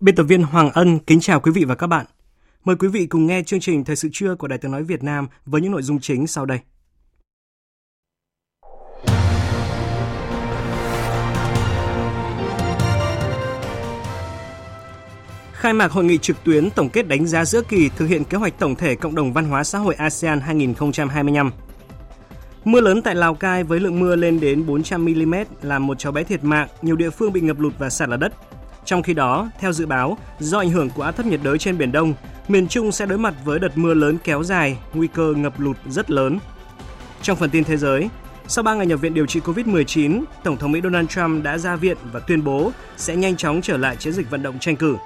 Biên 0.00 0.14
tập 0.14 0.22
viên 0.22 0.42
Hoàng 0.42 0.70
Ân 0.70 0.98
kính 0.98 1.20
chào 1.20 1.40
quý 1.40 1.52
vị 1.52 1.64
và 1.64 1.74
các 1.74 1.86
bạn. 1.86 2.06
Mời 2.64 2.76
quý 2.76 2.88
vị 2.88 3.06
cùng 3.06 3.26
nghe 3.26 3.42
chương 3.42 3.60
trình 3.60 3.84
Thời 3.84 3.96
sự 3.96 4.08
trưa 4.12 4.34
của 4.34 4.48
Đài 4.48 4.58
tiếng 4.58 4.72
nói 4.72 4.82
Việt 4.82 5.02
Nam 5.02 5.28
với 5.46 5.60
những 5.60 5.72
nội 5.72 5.82
dung 5.82 6.00
chính 6.00 6.26
sau 6.26 6.46
đây. 6.46 6.58
Khai 15.52 15.72
mạc 15.72 15.92
hội 15.92 16.04
nghị 16.04 16.18
trực 16.18 16.44
tuyến 16.44 16.70
tổng 16.70 16.88
kết 16.88 17.08
đánh 17.08 17.26
giá 17.26 17.44
giữa 17.44 17.62
kỳ 17.62 17.88
thực 17.96 18.06
hiện 18.06 18.24
kế 18.24 18.38
hoạch 18.38 18.58
tổng 18.58 18.74
thể 18.74 18.94
cộng 18.94 19.14
đồng 19.14 19.32
văn 19.32 19.44
hóa 19.44 19.64
xã 19.64 19.78
hội 19.78 19.94
ASEAN 19.94 20.40
2025. 20.40 21.50
Mưa 22.64 22.80
lớn 22.80 23.02
tại 23.02 23.14
Lào 23.14 23.34
Cai 23.34 23.64
với 23.64 23.80
lượng 23.80 24.00
mưa 24.00 24.16
lên 24.16 24.40
đến 24.40 24.66
400 24.66 25.04
mm 25.04 25.34
làm 25.62 25.86
một 25.86 25.98
cháu 25.98 26.12
bé 26.12 26.24
thiệt 26.24 26.44
mạng, 26.44 26.68
nhiều 26.82 26.96
địa 26.96 27.10
phương 27.10 27.32
bị 27.32 27.40
ngập 27.40 27.58
lụt 27.58 27.72
và 27.78 27.90
sạt 27.90 28.08
lở 28.08 28.16
đất. 28.16 28.32
Trong 28.88 29.02
khi 29.02 29.14
đó, 29.14 29.50
theo 29.58 29.72
dự 29.72 29.86
báo, 29.86 30.18
do 30.38 30.58
ảnh 30.58 30.70
hưởng 30.70 30.90
của 30.90 31.02
áp 31.02 31.12
thấp 31.12 31.26
nhiệt 31.26 31.40
đới 31.42 31.58
trên 31.58 31.78
biển 31.78 31.92
Đông, 31.92 32.14
miền 32.48 32.68
Trung 32.68 32.92
sẽ 32.92 33.06
đối 33.06 33.18
mặt 33.18 33.34
với 33.44 33.58
đợt 33.58 33.78
mưa 33.78 33.94
lớn 33.94 34.18
kéo 34.24 34.42
dài, 34.42 34.78
nguy 34.94 35.06
cơ 35.06 35.34
ngập 35.36 35.60
lụt 35.60 35.76
rất 35.88 36.10
lớn. 36.10 36.38
Trong 37.22 37.36
phần 37.36 37.50
tin 37.50 37.64
thế 37.64 37.76
giới, 37.76 38.08
sau 38.46 38.62
3 38.62 38.74
ngày 38.74 38.86
nhập 38.86 39.00
viện 39.00 39.14
điều 39.14 39.26
trị 39.26 39.40
COVID-19, 39.40 40.22
Tổng 40.44 40.56
thống 40.56 40.72
Mỹ 40.72 40.80
Donald 40.82 41.08
Trump 41.08 41.44
đã 41.44 41.58
ra 41.58 41.76
viện 41.76 41.96
và 42.12 42.20
tuyên 42.20 42.44
bố 42.44 42.70
sẽ 42.96 43.16
nhanh 43.16 43.36
chóng 43.36 43.60
trở 43.62 43.76
lại 43.76 43.96
chiến 43.96 44.12
dịch 44.12 44.30
vận 44.30 44.42
động 44.42 44.58
tranh 44.58 44.76
cử. 44.76 44.96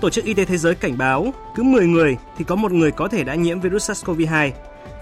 Tổ 0.00 0.10
chức 0.10 0.24
Y 0.24 0.34
tế 0.34 0.44
Thế 0.44 0.56
giới 0.56 0.74
cảnh 0.74 0.98
báo, 0.98 1.34
cứ 1.56 1.62
10 1.62 1.86
người 1.86 2.16
thì 2.38 2.44
có 2.44 2.56
một 2.56 2.72
người 2.72 2.90
có 2.90 3.08
thể 3.08 3.24
đã 3.24 3.34
nhiễm 3.34 3.60
virus 3.60 3.90
SARS-CoV-2. 3.90 4.50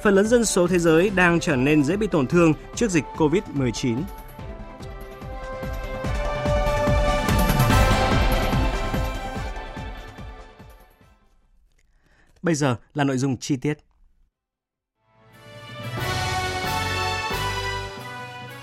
Phần 0.03 0.15
lớn 0.15 0.27
dân 0.27 0.45
số 0.45 0.67
thế 0.67 0.79
giới 0.79 1.11
đang 1.11 1.41
trở 1.41 1.57
nên 1.57 1.85
dễ 1.85 1.97
bị 1.97 2.07
tổn 2.07 2.27
thương 2.27 2.53
trước 2.75 2.91
dịch 2.91 3.05
COVID-19. 3.17 3.97
Bây 12.45 12.55
giờ 12.55 12.77
là 12.95 13.05
nội 13.05 13.19
dung 13.19 13.37
chi 13.37 13.57
tiết. 13.57 13.79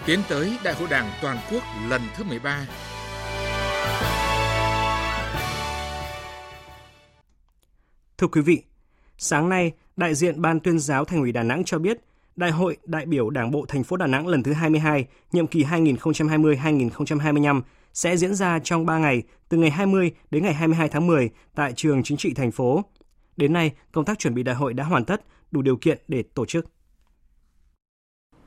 Tiến 0.05 0.19
tới 0.29 0.57
Đại 0.63 0.73
hội 0.73 0.87
Đảng 0.91 1.11
toàn 1.21 1.37
quốc 1.51 1.63
lần 1.89 2.01
thứ 2.15 2.23
13. 2.23 2.67
Thưa 8.17 8.27
quý 8.27 8.41
vị, 8.41 8.63
sáng 9.17 9.49
nay, 9.49 9.71
đại 9.97 10.15
diện 10.15 10.41
Ban 10.41 10.59
tuyên 10.59 10.79
giáo 10.79 11.05
Thành 11.05 11.19
ủy 11.19 11.31
Đà 11.31 11.43
Nẵng 11.43 11.63
cho 11.65 11.79
biết, 11.79 11.97
Đại 12.35 12.51
hội 12.51 12.77
đại 12.85 13.05
biểu 13.05 13.29
Đảng 13.29 13.51
bộ 13.51 13.65
thành 13.67 13.83
phố 13.83 13.97
Đà 13.97 14.07
Nẵng 14.07 14.27
lần 14.27 14.43
thứ 14.43 14.53
22, 14.53 15.05
nhiệm 15.31 15.47
kỳ 15.47 15.63
2020-2025 15.63 17.61
sẽ 17.93 18.17
diễn 18.17 18.35
ra 18.35 18.59
trong 18.59 18.85
3 18.85 18.97
ngày, 18.97 19.23
từ 19.49 19.57
ngày 19.57 19.69
20 19.69 20.11
đến 20.31 20.43
ngày 20.43 20.53
22 20.53 20.89
tháng 20.89 21.07
10 21.07 21.29
tại 21.55 21.73
trường 21.75 22.03
chính 22.03 22.17
trị 22.17 22.33
thành 22.33 22.51
phố. 22.51 22.83
Đến 23.41 23.53
nay, 23.53 23.71
công 23.91 24.05
tác 24.05 24.19
chuẩn 24.19 24.33
bị 24.33 24.43
đại 24.43 24.55
hội 24.55 24.73
đã 24.73 24.83
hoàn 24.83 25.05
tất, 25.05 25.21
đủ 25.51 25.61
điều 25.61 25.77
kiện 25.77 25.97
để 26.07 26.23
tổ 26.33 26.45
chức. 26.45 26.65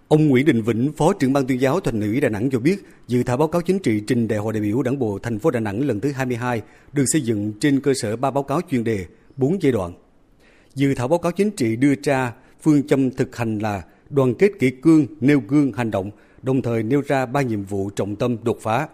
Ông 0.09 0.29
Nguyễn 0.29 0.47
Đình 0.47 0.63
Vĩnh, 0.63 0.93
Phó 0.93 1.13
trưởng 1.13 1.33
ban 1.33 1.47
tuyên 1.47 1.61
giáo 1.61 1.81
Thành 1.81 2.01
ủy 2.01 2.21
Đà 2.21 2.29
Nẵng 2.29 2.51
cho 2.51 2.59
biết, 2.59 2.77
dự 3.07 3.23
thảo 3.23 3.37
báo 3.37 3.49
cáo 3.49 3.63
chính 3.63 3.79
trị 3.79 4.03
trình 4.07 4.29
Đại 4.29 4.39
hội 4.39 4.53
đại 4.53 4.63
biểu 4.63 4.83
Đảng 4.83 4.99
bộ 4.99 5.19
thành 5.23 5.39
phố 5.39 5.51
Đà 5.51 5.61
Nẵng 5.61 5.87
lần 5.87 6.01
thứ 6.01 6.13
22 6.13 6.63
được 6.93 7.05
xây 7.07 7.23
dựng 7.23 7.53
trên 7.61 7.81
cơ 7.81 7.95
sở 7.95 8.17
ba 8.17 8.31
báo 8.31 8.43
cáo 8.43 8.61
chuyên 8.71 8.85
đề, 8.85 9.07
4 9.37 9.63
giai 9.63 9.73
đoạn. 9.73 9.93
Dự 10.75 10.95
thảo 10.95 11.09
báo 11.09 11.19
cáo 11.19 11.33
chính 11.33 11.51
trị 11.51 11.77
đưa 11.77 11.95
ra 12.03 12.33
phương 12.63 12.87
châm 12.87 13.11
thực 13.11 13.37
hành 13.37 13.59
là 13.59 13.83
đoàn 14.11 14.35
kết 14.35 14.51
kỷ 14.59 14.71
cương, 14.71 15.07
nêu 15.21 15.43
gương 15.49 15.73
hành 15.73 15.91
động, 15.91 16.11
đồng 16.43 16.63
thời 16.63 16.83
nêu 16.83 17.03
ra 17.07 17.27
ba 17.27 17.43
nhiệm 17.43 17.65
vụ 17.65 17.91
trọng 17.91 18.17
tâm 18.17 18.37
đột 18.43 18.59
phá. 18.61 18.89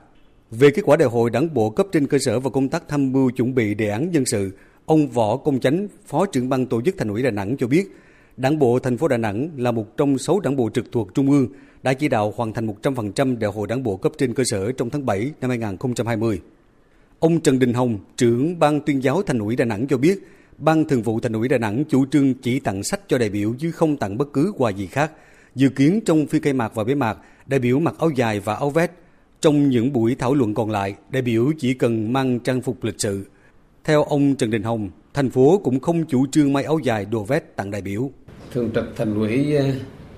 Về 0.50 0.70
kết 0.70 0.82
quả 0.84 0.96
đại 0.96 1.08
hội 1.08 1.30
đảng 1.30 1.54
bộ 1.54 1.70
cấp 1.70 1.86
trên 1.92 2.06
cơ 2.06 2.18
sở 2.18 2.40
và 2.40 2.50
công 2.50 2.68
tác 2.68 2.88
tham 2.88 3.12
mưu 3.12 3.30
chuẩn 3.30 3.54
bị 3.54 3.74
đề 3.74 3.88
án 3.88 4.10
nhân 4.10 4.24
sự, 4.26 4.50
Ông 4.90 5.08
Võ 5.08 5.36
Công 5.36 5.60
Chánh, 5.60 5.88
Phó 6.06 6.26
trưởng 6.26 6.48
ban 6.48 6.66
tổ 6.66 6.82
chức 6.82 6.94
Thành 6.98 7.08
ủy 7.08 7.22
Đà 7.22 7.30
Nẵng 7.30 7.56
cho 7.56 7.66
biết, 7.66 7.96
Đảng 8.36 8.58
bộ 8.58 8.78
thành 8.78 8.96
phố 8.96 9.08
Đà 9.08 9.16
Nẵng 9.16 9.50
là 9.56 9.70
một 9.72 9.96
trong 9.96 10.18
sáu 10.18 10.40
đảng 10.40 10.56
bộ 10.56 10.70
trực 10.70 10.92
thuộc 10.92 11.14
Trung 11.14 11.30
ương 11.30 11.48
đã 11.82 11.94
chỉ 11.94 12.08
đạo 12.08 12.32
hoàn 12.36 12.52
thành 12.52 12.66
100% 12.82 13.38
đại 13.38 13.50
hội 13.50 13.66
đảng 13.66 13.82
bộ 13.82 13.96
cấp 13.96 14.12
trên 14.18 14.34
cơ 14.34 14.42
sở 14.46 14.72
trong 14.72 14.90
tháng 14.90 15.06
7 15.06 15.32
năm 15.40 15.50
2020. 15.50 16.40
Ông 17.18 17.40
Trần 17.40 17.58
Đình 17.58 17.74
Hồng, 17.74 17.98
trưởng 18.16 18.58
ban 18.58 18.80
tuyên 18.80 19.02
giáo 19.02 19.22
Thành 19.22 19.38
ủy 19.38 19.56
Đà 19.56 19.64
Nẵng 19.64 19.86
cho 19.86 19.98
biết, 19.98 20.18
Ban 20.58 20.84
Thường 20.84 21.02
vụ 21.02 21.20
Thành 21.20 21.32
ủy 21.32 21.48
Đà 21.48 21.58
Nẵng 21.58 21.84
chủ 21.88 22.06
trương 22.06 22.34
chỉ 22.34 22.60
tặng 22.60 22.82
sách 22.82 23.00
cho 23.08 23.18
đại 23.18 23.28
biểu 23.28 23.54
chứ 23.58 23.70
không 23.70 23.96
tặng 23.96 24.18
bất 24.18 24.32
cứ 24.32 24.52
quà 24.56 24.70
gì 24.70 24.86
khác. 24.86 25.12
Dự 25.54 25.68
kiến 25.68 26.00
trong 26.06 26.26
phiên 26.26 26.42
khai 26.42 26.52
mạc 26.52 26.74
và 26.74 26.84
bế 26.84 26.94
mạc, 26.94 27.18
đại 27.46 27.60
biểu 27.60 27.80
mặc 27.80 27.94
áo 27.98 28.10
dài 28.10 28.40
và 28.40 28.54
áo 28.54 28.70
vest. 28.70 28.90
Trong 29.40 29.68
những 29.68 29.92
buổi 29.92 30.14
thảo 30.14 30.34
luận 30.34 30.54
còn 30.54 30.70
lại, 30.70 30.94
đại 31.10 31.22
biểu 31.22 31.52
chỉ 31.58 31.74
cần 31.74 32.12
mang 32.12 32.40
trang 32.40 32.60
phục 32.60 32.84
lịch 32.84 33.00
sự. 33.00 33.24
Theo 33.84 34.04
ông 34.04 34.36
Trần 34.36 34.50
Đình 34.50 34.62
Hồng, 34.62 34.91
thành 35.14 35.30
phố 35.30 35.60
cũng 35.64 35.80
không 35.80 36.04
chủ 36.06 36.26
trương 36.26 36.52
may 36.52 36.64
áo 36.64 36.78
dài 36.78 37.04
đồ 37.04 37.24
vest 37.24 37.44
tặng 37.56 37.70
đại 37.70 37.82
biểu. 37.82 38.10
Thường 38.52 38.70
trực 38.74 38.84
thành 38.96 39.14
ủy 39.14 39.56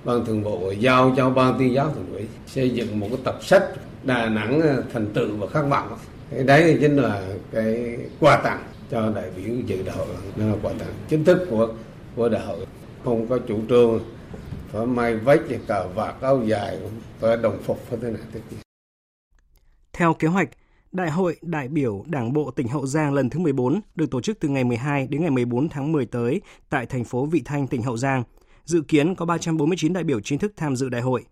ban 0.05 0.25
thường 0.25 0.43
vụ 0.43 0.73
giao 0.79 1.15
cho 1.17 1.31
ban 1.31 1.59
tuyên 1.59 1.75
giáo 1.75 1.91
thành 1.95 2.13
ủy 2.13 2.27
xây 2.47 2.71
dựng 2.71 3.01
một 3.01 3.07
cái 3.11 3.19
tập 3.25 3.39
sách 3.43 3.65
Đà 4.05 4.29
Nẵng 4.29 4.63
thành 4.93 5.13
tựu 5.15 5.37
và 5.37 5.47
khát 5.47 5.63
vọng. 5.63 5.99
Cái 6.31 6.45
đấy 6.45 6.79
chính 6.81 6.97
là 6.97 7.27
cái 7.53 7.97
quà 8.21 8.41
tặng 8.45 8.63
cho 8.91 9.11
đại 9.11 9.31
biểu 9.37 9.57
dự 9.67 9.83
đại 9.83 9.97
hội 9.97 10.07
đó 10.37 10.47
là 10.47 10.55
quà 10.63 10.73
tặng 10.79 10.95
chính 11.09 11.25
thức 11.25 11.47
của 11.51 11.69
của 12.17 12.29
đại 12.29 12.47
hội 12.47 12.67
không 13.05 13.27
có 13.29 13.39
chủ 13.49 13.61
trương 13.69 14.01
phải 14.73 14.87
may 14.87 15.17
vest 15.17 15.41
cà 15.67 15.85
vạt 15.95 16.15
áo 16.21 16.43
dài 16.47 16.79
phải 17.21 17.37
đồng 17.37 17.59
phục 17.63 17.79
phải 17.89 17.99
thế 18.03 18.11
này 18.11 18.23
thế 18.33 18.41
kia. 18.51 18.57
Theo 19.93 20.15
kế 20.15 20.29
hoạch, 20.29 20.49
Đại 20.93 21.11
hội 21.11 21.37
đại 21.43 21.69
biểu 21.69 22.05
Đảng 22.07 22.33
bộ 22.33 22.51
tỉnh 22.51 22.69
Hậu 22.69 22.87
Giang 22.87 23.15
lần 23.15 23.31
thứ 23.31 23.41
14 23.41 23.81
được 23.95 24.11
tổ 24.11 24.21
chức 24.21 24.41
từ 24.41 24.49
ngày 24.49 24.65
12 24.65 25.07
đến 25.07 25.21
ngày 25.21 25.31
14 25.31 25.69
tháng 25.69 25.93
10 25.93 26.07
tới 26.07 26.41
tại 26.69 26.87
thành 26.87 27.05
phố 27.05 27.27
Vị 27.27 27.43
Thanh, 27.45 27.67
tỉnh 27.67 27.83
Hậu 27.83 27.97
Giang. 27.97 28.23
Dự 28.65 28.81
kiến 28.81 29.15
có 29.15 29.27
349 29.27 29.93
đại 29.93 30.05
biểu 30.05 30.21
chính 30.21 30.39
thức 30.39 30.53
tham 30.57 30.77
dự 30.77 30.89
đại 30.89 31.03
hội. 31.03 31.25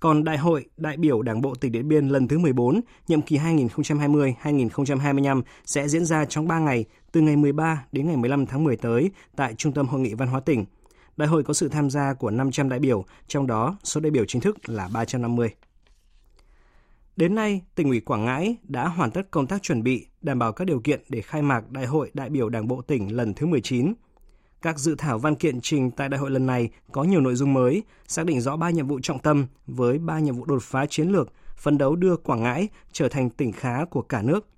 Còn 0.00 0.24
Đại 0.24 0.38
hội 0.38 0.64
đại 0.76 0.96
biểu 0.96 1.22
Đảng 1.22 1.40
bộ 1.40 1.54
tỉnh 1.54 1.72
Điện 1.72 1.88
Biên 1.88 2.08
lần 2.08 2.28
thứ 2.28 2.38
14, 2.38 2.80
nhiệm 3.08 3.22
kỳ 3.22 3.38
2020-2025 3.38 5.42
sẽ 5.64 5.88
diễn 5.88 6.04
ra 6.04 6.24
trong 6.24 6.48
3 6.48 6.58
ngày, 6.58 6.84
từ 7.12 7.20
ngày 7.20 7.36
13 7.36 7.84
đến 7.92 8.06
ngày 8.06 8.16
15 8.16 8.46
tháng 8.46 8.64
10 8.64 8.76
tới 8.76 9.10
tại 9.36 9.54
Trung 9.54 9.72
tâm 9.72 9.86
Hội 9.86 10.00
nghị 10.00 10.14
Văn 10.14 10.28
hóa 10.28 10.40
tỉnh. 10.40 10.64
Đại 11.16 11.28
hội 11.28 11.42
có 11.42 11.54
sự 11.54 11.68
tham 11.68 11.90
gia 11.90 12.14
của 12.14 12.30
500 12.30 12.68
đại 12.68 12.78
biểu, 12.78 13.04
trong 13.28 13.46
đó 13.46 13.78
số 13.84 14.00
đại 14.00 14.10
biểu 14.10 14.24
chính 14.24 14.42
thức 14.42 14.68
là 14.68 14.88
350. 14.92 15.50
Đến 17.16 17.34
nay, 17.34 17.62
tỉnh 17.74 17.88
ủy 17.88 18.00
Quảng 18.00 18.24
Ngãi 18.24 18.56
đã 18.62 18.88
hoàn 18.88 19.10
tất 19.10 19.30
công 19.30 19.46
tác 19.46 19.62
chuẩn 19.62 19.82
bị, 19.82 20.06
đảm 20.20 20.38
bảo 20.38 20.52
các 20.52 20.64
điều 20.64 20.80
kiện 20.80 21.02
để 21.08 21.20
khai 21.20 21.42
mạc 21.42 21.70
Đại 21.70 21.86
hội 21.86 22.10
đại 22.14 22.30
biểu 22.30 22.48
Đảng 22.48 22.68
bộ 22.68 22.82
tỉnh 22.82 23.16
lần 23.16 23.34
thứ 23.34 23.46
19. 23.46 23.94
Các 24.62 24.78
dự 24.78 24.94
thảo 24.98 25.18
văn 25.18 25.34
kiện 25.34 25.60
trình 25.60 25.90
tại 25.90 26.08
đại 26.08 26.20
hội 26.20 26.30
lần 26.30 26.46
này 26.46 26.70
có 26.92 27.04
nhiều 27.04 27.20
nội 27.20 27.34
dung 27.34 27.52
mới, 27.52 27.82
xác 28.08 28.26
định 28.26 28.40
rõ 28.40 28.56
ba 28.56 28.70
nhiệm 28.70 28.86
vụ 28.86 29.00
trọng 29.02 29.18
tâm 29.18 29.46
với 29.66 29.98
ba 29.98 30.18
nhiệm 30.18 30.34
vụ 30.34 30.44
đột 30.44 30.62
phá 30.62 30.86
chiến 30.86 31.08
lược, 31.08 31.32
phấn 31.56 31.78
đấu 31.78 31.96
đưa 31.96 32.16
Quảng 32.16 32.42
Ngãi 32.42 32.68
trở 32.92 33.08
thành 33.08 33.30
tỉnh 33.30 33.52
khá 33.52 33.84
của 33.84 34.02
cả 34.02 34.22
nước. 34.22 34.48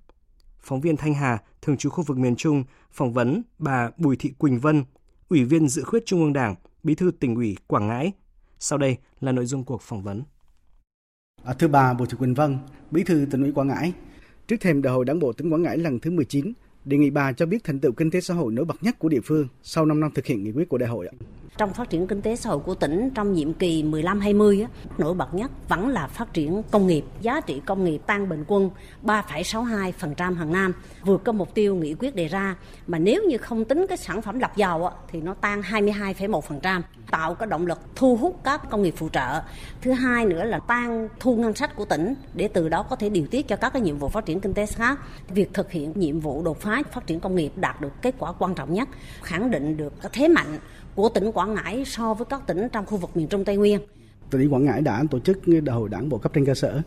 Phóng 0.59 0.81
viên 0.81 0.97
Thanh 0.97 1.13
Hà, 1.13 1.37
thường 1.61 1.77
trú 1.77 1.89
khu 1.89 2.03
vực 2.03 2.17
miền 2.17 2.35
Trung, 2.35 2.63
phỏng 2.91 3.13
vấn 3.13 3.41
bà 3.59 3.89
Bùi 3.97 4.15
Thị 4.15 4.31
Quỳnh 4.37 4.59
Vân, 4.59 4.83
Ủy 5.29 5.43
viên 5.43 5.67
dự 5.67 5.83
khuyết 5.83 6.05
Trung 6.05 6.19
ương 6.19 6.33
Đảng, 6.33 6.55
Bí 6.83 6.95
thư 6.95 7.11
tỉnh 7.11 7.35
ủy 7.35 7.57
Quảng 7.67 7.87
Ngãi. 7.87 8.11
Sau 8.59 8.77
đây 8.77 8.97
là 9.19 9.31
nội 9.31 9.45
dung 9.45 9.63
cuộc 9.63 9.81
phỏng 9.81 10.03
vấn. 10.03 10.23
À, 11.47 11.53
thưa 11.53 11.67
bà 11.67 11.93
Bùi 11.93 12.07
Thị 12.07 12.17
Quỳnh 12.19 12.33
Vân, 12.33 12.57
Bí 12.91 13.03
thư 13.03 13.25
tỉnh 13.31 13.41
ủy 13.41 13.51
Quảng 13.51 13.67
Ngãi, 13.67 13.93
trước 14.47 14.55
thềm 14.61 14.81
đại 14.81 14.93
hội 14.93 15.05
đảng 15.05 15.19
bộ 15.19 15.33
tỉnh 15.33 15.53
Quảng 15.53 15.63
Ngãi 15.63 15.77
lần 15.77 15.99
thứ 15.99 16.11
19, 16.11 16.53
đề 16.85 16.97
nghị 16.97 17.09
bà 17.09 17.31
cho 17.31 17.45
biết 17.45 17.63
thành 17.63 17.79
tựu 17.79 17.91
kinh 17.91 18.11
tế 18.11 18.21
xã 18.21 18.33
hội 18.33 18.53
nổi 18.53 18.65
bật 18.65 18.83
nhất 18.83 18.99
của 18.99 19.09
địa 19.09 19.21
phương 19.23 19.47
sau 19.63 19.85
5 19.85 19.99
năm 19.99 20.11
thực 20.15 20.25
hiện 20.25 20.43
nghị 20.43 20.51
quyết 20.51 20.69
của 20.69 20.77
đại 20.77 20.89
hội 20.89 21.09
trong 21.57 21.73
phát 21.73 21.89
triển 21.89 22.07
kinh 22.07 22.21
tế 22.21 22.35
xã 22.35 22.49
hội 22.49 22.59
của 22.59 22.75
tỉnh 22.75 23.09
trong 23.15 23.33
nhiệm 23.33 23.53
kỳ 23.53 23.83
15-20 23.83 24.65
nổi 24.97 25.13
bật 25.13 25.33
nhất 25.33 25.51
vẫn 25.67 25.87
là 25.87 26.07
phát 26.07 26.33
triển 26.33 26.63
công 26.71 26.87
nghiệp. 26.87 27.05
Giá 27.21 27.41
trị 27.41 27.61
công 27.65 27.83
nghiệp 27.83 27.97
tăng 27.97 28.29
bình 28.29 28.43
quân 28.47 28.69
3,62% 29.03 30.35
hàng 30.35 30.53
năm, 30.53 30.73
vượt 31.05 31.23
có 31.23 31.31
mục 31.31 31.53
tiêu 31.53 31.75
nghị 31.75 31.93
quyết 31.93 32.15
đề 32.15 32.27
ra. 32.27 32.55
Mà 32.87 32.99
nếu 32.99 33.23
như 33.29 33.37
không 33.37 33.65
tính 33.65 33.85
cái 33.89 33.97
sản 33.97 34.21
phẩm 34.21 34.39
lọc 34.39 34.57
dầu 34.57 34.89
thì 35.07 35.21
nó 35.21 35.33
tăng 35.33 35.61
22,1%, 35.61 36.81
tạo 37.11 37.35
cái 37.35 37.47
động 37.47 37.67
lực 37.67 37.79
thu 37.95 38.15
hút 38.15 38.39
các 38.43 38.69
công 38.69 38.83
nghiệp 38.83 38.93
phụ 38.97 39.09
trợ. 39.09 39.41
Thứ 39.81 39.91
hai 39.91 40.25
nữa 40.25 40.43
là 40.43 40.59
tăng 40.59 41.07
thu 41.19 41.35
ngân 41.35 41.55
sách 41.55 41.75
của 41.75 41.85
tỉnh 41.85 42.13
để 42.33 42.47
từ 42.47 42.69
đó 42.69 42.83
có 42.83 42.95
thể 42.95 43.09
điều 43.09 43.27
tiết 43.27 43.47
cho 43.47 43.55
các 43.55 43.73
cái 43.73 43.81
nhiệm 43.81 43.97
vụ 43.97 44.09
phát 44.09 44.25
triển 44.25 44.39
kinh 44.39 44.53
tế 44.53 44.65
khác. 44.65 44.99
Việc 45.29 45.53
thực 45.53 45.71
hiện 45.71 45.93
nhiệm 45.95 46.19
vụ 46.19 46.43
đột 46.43 46.61
phá 46.61 46.81
phát 46.91 47.07
triển 47.07 47.19
công 47.19 47.35
nghiệp 47.35 47.51
đạt 47.55 47.81
được 47.81 48.01
kết 48.01 48.15
quả 48.19 48.31
quan 48.31 48.55
trọng 48.55 48.73
nhất, 48.73 48.89
khẳng 49.21 49.51
định 49.51 49.77
được 49.77 50.01
cái 50.01 50.09
thế 50.13 50.27
mạnh 50.27 50.59
của 50.95 51.09
tỉnh 51.09 51.31
Quảng 51.31 51.46
Ngãi 51.47 51.85
so 51.85 52.13
với 52.13 52.25
các 52.29 52.47
tỉnh 52.47 52.67
trong 52.71 52.85
khu 52.85 52.97
vực 52.97 53.17
miền 53.17 53.27
Trung 53.27 53.45
Tây 53.45 53.57
Nguyên. 53.57 53.79
Tỉnh 54.29 54.49
Quảng 54.49 54.65
Ngãi 54.65 54.81
đã 54.81 55.03
tổ 55.11 55.19
chức 55.19 55.39
đại 55.47 55.75
hội 55.75 55.89
đảng 55.89 56.09
bộ 56.09 56.17
cấp 56.17 56.33
trên 56.33 56.45
cơ 56.45 56.53
sở. 56.53 56.81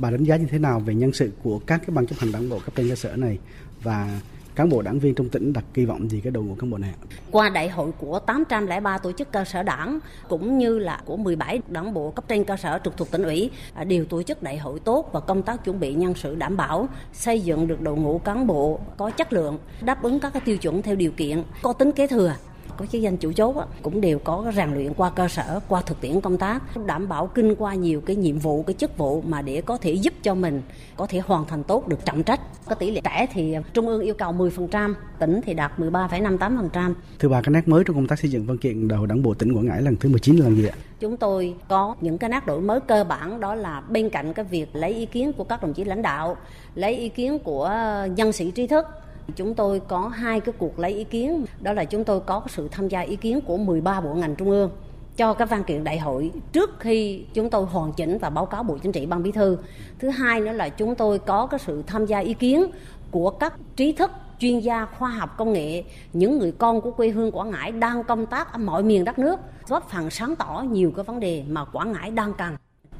Bà 0.00 0.10
đánh 0.10 0.24
giá 0.24 0.36
như 0.36 0.46
thế 0.50 0.58
nào 0.58 0.80
về 0.80 0.94
nhân 0.94 1.12
sự 1.12 1.30
của 1.42 1.60
các 1.66 1.80
cái 1.86 1.94
ban 1.94 2.06
chấp 2.06 2.18
hành 2.18 2.32
đảng 2.32 2.48
bộ 2.48 2.58
cấp 2.58 2.74
trên 2.76 2.88
cơ 2.88 2.94
sở 2.94 3.16
này 3.16 3.38
và 3.82 4.20
cán 4.54 4.68
bộ 4.68 4.82
đảng 4.82 4.98
viên 4.98 5.14
trong 5.14 5.28
tỉnh 5.28 5.52
đặt 5.52 5.64
kỳ 5.74 5.84
vọng 5.84 6.10
gì 6.10 6.20
cái 6.20 6.30
đầu 6.30 6.42
ngũ 6.42 6.54
cán 6.54 6.70
bộ 6.70 6.78
này? 6.78 6.94
Qua 7.30 7.48
đại 7.48 7.68
hội 7.68 7.92
của 7.98 8.18
803 8.18 8.98
tổ 8.98 9.12
chức 9.12 9.32
cơ 9.32 9.44
sở 9.44 9.62
đảng 9.62 9.98
cũng 10.28 10.58
như 10.58 10.78
là 10.78 11.00
của 11.04 11.16
17 11.16 11.60
đảng 11.68 11.94
bộ 11.94 12.10
cấp 12.10 12.24
trên 12.28 12.44
cơ 12.44 12.56
sở 12.56 12.78
trực 12.84 12.96
thuộc 12.96 13.10
tỉnh 13.10 13.22
ủy 13.22 13.50
à, 13.74 13.84
đều 13.84 14.04
tổ 14.04 14.22
chức 14.22 14.42
đại 14.42 14.58
hội 14.58 14.80
tốt 14.80 15.10
và 15.12 15.20
công 15.20 15.42
tác 15.42 15.64
chuẩn 15.64 15.80
bị 15.80 15.94
nhân 15.94 16.14
sự 16.14 16.34
đảm 16.34 16.56
bảo 16.56 16.88
xây 17.12 17.40
dựng 17.40 17.66
được 17.66 17.80
đội 17.80 17.96
ngũ 17.96 18.18
cán 18.18 18.46
bộ 18.46 18.80
có 18.96 19.10
chất 19.10 19.32
lượng 19.32 19.58
đáp 19.80 20.02
ứng 20.02 20.20
các 20.20 20.32
cái 20.32 20.42
tiêu 20.44 20.56
chuẩn 20.56 20.82
theo 20.82 20.96
điều 20.96 21.12
kiện 21.12 21.42
có 21.62 21.72
tính 21.72 21.92
kế 21.92 22.06
thừa 22.06 22.34
có 22.76 22.86
chức 22.86 23.02
danh 23.02 23.16
chủ 23.16 23.32
chốt 23.32 23.56
cũng 23.82 24.00
đều 24.00 24.18
có 24.18 24.52
rèn 24.56 24.74
luyện 24.74 24.94
qua 24.94 25.10
cơ 25.10 25.28
sở 25.28 25.60
qua 25.68 25.82
thực 25.86 26.00
tiễn 26.00 26.20
công 26.20 26.38
tác 26.38 26.62
đảm 26.86 27.08
bảo 27.08 27.26
kinh 27.26 27.54
qua 27.54 27.74
nhiều 27.74 28.00
cái 28.00 28.16
nhiệm 28.16 28.38
vụ 28.38 28.62
cái 28.62 28.74
chức 28.74 28.98
vụ 28.98 29.22
mà 29.22 29.42
để 29.42 29.60
có 29.60 29.76
thể 29.76 29.92
giúp 29.92 30.14
cho 30.22 30.34
mình 30.34 30.62
có 30.96 31.06
thể 31.06 31.20
hoàn 31.26 31.44
thành 31.46 31.64
tốt 31.64 31.88
được 31.88 32.04
trọng 32.04 32.22
trách. 32.22 32.40
Có 32.68 32.74
tỷ 32.74 32.90
lệ 32.90 33.00
trẻ 33.04 33.26
thì 33.32 33.56
trung 33.74 33.86
ương 33.86 34.02
yêu 34.02 34.14
cầu 34.14 34.32
10% 34.32 34.94
tỉnh 35.18 35.40
thì 35.46 35.54
đạt 35.54 35.78
13,58% 35.78 36.94
thưa 37.18 37.28
bà 37.28 37.42
cái 37.42 37.52
nét 37.52 37.68
mới 37.68 37.84
trong 37.84 37.96
công 37.96 38.06
tác 38.06 38.18
xây 38.18 38.30
dựng 38.30 38.46
văn 38.46 38.58
kiện 38.58 38.88
đầu 38.88 39.06
đảng 39.06 39.22
bộ 39.22 39.34
tỉnh 39.34 39.52
Quảng 39.56 39.66
Ngãi 39.66 39.82
lần 39.82 39.96
thứ 39.96 40.08
19 40.08 40.36
là 40.36 40.50
gì 40.50 40.66
ạ? 40.66 40.74
Chúng 41.00 41.16
tôi 41.16 41.54
có 41.68 41.94
những 42.00 42.18
cái 42.18 42.30
nét 42.30 42.46
đổi 42.46 42.60
mới 42.60 42.80
cơ 42.80 43.04
bản 43.04 43.40
đó 43.40 43.54
là 43.54 43.80
bên 43.80 44.10
cạnh 44.10 44.32
cái 44.32 44.44
việc 44.44 44.76
lấy 44.76 44.94
ý 44.94 45.06
kiến 45.06 45.32
của 45.32 45.44
các 45.44 45.62
đồng 45.62 45.74
chí 45.74 45.84
lãnh 45.84 46.02
đạo 46.02 46.36
lấy 46.74 46.96
ý 46.96 47.08
kiến 47.08 47.38
của 47.38 47.70
nhân 48.16 48.32
sĩ 48.32 48.50
trí 48.50 48.66
thức 48.66 48.86
Chúng 49.36 49.54
tôi 49.54 49.80
có 49.88 50.08
hai 50.08 50.40
cái 50.40 50.54
cuộc 50.58 50.78
lấy 50.78 50.92
ý 50.92 51.04
kiến, 51.04 51.44
đó 51.60 51.72
là 51.72 51.84
chúng 51.84 52.04
tôi 52.04 52.20
có 52.20 52.42
sự 52.48 52.68
tham 52.68 52.88
gia 52.88 53.00
ý 53.00 53.16
kiến 53.16 53.40
của 53.40 53.56
13 53.56 54.00
bộ 54.00 54.14
ngành 54.14 54.34
trung 54.34 54.50
ương 54.50 54.70
cho 55.16 55.34
các 55.34 55.50
văn 55.50 55.64
kiện 55.64 55.84
đại 55.84 55.98
hội 55.98 56.30
trước 56.52 56.70
khi 56.78 57.24
chúng 57.34 57.50
tôi 57.50 57.64
hoàn 57.64 57.92
chỉnh 57.92 58.18
và 58.18 58.30
báo 58.30 58.46
cáo 58.46 58.62
Bộ 58.62 58.78
Chính 58.78 58.92
trị 58.92 59.06
Ban 59.06 59.22
Bí 59.22 59.32
thư. 59.32 59.58
Thứ 59.98 60.08
hai 60.08 60.40
nữa 60.40 60.52
là 60.52 60.68
chúng 60.68 60.94
tôi 60.94 61.18
có 61.18 61.46
cái 61.46 61.60
sự 61.60 61.82
tham 61.86 62.06
gia 62.06 62.18
ý 62.18 62.34
kiến 62.34 62.66
của 63.10 63.30
các 63.30 63.54
trí 63.76 63.92
thức 63.92 64.10
chuyên 64.38 64.58
gia 64.58 64.86
khoa 64.86 65.08
học 65.08 65.34
công 65.36 65.52
nghệ, 65.52 65.82
những 66.12 66.38
người 66.38 66.52
con 66.52 66.80
của 66.80 66.90
quê 66.90 67.08
hương 67.08 67.30
Quảng 67.32 67.50
Ngãi 67.50 67.72
đang 67.72 68.04
công 68.04 68.26
tác 68.26 68.52
ở 68.52 68.58
mọi 68.58 68.82
miền 68.82 69.04
đất 69.04 69.18
nước, 69.18 69.40
góp 69.68 69.90
phần 69.90 70.10
sáng 70.10 70.36
tỏ 70.36 70.64
nhiều 70.70 70.92
cái 70.96 71.04
vấn 71.04 71.20
đề 71.20 71.44
mà 71.48 71.64
Quảng 71.64 71.92
Ngãi 71.92 72.10
đang 72.10 72.34
cần. 72.34 72.56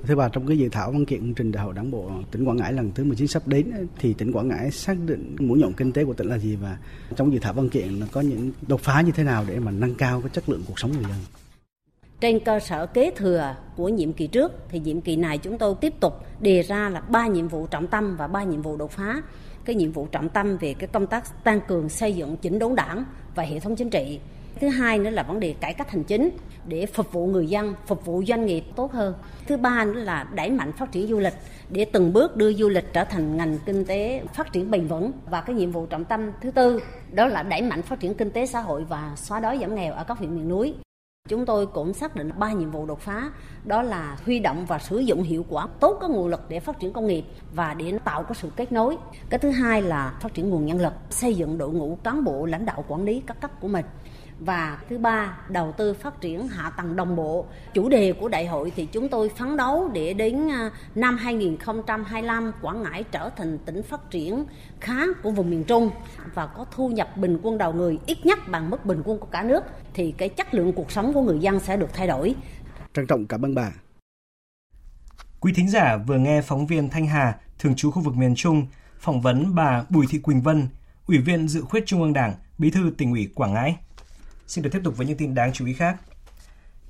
Thưa 0.06 0.14
bà, 0.14 0.28
trong 0.28 0.46
cái 0.46 0.58
dự 0.58 0.68
thảo 0.68 0.92
văn 0.92 1.04
kiện 1.04 1.34
trình 1.34 1.52
đại 1.52 1.64
hội 1.64 1.74
đảng 1.74 1.90
bộ 1.90 2.10
tỉnh 2.30 2.44
Quảng 2.44 2.56
Ngãi 2.56 2.72
lần 2.72 2.90
thứ 2.94 3.04
19 3.04 3.28
sắp 3.28 3.48
đến 3.48 3.70
thì 3.98 4.14
tỉnh 4.14 4.32
Quảng 4.32 4.48
Ngãi 4.48 4.70
xác 4.70 4.96
định 5.06 5.36
mũi 5.38 5.58
nhọn 5.58 5.72
kinh 5.72 5.92
tế 5.92 6.04
của 6.04 6.12
tỉnh 6.12 6.26
là 6.26 6.38
gì 6.38 6.56
và 6.56 6.78
trong 7.16 7.32
dự 7.32 7.38
thảo 7.38 7.52
văn 7.52 7.68
kiện 7.68 8.00
nó 8.00 8.06
có 8.12 8.20
những 8.20 8.52
đột 8.66 8.80
phá 8.80 9.00
như 9.00 9.12
thế 9.12 9.24
nào 9.24 9.44
để 9.48 9.58
mà 9.58 9.70
nâng 9.70 9.94
cao 9.94 10.20
cái 10.20 10.30
chất 10.32 10.48
lượng 10.48 10.62
cuộc 10.66 10.78
sống 10.78 10.92
người 10.92 11.02
dân? 11.02 11.18
Trên 12.20 12.40
cơ 12.40 12.60
sở 12.60 12.86
kế 12.86 13.10
thừa 13.16 13.54
của 13.76 13.88
nhiệm 13.88 14.12
kỳ 14.12 14.26
trước 14.26 14.52
thì 14.68 14.80
nhiệm 14.80 15.00
kỳ 15.00 15.16
này 15.16 15.38
chúng 15.38 15.58
tôi 15.58 15.74
tiếp 15.80 15.94
tục 16.00 16.14
đề 16.40 16.62
ra 16.62 16.88
là 16.88 17.00
ba 17.00 17.26
nhiệm 17.26 17.48
vụ 17.48 17.66
trọng 17.66 17.86
tâm 17.86 18.16
và 18.16 18.26
ba 18.26 18.44
nhiệm 18.44 18.62
vụ 18.62 18.76
đột 18.76 18.90
phá. 18.90 19.22
Cái 19.64 19.76
nhiệm 19.76 19.92
vụ 19.92 20.06
trọng 20.12 20.28
tâm 20.28 20.56
về 20.56 20.74
cái 20.74 20.88
công 20.92 21.06
tác 21.06 21.44
tăng 21.44 21.60
cường 21.68 21.88
xây 21.88 22.12
dựng 22.12 22.36
chỉnh 22.36 22.58
đốn 22.58 22.74
đảng 22.74 23.04
và 23.34 23.42
hệ 23.42 23.60
thống 23.60 23.76
chính 23.76 23.90
trị 23.90 24.20
Thứ 24.64 24.70
hai 24.70 24.98
nữa 24.98 25.10
là 25.10 25.22
vấn 25.22 25.40
đề 25.40 25.54
cải 25.60 25.74
cách 25.74 25.90
hành 25.90 26.04
chính 26.04 26.30
để 26.66 26.86
phục 26.86 27.12
vụ 27.12 27.26
người 27.26 27.46
dân, 27.46 27.74
phục 27.86 28.04
vụ 28.06 28.22
doanh 28.28 28.46
nghiệp 28.46 28.64
tốt 28.76 28.92
hơn. 28.92 29.14
Thứ 29.46 29.56
ba 29.56 29.84
nữa 29.84 30.00
là 30.00 30.26
đẩy 30.34 30.50
mạnh 30.50 30.72
phát 30.72 30.92
triển 30.92 31.08
du 31.08 31.18
lịch 31.18 31.34
để 31.70 31.84
từng 31.84 32.12
bước 32.12 32.36
đưa 32.36 32.52
du 32.52 32.68
lịch 32.68 32.92
trở 32.92 33.04
thành 33.04 33.36
ngành 33.36 33.58
kinh 33.66 33.84
tế 33.84 34.22
phát 34.34 34.52
triển 34.52 34.70
bền 34.70 34.86
vững 34.86 35.12
và 35.30 35.40
cái 35.40 35.56
nhiệm 35.56 35.70
vụ 35.70 35.86
trọng 35.86 36.04
tâm 36.04 36.30
thứ 36.40 36.50
tư 36.50 36.80
đó 37.12 37.26
là 37.26 37.42
đẩy 37.42 37.62
mạnh 37.62 37.82
phát 37.82 38.00
triển 38.00 38.14
kinh 38.14 38.30
tế 38.30 38.46
xã 38.46 38.60
hội 38.60 38.84
và 38.84 39.12
xóa 39.16 39.40
đói 39.40 39.58
giảm 39.60 39.74
nghèo 39.74 39.92
ở 39.92 40.04
các 40.04 40.18
huyện 40.18 40.36
miền 40.36 40.48
núi. 40.48 40.74
Chúng 41.28 41.46
tôi 41.46 41.66
cũng 41.66 41.94
xác 41.94 42.16
định 42.16 42.30
ba 42.38 42.52
nhiệm 42.52 42.70
vụ 42.70 42.86
đột 42.86 43.00
phá, 43.00 43.30
đó 43.64 43.82
là 43.82 44.18
huy 44.24 44.38
động 44.38 44.66
và 44.66 44.78
sử 44.78 44.98
dụng 44.98 45.22
hiệu 45.22 45.44
quả 45.48 45.66
tốt 45.80 45.98
các 46.00 46.10
nguồn 46.10 46.28
lực 46.28 46.40
để 46.48 46.60
phát 46.60 46.80
triển 46.80 46.92
công 46.92 47.06
nghiệp 47.06 47.24
và 47.54 47.74
để 47.74 47.98
tạo 48.04 48.22
có 48.22 48.34
sự 48.34 48.50
kết 48.56 48.72
nối. 48.72 48.96
Cái 49.30 49.38
thứ 49.38 49.50
hai 49.50 49.82
là 49.82 50.18
phát 50.20 50.34
triển 50.34 50.50
nguồn 50.50 50.66
nhân 50.66 50.80
lực, 50.80 50.92
xây 51.10 51.34
dựng 51.34 51.58
đội 51.58 51.70
ngũ 51.70 51.98
cán 52.04 52.24
bộ 52.24 52.46
lãnh 52.46 52.66
đạo 52.66 52.84
quản 52.88 53.04
lý 53.04 53.22
các 53.26 53.40
cấp 53.40 53.60
của 53.60 53.68
mình 53.68 53.84
và 54.44 54.78
thứ 54.88 54.98
ba 54.98 55.38
đầu 55.48 55.72
tư 55.72 55.94
phát 55.94 56.20
triển 56.20 56.48
hạ 56.48 56.70
tầng 56.70 56.96
đồng 56.96 57.16
bộ 57.16 57.46
chủ 57.74 57.88
đề 57.88 58.12
của 58.12 58.28
đại 58.28 58.46
hội 58.46 58.72
thì 58.76 58.86
chúng 58.86 59.08
tôi 59.08 59.28
phấn 59.28 59.56
đấu 59.56 59.90
để 59.92 60.14
đến 60.14 60.50
à, 60.50 60.70
năm 60.94 61.16
2025 61.16 62.52
Quảng 62.62 62.82
Ngãi 62.82 63.04
trở 63.04 63.30
thành 63.36 63.58
tỉnh 63.58 63.82
phát 63.82 64.10
triển 64.10 64.44
khá 64.80 65.00
của 65.22 65.30
vùng 65.30 65.50
miền 65.50 65.64
Trung 65.64 65.90
và 66.34 66.46
có 66.46 66.66
thu 66.70 66.88
nhập 66.88 67.16
bình 67.16 67.38
quân 67.42 67.58
đầu 67.58 67.72
người 67.72 67.98
ít 68.06 68.26
nhất 68.26 68.38
bằng 68.48 68.70
mức 68.70 68.84
bình 68.84 69.02
quân 69.04 69.18
của 69.18 69.26
cả 69.26 69.42
nước 69.42 69.64
thì 69.94 70.12
cái 70.12 70.28
chất 70.28 70.54
lượng 70.54 70.72
cuộc 70.72 70.90
sống 70.90 71.12
của 71.12 71.22
người 71.22 71.38
dân 71.38 71.60
sẽ 71.60 71.76
được 71.76 71.94
thay 71.94 72.06
đổi. 72.06 72.34
Trân 72.94 73.06
trọng 73.06 73.26
cảm 73.26 73.44
ơn 73.44 73.54
bà. 73.54 73.72
Quý 75.40 75.52
thính 75.52 75.68
giả 75.68 75.96
vừa 76.06 76.18
nghe 76.18 76.42
phóng 76.42 76.66
viên 76.66 76.88
Thanh 76.88 77.06
Hà, 77.06 77.38
thường 77.58 77.74
trú 77.74 77.90
khu 77.90 78.02
vực 78.02 78.16
miền 78.16 78.34
Trung, 78.34 78.66
phỏng 78.98 79.20
vấn 79.20 79.54
bà 79.54 79.84
Bùi 79.90 80.06
Thị 80.10 80.18
Quỳnh 80.18 80.42
Vân, 80.42 80.68
Ủy 81.06 81.18
viên 81.18 81.48
Dự 81.48 81.60
khuyết 81.60 81.86
Trung 81.86 82.02
ương 82.02 82.12
Đảng, 82.12 82.34
Bí 82.58 82.70
thư 82.70 82.92
tỉnh 82.98 83.12
ủy 83.12 83.28
Quảng 83.34 83.54
Ngãi. 83.54 83.76
Xin 84.46 84.64
được 84.64 84.70
tiếp 84.72 84.80
tục 84.84 84.96
với 84.96 85.06
những 85.06 85.16
tin 85.16 85.34
đáng 85.34 85.52
chú 85.52 85.66
ý 85.66 85.72
khác. 85.72 85.96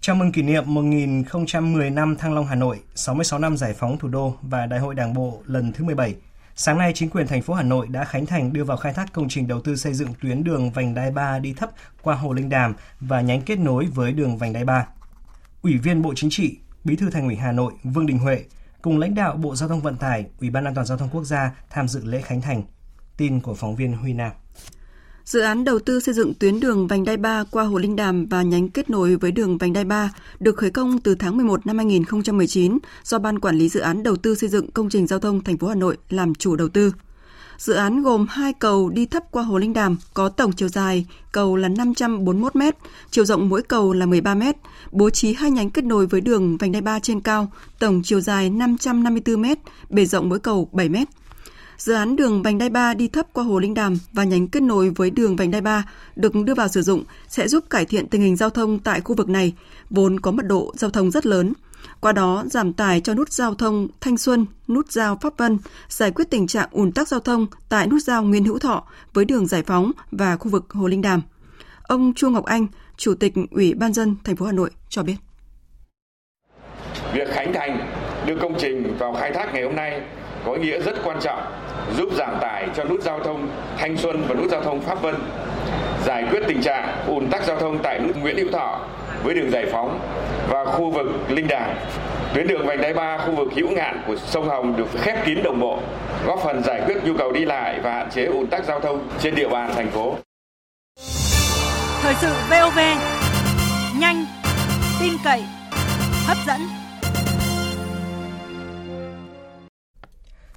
Chào 0.01 0.17
mừng 0.17 0.33
kỷ 0.33 0.43
niệm 0.43 0.75
1010 0.75 1.91
năm 1.91 2.17
Thăng 2.17 2.35
Long 2.35 2.47
Hà 2.47 2.55
Nội, 2.55 2.81
66 2.95 3.39
năm 3.39 3.57
giải 3.57 3.75
phóng 3.75 3.99
thủ 3.99 4.09
đô 4.09 4.37
và 4.43 4.67
Đại 4.67 4.81
hội 4.81 4.95
Đảng 4.95 5.15
bộ 5.15 5.43
lần 5.47 5.73
thứ 5.73 5.85
17. 5.85 6.17
Sáng 6.57 6.79
nay, 6.79 6.93
chính 6.95 7.11
quyền 7.11 7.27
thành 7.27 7.43
phố 7.43 7.55
Hà 7.55 7.63
Nội 7.63 7.87
đã 7.89 8.05
khánh 8.05 8.27
thành 8.27 8.53
đưa 8.53 8.65
vào 8.65 8.77
khai 8.77 8.93
thác 8.93 9.13
công 9.13 9.29
trình 9.29 9.49
đầu 9.49 9.61
tư 9.61 9.77
xây 9.77 9.95
dựng 9.95 10.09
tuyến 10.23 10.45
đường 10.45 10.71
vành 10.71 10.95
đai 10.95 11.11
3 11.11 11.39
đi 11.39 11.55
thấp 11.55 11.71
qua 12.03 12.15
Hồ 12.15 12.33
Linh 12.33 12.49
Đàm 12.49 12.75
và 13.01 13.21
nhánh 13.21 13.43
kết 13.43 13.59
nối 13.59 13.87
với 13.87 14.13
đường 14.13 14.39
vành 14.39 14.53
đai 14.53 14.65
3. 14.65 14.87
Ủy 15.63 15.79
viên 15.79 16.03
Bộ 16.03 16.13
Chính 16.17 16.31
trị, 16.31 16.59
Bí 16.85 16.97
thư 16.97 17.11
Thành 17.11 17.27
ủy 17.27 17.37
Hà 17.37 17.53
Nội 17.53 17.73
Vương 17.85 18.07
Đình 18.07 18.19
Huệ 18.19 18.45
cùng 18.83 18.99
lãnh 18.99 19.15
đạo 19.15 19.37
Bộ 19.37 19.57
Giao 19.57 19.69
thông 19.69 19.81
Vận 19.81 19.97
tải, 19.97 20.25
Ủy 20.41 20.51
ban 20.51 20.65
An 20.65 20.75
toàn 20.75 20.87
giao 20.87 20.99
thông 20.99 21.09
quốc 21.09 21.25
gia 21.25 21.51
tham 21.71 21.89
dự 21.89 22.05
lễ 22.05 22.21
khánh 22.21 22.41
thành. 22.41 22.63
Tin 23.17 23.41
của 23.41 23.55
phóng 23.55 23.77
viên 23.77 23.93
Huy 23.93 24.13
Nam. 24.13 24.33
Dự 25.25 25.41
án 25.41 25.65
đầu 25.65 25.79
tư 25.79 26.01
xây 26.01 26.15
dựng 26.15 26.35
tuyến 26.35 26.61
đường 26.61 26.87
vành 26.87 27.05
đai 27.05 27.17
3 27.17 27.45
qua 27.51 27.65
Hồ 27.65 27.79
Linh 27.79 27.97
Đàm 27.97 28.27
và 28.27 28.43
nhánh 28.43 28.69
kết 28.69 28.91
nối 28.91 29.17
với 29.17 29.33
đường 29.33 29.59
vành 29.59 29.73
đai 29.73 29.85
3 29.85 30.11
được 30.41 30.57
khởi 30.57 30.71
công 30.71 30.99
từ 30.99 31.15
tháng 31.15 31.37
11 31.37 31.67
năm 31.67 31.77
2019 31.77 32.79
do 33.05 33.19
Ban 33.19 33.39
Quản 33.39 33.57
lý 33.57 33.69
Dự 33.69 33.81
án 33.81 34.03
Đầu 34.03 34.17
tư 34.17 34.35
xây 34.35 34.49
dựng 34.49 34.71
công 34.71 34.89
trình 34.89 35.07
giao 35.07 35.19
thông 35.19 35.45
thành 35.45 35.59
phố 35.59 35.69
Hà 35.69 35.75
Nội 35.75 35.97
làm 36.09 36.35
chủ 36.35 36.57
đầu 36.57 36.69
tư. 36.69 36.93
Dự 37.59 37.73
án 37.73 38.03
gồm 38.03 38.27
hai 38.31 38.53
cầu 38.53 38.89
đi 38.89 39.07
thấp 39.07 39.23
qua 39.31 39.43
Hồ 39.43 39.59
Linh 39.59 39.73
Đàm 39.73 39.97
có 40.15 40.29
tổng 40.29 40.53
chiều 40.53 40.69
dài 40.69 41.07
cầu 41.33 41.57
là 41.57 41.69
541 41.69 42.57
m, 42.57 42.63
chiều 43.11 43.25
rộng 43.25 43.49
mỗi 43.49 43.63
cầu 43.63 43.93
là 43.93 44.07
13 44.07 44.35
m, 44.35 44.43
bố 44.93 45.11
trí 45.11 45.35
hai 45.35 45.51
nhánh 45.51 45.71
kết 45.71 45.85
nối 45.85 46.07
với 46.07 46.21
đường 46.21 46.57
vành 46.57 46.73
đai 46.73 46.83
3 46.83 46.99
trên 46.99 47.21
cao, 47.21 47.53
tổng 47.79 48.03
chiều 48.05 48.21
dài 48.21 48.51
554 48.51 49.43
m, 49.43 49.47
bề 49.91 50.07
rộng 50.07 50.29
mỗi 50.29 50.39
cầu 50.39 50.69
7 50.73 50.89
m. 50.89 50.97
Dự 51.77 51.93
án 51.93 52.17
đường 52.17 52.43
vành 52.43 52.59
đai 52.59 52.71
3 52.71 52.95
đi 52.95 53.09
thấp 53.09 53.27
qua 53.33 53.45
Hồ 53.45 53.59
Linh 53.59 53.75
Đàm 53.75 53.97
và 54.13 54.25
nhánh 54.25 54.49
kết 54.49 54.63
nối 54.63 54.91
với 54.91 55.11
đường 55.11 55.37
vành 55.37 55.51
đai 55.51 55.61
3 55.61 55.85
được 56.17 56.33
đưa 56.45 56.55
vào 56.55 56.69
sử 56.69 56.83
dụng 56.83 57.05
sẽ 57.29 57.49
giúp 57.49 57.65
cải 57.71 57.85
thiện 57.85 58.09
tình 58.09 58.23
hình 58.23 58.37
giao 58.37 58.51
thông 58.51 58.79
tại 58.79 59.01
khu 59.01 59.15
vực 59.15 59.29
này, 59.29 59.55
vốn 59.91 60.21
có 60.21 60.31
mật 60.31 60.47
độ 60.47 60.73
giao 60.77 60.91
thông 60.91 61.11
rất 61.11 61.27
lớn. 61.27 61.53
Qua 62.01 62.13
đó 62.13 62.45
giảm 62.51 62.73
tải 62.73 63.01
cho 63.01 63.15
nút 63.15 63.33
giao 63.33 63.55
thông 63.55 63.89
Thanh 64.01 64.17
Xuân, 64.17 64.47
nút 64.69 64.93
giao 64.93 65.19
Pháp 65.21 65.39
Vân, 65.39 65.59
giải 65.89 66.11
quyết 66.11 66.31
tình 66.31 66.47
trạng 66.47 66.69
ùn 66.73 66.93
tắc 66.93 67.09
giao 67.09 67.21
thông 67.21 67.47
tại 67.69 67.87
nút 67.87 68.03
giao 68.03 68.23
Nguyên 68.23 68.45
Hữu 68.45 68.59
Thọ 68.59 68.85
với 69.13 69.25
đường 69.25 69.47
Giải 69.47 69.63
Phóng 69.63 69.93
và 70.11 70.37
khu 70.37 70.51
vực 70.51 70.73
Hồ 70.73 70.87
Linh 70.87 71.03
Đàm. 71.03 71.23
Ông 71.83 72.15
Chu 72.15 72.31
Ngọc 72.31 72.45
Anh, 72.45 72.67
Chủ 72.97 73.15
tịch 73.15 73.33
Ủy 73.51 73.75
ban 73.75 73.93
dân 73.93 74.17
thành 74.25 74.37
phố 74.37 74.47
Hà 74.47 74.53
Nội 74.53 74.71
cho 74.89 75.03
biết. 75.03 75.17
Việc 77.15 77.29
khánh 77.29 77.53
thành 77.55 77.93
đưa 78.27 78.37
công 78.43 78.55
trình 78.59 78.97
vào 78.99 79.15
khai 79.15 79.33
thác 79.35 79.51
ngày 79.53 79.63
hôm 79.63 79.77
nay 79.77 80.01
có 80.47 80.53
ý 80.53 80.61
nghĩa 80.61 80.81
rất 80.81 80.95
quan 81.05 81.21
trọng 81.21 81.43
giúp 81.97 82.09
giảm 82.13 82.39
tải 82.41 82.69
cho 82.77 82.85
nút 82.85 83.03
giao 83.03 83.21
thông 83.21 83.49
Thanh 83.79 83.97
Xuân 83.97 84.25
và 84.29 84.35
nút 84.35 84.51
giao 84.51 84.61
thông 84.61 84.81
Pháp 84.81 85.03
Vân, 85.03 85.15
giải 86.05 86.25
quyết 86.31 86.43
tình 86.49 86.63
trạng 86.63 87.05
ùn 87.07 87.31
tắc 87.31 87.45
giao 87.45 87.59
thông 87.59 87.79
tại 87.83 87.99
nút 87.99 88.17
Nguyễn 88.17 88.37
Hữu 88.37 88.53
Thọ 88.53 88.81
với 89.23 89.35
đường 89.35 89.51
Giải 89.51 89.67
Phóng 89.73 90.01
và 90.49 90.65
khu 90.65 90.91
vực 90.91 91.07
Linh 91.29 91.47
Đàm. 91.49 91.71
Tuyến 92.35 92.47
đường 92.47 92.67
vành 92.67 92.81
đai 92.81 92.95
3 92.95 93.19
khu 93.19 93.33
vực 93.33 93.49
hữu 93.57 93.71
ngạn 93.71 94.03
của 94.07 94.17
sông 94.17 94.49
Hồng 94.49 94.77
được 94.77 94.87
khép 95.03 95.27
kín 95.27 95.43
đồng 95.43 95.61
bộ, 95.61 95.79
góp 96.27 96.41
phần 96.45 96.63
giải 96.63 96.83
quyết 96.87 96.97
nhu 97.05 97.15
cầu 97.19 97.33
đi 97.33 97.45
lại 97.45 97.81
và 97.83 97.93
hạn 97.93 98.11
chế 98.11 98.25
ùn 98.25 98.47
tắc 98.47 98.65
giao 98.65 98.81
thông 98.81 99.09
trên 99.21 99.35
địa 99.35 99.49
bàn 99.49 99.73
thành 99.75 99.91
phố. 99.91 100.17
Thời 102.03 102.15
sự 102.15 102.33
VOV 102.51 102.79
nhanh, 103.99 104.25
tin 105.01 105.13
cậy, 105.25 105.45
hấp 106.27 106.37
dẫn. 106.47 106.84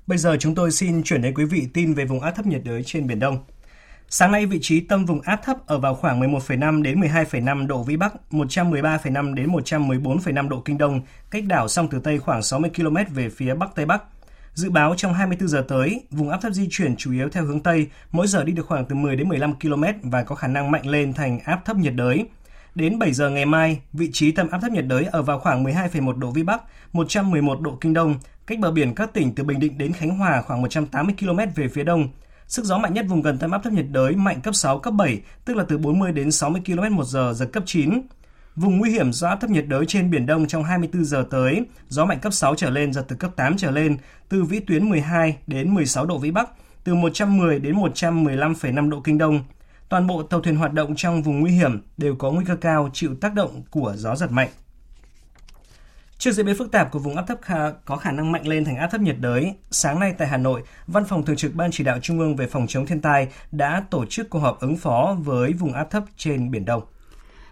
Bây 0.07 0.17
giờ 0.17 0.37
chúng 0.39 0.55
tôi 0.55 0.71
xin 0.71 1.03
chuyển 1.03 1.21
đến 1.21 1.33
quý 1.33 1.45
vị 1.45 1.67
tin 1.73 1.93
về 1.93 2.05
vùng 2.05 2.19
áp 2.19 2.31
thấp 2.31 2.45
nhiệt 2.45 2.61
đới 2.63 2.83
trên 2.83 3.07
Biển 3.07 3.19
Đông. 3.19 3.37
Sáng 4.09 4.31
nay, 4.31 4.45
vị 4.45 4.59
trí 4.61 4.79
tâm 4.79 5.05
vùng 5.05 5.21
áp 5.21 5.39
thấp 5.43 5.57
ở 5.65 5.79
vào 5.79 5.95
khoảng 5.95 6.19
11,5 6.19 6.81
đến 6.81 7.01
12,5 7.01 7.67
độ 7.67 7.83
Vĩ 7.83 7.97
Bắc, 7.97 8.13
113,5 8.31 9.33
đến 9.33 9.47
114,5 9.47 10.49
độ 10.49 10.61
Kinh 10.65 10.77
Đông, 10.77 11.01
cách 11.31 11.43
đảo 11.47 11.67
song 11.67 11.87
Tử 11.87 11.99
Tây 12.03 12.19
khoảng 12.19 12.43
60 12.43 12.71
km 12.75 12.95
về 13.15 13.29
phía 13.29 13.53
Bắc 13.53 13.75
Tây 13.75 13.85
Bắc. 13.85 14.03
Dự 14.53 14.69
báo 14.69 14.95
trong 14.97 15.13
24 15.13 15.47
giờ 15.47 15.65
tới, 15.67 16.01
vùng 16.11 16.29
áp 16.29 16.41
thấp 16.41 16.53
di 16.53 16.67
chuyển 16.71 16.95
chủ 16.95 17.11
yếu 17.11 17.29
theo 17.29 17.45
hướng 17.45 17.59
Tây, 17.59 17.87
mỗi 18.11 18.27
giờ 18.27 18.43
đi 18.43 18.53
được 18.53 18.65
khoảng 18.67 18.85
từ 18.85 18.95
10 18.95 19.15
đến 19.15 19.29
15 19.29 19.53
km 19.59 19.83
và 20.03 20.23
có 20.23 20.35
khả 20.35 20.47
năng 20.47 20.71
mạnh 20.71 20.87
lên 20.87 21.13
thành 21.13 21.39
áp 21.39 21.65
thấp 21.65 21.77
nhiệt 21.77 21.93
đới. 21.93 22.25
Đến 22.75 22.99
7 22.99 23.13
giờ 23.13 23.29
ngày 23.29 23.45
mai, 23.45 23.79
vị 23.93 24.09
trí 24.13 24.31
tâm 24.31 24.49
áp 24.49 24.59
thấp 24.59 24.71
nhiệt 24.71 24.85
đới 24.85 25.05
ở 25.05 25.21
vào 25.21 25.39
khoảng 25.39 25.63
12,1 25.63 26.19
độ 26.19 26.31
Vĩ 26.31 26.43
Bắc, 26.43 26.61
111 26.93 27.61
độ 27.61 27.77
Kinh 27.81 27.93
Đông, 27.93 28.15
cách 28.47 28.59
bờ 28.59 28.71
biển 28.71 28.95
các 28.95 29.13
tỉnh 29.13 29.35
từ 29.35 29.43
Bình 29.43 29.59
Định 29.59 29.77
đến 29.77 29.93
Khánh 29.93 30.17
Hòa 30.17 30.41
khoảng 30.41 30.61
180 30.61 31.15
km 31.19 31.39
về 31.55 31.67
phía 31.67 31.83
đông. 31.83 32.09
Sức 32.47 32.65
gió 32.65 32.77
mạnh 32.77 32.93
nhất 32.93 33.05
vùng 33.09 33.21
gần 33.21 33.37
tâm 33.37 33.51
áp 33.51 33.63
thấp 33.63 33.73
nhiệt 33.73 33.85
đới 33.89 34.15
mạnh 34.15 34.41
cấp 34.41 34.55
6, 34.55 34.79
cấp 34.79 34.93
7, 34.93 35.21
tức 35.45 35.57
là 35.57 35.63
từ 35.67 35.77
40 35.77 36.11
đến 36.11 36.31
60 36.31 36.61
km 36.65 36.95
một 36.95 37.03
giờ, 37.03 37.33
giật 37.35 37.49
cấp 37.53 37.63
9. 37.65 38.01
Vùng 38.55 38.77
nguy 38.77 38.91
hiểm 38.91 39.13
do 39.13 39.27
áp 39.27 39.35
thấp 39.35 39.49
nhiệt 39.49 39.65
đới 39.67 39.85
trên 39.85 40.11
Biển 40.11 40.25
Đông 40.25 40.47
trong 40.47 40.63
24 40.63 41.05
giờ 41.05 41.25
tới, 41.29 41.65
gió 41.89 42.05
mạnh 42.05 42.19
cấp 42.19 42.33
6 42.33 42.55
trở 42.55 42.69
lên, 42.69 42.93
giật 42.93 43.05
từ 43.07 43.15
cấp 43.15 43.31
8 43.35 43.57
trở 43.57 43.71
lên, 43.71 43.97
từ 44.29 44.43
vĩ 44.43 44.59
tuyến 44.59 44.89
12 44.89 45.37
đến 45.47 45.73
16 45.73 46.05
độ 46.05 46.17
Vĩ 46.17 46.31
Bắc, 46.31 46.49
từ 46.83 46.95
110 46.95 47.59
đến 47.59 47.75
115,5 47.75 48.89
độ 48.89 49.01
Kinh 49.01 49.17
Đông. 49.17 49.39
Toàn 49.89 50.07
bộ 50.07 50.23
tàu 50.23 50.41
thuyền 50.41 50.55
hoạt 50.55 50.73
động 50.73 50.95
trong 50.95 51.21
vùng 51.21 51.39
nguy 51.39 51.51
hiểm 51.51 51.81
đều 51.97 52.15
có 52.15 52.31
nguy 52.31 52.45
cơ 52.45 52.55
cao 52.55 52.89
chịu 52.93 53.15
tác 53.21 53.33
động 53.33 53.63
của 53.71 53.93
gió 53.97 54.15
giật 54.15 54.31
mạnh. 54.31 54.49
Trước 56.19 56.31
diễn 56.31 56.45
biến 56.45 56.55
phức 56.55 56.71
tạp 56.71 56.91
của 56.91 56.99
vùng 56.99 57.15
áp 57.15 57.23
thấp 57.27 57.37
khá, 57.41 57.71
có 57.85 57.97
khả 57.97 58.11
năng 58.11 58.31
mạnh 58.31 58.47
lên 58.47 58.65
thành 58.65 58.77
áp 58.77 58.87
thấp 58.87 59.01
nhiệt 59.01 59.15
đới, 59.19 59.53
sáng 59.71 59.99
nay 59.99 60.13
tại 60.17 60.27
Hà 60.27 60.37
Nội, 60.37 60.61
Văn 60.87 61.05
phòng 61.05 61.25
Thường 61.25 61.35
trực 61.35 61.55
Ban 61.55 61.71
Chỉ 61.71 61.83
đạo 61.83 61.99
Trung 62.01 62.19
ương 62.19 62.35
về 62.35 62.47
phòng 62.47 62.67
chống 62.67 62.85
thiên 62.85 63.01
tai 63.01 63.27
đã 63.51 63.83
tổ 63.91 64.05
chức 64.05 64.29
cuộc 64.29 64.39
họp 64.39 64.59
ứng 64.59 64.77
phó 64.77 65.17
với 65.19 65.53
vùng 65.53 65.73
áp 65.73 65.91
thấp 65.91 66.03
trên 66.17 66.51
Biển 66.51 66.65
Đông. 66.65 66.83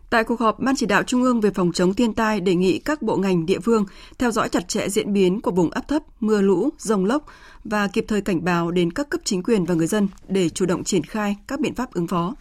Tại 0.10 0.24
cuộc 0.24 0.40
họp, 0.40 0.60
Ban 0.60 0.76
chỉ 0.76 0.86
đạo 0.86 1.04
Trung 1.04 1.24
ương 1.24 1.42
về 1.42 1.52
phòng 1.52 1.72
chống 1.72 1.94
thiên 1.94 2.14
tai 2.14 2.40
đề 2.40 2.56
nghị 2.56 2.80
các 2.80 3.02
bộ 3.02 3.18
ngành 3.18 3.46
địa 3.46 3.60
phương 3.60 3.86
theo 4.20 4.32
dõi 4.32 4.50
chặt 4.50 4.68
chẽ 4.68 4.90
diễn 4.90 5.14
biến 5.14 5.42
của 5.42 5.52
vùng 5.52 5.72
áp 5.72 5.88
thấp, 5.88 6.04
mưa 6.20 6.42
lũ, 6.42 6.70
rông 6.78 7.06
lốc 7.06 7.26
và 7.64 7.88
kịp 7.88 8.06
thời 8.08 8.22
cảnh 8.22 8.46
báo 8.46 8.72
đến 8.72 8.92
các 8.92 9.10
cấp 9.10 9.22
chính 9.24 9.44
quyền 9.44 9.66
và 9.66 9.76
người 9.76 9.88
dân 9.88 10.08
để 10.28 10.50
chủ 10.50 10.66
động 10.66 10.84
triển 10.84 11.04
khai 11.04 11.36
các 11.48 11.60
biện 11.60 11.76
pháp 11.76 11.94
ứng 11.94 12.08
phó. 12.08 12.36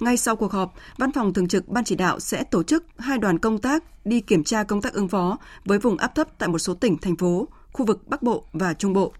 Ngay 0.00 0.16
sau 0.16 0.36
cuộc 0.36 0.52
họp, 0.52 0.74
Văn 0.98 1.12
phòng 1.12 1.32
Thường 1.32 1.48
trực 1.48 1.68
Ban 1.68 1.84
chỉ 1.84 1.94
đạo 1.94 2.20
sẽ 2.20 2.44
tổ 2.44 2.62
chức 2.62 2.84
hai 2.98 3.18
đoàn 3.18 3.38
công 3.38 3.58
tác 3.58 3.84
đi 4.04 4.20
kiểm 4.20 4.44
tra 4.44 4.62
công 4.62 4.82
tác 4.82 4.92
ứng 4.92 5.08
phó 5.08 5.38
với 5.64 5.78
vùng 5.78 5.96
áp 5.96 6.14
thấp 6.14 6.38
tại 6.38 6.48
một 6.48 6.58
số 6.58 6.74
tỉnh, 6.74 6.98
thành 6.98 7.16
phố, 7.16 7.48
khu 7.72 7.86
vực 7.86 8.08
Bắc 8.08 8.22
Bộ 8.22 8.44
và 8.52 8.74
Trung 8.74 8.92
Bộ. 8.92 9.12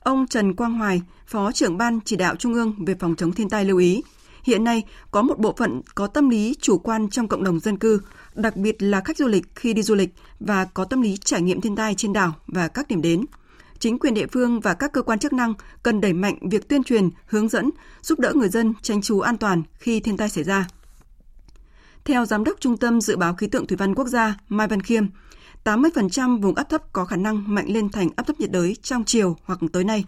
Ông 0.00 0.26
Trần 0.26 0.54
Quang 0.54 0.74
Hoài, 0.74 1.02
Phó 1.26 1.52
trưởng 1.52 1.78
Ban 1.78 2.00
chỉ 2.04 2.16
đạo 2.16 2.36
Trung 2.36 2.54
ương 2.54 2.84
về 2.84 2.94
phòng 3.00 3.14
chống 3.16 3.32
thiên 3.32 3.48
tai 3.48 3.64
lưu 3.64 3.78
ý, 3.78 4.02
hiện 4.42 4.64
nay 4.64 4.82
có 5.10 5.22
một 5.22 5.38
bộ 5.38 5.54
phận 5.56 5.80
có 5.94 6.06
tâm 6.06 6.28
lý 6.28 6.54
chủ 6.60 6.78
quan 6.78 7.10
trong 7.10 7.28
cộng 7.28 7.44
đồng 7.44 7.60
dân 7.60 7.78
cư, 7.78 8.00
đặc 8.34 8.56
biệt 8.56 8.82
là 8.82 9.00
khách 9.00 9.16
du 9.16 9.28
lịch 9.28 9.44
khi 9.54 9.72
đi 9.72 9.82
du 9.82 9.94
lịch 9.94 10.14
và 10.40 10.64
có 10.64 10.84
tâm 10.84 11.00
lý 11.00 11.16
trải 11.16 11.42
nghiệm 11.42 11.60
thiên 11.60 11.76
tai 11.76 11.94
trên 11.94 12.12
đảo 12.12 12.32
và 12.46 12.68
các 12.68 12.88
điểm 12.88 13.02
đến. 13.02 13.24
Chính 13.84 13.98
quyền 13.98 14.14
địa 14.14 14.26
phương 14.26 14.60
và 14.60 14.74
các 14.74 14.92
cơ 14.92 15.02
quan 15.02 15.18
chức 15.18 15.32
năng 15.32 15.54
cần 15.82 16.00
đẩy 16.00 16.12
mạnh 16.12 16.38
việc 16.50 16.68
tuyên 16.68 16.82
truyền, 16.82 17.08
hướng 17.26 17.48
dẫn, 17.48 17.70
giúp 18.02 18.18
đỡ 18.18 18.32
người 18.34 18.48
dân 18.48 18.74
tránh 18.82 19.02
trú 19.02 19.20
an 19.20 19.36
toàn 19.36 19.62
khi 19.74 20.00
thiên 20.00 20.16
tai 20.16 20.28
xảy 20.28 20.44
ra. 20.44 20.66
Theo 22.04 22.26
Giám 22.26 22.44
đốc 22.44 22.60
Trung 22.60 22.76
tâm 22.76 23.00
Dự 23.00 23.16
báo 23.16 23.34
Khí 23.34 23.46
tượng 23.46 23.66
Thủy 23.66 23.76
văn 23.76 23.94
Quốc 23.94 24.08
gia 24.08 24.36
Mai 24.48 24.68
Văn 24.68 24.82
Khiêm, 24.82 25.06
80% 25.64 26.40
vùng 26.40 26.54
áp 26.54 26.64
thấp 26.64 26.92
có 26.92 27.04
khả 27.04 27.16
năng 27.16 27.54
mạnh 27.54 27.66
lên 27.68 27.88
thành 27.88 28.08
áp 28.16 28.22
thấp 28.26 28.40
nhiệt 28.40 28.50
đới 28.50 28.76
trong 28.82 29.04
chiều 29.04 29.36
hoặc 29.44 29.60
tối 29.72 29.84
nay. 29.84 30.04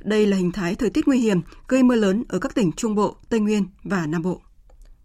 Đây 0.00 0.26
là 0.26 0.36
hình 0.36 0.52
thái 0.52 0.74
thời 0.74 0.90
tiết 0.90 1.08
nguy 1.08 1.18
hiểm 1.18 1.40
gây 1.68 1.82
mưa 1.82 1.96
lớn 1.96 2.24
ở 2.28 2.38
các 2.38 2.54
tỉnh 2.54 2.72
Trung 2.72 2.94
Bộ, 2.94 3.16
Tây 3.28 3.40
Nguyên 3.40 3.66
và 3.84 4.06
Nam 4.06 4.22
Bộ. 4.22 4.40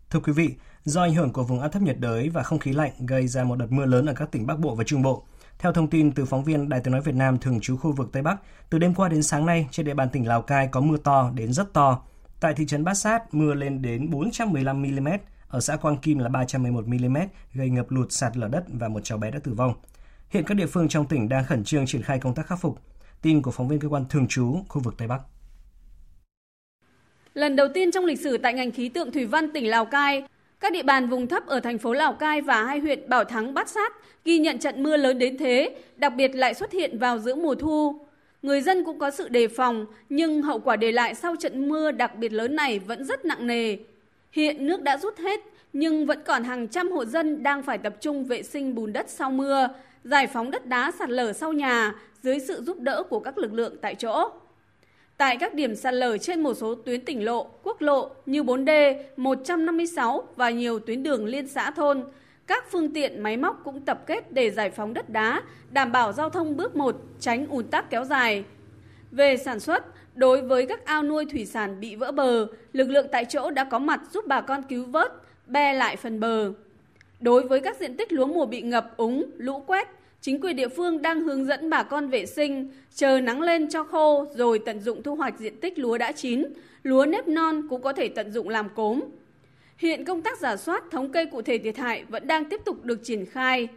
Thưa 0.10 0.20
quý 0.20 0.34
vị, 0.34 0.50
do 0.86 1.02
ảnh 1.02 1.16
hưởng 1.16 1.34
của 1.34 1.44
vùng 1.44 1.62
áp 1.62 1.70
thấp 1.70 1.82
nhiệt 1.82 2.00
đới 2.00 2.30
và 2.30 2.44
không 2.44 2.60
khí 2.60 2.74
lạnh 2.74 2.92
gây 3.08 3.28
ra 3.28 3.44
một 3.44 3.56
đợt 3.56 3.72
mưa 3.72 3.86
lớn 3.86 4.06
ở 4.06 4.14
các 4.14 4.32
tỉnh 4.32 4.48
Bắc 4.48 4.60
Bộ 4.60 4.76
và 4.76 4.84
Trung 4.84 5.02
Bộ. 5.02 5.26
Theo 5.60 5.74
thông 5.74 5.90
tin 5.90 6.12
từ 6.12 6.26
phóng 6.26 6.44
viên 6.44 6.70
Đài 6.70 6.80
tiếng 6.80 6.92
nói 6.92 7.02
Việt 7.02 7.16
Nam 7.16 7.38
thường 7.38 7.60
trú 7.62 7.78
khu 7.78 7.92
vực 7.92 8.10
Tây 8.12 8.24
Bắc, 8.24 8.38
từ 8.70 8.78
đêm 8.78 8.94
qua 8.94 9.10
đến 9.10 9.24
sáng 9.24 9.46
nay 9.46 9.68
trên 9.72 9.86
địa 9.86 9.94
bàn 9.94 10.10
tỉnh 10.10 10.28
Lào 10.28 10.42
Cai 10.42 10.68
có 10.68 10.82
mưa 10.82 10.98
to 10.98 11.32
đến 11.36 11.54
rất 11.54 11.74
to. 11.74 12.02
Tại 12.40 12.54
thị 12.54 12.66
trấn 12.66 12.84
Bát 12.84 12.94
Sát, 12.94 13.34
mưa 13.34 13.54
lên 13.54 13.82
đến 13.82 14.10
415 14.10 14.82
mm, 14.82 15.08
ở 15.48 15.60
xã 15.60 15.76
Quang 15.76 15.98
Kim 15.98 16.20
là 16.20 16.30
311 16.30 16.88
mm, 16.88 17.18
gây 17.54 17.70
ngập 17.70 17.92
lụt 17.92 18.12
sạt 18.12 18.38
lở 18.38 18.48
đất 18.48 18.64
và 18.68 18.88
một 18.88 19.00
cháu 19.04 19.18
bé 19.18 19.32
đã 19.32 19.40
tử 19.44 19.54
vong. 19.54 19.74
Hiện 20.30 20.44
các 20.44 20.56
địa 20.56 20.66
phương 20.66 20.88
trong 20.88 21.08
tỉnh 21.08 21.30
đang 21.30 21.46
khẩn 21.46 21.64
trương 21.64 21.86
triển 21.86 22.02
khai 22.02 22.20
công 22.20 22.36
tác 22.36 22.48
khắc 22.48 22.60
phục. 22.60 22.80
Tin 23.22 23.42
của 23.42 23.52
phóng 23.52 23.68
viên 23.68 23.80
cơ 23.80 23.88
quan 23.88 24.06
thường 24.10 24.28
trú 24.28 24.58
khu 24.68 24.82
vực 24.82 24.96
Tây 24.98 25.08
Bắc. 25.08 25.22
Lần 27.34 27.56
đầu 27.56 27.68
tiên 27.74 27.92
trong 27.92 28.06
lịch 28.06 28.20
sử 28.20 28.38
tại 28.38 28.54
ngành 28.54 28.72
khí 28.72 28.90
tượng 28.90 29.12
thủy 29.12 29.26
văn 29.26 29.54
tỉnh 29.54 29.70
Lào 29.70 29.86
Cai, 29.86 30.24
các 30.60 30.74
địa 30.74 30.84
bàn 30.84 31.10
vùng 31.10 31.28
thấp 31.28 31.48
ở 31.48 31.60
thành 31.60 31.78
phố 31.78 31.94
Lào 31.94 32.14
Cai 32.14 32.42
và 32.42 32.64
hai 32.64 32.80
huyện 32.80 33.10
Bảo 33.10 33.24
Thắng, 33.24 33.54
Bát 33.54 33.70
Sát 33.70 33.94
ghi 34.26 34.40
nhận 34.40 34.60
trận 34.60 34.84
mưa 34.84 34.98
lớn 34.98 35.20
đến 35.20 35.38
thế, 35.38 35.76
đặc 35.96 36.14
biệt 36.16 36.36
lại 36.36 36.54
xuất 36.54 36.72
hiện 36.72 37.00
vào 37.00 37.20
giữa 37.20 37.36
mùa 37.36 37.56
thu. 37.56 38.00
Người 38.42 38.62
dân 38.62 38.84
cũng 38.84 39.00
có 39.00 39.12
sự 39.12 39.30
đề 39.30 39.48
phòng, 39.48 39.86
nhưng 40.10 40.42
hậu 40.42 40.60
quả 40.60 40.76
để 40.76 40.92
lại 40.92 41.16
sau 41.16 41.36
trận 41.36 41.70
mưa 41.70 41.92
đặc 41.92 42.16
biệt 42.16 42.34
lớn 42.34 42.56
này 42.56 42.80
vẫn 42.80 43.06
rất 43.06 43.26
nặng 43.26 43.48
nề. 43.48 43.78
Hiện 44.32 44.68
nước 44.68 44.82
đã 44.82 44.98
rút 44.98 45.18
hết, 45.18 45.40
nhưng 45.74 46.06
vẫn 46.06 46.20
còn 46.26 46.44
hàng 46.44 46.68
trăm 46.68 46.92
hộ 46.92 47.06
dân 47.06 47.44
đang 47.44 47.64
phải 47.64 47.78
tập 47.78 47.96
trung 48.02 48.26
vệ 48.26 48.44
sinh 48.44 48.76
bùn 48.76 48.94
đất 48.94 49.10
sau 49.10 49.32
mưa, 49.32 49.68
giải 50.04 50.28
phóng 50.28 50.52
đất 50.52 50.66
đá 50.66 50.92
sạt 51.00 51.10
lở 51.10 51.34
sau 51.34 51.54
nhà 51.54 51.96
dưới 52.24 52.40
sự 52.40 52.64
giúp 52.64 52.80
đỡ 52.80 53.04
của 53.10 53.20
các 53.20 53.38
lực 53.38 53.54
lượng 53.54 53.76
tại 53.82 53.96
chỗ. 53.96 54.30
Tại 55.18 55.38
các 55.38 55.54
điểm 55.54 55.76
sạt 55.76 55.94
lở 55.94 56.18
trên 56.18 56.44
một 56.44 56.54
số 56.54 56.76
tuyến 56.76 57.06
tỉnh 57.06 57.26
lộ, 57.26 57.48
quốc 57.64 57.82
lộ 57.82 58.10
như 58.26 58.44
4D, 58.44 58.96
156 59.18 60.24
và 60.36 60.50
nhiều 60.50 60.80
tuyến 60.80 61.04
đường 61.04 61.26
liên 61.26 61.48
xã 61.48 61.72
thôn, 61.72 62.04
các 62.48 62.72
phương 62.72 62.94
tiện 62.94 63.24
máy 63.24 63.38
móc 63.38 63.62
cũng 63.64 63.82
tập 63.82 64.04
kết 64.08 64.32
để 64.32 64.52
giải 64.52 64.70
phóng 64.70 64.94
đất 64.94 65.10
đá, 65.10 65.42
đảm 65.72 65.92
bảo 65.92 66.14
giao 66.14 66.30
thông 66.30 66.58
bước 66.58 66.76
1, 66.76 66.96
tránh 67.20 67.48
ùn 67.48 67.68
tắc 67.68 67.90
kéo 67.90 68.06
dài. 68.06 68.44
Về 69.12 69.38
sản 69.38 69.60
xuất, 69.60 69.86
đối 70.16 70.42
với 70.42 70.66
các 70.66 70.86
ao 70.86 71.04
nuôi 71.04 71.26
thủy 71.26 71.46
sản 71.46 71.80
bị 71.80 71.96
vỡ 71.96 72.12
bờ, 72.12 72.48
lực 72.74 72.90
lượng 72.90 73.08
tại 73.12 73.26
chỗ 73.26 73.52
đã 73.52 73.64
có 73.64 73.80
mặt 73.80 74.02
giúp 74.14 74.28
bà 74.28 74.42
con 74.42 74.64
cứu 74.70 74.86
vớt, 74.86 75.12
be 75.48 75.74
lại 75.74 75.96
phần 75.96 76.20
bờ. 76.20 76.52
Đối 77.20 77.48
với 77.48 77.60
các 77.60 77.80
diện 77.80 77.98
tích 77.98 78.12
lúa 78.12 78.26
mùa 78.26 78.46
bị 78.46 78.62
ngập 78.62 78.98
úng, 78.98 79.26
lũ 79.38 79.64
quét, 79.68 79.88
chính 80.22 80.42
quyền 80.42 80.56
địa 80.56 80.68
phương 80.68 81.02
đang 81.02 81.22
hướng 81.22 81.46
dẫn 81.46 81.70
bà 81.70 81.84
con 81.84 82.10
vệ 82.10 82.26
sinh, 82.26 82.72
chờ 82.96 83.20
nắng 83.20 83.42
lên 83.42 83.70
cho 83.70 83.84
khô 83.84 84.26
rồi 84.36 84.60
tận 84.66 84.80
dụng 84.80 85.04
thu 85.04 85.16
hoạch 85.16 85.40
diện 85.40 85.60
tích 85.60 85.80
lúa 85.80 85.98
đã 85.98 86.12
chín, 86.12 86.46
lúa 86.84 87.06
nếp 87.06 87.28
non 87.28 87.68
cũng 87.70 87.82
có 87.82 87.94
thể 87.94 88.10
tận 88.10 88.32
dụng 88.32 88.50
làm 88.50 88.70
cốm. 88.76 89.02
Hiện 89.78 90.06
công 90.06 90.22
tác 90.22 90.40
giả 90.40 90.58
soát 90.58 90.84
thống 90.92 91.12
kê 91.12 91.26
cụ 91.26 91.42
thể 91.42 91.58
thiệt 91.58 91.78
hại 91.78 92.04
vẫn 92.10 92.28
đang 92.28 92.50
tiếp 92.50 92.62
tục 92.66 92.86
được 92.86 93.00
triển 93.04 93.26
khai. 93.26 93.68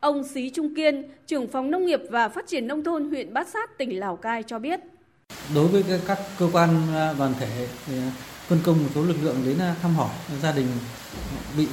Ông 0.00 0.24
Xí 0.24 0.50
Trung 0.50 0.74
Kiên, 0.74 1.02
trưởng 1.26 1.48
phòng 1.48 1.70
nông 1.70 1.86
nghiệp 1.86 2.00
và 2.10 2.28
phát 2.28 2.46
triển 2.46 2.66
nông 2.66 2.84
thôn 2.84 3.08
huyện 3.10 3.32
Bát 3.34 3.48
Sát, 3.48 3.78
tỉnh 3.78 4.00
Lào 4.00 4.16
Cai 4.16 4.42
cho 4.42 4.58
biết. 4.58 4.80
Đối 5.54 5.66
với 5.68 5.84
các 6.06 6.18
cơ 6.38 6.48
quan 6.52 6.68
à, 6.94 7.14
đoàn 7.18 7.34
thể 7.40 7.68
à, 7.88 8.12
phân 8.48 8.58
công 8.64 8.78
một 8.82 8.88
số 8.94 9.02
lực 9.02 9.16
lượng 9.22 9.36
đến 9.46 9.58
à, 9.58 9.74
thăm 9.82 9.94
hỏi 9.94 10.10
gia 10.42 10.52
đình 10.52 10.66
bị 11.58 11.66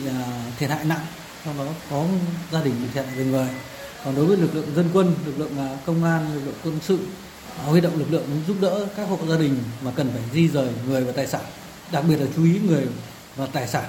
thiệt 0.59 0.69
hại 0.69 0.85
nặng, 0.85 1.05
trong 1.45 1.57
đó 1.57 1.67
có 1.91 2.05
gia 2.51 2.63
đình 2.63 2.73
bị 2.81 2.87
thiệt 2.93 3.05
hại 3.05 3.15
về 3.17 3.25
người 3.25 3.47
còn 4.07 4.15
đối 4.15 4.25
với 4.25 4.37
lực 4.37 4.55
lượng 4.55 4.75
dân 4.75 4.89
quân 4.93 5.13
lực 5.25 5.39
lượng 5.39 5.57
à, 5.57 5.77
công 5.85 6.03
an 6.03 6.33
lực 6.33 6.41
lượng 6.45 6.55
quân 6.63 6.79
sự 6.81 6.99
à, 7.57 7.63
huy 7.63 7.81
động 7.81 7.99
lực 7.99 8.11
lượng 8.11 8.25
giúp 8.47 8.57
đỡ 8.61 8.87
các 8.95 9.09
hộ 9.09 9.19
gia 9.29 9.37
đình 9.37 9.55
mà 9.81 9.91
cần 9.95 10.09
phải 10.13 10.21
di 10.33 10.47
rời 10.47 10.69
người 10.87 11.03
và 11.03 11.11
tài 11.11 11.27
sản 11.27 11.41
đặc 11.91 12.03
biệt 12.09 12.15
là 12.15 12.25
chú 12.35 12.43
ý 12.43 12.59
người 12.59 12.87
và 13.35 13.45
tài 13.45 13.67
sản 13.67 13.83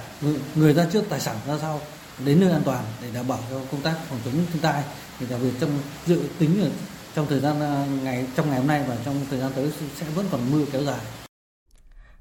người, 0.55 0.75
ra 0.75 0.87
trước 0.93 1.05
tài 1.09 1.21
sản 1.21 1.37
ra 1.47 1.59
sau 1.61 1.81
đến 2.25 2.41
nơi 2.41 2.53
an 2.53 2.63
toàn 2.65 2.85
để 3.03 3.09
đảm 3.15 3.29
bảo 3.29 3.39
cho 3.51 3.61
công 3.73 3.81
tác 3.81 3.95
phòng 4.09 4.19
chống 4.25 4.35
thiên 4.53 4.63
tai 4.63 4.83
thì 5.19 5.27
đặc 5.31 5.41
biệt 5.43 5.53
trong 5.61 5.71
dự 6.07 6.23
tính 6.39 6.61
ở 6.63 6.71
trong 7.15 7.27
thời 7.29 7.41
gian 7.41 7.61
à, 7.61 7.87
ngày 8.03 8.27
trong 8.37 8.51
ngày 8.51 8.59
hôm 8.59 8.69
nay 8.69 8.85
và 8.89 8.97
trong 9.05 9.27
thời 9.31 9.41
gian 9.41 9.53
tới 9.57 9.71
sẽ 9.97 10.07
vẫn 10.15 10.27
còn 10.31 10.41
mưa 10.53 10.65
kéo 10.73 10.83
dài. 10.83 11.01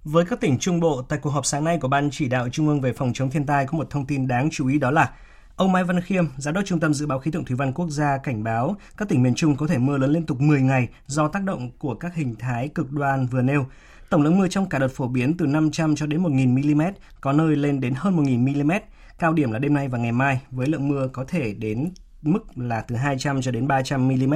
Với 0.03 0.25
các 0.25 0.39
tỉnh 0.41 0.59
Trung 0.59 0.79
Bộ, 0.79 1.01
tại 1.09 1.19
cuộc 1.21 1.29
họp 1.29 1.45
sáng 1.45 1.63
nay 1.63 1.77
của 1.81 1.87
Ban 1.87 2.09
chỉ 2.11 2.27
đạo 2.27 2.49
Trung 2.49 2.67
ương 2.67 2.81
về 2.81 2.93
phòng 2.93 3.11
chống 3.13 3.29
thiên 3.29 3.45
tai 3.45 3.65
có 3.65 3.77
một 3.77 3.89
thông 3.89 4.05
tin 4.05 4.27
đáng 4.27 4.49
chú 4.51 4.67
ý 4.67 4.79
đó 4.79 4.91
là 4.91 5.11
Ông 5.57 5.71
Mai 5.71 5.83
Văn 5.83 6.01
Khiêm, 6.01 6.25
Giám 6.37 6.53
đốc 6.53 6.65
Trung 6.65 6.79
tâm 6.79 6.93
Dự 6.93 7.05
báo 7.05 7.19
Khí 7.19 7.31
tượng 7.31 7.45
Thủy 7.45 7.55
văn 7.55 7.73
Quốc 7.73 7.89
gia 7.89 8.17
cảnh 8.17 8.43
báo 8.43 8.75
các 8.97 9.09
tỉnh 9.09 9.23
miền 9.23 9.35
Trung 9.35 9.55
có 9.55 9.67
thể 9.67 9.77
mưa 9.77 9.97
lớn 9.97 10.11
liên 10.11 10.25
tục 10.25 10.41
10 10.41 10.61
ngày 10.61 10.87
do 11.07 11.27
tác 11.27 11.43
động 11.43 11.71
của 11.77 11.95
các 11.95 12.15
hình 12.15 12.35
thái 12.35 12.67
cực 12.67 12.91
đoan 12.91 13.25
vừa 13.25 13.41
nêu. 13.41 13.65
Tổng 14.09 14.21
lượng 14.21 14.37
mưa 14.37 14.47
trong 14.47 14.69
cả 14.69 14.79
đợt 14.79 14.87
phổ 14.87 15.07
biến 15.07 15.37
từ 15.37 15.45
500 15.45 15.95
cho 15.95 16.05
đến 16.05 16.23
1.000 16.23 16.75
mm, 16.75 16.81
có 17.21 17.33
nơi 17.33 17.55
lên 17.55 17.79
đến 17.79 17.93
hơn 17.97 18.17
1.000 18.17 18.63
mm. 18.63 18.71
Cao 19.19 19.33
điểm 19.33 19.51
là 19.51 19.59
đêm 19.59 19.73
nay 19.73 19.87
và 19.87 19.97
ngày 19.97 20.11
mai 20.11 20.41
với 20.51 20.67
lượng 20.67 20.87
mưa 20.87 21.07
có 21.13 21.25
thể 21.27 21.53
đến 21.53 21.91
mức 22.21 22.57
là 22.57 22.81
từ 22.81 22.95
200 22.95 23.41
cho 23.41 23.51
đến 23.51 23.67
300 23.67 24.07
mm. 24.07 24.33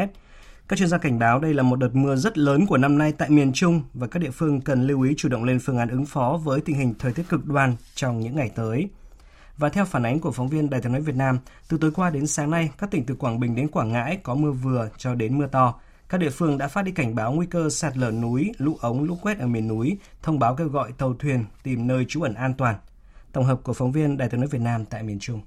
Các 0.67 0.79
chuyên 0.79 0.89
gia 0.89 0.97
cảnh 0.97 1.19
báo 1.19 1.39
đây 1.39 1.53
là 1.53 1.63
một 1.63 1.75
đợt 1.75 1.95
mưa 1.95 2.15
rất 2.15 2.37
lớn 2.37 2.65
của 2.65 2.77
năm 2.77 2.97
nay 2.97 3.13
tại 3.17 3.29
miền 3.29 3.53
Trung 3.53 3.81
và 3.93 4.07
các 4.07 4.19
địa 4.19 4.31
phương 4.31 4.61
cần 4.61 4.87
lưu 4.87 5.01
ý 5.01 5.13
chủ 5.17 5.29
động 5.29 5.43
lên 5.43 5.59
phương 5.59 5.77
án 5.77 5.89
ứng 5.89 6.05
phó 6.05 6.39
với 6.43 6.61
tình 6.61 6.75
hình 6.75 6.93
thời 6.99 7.13
tiết 7.13 7.29
cực 7.29 7.45
đoan 7.45 7.75
trong 7.95 8.19
những 8.19 8.35
ngày 8.35 8.51
tới. 8.55 8.89
Và 9.61 9.69
theo 9.69 9.85
phản 9.85 10.03
ánh 10.03 10.19
của 10.19 10.31
phóng 10.31 10.49
viên 10.49 10.69
Đài 10.69 10.81
tiếng 10.81 10.91
nói 10.91 11.01
Việt 11.01 11.15
Nam, 11.15 11.39
từ 11.67 11.77
tối 11.77 11.91
qua 11.91 12.09
đến 12.09 12.27
sáng 12.27 12.51
nay, 12.51 12.69
các 12.77 12.91
tỉnh 12.91 13.05
từ 13.05 13.15
Quảng 13.15 13.39
Bình 13.39 13.55
đến 13.55 13.67
Quảng 13.67 13.91
Ngãi 13.91 14.17
có 14.23 14.35
mưa 14.35 14.51
vừa 14.51 14.89
cho 14.97 15.15
đến 15.15 15.37
mưa 15.37 15.47
to. 15.47 15.79
Các 16.09 16.17
địa 16.17 16.29
phương 16.29 16.57
đã 16.57 16.67
phát 16.67 16.85
đi 16.85 16.91
cảnh 16.91 17.15
báo 17.15 17.33
nguy 17.33 17.45
cơ 17.45 17.69
sạt 17.69 17.97
lở 17.97 18.11
núi, 18.11 18.51
lũ 18.57 18.77
ống, 18.81 19.03
lũ 19.03 19.17
quét 19.21 19.39
ở 19.39 19.47
miền 19.47 19.67
núi, 19.67 19.97
thông 20.23 20.39
báo 20.39 20.55
kêu 20.55 20.67
gọi 20.67 20.91
tàu 20.97 21.13
thuyền 21.13 21.45
tìm 21.63 21.87
nơi 21.87 22.05
trú 22.07 22.21
ẩn 22.21 22.33
an 22.33 22.53
toàn. 22.57 22.75
Tổng 23.31 23.45
hợp 23.45 23.59
của 23.63 23.73
phóng 23.73 23.91
viên 23.91 24.17
Đài 24.17 24.29
tiếng 24.29 24.39
nói 24.39 24.49
Việt 24.51 24.61
Nam 24.61 24.85
tại 24.85 25.03
miền 25.03 25.19
Trung. 25.19 25.41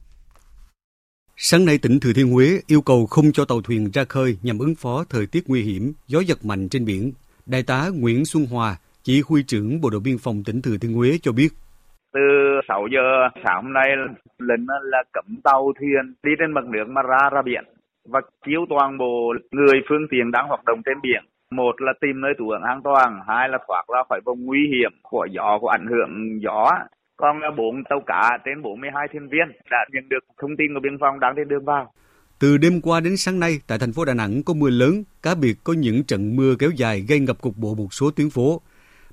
Sáng 1.37 1.65
nay 1.65 1.79
tỉnh 1.79 2.01
Thừa 2.01 2.13
Thiên 2.13 2.33
Huế 2.33 2.61
yêu 2.67 2.83
cầu 2.83 3.07
không 3.07 3.33
cho 3.33 3.45
tàu 3.45 3.63
thuyền 3.63 3.91
ra 3.91 4.05
khơi 4.09 4.37
nhằm 4.43 4.59
ứng 4.59 4.75
phó 4.75 5.05
thời 5.05 5.27
tiết 5.27 5.49
nguy 5.49 5.63
hiểm, 5.63 5.93
gió 6.07 6.21
giật 6.21 6.45
mạnh 6.45 6.69
trên 6.69 6.85
biển. 6.85 7.13
Đại 7.47 7.63
tá 7.63 7.89
Nguyễn 7.95 8.25
Xuân 8.25 8.47
Hòa, 8.47 8.77
chỉ 9.05 9.23
huy 9.27 9.43
trưởng 9.43 9.81
Bộ 9.81 9.91
đội 9.91 10.01
biên 10.01 10.19
phòng 10.19 10.45
tỉnh 10.45 10.63
Thừa 10.63 10.79
Thiên 10.79 10.95
Huế 10.95 11.19
cho 11.23 11.33
biết. 11.33 11.55
Từ 12.15 12.21
6 12.69 12.87
giờ 12.93 13.29
sáng 13.45 13.63
hôm 13.63 13.73
nay 13.73 13.89
lệnh 14.39 14.67
là 14.83 15.03
cấm 15.13 15.25
tàu 15.45 15.73
thuyền 15.81 16.15
đi 16.23 16.31
trên 16.39 16.53
mặt 16.53 16.65
nước 16.65 16.85
mà 16.89 17.03
ra 17.03 17.31
ra 17.33 17.43
biển 17.43 17.65
và 18.09 18.21
chiếu 18.47 18.61
toàn 18.71 18.99
bộ 18.99 19.35
người 19.51 19.81
phương 19.89 20.07
tiện 20.11 20.31
đang 20.31 20.49
hoạt 20.49 20.65
động 20.65 20.83
trên 20.85 20.99
biển. 21.03 21.23
Một 21.51 21.81
là 21.81 21.93
tìm 22.01 22.21
nơi 22.21 22.33
trú 22.39 22.49
ẩn 22.49 22.63
an 22.63 22.81
toàn, 22.85 23.21
hai 23.29 23.49
là 23.49 23.59
thoát 23.67 23.85
ra 23.95 24.03
khỏi 24.09 24.21
vùng 24.25 24.45
nguy 24.45 24.59
hiểm 24.59 24.93
của 25.03 25.27
gió, 25.31 25.59
của 25.61 25.69
ảnh 25.69 25.87
hưởng 25.87 26.43
gió. 26.43 26.71
Còn 27.17 27.41
bốn 27.57 27.85
tàu 27.91 28.01
cá 28.07 28.39
trên 28.45 28.63
42 28.63 29.09
thuyền 29.13 29.29
viên 29.29 29.49
đã 29.71 29.79
nhận 29.93 30.09
được 30.09 30.25
thông 30.41 30.57
tin 30.59 30.75
của 30.75 30.81
biên 30.83 30.99
phòng 31.01 31.21
đang 31.21 31.35
trên 31.37 31.49
đường 31.49 31.65
vào. 31.65 31.93
Từ 32.41 32.57
đêm 32.59 32.81
qua 32.83 33.01
đến 33.01 33.17
sáng 33.17 33.41
nay, 33.41 33.59
tại 33.67 33.79
thành 33.79 33.93
phố 33.93 34.05
Đà 34.05 34.15
Nẵng 34.15 34.43
có 34.47 34.55
mưa 34.55 34.71
lớn, 34.71 35.05
cá 35.23 35.35
biệt 35.35 35.55
có 35.65 35.73
những 35.73 36.05
trận 36.05 36.37
mưa 36.37 36.55
kéo 36.59 36.71
dài 36.77 37.01
gây 37.09 37.21
ngập 37.21 37.43
cục 37.43 37.55
bộ 37.57 37.75
một 37.75 37.89
số 37.91 38.11
tuyến 38.17 38.31
phố. 38.31 38.61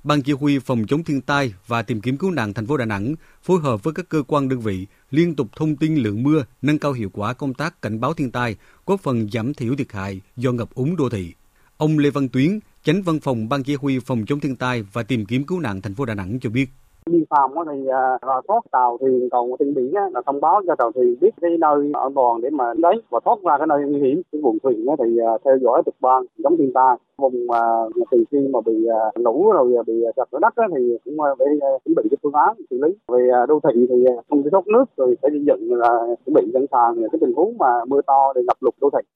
Ban 0.04 0.22
chỉ 0.22 0.32
huy 0.32 0.58
phòng 0.58 0.86
chống 0.86 1.04
thiên 1.04 1.20
tai 1.20 1.54
và 1.66 1.82
tìm 1.82 2.00
kiếm 2.00 2.16
cứu 2.16 2.30
nạn 2.30 2.54
thành 2.54 2.66
phố 2.66 2.76
Đà 2.76 2.84
Nẵng 2.84 3.14
phối 3.42 3.60
hợp 3.60 3.82
với 3.82 3.94
các 3.94 4.08
cơ 4.08 4.22
quan 4.26 4.48
đơn 4.48 4.60
vị 4.60 4.86
liên 5.10 5.34
tục 5.34 5.48
thông 5.56 5.76
tin 5.76 5.96
lượng 5.96 6.22
mưa, 6.22 6.44
nâng 6.62 6.78
cao 6.78 6.92
hiệu 6.92 7.10
quả 7.12 7.32
công 7.32 7.54
tác 7.54 7.82
cảnh 7.82 8.00
báo 8.00 8.14
thiên 8.14 8.30
tai, 8.30 8.56
góp 8.86 9.00
phần 9.00 9.28
giảm 9.32 9.54
thiểu 9.54 9.76
thiệt 9.76 9.92
hại 9.92 10.20
do 10.36 10.52
ngập 10.52 10.74
úng 10.74 10.96
đô 10.96 11.08
thị. 11.08 11.34
Ông 11.76 11.98
Lê 11.98 12.10
Văn 12.10 12.28
Tuyến, 12.28 12.58
Chánh 12.84 13.02
văn 13.02 13.20
phòng 13.20 13.48
Ban 13.48 13.62
chỉ 13.62 13.74
huy 13.74 13.98
phòng 13.98 14.26
chống 14.26 14.40
thiên 14.40 14.56
tai 14.56 14.82
và 14.92 15.02
tìm 15.02 15.26
kiếm 15.26 15.44
cứu 15.44 15.60
nạn 15.60 15.82
thành 15.82 15.94
phố 15.94 16.04
Đà 16.04 16.14
Nẵng 16.14 16.40
cho 16.40 16.50
biết 16.50 16.70
biên 17.10 17.24
phòng 17.30 17.50
thì 17.72 17.86
à, 17.88 18.18
rà 18.26 18.34
soát 18.48 18.60
tàu 18.70 18.98
thuyền 19.00 19.28
còn 19.32 19.50
trên 19.58 19.74
biển 19.74 19.94
là 19.94 20.22
thông 20.26 20.40
báo 20.40 20.62
cho 20.66 20.74
tàu 20.74 20.92
thuyền 20.92 21.16
biết 21.20 21.30
cái 21.40 21.50
nơi 21.60 21.90
an 21.94 22.14
toàn 22.14 22.40
để 22.40 22.50
mà 22.50 22.64
đến 22.74 23.00
và 23.10 23.20
thoát 23.24 23.38
ra 23.44 23.58
cái 23.58 23.66
nơi 23.66 23.78
nguy 23.86 24.00
hiểm 24.00 24.22
cái 24.32 24.40
vùng 24.42 24.58
thuyền 24.62 24.86
thì 24.98 25.18
à, 25.18 25.32
theo 25.44 25.58
dõi 25.62 25.82
trực 25.86 25.94
ban 26.00 26.24
chống 26.44 26.56
thiên 26.58 26.72
tai. 26.74 26.96
Vùng 27.16 27.50
à, 27.50 27.60
mà 27.96 28.04
từ 28.10 28.24
khi 28.30 28.38
mà 28.52 28.60
bị 28.66 28.86
lũ 29.14 29.52
rồi 29.52 29.84
bị 29.86 29.94
sạt 30.16 30.28
lở 30.32 30.38
đất 30.42 30.54
thì 30.76 30.98
cũng 31.04 31.16
phải 31.38 31.46
chuẩn 31.84 31.94
bị 31.96 32.02
cái 32.10 32.18
phương 32.22 32.32
án 32.32 32.56
xử 32.70 32.78
lý. 32.82 32.94
Về 33.08 33.30
đô 33.48 33.60
thị 33.64 33.86
thì 33.88 34.04
không 34.28 34.42
có 34.42 34.50
thoát 34.50 34.66
nước 34.66 34.84
rồi 34.96 35.16
phải 35.22 35.30
xây 35.30 35.44
dựng 35.46 35.74
là 35.74 35.88
chuẩn 36.26 36.34
bị 36.34 36.42
sẵn 36.52 36.66
sàng 36.72 36.96
cái 37.12 37.18
tình 37.20 37.32
huống 37.36 37.58
mà 37.58 37.84
mưa 37.88 38.00
to 38.06 38.32
để 38.34 38.42
ngập 38.46 38.56
lụt 38.60 38.74
đô 38.80 38.90
thị. 38.90 39.08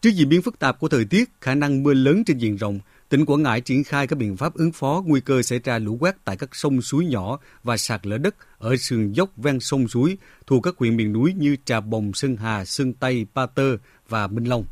Trước 0.00 0.10
diễn 0.14 0.28
biến 0.28 0.40
phức 0.44 0.58
tạp 0.58 0.80
của 0.80 0.88
thời 0.88 1.04
tiết, 1.10 1.24
khả 1.40 1.54
năng 1.54 1.82
mưa 1.82 1.94
lớn 1.94 2.22
trên 2.26 2.38
diện 2.38 2.56
rộng, 2.56 2.78
tỉnh 3.08 3.24
Quảng 3.26 3.42
Ngãi 3.42 3.60
triển 3.60 3.84
khai 3.84 4.06
các 4.06 4.16
biện 4.16 4.36
pháp 4.36 4.54
ứng 4.54 4.72
phó 4.72 5.02
nguy 5.06 5.20
cơ 5.20 5.42
xảy 5.42 5.58
ra 5.58 5.78
lũ 5.78 5.96
quét 6.00 6.16
tại 6.24 6.36
các 6.36 6.54
sông 6.54 6.82
suối 6.82 7.04
nhỏ 7.04 7.38
và 7.64 7.76
sạt 7.76 8.06
lở 8.06 8.18
đất 8.18 8.34
ở 8.58 8.76
sườn 8.76 9.12
dốc 9.12 9.30
ven 9.36 9.60
sông 9.60 9.88
suối 9.88 10.18
thuộc 10.46 10.62
các 10.62 10.74
huyện 10.78 10.96
miền 10.96 11.12
núi 11.12 11.34
như 11.36 11.56
Trà 11.64 11.80
Bồng, 11.80 12.12
Sơn 12.12 12.36
Hà, 12.36 12.64
Sơn 12.64 12.92
Tây, 12.92 13.26
ba 13.34 13.46
Tơ 13.46 13.76
và 14.08 14.26
Minh 14.26 14.44
Long. 14.44 14.64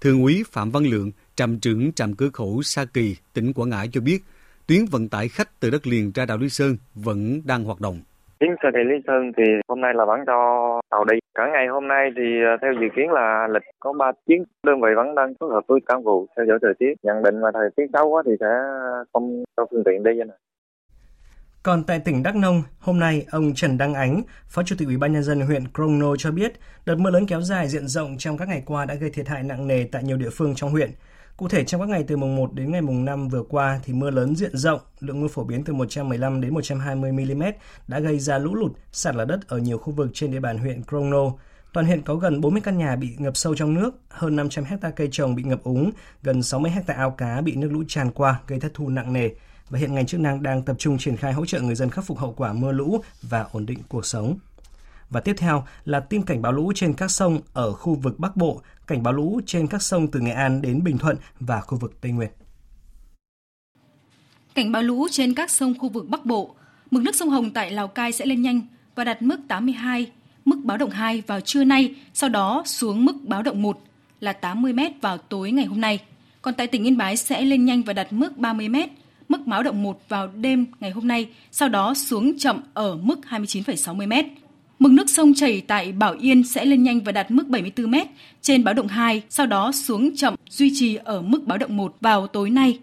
Thượng 0.00 0.22
úy 0.22 0.44
Phạm 0.52 0.70
Văn 0.70 0.84
Lượng, 0.84 1.12
trạm 1.36 1.58
trưởng 1.58 1.92
trạm 1.92 2.14
cửa 2.14 2.30
khẩu 2.32 2.62
Sa 2.62 2.84
Kỳ, 2.84 3.16
tỉnh 3.32 3.52
Quảng 3.52 3.70
Ngãi 3.70 3.88
cho 3.92 4.00
biết, 4.00 4.24
tuyến 4.66 4.84
vận 4.86 5.08
tải 5.08 5.28
khách 5.28 5.60
từ 5.60 5.70
đất 5.70 5.86
liền 5.86 6.12
ra 6.12 6.26
đảo 6.26 6.38
Lý 6.38 6.48
Sơn 6.48 6.76
vẫn 6.94 7.46
đang 7.46 7.64
hoạt 7.64 7.80
động. 7.80 8.00
Chuyến 8.40 8.54
xe 8.62 8.68
Kỳ 8.74 8.84
Lý 8.90 8.96
Sơn 9.06 9.32
thì 9.36 9.42
hôm 9.68 9.80
nay 9.80 9.92
là 9.94 10.04
vẫn 10.04 10.20
cho 10.26 10.36
tàu 10.90 11.04
đi. 11.04 11.18
Cả 11.34 11.42
ngày 11.52 11.66
hôm 11.66 11.88
nay 11.88 12.10
thì 12.16 12.22
ờ, 12.44 12.56
theo 12.62 12.72
dự 12.80 12.86
kiến 12.96 13.10
là 13.10 13.48
lịch 13.54 13.62
có 13.80 13.92
3 13.92 14.12
chuyến. 14.26 14.44
Đơn 14.66 14.80
vị 14.80 14.88
vẫn 14.96 15.14
đang 15.14 15.34
phối 15.40 15.50
hợp 15.50 15.64
với 15.68 15.80
cán 15.86 16.04
bộ 16.04 16.26
theo 16.36 16.46
dõi 16.46 16.58
thời 16.62 16.74
tiết. 16.78 16.92
Nhận 17.02 17.22
định 17.22 17.40
mà 17.40 17.48
thời 17.54 17.68
tiết 17.76 17.86
xấu 17.92 18.08
quá 18.08 18.22
thì 18.26 18.32
sẽ 18.40 18.52
không 19.12 19.44
cho 19.56 19.66
phương 19.70 19.84
tiện 19.84 20.02
đi. 20.02 20.10
Này. 20.14 20.36
Còn 21.62 21.84
tại 21.86 22.00
tỉnh 22.04 22.22
Đắk 22.22 22.36
Nông, 22.36 22.62
hôm 22.80 22.98
nay 22.98 23.26
ông 23.30 23.52
Trần 23.54 23.78
Đăng 23.78 23.94
Ánh, 23.94 24.22
Phó 24.48 24.62
Chủ 24.62 24.76
tịch 24.78 24.88
Ủy 24.88 24.96
ban 24.96 25.12
nhân 25.12 25.22
dân 25.22 25.40
huyện 25.40 25.62
Crono 25.74 26.16
cho 26.16 26.30
biết, 26.30 26.52
đợt 26.86 26.96
mưa 26.98 27.10
lớn 27.10 27.26
kéo 27.28 27.40
dài 27.40 27.68
diện 27.68 27.86
rộng 27.86 28.16
trong 28.18 28.38
các 28.38 28.48
ngày 28.48 28.62
qua 28.66 28.84
đã 28.84 28.94
gây 28.94 29.10
thiệt 29.10 29.28
hại 29.28 29.42
nặng 29.42 29.68
nề 29.68 29.84
tại 29.92 30.02
nhiều 30.02 30.16
địa 30.16 30.30
phương 30.32 30.54
trong 30.54 30.70
huyện. 30.70 30.90
Cụ 31.40 31.48
thể 31.48 31.64
trong 31.64 31.80
các 31.80 31.88
ngày 31.88 32.04
từ 32.08 32.16
mùng 32.16 32.36
1 32.36 32.54
đến 32.54 32.72
ngày 32.72 32.82
mùng 32.82 33.04
5 33.04 33.28
vừa 33.28 33.42
qua 33.42 33.80
thì 33.84 33.92
mưa 33.92 34.10
lớn 34.10 34.36
diện 34.36 34.56
rộng, 34.56 34.80
lượng 35.00 35.20
mưa 35.20 35.28
phổ 35.28 35.44
biến 35.44 35.64
từ 35.64 35.72
115 35.72 36.40
đến 36.40 36.54
120 36.54 37.12
mm 37.12 37.42
đã 37.88 38.00
gây 38.00 38.18
ra 38.18 38.38
lũ 38.38 38.54
lụt, 38.54 38.72
sạt 38.92 39.14
lở 39.14 39.24
đất 39.24 39.48
ở 39.48 39.58
nhiều 39.58 39.78
khu 39.78 39.92
vực 39.92 40.10
trên 40.14 40.30
địa 40.30 40.40
bàn 40.40 40.58
huyện 40.58 40.82
Crono. 40.84 41.32
Toàn 41.72 41.86
huyện 41.86 42.02
có 42.02 42.14
gần 42.14 42.40
40 42.40 42.62
căn 42.64 42.78
nhà 42.78 42.96
bị 42.96 43.08
ngập 43.18 43.36
sâu 43.36 43.54
trong 43.54 43.74
nước, 43.74 43.94
hơn 44.08 44.36
500 44.36 44.64
hecta 44.64 44.90
cây 44.90 45.08
trồng 45.12 45.34
bị 45.34 45.42
ngập 45.42 45.64
úng, 45.64 45.90
gần 46.22 46.42
60 46.42 46.70
hecta 46.70 46.94
ao 46.94 47.10
cá 47.10 47.40
bị 47.40 47.56
nước 47.56 47.68
lũ 47.72 47.82
tràn 47.88 48.10
qua 48.10 48.40
gây 48.46 48.60
thất 48.60 48.74
thu 48.74 48.88
nặng 48.88 49.12
nề. 49.12 49.28
Và 49.70 49.78
hiện 49.78 49.94
ngành 49.94 50.06
chức 50.06 50.20
năng 50.20 50.42
đang 50.42 50.62
tập 50.62 50.76
trung 50.78 50.98
triển 50.98 51.16
khai 51.16 51.32
hỗ 51.32 51.46
trợ 51.46 51.60
người 51.60 51.74
dân 51.74 51.90
khắc 51.90 52.04
phục 52.04 52.18
hậu 52.18 52.32
quả 52.32 52.52
mưa 52.52 52.72
lũ 52.72 52.98
và 53.22 53.46
ổn 53.52 53.66
định 53.66 53.78
cuộc 53.88 54.06
sống. 54.06 54.38
Và 55.10 55.20
tiếp 55.20 55.34
theo 55.38 55.64
là 55.84 56.00
tin 56.00 56.22
cảnh 56.22 56.42
báo 56.42 56.52
lũ 56.52 56.72
trên 56.74 56.94
các 56.94 57.10
sông 57.10 57.40
ở 57.52 57.72
khu 57.72 57.94
vực 57.94 58.18
Bắc 58.18 58.36
Bộ, 58.36 58.62
cảnh 58.86 59.02
báo 59.02 59.12
lũ 59.12 59.40
trên 59.46 59.66
các 59.66 59.82
sông 59.82 60.10
từ 60.10 60.20
Nghệ 60.20 60.32
An 60.32 60.62
đến 60.62 60.84
Bình 60.84 60.98
Thuận 60.98 61.16
và 61.40 61.60
khu 61.60 61.78
vực 61.78 62.00
Tây 62.00 62.12
Nguyên. 62.12 62.30
Cảnh 64.54 64.72
báo 64.72 64.82
lũ 64.82 65.08
trên 65.10 65.34
các 65.34 65.50
sông 65.50 65.74
khu 65.78 65.88
vực 65.88 66.08
Bắc 66.08 66.26
Bộ, 66.26 66.54
mực 66.90 67.02
nước 67.02 67.16
sông 67.16 67.30
Hồng 67.30 67.50
tại 67.50 67.70
Lào 67.70 67.88
Cai 67.88 68.12
sẽ 68.12 68.26
lên 68.26 68.42
nhanh 68.42 68.60
và 68.94 69.04
đạt 69.04 69.22
mức 69.22 69.40
82, 69.48 70.10
mức 70.44 70.56
báo 70.64 70.76
động 70.76 70.90
2 70.90 71.22
vào 71.26 71.40
trưa 71.40 71.64
nay, 71.64 71.94
sau 72.14 72.30
đó 72.30 72.62
xuống 72.66 73.04
mức 73.04 73.14
báo 73.22 73.42
động 73.42 73.62
1 73.62 73.78
là 74.20 74.32
80 74.32 74.72
m 74.72 74.80
vào 75.00 75.18
tối 75.18 75.50
ngày 75.50 75.64
hôm 75.64 75.80
nay. 75.80 75.98
Còn 76.42 76.54
tại 76.54 76.66
tỉnh 76.66 76.84
Yên 76.86 76.96
Bái 76.96 77.16
sẽ 77.16 77.42
lên 77.42 77.64
nhanh 77.64 77.82
và 77.82 77.92
đạt 77.92 78.12
mức 78.12 78.38
30 78.38 78.68
m, 78.68 78.76
mức 79.28 79.38
báo 79.46 79.62
động 79.62 79.82
1 79.82 80.00
vào 80.08 80.28
đêm 80.28 80.66
ngày 80.80 80.90
hôm 80.90 81.08
nay, 81.08 81.28
sau 81.50 81.68
đó 81.68 81.94
xuống 81.94 82.38
chậm 82.38 82.62
ở 82.74 82.96
mức 82.96 83.18
29,60 83.28 84.08
m. 84.08 84.40
Mực 84.80 84.92
nước 84.92 85.10
sông 85.10 85.34
chảy 85.34 85.60
tại 85.60 85.92
Bảo 85.92 86.14
Yên 86.20 86.44
sẽ 86.44 86.64
lên 86.64 86.82
nhanh 86.82 87.00
và 87.00 87.12
đạt 87.12 87.30
mức 87.30 87.48
74 87.48 87.90
m 87.90 87.94
trên 88.42 88.64
báo 88.64 88.74
động 88.74 88.88
2, 88.88 89.22
sau 89.28 89.46
đó 89.46 89.72
xuống 89.72 90.16
chậm 90.16 90.34
duy 90.50 90.72
trì 90.74 90.94
ở 90.94 91.22
mức 91.22 91.46
báo 91.46 91.58
động 91.58 91.76
1 91.76 91.96
vào 92.00 92.26
tối 92.26 92.50
nay. 92.50 92.78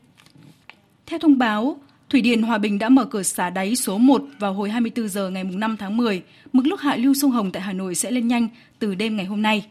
Theo 1.06 1.20
thông 1.20 1.38
báo, 1.38 1.80
Thủy 2.10 2.22
điện 2.22 2.42
Hòa 2.42 2.58
Bình 2.58 2.80
đã 2.80 2.90
mở 2.90 3.06
cửa 3.06 3.24
xả 3.24 3.50
đáy 3.50 3.76
số 3.76 3.98
1 3.98 4.24
vào 4.40 4.54
hồi 4.54 4.70
24 4.70 5.08
giờ 5.10 5.30
ngày 5.30 5.44
5 5.44 5.78
tháng 5.78 5.98
10. 5.98 6.22
Mực 6.54 6.66
nước 6.66 6.82
hạ 6.82 6.96
lưu 6.96 7.14
sông 7.14 7.32
Hồng 7.32 7.52
tại 7.52 7.62
Hà 7.62 7.74
Nội 7.74 7.96
sẽ 7.96 8.12
lên 8.12 8.28
nhanh 8.28 8.48
từ 8.80 8.96
đêm 8.96 9.16
ngày 9.18 9.26
hôm 9.26 9.42
nay. 9.42 9.66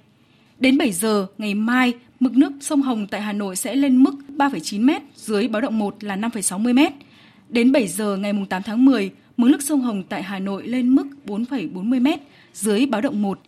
Đến 0.59 0.79
7 0.79 0.93
giờ 0.93 1.27
ngày 1.39 1.55
mai, 1.55 1.93
mực 2.21 2.33
nước 2.33 2.53
sông 2.61 2.83
Hồng 2.83 3.07
tại 3.07 3.23
Hà 3.23 3.33
Nội 3.33 3.57
sẽ 3.57 3.75
lên 3.75 3.97
mức 3.97 4.15
3,9 4.29 4.85
m, 4.85 4.91
dưới 5.17 5.49
báo 5.49 5.63
động 5.63 5.79
1 5.79 6.05
là 6.05 6.17
5,60 6.17 6.75
m. 6.75 6.95
Đến 7.49 7.73
7 7.73 7.87
giờ 7.87 8.17
ngày 8.17 8.33
8 8.49 8.63
tháng 8.63 8.85
10, 8.85 9.11
mực 9.37 9.51
nước 9.51 9.63
sông 9.63 9.81
Hồng 9.81 10.03
tại 10.09 10.23
Hà 10.23 10.39
Nội 10.39 10.67
lên 10.67 10.89
mức 10.89 11.07
4,40 11.27 12.01
m, 12.01 12.07
dưới 12.55 12.87
báo 12.87 13.01
động 13.01 13.23
1. 13.23 13.41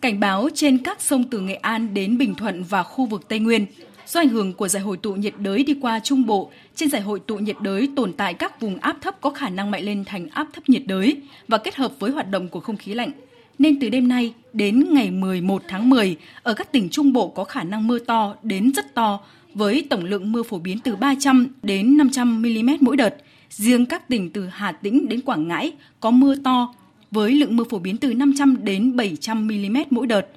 Cảnh 0.00 0.20
báo 0.20 0.48
trên 0.54 0.78
các 0.78 1.00
sông 1.00 1.24
từ 1.24 1.40
Nghệ 1.40 1.54
An 1.54 1.94
đến 1.94 2.18
Bình 2.18 2.34
Thuận 2.34 2.62
và 2.62 2.82
khu 2.82 3.06
vực 3.06 3.28
Tây 3.28 3.38
Nguyên. 3.38 3.66
Do 4.06 4.20
ảnh 4.20 4.28
hưởng 4.28 4.52
của 4.52 4.68
giải 4.68 4.82
hội 4.82 4.96
tụ 4.96 5.14
nhiệt 5.14 5.34
đới 5.38 5.64
đi 5.64 5.74
qua 5.80 6.00
Trung 6.00 6.26
Bộ, 6.26 6.50
trên 6.74 6.90
giải 6.90 7.02
hội 7.02 7.20
tụ 7.20 7.38
nhiệt 7.38 7.56
đới 7.60 7.88
tồn 7.96 8.12
tại 8.12 8.34
các 8.34 8.60
vùng 8.60 8.78
áp 8.78 8.96
thấp 9.00 9.20
có 9.20 9.30
khả 9.30 9.48
năng 9.48 9.70
mạnh 9.70 9.84
lên 9.84 10.04
thành 10.04 10.28
áp 10.28 10.46
thấp 10.52 10.68
nhiệt 10.68 10.82
đới 10.86 11.16
và 11.48 11.58
kết 11.58 11.74
hợp 11.74 11.92
với 11.98 12.10
hoạt 12.10 12.30
động 12.30 12.48
của 12.48 12.60
không 12.60 12.76
khí 12.76 12.94
lạnh. 12.94 13.10
Nên 13.58 13.80
từ 13.80 13.88
đêm 13.88 14.08
nay 14.08 14.34
đến 14.52 14.84
ngày 14.90 15.10
11 15.10 15.62
tháng 15.68 15.90
10, 15.90 16.16
ở 16.42 16.54
các 16.54 16.72
tỉnh 16.72 16.88
Trung 16.88 17.12
Bộ 17.12 17.28
có 17.28 17.44
khả 17.44 17.62
năng 17.62 17.86
mưa 17.86 17.98
to 17.98 18.34
đến 18.42 18.72
rất 18.76 18.94
to, 18.94 19.20
với 19.54 19.86
tổng 19.90 20.04
lượng 20.04 20.32
mưa 20.32 20.42
phổ 20.42 20.58
biến 20.58 20.78
từ 20.78 20.96
300 20.96 21.48
đến 21.62 21.96
500 21.96 22.42
mm 22.42 22.70
mỗi 22.80 22.96
đợt. 22.96 23.16
Riêng 23.50 23.86
các 23.86 24.08
tỉnh 24.08 24.30
từ 24.30 24.46
Hà 24.46 24.72
Tĩnh 24.72 25.08
đến 25.08 25.20
Quảng 25.20 25.48
Ngãi 25.48 25.72
có 26.00 26.10
mưa 26.10 26.34
to 26.44 26.74
với 27.10 27.32
lượng 27.32 27.56
mưa 27.56 27.64
phổ 27.64 27.78
biến 27.78 27.96
từ 27.96 28.14
500 28.14 28.56
đến 28.62 28.96
700 28.96 29.46
mm 29.46 29.76
mỗi 29.90 30.06
đợt. 30.06 30.28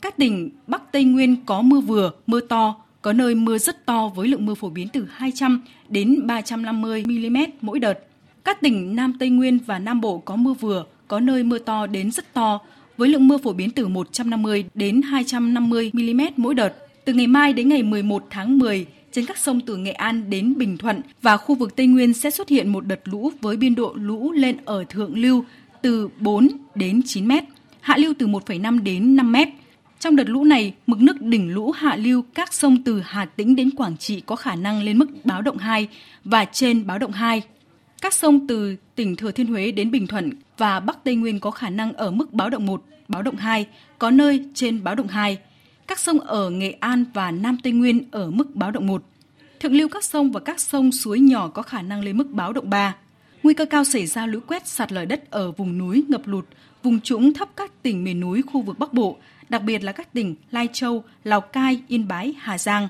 Các 0.00 0.16
tỉnh 0.16 0.50
Bắc 0.66 0.92
Tây 0.92 1.04
Nguyên 1.04 1.36
có 1.46 1.62
mưa 1.62 1.80
vừa, 1.80 2.10
mưa 2.26 2.40
to, 2.40 2.74
có 3.02 3.12
nơi 3.12 3.34
mưa 3.34 3.58
rất 3.58 3.86
to 3.86 4.08
với 4.08 4.28
lượng 4.28 4.46
mưa 4.46 4.54
phổ 4.54 4.68
biến 4.68 4.88
từ 4.88 5.06
200 5.10 5.62
đến 5.88 6.26
350 6.26 7.04
mm 7.06 7.36
mỗi 7.60 7.78
đợt. 7.78 7.98
Các 8.44 8.60
tỉnh 8.60 8.96
Nam 8.96 9.12
Tây 9.18 9.30
Nguyên 9.30 9.58
và 9.66 9.78
Nam 9.78 10.00
Bộ 10.00 10.18
có 10.18 10.36
mưa 10.36 10.52
vừa, 10.52 10.84
có 11.08 11.20
nơi 11.20 11.42
mưa 11.42 11.58
to 11.58 11.86
đến 11.86 12.10
rất 12.10 12.34
to 12.34 12.60
với 12.96 13.08
lượng 13.08 13.28
mưa 13.28 13.38
phổ 13.38 13.52
biến 13.52 13.70
từ 13.70 13.88
150 13.88 14.64
đến 14.74 15.02
250 15.02 15.90
mm 15.94 16.20
mỗi 16.36 16.54
đợt. 16.54 16.76
Từ 17.04 17.12
ngày 17.12 17.26
mai 17.26 17.52
đến 17.52 17.68
ngày 17.68 17.82
11 17.82 18.26
tháng 18.30 18.58
10, 18.58 18.86
trên 19.14 19.26
các 19.26 19.38
sông 19.38 19.60
từ 19.60 19.76
Nghệ 19.76 19.92
An 19.92 20.30
đến 20.30 20.58
Bình 20.58 20.76
Thuận 20.76 21.00
và 21.22 21.36
khu 21.36 21.54
vực 21.54 21.76
Tây 21.76 21.86
Nguyên 21.86 22.14
sẽ 22.14 22.30
xuất 22.30 22.48
hiện 22.48 22.68
một 22.68 22.86
đợt 22.86 23.00
lũ 23.04 23.32
với 23.40 23.56
biên 23.56 23.74
độ 23.74 23.92
lũ 23.96 24.32
lên 24.32 24.56
ở 24.64 24.84
thượng 24.84 25.18
lưu 25.18 25.44
từ 25.82 26.08
4 26.20 26.48
đến 26.74 27.02
9 27.06 27.28
mét, 27.28 27.44
hạ 27.80 27.96
lưu 27.96 28.14
từ 28.18 28.26
1,5 28.26 28.82
đến 28.82 29.16
5 29.16 29.32
mét. 29.32 29.48
Trong 29.98 30.16
đợt 30.16 30.28
lũ 30.28 30.44
này, 30.44 30.74
mực 30.86 31.00
nước 31.00 31.22
đỉnh 31.22 31.54
lũ 31.54 31.70
hạ 31.70 31.96
lưu 31.96 32.22
các 32.34 32.54
sông 32.54 32.82
từ 32.84 33.00
Hà 33.04 33.24
Tĩnh 33.24 33.56
đến 33.56 33.70
Quảng 33.70 33.96
Trị 33.96 34.20
có 34.20 34.36
khả 34.36 34.54
năng 34.54 34.82
lên 34.82 34.98
mức 34.98 35.06
báo 35.24 35.42
động 35.42 35.58
2 35.58 35.88
và 36.24 36.44
trên 36.44 36.86
báo 36.86 36.98
động 36.98 37.12
2. 37.12 37.42
Các 38.02 38.14
sông 38.14 38.46
từ 38.46 38.76
tỉnh 38.94 39.16
Thừa 39.16 39.30
Thiên 39.30 39.46
Huế 39.46 39.70
đến 39.70 39.90
Bình 39.90 40.06
Thuận 40.06 40.30
và 40.58 40.80
Bắc 40.80 41.04
Tây 41.04 41.14
Nguyên 41.14 41.40
có 41.40 41.50
khả 41.50 41.70
năng 41.70 41.92
ở 41.92 42.10
mức 42.10 42.32
báo 42.32 42.50
động 42.50 42.66
1, 42.66 42.84
báo 43.08 43.22
động 43.22 43.36
2, 43.36 43.66
có 43.98 44.10
nơi 44.10 44.44
trên 44.54 44.84
báo 44.84 44.94
động 44.94 45.08
2. 45.08 45.38
Các 45.86 45.98
sông 45.98 46.20
ở 46.20 46.50
Nghệ 46.50 46.76
An 46.80 47.04
và 47.14 47.30
Nam 47.30 47.58
Tây 47.62 47.72
Nguyên 47.72 48.04
ở 48.10 48.30
mức 48.30 48.54
báo 48.54 48.70
động 48.70 48.86
1. 48.86 49.02
Thượng 49.60 49.72
lưu 49.72 49.88
các 49.88 50.04
sông 50.04 50.32
và 50.32 50.40
các 50.40 50.60
sông 50.60 50.92
suối 50.92 51.20
nhỏ 51.20 51.48
có 51.48 51.62
khả 51.62 51.82
năng 51.82 52.04
lên 52.04 52.16
mức 52.16 52.30
báo 52.30 52.52
động 52.52 52.70
3. 52.70 52.96
Nguy 53.42 53.54
cơ 53.54 53.64
cao 53.64 53.84
xảy 53.84 54.06
ra 54.06 54.26
lũ 54.26 54.38
quét 54.46 54.66
sạt 54.66 54.92
lở 54.92 55.04
đất 55.04 55.30
ở 55.30 55.52
vùng 55.52 55.78
núi 55.78 56.04
ngập 56.08 56.26
lụt, 56.26 56.44
vùng 56.82 57.00
trũng 57.00 57.34
thấp 57.34 57.48
các 57.56 57.82
tỉnh 57.82 58.04
miền 58.04 58.20
núi 58.20 58.42
khu 58.42 58.62
vực 58.62 58.78
Bắc 58.78 58.92
Bộ, 58.92 59.16
đặc 59.48 59.62
biệt 59.62 59.84
là 59.84 59.92
các 59.92 60.12
tỉnh 60.12 60.34
Lai 60.50 60.68
Châu, 60.72 61.04
Lào 61.24 61.40
Cai, 61.40 61.82
Yên 61.88 62.08
Bái, 62.08 62.34
Hà 62.38 62.58
Giang, 62.58 62.88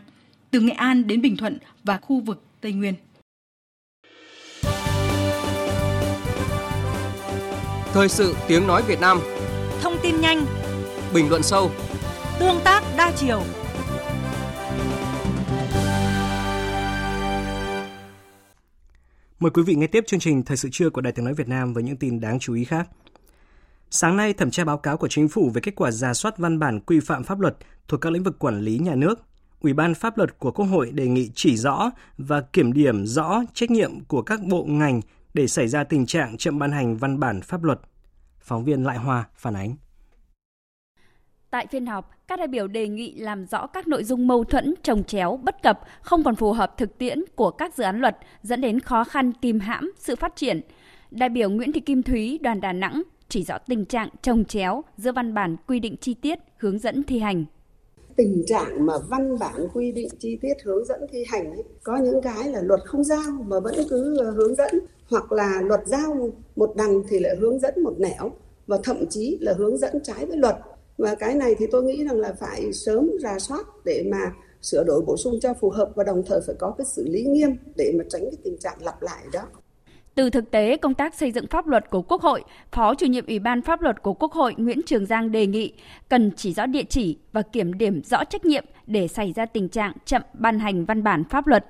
từ 0.50 0.60
Nghệ 0.60 0.72
An 0.72 1.06
đến 1.06 1.22
Bình 1.22 1.36
Thuận 1.36 1.58
và 1.84 1.98
khu 2.02 2.20
vực 2.20 2.42
Tây 2.60 2.72
Nguyên. 2.72 2.94
Thời 7.92 8.08
sự 8.08 8.36
tiếng 8.48 8.66
nói 8.66 8.82
Việt 8.82 9.00
Nam 9.00 9.20
Thông 9.82 9.96
tin 10.02 10.20
nhanh 10.20 10.46
Bình 11.14 11.28
luận 11.28 11.42
sâu 11.42 11.70
Tương 12.38 12.60
tác 12.64 12.82
đa 12.96 13.12
chiều 13.16 13.42
Mời 19.40 19.50
quý 19.50 19.62
vị 19.62 19.74
nghe 19.74 19.86
tiếp 19.86 20.04
chương 20.06 20.20
trình 20.20 20.42
Thời 20.42 20.56
sự 20.56 20.68
trưa 20.72 20.90
của 20.90 21.00
Đài 21.00 21.12
Tiếng 21.12 21.24
Nói 21.24 21.34
Việt 21.34 21.48
Nam 21.48 21.72
với 21.72 21.82
những 21.82 21.96
tin 21.96 22.20
đáng 22.20 22.38
chú 22.38 22.54
ý 22.54 22.64
khác. 22.64 22.88
Sáng 23.90 24.16
nay, 24.16 24.32
thẩm 24.32 24.50
tra 24.50 24.64
báo 24.64 24.78
cáo 24.78 24.96
của 24.96 25.08
Chính 25.08 25.28
phủ 25.28 25.50
về 25.54 25.60
kết 25.60 25.74
quả 25.76 25.90
giả 25.90 26.14
soát 26.14 26.38
văn 26.38 26.58
bản 26.58 26.80
quy 26.80 27.00
phạm 27.00 27.24
pháp 27.24 27.40
luật 27.40 27.56
thuộc 27.88 28.00
các 28.00 28.12
lĩnh 28.12 28.22
vực 28.22 28.38
quản 28.38 28.60
lý 28.60 28.78
nhà 28.78 28.94
nước. 28.94 29.20
Ủy 29.60 29.72
ban 29.72 29.94
pháp 29.94 30.18
luật 30.18 30.38
của 30.38 30.50
Quốc 30.52 30.66
hội 30.66 30.90
đề 30.90 31.06
nghị 31.06 31.30
chỉ 31.34 31.56
rõ 31.56 31.90
và 32.18 32.40
kiểm 32.40 32.72
điểm 32.72 33.06
rõ 33.06 33.42
trách 33.54 33.70
nhiệm 33.70 34.04
của 34.04 34.22
các 34.22 34.40
bộ 34.42 34.64
ngành 34.64 35.00
để 35.34 35.46
xảy 35.46 35.68
ra 35.68 35.84
tình 35.84 36.06
trạng 36.06 36.36
chậm 36.36 36.58
ban 36.58 36.72
hành 36.72 36.96
văn 36.96 37.20
bản 37.20 37.40
pháp 37.40 37.62
luật. 37.64 37.80
Phóng 38.40 38.64
viên 38.64 38.84
Lại 38.84 38.96
Hoa 38.98 39.24
phản 39.36 39.54
ánh. 39.54 39.76
Tại 41.54 41.66
phiên 41.66 41.86
họp, 41.86 42.10
các 42.28 42.38
đại 42.38 42.48
biểu 42.48 42.66
đề 42.66 42.88
nghị 42.88 43.14
làm 43.14 43.46
rõ 43.46 43.66
các 43.66 43.88
nội 43.88 44.04
dung 44.04 44.26
mâu 44.26 44.44
thuẫn, 44.44 44.74
trồng 44.82 45.04
chéo, 45.04 45.38
bất 45.42 45.62
cập, 45.62 45.80
không 46.02 46.24
còn 46.24 46.34
phù 46.36 46.52
hợp 46.52 46.78
thực 46.78 46.98
tiễn 46.98 47.24
của 47.34 47.50
các 47.50 47.74
dự 47.74 47.84
án 47.84 48.00
luật, 48.00 48.16
dẫn 48.42 48.60
đến 48.60 48.80
khó 48.80 49.04
khăn 49.04 49.32
kìm 49.32 49.60
hãm 49.60 49.92
sự 49.98 50.16
phát 50.16 50.36
triển. 50.36 50.60
Đại 51.10 51.28
biểu 51.28 51.50
Nguyễn 51.50 51.72
Thị 51.72 51.80
Kim 51.80 52.02
Thúy, 52.02 52.38
đoàn 52.42 52.60
Đà 52.60 52.72
Nẵng 52.72 53.02
chỉ 53.28 53.44
rõ 53.44 53.58
tình 53.58 53.84
trạng 53.84 54.08
trồng 54.22 54.44
chéo 54.44 54.84
giữa 54.96 55.12
văn 55.12 55.34
bản 55.34 55.56
quy 55.66 55.80
định 55.80 55.96
chi 56.00 56.14
tiết, 56.14 56.38
hướng 56.56 56.78
dẫn 56.78 57.02
thi 57.02 57.18
hành. 57.18 57.44
Tình 58.16 58.42
trạng 58.46 58.86
mà 58.86 58.94
văn 59.08 59.38
bản 59.38 59.68
quy 59.74 59.92
định 59.92 60.08
chi 60.18 60.38
tiết 60.42 60.54
hướng 60.64 60.84
dẫn 60.84 61.00
thi 61.12 61.24
hành 61.28 61.50
ấy, 61.50 61.62
có 61.82 61.96
những 61.96 62.22
cái 62.22 62.48
là 62.48 62.60
luật 62.62 62.80
không 62.84 63.04
giao 63.04 63.44
mà 63.46 63.60
vẫn 63.60 63.74
cứ 63.90 64.16
ờ, 64.18 64.30
hướng 64.30 64.54
dẫn 64.54 64.70
hoặc 65.10 65.32
là 65.32 65.60
luật 65.62 65.80
giao 65.86 66.32
một 66.56 66.72
đằng 66.76 67.02
thì 67.08 67.18
lại 67.18 67.36
hướng 67.40 67.58
dẫn 67.58 67.82
một 67.82 67.94
nẻo 67.98 68.32
và 68.66 68.78
thậm 68.82 69.06
chí 69.10 69.38
là 69.40 69.52
hướng 69.58 69.78
dẫn 69.78 70.00
trái 70.02 70.26
với 70.26 70.36
luật 70.36 70.56
và 70.98 71.14
cái 71.14 71.34
này 71.34 71.54
thì 71.58 71.66
tôi 71.70 71.82
nghĩ 71.82 72.04
rằng 72.04 72.16
là 72.16 72.32
phải 72.40 72.72
sớm 72.72 73.10
ra 73.20 73.38
soát 73.38 73.64
để 73.84 74.04
mà 74.12 74.32
sửa 74.62 74.84
đổi 74.84 75.02
bổ 75.06 75.16
sung 75.16 75.38
cho 75.42 75.54
phù 75.60 75.70
hợp 75.70 75.88
và 75.94 76.04
đồng 76.04 76.22
thời 76.26 76.40
phải 76.46 76.56
có 76.58 76.74
cái 76.78 76.84
xử 76.84 77.08
lý 77.08 77.22
nghiêm 77.22 77.56
để 77.76 77.92
mà 77.98 78.04
tránh 78.10 78.22
cái 78.22 78.38
tình 78.44 78.58
trạng 78.58 78.76
lặp 78.80 79.02
lại 79.02 79.24
đó. 79.32 79.42
Từ 80.14 80.30
thực 80.30 80.50
tế 80.50 80.76
công 80.76 80.94
tác 80.94 81.14
xây 81.14 81.32
dựng 81.32 81.46
pháp 81.46 81.66
luật 81.66 81.90
của 81.90 82.02
Quốc 82.02 82.22
hội, 82.22 82.44
Phó 82.72 82.94
chủ 82.94 83.06
nhiệm 83.06 83.26
Ủy 83.26 83.38
ban 83.38 83.62
pháp 83.62 83.82
luật 83.82 84.02
của 84.02 84.14
Quốc 84.14 84.32
hội 84.32 84.54
Nguyễn 84.56 84.80
Trường 84.86 85.06
Giang 85.06 85.32
đề 85.32 85.46
nghị 85.46 85.72
cần 86.08 86.30
chỉ 86.36 86.54
rõ 86.54 86.66
địa 86.66 86.82
chỉ 86.88 87.18
và 87.32 87.42
kiểm 87.42 87.78
điểm 87.78 88.02
rõ 88.04 88.24
trách 88.24 88.44
nhiệm 88.44 88.64
để 88.86 89.08
xảy 89.08 89.32
ra 89.32 89.46
tình 89.46 89.68
trạng 89.68 89.92
chậm 90.04 90.22
ban 90.32 90.58
hành 90.58 90.84
văn 90.84 91.02
bản 91.02 91.24
pháp 91.30 91.46
luật. 91.46 91.64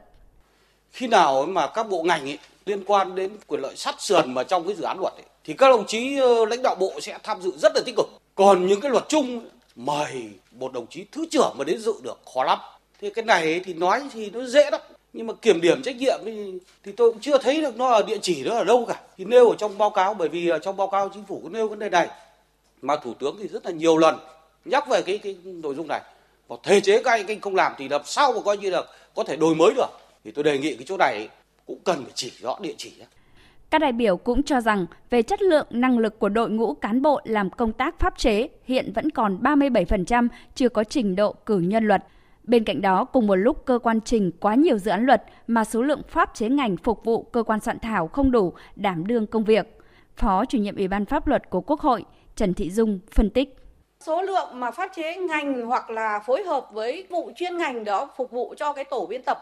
Khi 0.90 1.06
nào 1.06 1.46
mà 1.46 1.66
các 1.74 1.88
bộ 1.90 2.02
ngành 2.02 2.22
ấy, 2.22 2.38
liên 2.66 2.84
quan 2.86 3.14
đến 3.14 3.30
quyền 3.46 3.60
lợi 3.60 3.76
sát 3.76 3.94
sườn 3.98 4.34
mà 4.34 4.44
trong 4.44 4.66
cái 4.66 4.76
dự 4.76 4.82
án 4.82 4.98
luật 5.00 5.12
ấy, 5.14 5.24
thì 5.44 5.54
các 5.54 5.68
đồng 5.68 5.86
chí 5.86 6.18
ờ, 6.18 6.46
lãnh 6.46 6.62
đạo 6.62 6.76
bộ 6.80 6.92
sẽ 7.00 7.18
tham 7.22 7.42
dự 7.42 7.52
rất 7.56 7.72
là 7.74 7.82
tích 7.86 7.96
cực 7.96 8.06
còn 8.34 8.66
những 8.66 8.80
cái 8.80 8.90
luật 8.90 9.04
chung 9.08 9.48
mời 9.76 10.28
một 10.50 10.72
đồng 10.72 10.86
chí 10.86 11.04
thứ 11.12 11.26
trưởng 11.30 11.54
mà 11.58 11.64
đến 11.64 11.80
dự 11.80 11.92
được 12.02 12.20
khó 12.34 12.44
lắm. 12.44 12.58
Thì 13.00 13.10
cái 13.10 13.24
này 13.24 13.60
thì 13.64 13.74
nói 13.74 14.02
thì 14.12 14.30
nó 14.30 14.44
dễ 14.44 14.70
lắm. 14.70 14.80
Nhưng 15.12 15.26
mà 15.26 15.34
kiểm 15.42 15.60
điểm 15.60 15.82
trách 15.82 15.96
nhiệm 15.96 16.20
thì, 16.24 16.52
thì 16.84 16.92
tôi 16.92 17.12
cũng 17.12 17.20
chưa 17.20 17.38
thấy 17.38 17.60
được 17.60 17.76
nó 17.76 17.88
ở 17.90 18.02
địa 18.02 18.18
chỉ 18.22 18.44
đó 18.44 18.56
ở 18.56 18.64
đâu 18.64 18.84
cả. 18.88 19.00
Thì 19.16 19.24
nêu 19.24 19.50
ở 19.50 19.56
trong 19.58 19.78
báo 19.78 19.90
cáo 19.90 20.14
bởi 20.14 20.28
vì 20.28 20.48
ở 20.48 20.58
trong 20.58 20.76
báo 20.76 20.86
cáo 20.86 21.10
chính 21.14 21.24
phủ 21.24 21.40
có 21.44 21.48
nêu 21.48 21.68
vấn 21.68 21.78
đề 21.78 21.90
này. 21.90 22.08
Mà 22.82 22.96
thủ 22.96 23.14
tướng 23.14 23.36
thì 23.40 23.48
rất 23.48 23.66
là 23.66 23.72
nhiều 23.72 23.98
lần 23.98 24.18
nhắc 24.64 24.88
về 24.88 25.02
cái 25.02 25.18
cái 25.18 25.36
nội 25.44 25.74
dung 25.74 25.88
này. 25.88 26.00
Và 26.48 26.56
thể 26.62 26.80
chế 26.80 27.02
các 27.02 27.10
anh 27.10 27.40
không 27.40 27.54
làm 27.54 27.72
thì 27.78 27.88
làm 27.88 28.02
sao 28.04 28.32
mà 28.32 28.40
coi 28.44 28.56
như 28.56 28.70
là 28.70 28.82
có 29.14 29.24
thể 29.24 29.36
đổi 29.36 29.54
mới 29.54 29.74
được. 29.76 29.88
Thì 30.24 30.30
tôi 30.30 30.44
đề 30.44 30.58
nghị 30.58 30.74
cái 30.74 30.84
chỗ 30.88 30.96
này 30.96 31.28
cũng 31.66 31.78
cần 31.84 32.04
phải 32.04 32.12
chỉ 32.14 32.32
rõ 32.40 32.58
địa 32.60 32.74
chỉ 32.78 32.92
các 33.74 33.78
đại 33.78 33.92
biểu 33.92 34.16
cũng 34.16 34.42
cho 34.42 34.60
rằng 34.60 34.86
về 35.10 35.22
chất 35.22 35.42
lượng 35.42 35.66
năng 35.70 35.98
lực 35.98 36.18
của 36.18 36.28
đội 36.28 36.50
ngũ 36.50 36.74
cán 36.74 37.02
bộ 37.02 37.20
làm 37.24 37.50
công 37.50 37.72
tác 37.72 37.98
pháp 37.98 38.18
chế 38.18 38.48
hiện 38.64 38.92
vẫn 38.94 39.10
còn 39.10 39.38
37% 39.42 40.28
chưa 40.54 40.68
có 40.68 40.84
trình 40.84 41.16
độ 41.16 41.32
cử 41.32 41.58
nhân 41.58 41.84
luật. 41.84 42.04
Bên 42.44 42.64
cạnh 42.64 42.80
đó, 42.80 43.04
cùng 43.04 43.26
một 43.26 43.34
lúc 43.34 43.64
cơ 43.64 43.78
quan 43.78 44.00
trình 44.00 44.30
quá 44.40 44.54
nhiều 44.54 44.78
dự 44.78 44.90
án 44.90 45.06
luật 45.06 45.22
mà 45.46 45.64
số 45.64 45.82
lượng 45.82 46.02
pháp 46.08 46.30
chế 46.34 46.48
ngành 46.48 46.76
phục 46.76 47.04
vụ 47.04 47.22
cơ 47.22 47.42
quan 47.42 47.60
soạn 47.60 47.78
thảo 47.78 48.08
không 48.08 48.30
đủ 48.30 48.52
đảm 48.76 49.06
đương 49.06 49.26
công 49.26 49.44
việc. 49.44 49.78
Phó 50.16 50.44
chủ 50.44 50.58
nhiệm 50.58 50.76
Ủy 50.76 50.88
ban 50.88 51.04
pháp 51.04 51.26
luật 51.26 51.50
của 51.50 51.60
Quốc 51.60 51.80
hội 51.80 52.04
Trần 52.36 52.54
Thị 52.54 52.70
Dung 52.70 53.00
phân 53.10 53.30
tích 53.30 53.56
số 54.00 54.22
lượng 54.22 54.48
mà 54.60 54.70
pháp 54.70 54.90
chế 54.94 55.16
ngành 55.16 55.66
hoặc 55.66 55.90
là 55.90 56.20
phối 56.26 56.42
hợp 56.42 56.68
với 56.72 57.06
vụ 57.10 57.30
chuyên 57.36 57.56
ngành 57.56 57.84
đó 57.84 58.10
phục 58.16 58.30
vụ 58.30 58.54
cho 58.56 58.72
cái 58.72 58.84
tổ 58.84 59.06
biên 59.06 59.22
tập 59.22 59.38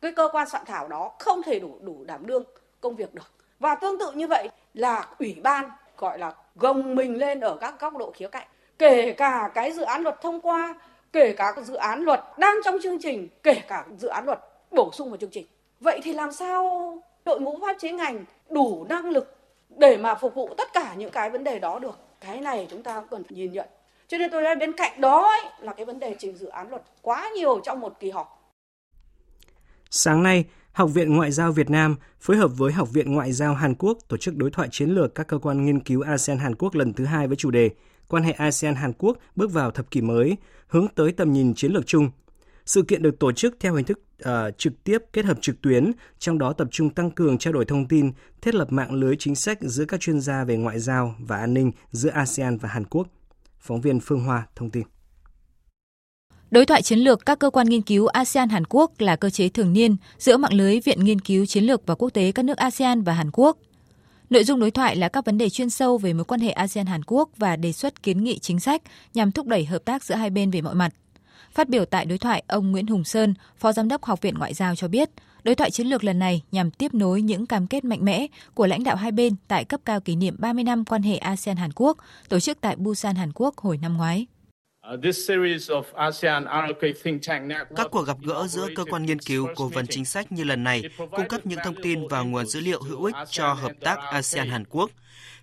cái 0.00 0.12
cơ 0.12 0.28
quan 0.32 0.48
soạn 0.48 0.64
thảo 0.66 0.88
đó 0.88 1.12
không 1.18 1.42
thể 1.42 1.60
đủ 1.60 1.78
đủ 1.82 2.04
đảm 2.04 2.26
đương 2.26 2.44
công 2.80 2.96
việc 2.96 3.14
được 3.14 3.39
và 3.60 3.74
tương 3.74 3.98
tự 3.98 4.12
như 4.12 4.26
vậy 4.26 4.48
là 4.74 5.08
ủy 5.18 5.36
ban 5.42 5.70
gọi 5.98 6.18
là 6.18 6.32
gồng 6.56 6.94
mình 6.94 7.18
lên 7.18 7.40
ở 7.40 7.56
các 7.60 7.80
góc 7.80 7.96
độ 7.96 8.12
khía 8.16 8.28
cạnh. 8.28 8.46
Kể 8.78 9.12
cả 9.12 9.50
cái 9.54 9.72
dự 9.72 9.82
án 9.82 10.02
luật 10.02 10.20
thông 10.20 10.40
qua 10.40 10.74
kể 11.12 11.34
cả 11.36 11.54
dự 11.62 11.74
án 11.74 12.02
luật 12.02 12.20
đang 12.38 12.56
trong 12.64 12.78
chương 12.82 12.98
trình 13.00 13.28
kể 13.42 13.62
cả 13.68 13.84
dự 13.98 14.08
án 14.08 14.24
luật 14.26 14.38
bổ 14.70 14.90
sung 14.92 15.10
vào 15.10 15.16
chương 15.16 15.30
trình. 15.30 15.46
Vậy 15.80 16.00
thì 16.02 16.12
làm 16.12 16.32
sao 16.32 16.94
đội 17.24 17.40
ngũ 17.40 17.58
pháp 17.60 17.76
chế 17.78 17.92
ngành 17.92 18.24
đủ 18.50 18.86
năng 18.88 19.10
lực 19.10 19.36
để 19.68 19.96
mà 19.96 20.14
phục 20.14 20.34
vụ 20.34 20.54
tất 20.58 20.72
cả 20.72 20.94
những 20.96 21.10
cái 21.10 21.30
vấn 21.30 21.44
đề 21.44 21.58
đó 21.58 21.78
được? 21.78 21.98
Cái 22.20 22.40
này 22.40 22.66
chúng 22.70 22.82
ta 22.82 23.02
cần 23.10 23.24
phải 23.24 23.36
nhìn 23.36 23.52
nhận. 23.52 23.68
Cho 24.08 24.18
nên 24.18 24.30
tôi 24.30 24.42
nói 24.42 24.56
bên 24.56 24.72
cạnh 24.72 25.00
đó 25.00 25.28
ấy, 25.28 25.52
là 25.60 25.72
cái 25.72 25.86
vấn 25.86 25.98
đề 25.98 26.16
trình 26.18 26.36
dự 26.36 26.48
án 26.48 26.70
luật 26.70 26.82
quá 27.02 27.30
nhiều 27.34 27.60
trong 27.64 27.80
một 27.80 28.00
kỳ 28.00 28.10
họp. 28.10 28.54
Sáng 29.90 30.22
nay, 30.22 30.44
Học 30.72 30.90
viện 30.94 31.16
Ngoại 31.16 31.32
giao 31.32 31.52
Việt 31.52 31.70
Nam 31.70 31.96
phối 32.20 32.36
hợp 32.36 32.58
với 32.58 32.72
Học 32.72 32.90
viện 32.92 33.12
Ngoại 33.12 33.32
giao 33.32 33.54
Hàn 33.54 33.74
Quốc 33.74 33.98
tổ 34.08 34.16
chức 34.16 34.36
đối 34.36 34.50
thoại 34.50 34.68
chiến 34.72 34.90
lược 34.90 35.14
các 35.14 35.28
cơ 35.28 35.38
quan 35.38 35.64
nghiên 35.64 35.80
cứu 35.80 36.00
ASEAN 36.00 36.38
Hàn 36.38 36.54
Quốc 36.54 36.74
lần 36.74 36.92
thứ 36.92 37.04
hai 37.04 37.28
với 37.28 37.36
chủ 37.36 37.50
đề 37.50 37.70
Quan 38.08 38.22
hệ 38.22 38.32
ASEAN 38.32 38.74
Hàn 38.74 38.92
Quốc 38.92 39.18
bước 39.36 39.52
vào 39.52 39.70
thập 39.70 39.90
kỷ 39.90 40.00
mới, 40.00 40.36
hướng 40.66 40.88
tới 40.94 41.12
tầm 41.12 41.32
nhìn 41.32 41.54
chiến 41.54 41.72
lược 41.72 41.86
chung. 41.86 42.10
Sự 42.66 42.82
kiện 42.82 43.02
được 43.02 43.18
tổ 43.18 43.32
chức 43.32 43.56
theo 43.60 43.74
hình 43.74 43.84
thức 43.84 44.00
uh, 44.28 44.58
trực 44.58 44.84
tiếp 44.84 44.98
kết 45.12 45.24
hợp 45.24 45.38
trực 45.40 45.62
tuyến, 45.62 45.92
trong 46.18 46.38
đó 46.38 46.52
tập 46.52 46.68
trung 46.70 46.90
tăng 46.90 47.10
cường 47.10 47.38
trao 47.38 47.52
đổi 47.52 47.64
thông 47.64 47.88
tin, 47.88 48.12
thiết 48.40 48.54
lập 48.54 48.72
mạng 48.72 48.92
lưới 48.92 49.16
chính 49.18 49.34
sách 49.34 49.58
giữa 49.60 49.84
các 49.84 50.00
chuyên 50.00 50.20
gia 50.20 50.44
về 50.44 50.56
ngoại 50.56 50.80
giao 50.80 51.14
và 51.18 51.36
an 51.36 51.54
ninh 51.54 51.72
giữa 51.90 52.10
ASEAN 52.10 52.58
và 52.58 52.68
Hàn 52.68 52.84
Quốc. 52.84 53.08
Phóng 53.60 53.80
viên 53.80 54.00
Phương 54.00 54.24
Hoa 54.24 54.46
thông 54.56 54.70
tin. 54.70 54.82
Đối 56.50 56.66
thoại 56.66 56.82
chiến 56.82 56.98
lược 56.98 57.26
các 57.26 57.38
cơ 57.38 57.50
quan 57.50 57.66
nghiên 57.68 57.82
cứu 57.82 58.06
ASEAN 58.06 58.48
Hàn 58.48 58.62
Quốc 58.68 58.92
là 58.98 59.16
cơ 59.16 59.30
chế 59.30 59.48
thường 59.48 59.72
niên 59.72 59.96
giữa 60.18 60.36
mạng 60.36 60.54
lưới 60.54 60.80
Viện 60.80 61.04
Nghiên 61.04 61.20
cứu 61.20 61.46
Chiến 61.46 61.64
lược 61.64 61.86
và 61.86 61.94
Quốc 61.94 62.10
tế 62.10 62.32
các 62.32 62.44
nước 62.44 62.56
ASEAN 62.58 63.02
và 63.02 63.12
Hàn 63.12 63.30
Quốc. 63.32 63.58
Nội 64.30 64.44
dung 64.44 64.60
đối 64.60 64.70
thoại 64.70 64.96
là 64.96 65.08
các 65.08 65.24
vấn 65.24 65.38
đề 65.38 65.50
chuyên 65.50 65.70
sâu 65.70 65.98
về 65.98 66.12
mối 66.12 66.24
quan 66.24 66.40
hệ 66.40 66.50
ASEAN 66.50 66.86
Hàn 66.86 67.02
Quốc 67.06 67.30
và 67.36 67.56
đề 67.56 67.72
xuất 67.72 68.02
kiến 68.02 68.24
nghị 68.24 68.38
chính 68.38 68.60
sách 68.60 68.82
nhằm 69.14 69.32
thúc 69.32 69.46
đẩy 69.46 69.64
hợp 69.64 69.84
tác 69.84 70.04
giữa 70.04 70.14
hai 70.14 70.30
bên 70.30 70.50
về 70.50 70.60
mọi 70.60 70.74
mặt. 70.74 70.94
Phát 71.52 71.68
biểu 71.68 71.84
tại 71.84 72.04
đối 72.04 72.18
thoại, 72.18 72.42
ông 72.46 72.72
Nguyễn 72.72 72.86
Hùng 72.86 73.04
Sơn, 73.04 73.34
Phó 73.56 73.72
Giám 73.72 73.88
đốc 73.88 74.04
Học 74.04 74.20
viện 74.20 74.34
Ngoại 74.38 74.54
giao 74.54 74.76
cho 74.76 74.88
biết, 74.88 75.10
đối 75.44 75.54
thoại 75.54 75.70
chiến 75.70 75.86
lược 75.86 76.04
lần 76.04 76.18
này 76.18 76.42
nhằm 76.52 76.70
tiếp 76.70 76.94
nối 76.94 77.22
những 77.22 77.46
cam 77.46 77.66
kết 77.66 77.84
mạnh 77.84 78.04
mẽ 78.04 78.26
của 78.54 78.66
lãnh 78.66 78.84
đạo 78.84 78.96
hai 78.96 79.12
bên 79.12 79.34
tại 79.48 79.64
cấp 79.64 79.80
cao 79.84 80.00
kỷ 80.00 80.16
niệm 80.16 80.36
30 80.38 80.64
năm 80.64 80.84
quan 80.84 81.02
hệ 81.02 81.16
ASEAN 81.16 81.56
Hàn 81.56 81.70
Quốc 81.74 81.98
tổ 82.28 82.40
chức 82.40 82.60
tại 82.60 82.76
Busan, 82.76 83.16
Hàn 83.16 83.32
Quốc 83.34 83.58
hồi 83.58 83.78
năm 83.78 83.96
ngoái. 83.96 84.26
Các 87.76 87.86
cuộc 87.90 88.06
gặp 88.06 88.16
gỡ 88.22 88.46
giữa 88.48 88.68
cơ 88.76 88.84
quan 88.84 89.06
nghiên 89.06 89.18
cứu 89.18 89.48
cố 89.56 89.68
vấn 89.68 89.86
chính 89.86 90.04
sách 90.04 90.32
như 90.32 90.44
lần 90.44 90.64
này 90.64 90.82
cung 90.96 91.28
cấp 91.28 91.46
những 91.46 91.58
thông 91.64 91.82
tin 91.82 92.08
và 92.08 92.22
nguồn 92.22 92.46
dữ 92.46 92.60
liệu 92.60 92.82
hữu 92.82 93.04
ích 93.04 93.14
cho 93.30 93.52
hợp 93.52 93.72
tác 93.80 93.98
ASEAN-Hàn 93.98 94.64
Quốc. 94.64 94.90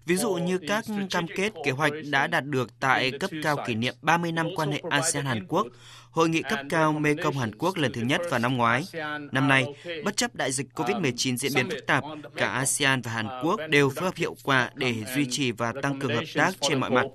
Ví 0.06 0.16
dụ 0.16 0.34
như 0.34 0.58
các 0.68 0.86
cam 1.10 1.26
kết 1.36 1.54
kế 1.66 1.72
hoạch 1.72 1.94
đã 2.12 2.28
đạt 2.28 2.46
được 2.46 2.80
tại 2.80 3.12
cấp 3.12 3.32
cao 3.44 3.58
kỷ 3.68 3.76
niệm 3.76 3.94
30 4.02 4.32
năm 4.32 4.48
quan 4.56 4.72
hệ 4.72 4.82
ASEAN-Hàn 4.90 5.46
Quốc, 5.48 5.68
Hội 6.12 6.30
nghị 6.30 6.42
cấp 6.42 6.60
cao 6.70 6.94
Mekong 6.94 7.38
Hàn 7.38 7.56
Quốc 7.56 7.78
lần 7.78 7.94
thứ 7.94 8.02
nhất 8.02 8.22
vào 8.30 8.40
năm 8.40 8.58
ngoái. 8.58 8.84
Năm 9.32 9.48
nay, 9.48 9.66
bất 10.04 10.18
chấp 10.18 10.36
đại 10.36 10.52
dịch 10.52 10.68
COVID-19 10.76 11.38
diễn 11.38 11.52
biến 11.56 11.70
phức 11.70 11.86
tạp, 11.88 12.04
cả 12.36 12.50
ASEAN 12.50 13.02
và 13.02 13.12
Hàn 13.12 13.28
Quốc 13.44 13.60
đều 13.70 13.90
phối 13.90 14.06
hợp 14.06 14.16
hiệu 14.16 14.36
quả 14.44 14.72
để 14.76 14.96
duy 15.16 15.28
trì 15.30 15.52
và 15.52 15.74
tăng 15.82 16.00
cường 16.00 16.16
hợp 16.16 16.24
tác 16.36 16.52
trên 16.62 16.80
mọi 16.80 16.90
mặt. 16.90 17.06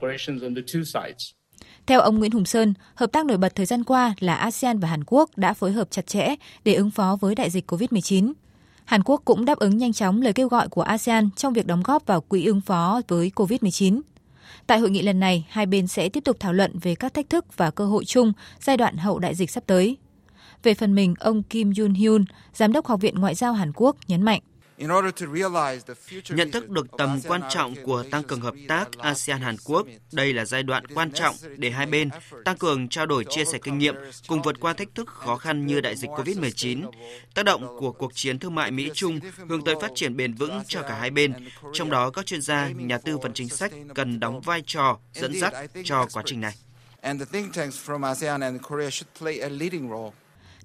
Theo 1.86 2.00
ông 2.00 2.18
Nguyễn 2.18 2.30
Hùng 2.30 2.44
Sơn, 2.44 2.74
hợp 2.94 3.12
tác 3.12 3.26
nổi 3.26 3.38
bật 3.38 3.54
thời 3.54 3.66
gian 3.66 3.84
qua 3.84 4.14
là 4.20 4.34
ASEAN 4.34 4.78
và 4.78 4.88
Hàn 4.88 5.04
Quốc 5.06 5.30
đã 5.36 5.54
phối 5.54 5.72
hợp 5.72 5.90
chặt 5.90 6.06
chẽ 6.06 6.34
để 6.64 6.74
ứng 6.74 6.90
phó 6.90 7.18
với 7.20 7.34
đại 7.34 7.50
dịch 7.50 7.70
COVID-19. 7.70 8.32
Hàn 8.84 9.02
Quốc 9.04 9.22
cũng 9.24 9.44
đáp 9.44 9.58
ứng 9.58 9.78
nhanh 9.78 9.92
chóng 9.92 10.22
lời 10.22 10.32
kêu 10.32 10.48
gọi 10.48 10.68
của 10.68 10.82
ASEAN 10.82 11.30
trong 11.36 11.52
việc 11.52 11.66
đóng 11.66 11.82
góp 11.82 12.06
vào 12.06 12.20
quỹ 12.20 12.44
ứng 12.44 12.60
phó 12.60 13.00
với 13.08 13.32
COVID-19. 13.36 14.00
Tại 14.66 14.78
hội 14.78 14.90
nghị 14.90 15.02
lần 15.02 15.20
này, 15.20 15.46
hai 15.48 15.66
bên 15.66 15.86
sẽ 15.86 16.08
tiếp 16.08 16.24
tục 16.24 16.36
thảo 16.40 16.52
luận 16.52 16.78
về 16.78 16.94
các 16.94 17.14
thách 17.14 17.30
thức 17.30 17.56
và 17.56 17.70
cơ 17.70 17.86
hội 17.86 18.04
chung 18.04 18.32
giai 18.60 18.76
đoạn 18.76 18.96
hậu 18.96 19.18
đại 19.18 19.34
dịch 19.34 19.50
sắp 19.50 19.64
tới. 19.66 19.96
Về 20.62 20.74
phần 20.74 20.94
mình, 20.94 21.14
ông 21.20 21.42
Kim 21.42 21.70
Jun 21.70 21.94
Hyun, 21.94 22.24
giám 22.54 22.72
đốc 22.72 22.86
Học 22.86 23.00
viện 23.00 23.14
Ngoại 23.14 23.34
giao 23.34 23.52
Hàn 23.52 23.72
Quốc 23.74 23.96
nhấn 24.08 24.22
mạnh 24.22 24.40
Nhận 26.28 26.50
thức 26.50 26.68
được 26.68 26.86
tầm 26.98 27.20
quan 27.28 27.40
trọng 27.50 27.74
của 27.84 28.04
tăng 28.10 28.22
cường 28.22 28.40
hợp 28.40 28.54
tác 28.68 28.88
ASEAN-Hàn 28.98 29.56
Quốc, 29.64 29.86
đây 30.12 30.32
là 30.32 30.44
giai 30.44 30.62
đoạn 30.62 30.86
quan 30.86 31.12
trọng 31.12 31.34
để 31.56 31.70
hai 31.70 31.86
bên 31.86 32.10
tăng 32.44 32.56
cường 32.56 32.88
trao 32.88 33.06
đổi 33.06 33.24
chia 33.30 33.44
sẻ 33.44 33.58
kinh 33.62 33.78
nghiệm 33.78 33.94
cùng 34.28 34.42
vượt 34.42 34.60
qua 34.60 34.72
thách 34.72 34.94
thức 34.94 35.08
khó 35.08 35.36
khăn 35.36 35.66
như 35.66 35.80
đại 35.80 35.96
dịch 35.96 36.10
COVID-19, 36.10 36.90
tác 37.34 37.42
động 37.44 37.76
của 37.80 37.92
cuộc 37.92 38.14
chiến 38.14 38.38
thương 38.38 38.54
mại 38.54 38.70
Mỹ-Trung 38.70 39.20
hướng 39.48 39.64
tới 39.64 39.74
phát 39.80 39.90
triển 39.94 40.16
bền 40.16 40.34
vững 40.34 40.62
cho 40.68 40.82
cả 40.82 40.94
hai 40.94 41.10
bên, 41.10 41.32
trong 41.72 41.90
đó 41.90 42.10
các 42.10 42.26
chuyên 42.26 42.42
gia, 42.42 42.68
nhà 42.68 42.98
tư 42.98 43.18
vấn 43.18 43.34
chính 43.34 43.48
sách 43.48 43.72
cần 43.94 44.20
đóng 44.20 44.40
vai 44.40 44.62
trò 44.66 44.98
dẫn 45.12 45.40
dắt 45.40 45.54
cho 45.84 46.06
quá 46.12 46.22
trình 46.26 46.40
này. 46.40 46.54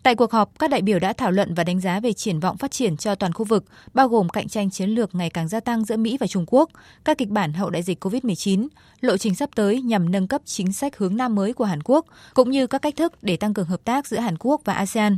Tại 0.08 0.15
cuộc 0.15 0.32
họp, 0.32 0.60
các 0.60 0.70
đại 0.70 0.82
biểu 0.82 1.00
đã 1.00 1.13
thảo 1.13 1.32
luận 1.32 1.54
và 1.54 1.63
đánh 1.63 1.80
giá 1.80 2.00
về 2.00 2.13
triển 2.13 2.39
vọng 2.39 2.58
phát 2.58 2.72
triển 2.72 2.98
cho 2.98 3.15
toàn 3.15 3.34
khu 3.34 3.46
vực, 3.46 3.65
bao 3.93 4.08
gồm 4.08 4.30
cạnh 4.30 4.48
tranh 4.48 4.70
chiến 4.70 4.89
lược 4.89 5.15
ngày 5.15 5.30
càng 5.30 5.48
gia 5.48 5.60
tăng 5.60 5.86
giữa 5.86 5.98
Mỹ 5.98 6.17
và 6.20 6.28
Trung 6.28 6.46
Quốc, 6.48 6.70
các 7.06 7.17
kịch 7.17 7.30
bản 7.30 7.54
hậu 7.54 7.70
đại 7.70 7.84
dịch 7.84 8.06
COVID-19, 8.06 8.67
lộ 9.02 9.17
trình 9.17 9.36
sắp 9.36 9.50
tới 9.56 9.82
nhằm 9.82 10.12
nâng 10.12 10.28
cấp 10.28 10.41
chính 10.46 10.74
sách 10.74 10.98
hướng 10.98 11.17
Nam 11.17 11.36
mới 11.36 11.54
của 11.54 11.65
Hàn 11.65 11.84
Quốc, 11.84 12.06
cũng 12.34 12.52
như 12.52 12.67
các 12.67 12.82
cách 12.82 12.96
thức 12.96 13.13
để 13.22 13.38
tăng 13.38 13.54
cường 13.54 13.67
hợp 13.67 13.84
tác 13.84 14.08
giữa 14.08 14.20
Hàn 14.20 14.36
Quốc 14.39 14.62
và 14.65 14.74
ASEAN. 14.74 15.17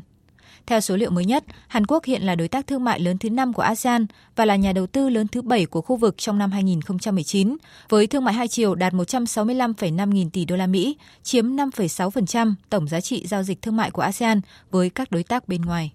Theo 0.70 0.82
số 0.82 0.96
liệu 0.96 1.12
mới 1.12 1.26
nhất, 1.26 1.44
Hàn 1.68 1.86
Quốc 1.86 2.06
hiện 2.06 2.22
là 2.22 2.36
đối 2.36 2.48
tác 2.48 2.68
thương 2.68 2.84
mại 2.84 3.00
lớn 3.00 3.18
thứ 3.18 3.30
5 3.30 3.54
của 3.54 3.62
ASEAN 3.62 4.06
và 4.36 4.46
là 4.46 4.56
nhà 4.56 4.74
đầu 4.74 4.88
tư 4.88 5.10
lớn 5.10 5.28
thứ 5.28 5.42
7 5.42 5.66
của 5.66 5.82
khu 5.82 5.96
vực 5.96 6.16
trong 6.18 6.38
năm 6.38 6.52
2019, 6.52 7.58
với 7.90 8.08
thương 8.08 8.24
mại 8.24 8.34
hai 8.34 8.48
chiều 8.48 8.76
đạt 8.76 8.94
165,5 8.94 10.12
nghìn 10.12 10.30
tỷ 10.30 10.46
đô 10.46 10.56
la 10.56 10.68
Mỹ, 10.68 10.98
chiếm 11.24 11.46
5,6% 11.46 12.54
tổng 12.70 12.88
giá 12.88 13.02
trị 13.02 13.28
giao 13.28 13.44
dịch 13.44 13.62
thương 13.62 13.78
mại 13.78 13.92
của 13.92 14.02
ASEAN 14.02 14.42
với 14.72 14.90
các 14.90 15.12
đối 15.12 15.24
tác 15.24 15.48
bên 15.48 15.62
ngoài. 15.62 15.94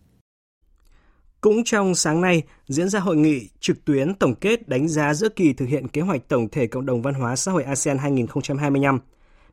Cũng 1.40 1.64
trong 1.64 1.94
sáng 1.94 2.20
nay, 2.20 2.42
diễn 2.68 2.88
ra 2.88 3.00
hội 3.00 3.16
nghị 3.16 3.48
trực 3.60 3.84
tuyến 3.84 4.14
tổng 4.14 4.34
kết 4.34 4.68
đánh 4.68 4.88
giá 4.88 5.14
giữa 5.14 5.28
kỳ 5.28 5.52
thực 5.52 5.66
hiện 5.66 5.88
kế 5.88 6.00
hoạch 6.00 6.28
tổng 6.28 6.48
thể 6.52 6.66
cộng 6.66 6.86
đồng 6.86 7.02
văn 7.02 7.14
hóa 7.14 7.36
xã 7.36 7.52
hội 7.52 7.62
ASEAN 7.62 7.98
2025. 7.98 8.98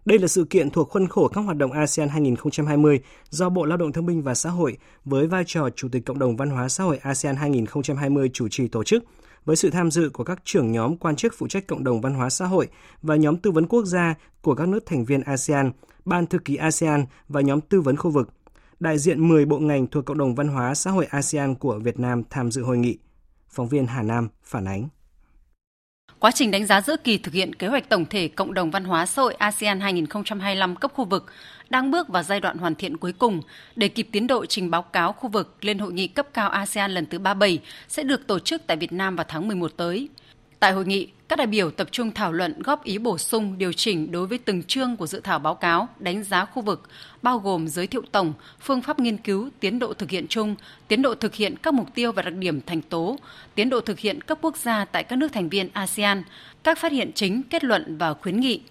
Đây 0.05 0.19
là 0.19 0.27
sự 0.27 0.43
kiện 0.43 0.69
thuộc 0.69 0.89
khuôn 0.89 1.07
khổ 1.07 1.27
các 1.27 1.41
hoạt 1.41 1.57
động 1.57 1.71
ASEAN 1.71 2.09
2020 2.09 2.99
do 3.29 3.49
Bộ 3.49 3.65
Lao 3.65 3.77
động 3.77 3.91
Thương 3.91 4.05
binh 4.05 4.21
và 4.21 4.33
Xã 4.33 4.49
hội 4.49 4.77
với 5.05 5.27
vai 5.27 5.43
trò 5.47 5.69
Chủ 5.75 5.89
tịch 5.91 6.05
Cộng 6.05 6.19
đồng 6.19 6.37
Văn 6.37 6.49
hóa 6.49 6.69
Xã 6.69 6.83
hội 6.83 6.97
ASEAN 6.97 7.35
2020 7.35 8.29
chủ 8.33 8.47
trì 8.47 8.67
tổ 8.67 8.83
chức, 8.83 9.03
với 9.45 9.55
sự 9.55 9.69
tham 9.69 9.91
dự 9.91 10.09
của 10.09 10.23
các 10.23 10.41
trưởng 10.43 10.71
nhóm 10.71 10.97
quan 10.97 11.15
chức 11.15 11.33
phụ 11.37 11.47
trách 11.47 11.67
cộng 11.67 11.83
đồng 11.83 12.01
văn 12.01 12.13
hóa 12.13 12.29
xã 12.29 12.45
hội 12.45 12.67
và 13.01 13.15
nhóm 13.15 13.37
tư 13.37 13.51
vấn 13.51 13.67
quốc 13.67 13.85
gia 13.85 14.15
của 14.41 14.55
các 14.55 14.67
nước 14.67 14.85
thành 14.85 15.05
viên 15.05 15.21
ASEAN, 15.21 15.71
Ban 16.05 16.25
thư 16.25 16.39
ký 16.39 16.55
ASEAN 16.55 17.05
và 17.27 17.41
nhóm 17.41 17.61
tư 17.61 17.81
vấn 17.81 17.97
khu 17.97 18.11
vực. 18.11 18.29
Đại 18.79 18.97
diện 18.97 19.27
10 19.27 19.45
bộ 19.45 19.59
ngành 19.59 19.87
thuộc 19.87 20.05
cộng 20.05 20.17
đồng 20.17 20.35
văn 20.35 20.47
hóa 20.47 20.75
xã 20.75 20.91
hội 20.91 21.05
ASEAN 21.05 21.55
của 21.55 21.79
Việt 21.79 21.99
Nam 21.99 22.23
tham 22.29 22.51
dự 22.51 22.63
hội 22.63 22.77
nghị. 22.77 22.97
Phóng 23.49 23.67
viên 23.67 23.87
Hà 23.87 24.03
Nam 24.03 24.29
phản 24.43 24.65
ánh. 24.65 24.89
Quá 26.21 26.31
trình 26.31 26.51
đánh 26.51 26.65
giá 26.65 26.81
giữa 26.81 26.95
kỳ 27.03 27.17
thực 27.17 27.33
hiện 27.33 27.55
kế 27.55 27.67
hoạch 27.67 27.89
tổng 27.89 28.05
thể 28.05 28.27
cộng 28.27 28.53
đồng 28.53 28.71
văn 28.71 28.83
hóa 28.83 29.05
xã 29.05 29.21
hội 29.21 29.33
ASEAN 29.33 29.79
2025 29.79 30.75
cấp 30.75 30.91
khu 30.93 31.05
vực 31.05 31.25
đang 31.69 31.91
bước 31.91 32.07
vào 32.07 32.23
giai 32.23 32.39
đoạn 32.39 32.57
hoàn 32.57 32.75
thiện 32.75 32.97
cuối 32.97 33.13
cùng 33.13 33.41
để 33.75 33.87
kịp 33.87 34.07
tiến 34.11 34.27
độ 34.27 34.45
trình 34.45 34.71
báo 34.71 34.81
cáo 34.81 35.13
khu 35.13 35.29
vực 35.29 35.55
lên 35.61 35.79
hội 35.79 35.93
nghị 35.93 36.07
cấp 36.07 36.27
cao 36.33 36.49
ASEAN 36.49 36.91
lần 36.91 37.05
thứ 37.05 37.19
37 37.19 37.59
sẽ 37.87 38.03
được 38.03 38.27
tổ 38.27 38.39
chức 38.39 38.61
tại 38.67 38.77
Việt 38.77 38.93
Nam 38.93 39.15
vào 39.15 39.25
tháng 39.29 39.47
11 39.47 39.71
tới. 39.77 40.09
Tại 40.59 40.71
hội 40.71 40.85
nghị, 40.85 41.07
các 41.31 41.37
đại 41.37 41.47
biểu 41.47 41.71
tập 41.71 41.87
trung 41.91 42.11
thảo 42.11 42.31
luận 42.31 42.61
góp 42.61 42.83
ý 42.83 42.97
bổ 42.97 43.17
sung 43.17 43.57
điều 43.57 43.73
chỉnh 43.73 44.11
đối 44.11 44.27
với 44.27 44.37
từng 44.37 44.63
chương 44.63 44.95
của 44.97 45.07
dự 45.07 45.19
thảo 45.19 45.39
báo 45.39 45.55
cáo 45.55 45.87
đánh 45.99 46.23
giá 46.23 46.45
khu 46.45 46.61
vực, 46.61 46.89
bao 47.21 47.39
gồm 47.39 47.67
giới 47.67 47.87
thiệu 47.87 48.01
tổng, 48.11 48.33
phương 48.59 48.81
pháp 48.81 48.99
nghiên 48.99 49.17
cứu, 49.17 49.49
tiến 49.59 49.79
độ 49.79 49.93
thực 49.93 50.09
hiện 50.09 50.27
chung, 50.27 50.55
tiến 50.87 51.01
độ 51.01 51.15
thực 51.15 51.35
hiện 51.35 51.55
các 51.57 51.73
mục 51.73 51.87
tiêu 51.95 52.11
và 52.11 52.21
đặc 52.21 52.33
điểm 52.33 52.61
thành 52.65 52.81
tố, 52.81 53.17
tiến 53.55 53.69
độ 53.69 53.81
thực 53.81 53.99
hiện 53.99 54.21
cấp 54.21 54.37
quốc 54.41 54.57
gia 54.57 54.85
tại 54.85 55.03
các 55.03 55.15
nước 55.15 55.27
thành 55.33 55.49
viên 55.49 55.69
ASEAN, 55.73 56.23
các 56.63 56.77
phát 56.77 56.91
hiện 56.91 57.11
chính, 57.15 57.43
kết 57.43 57.63
luận 57.63 57.97
và 57.97 58.13
khuyến 58.13 58.39
nghị. 58.39 58.61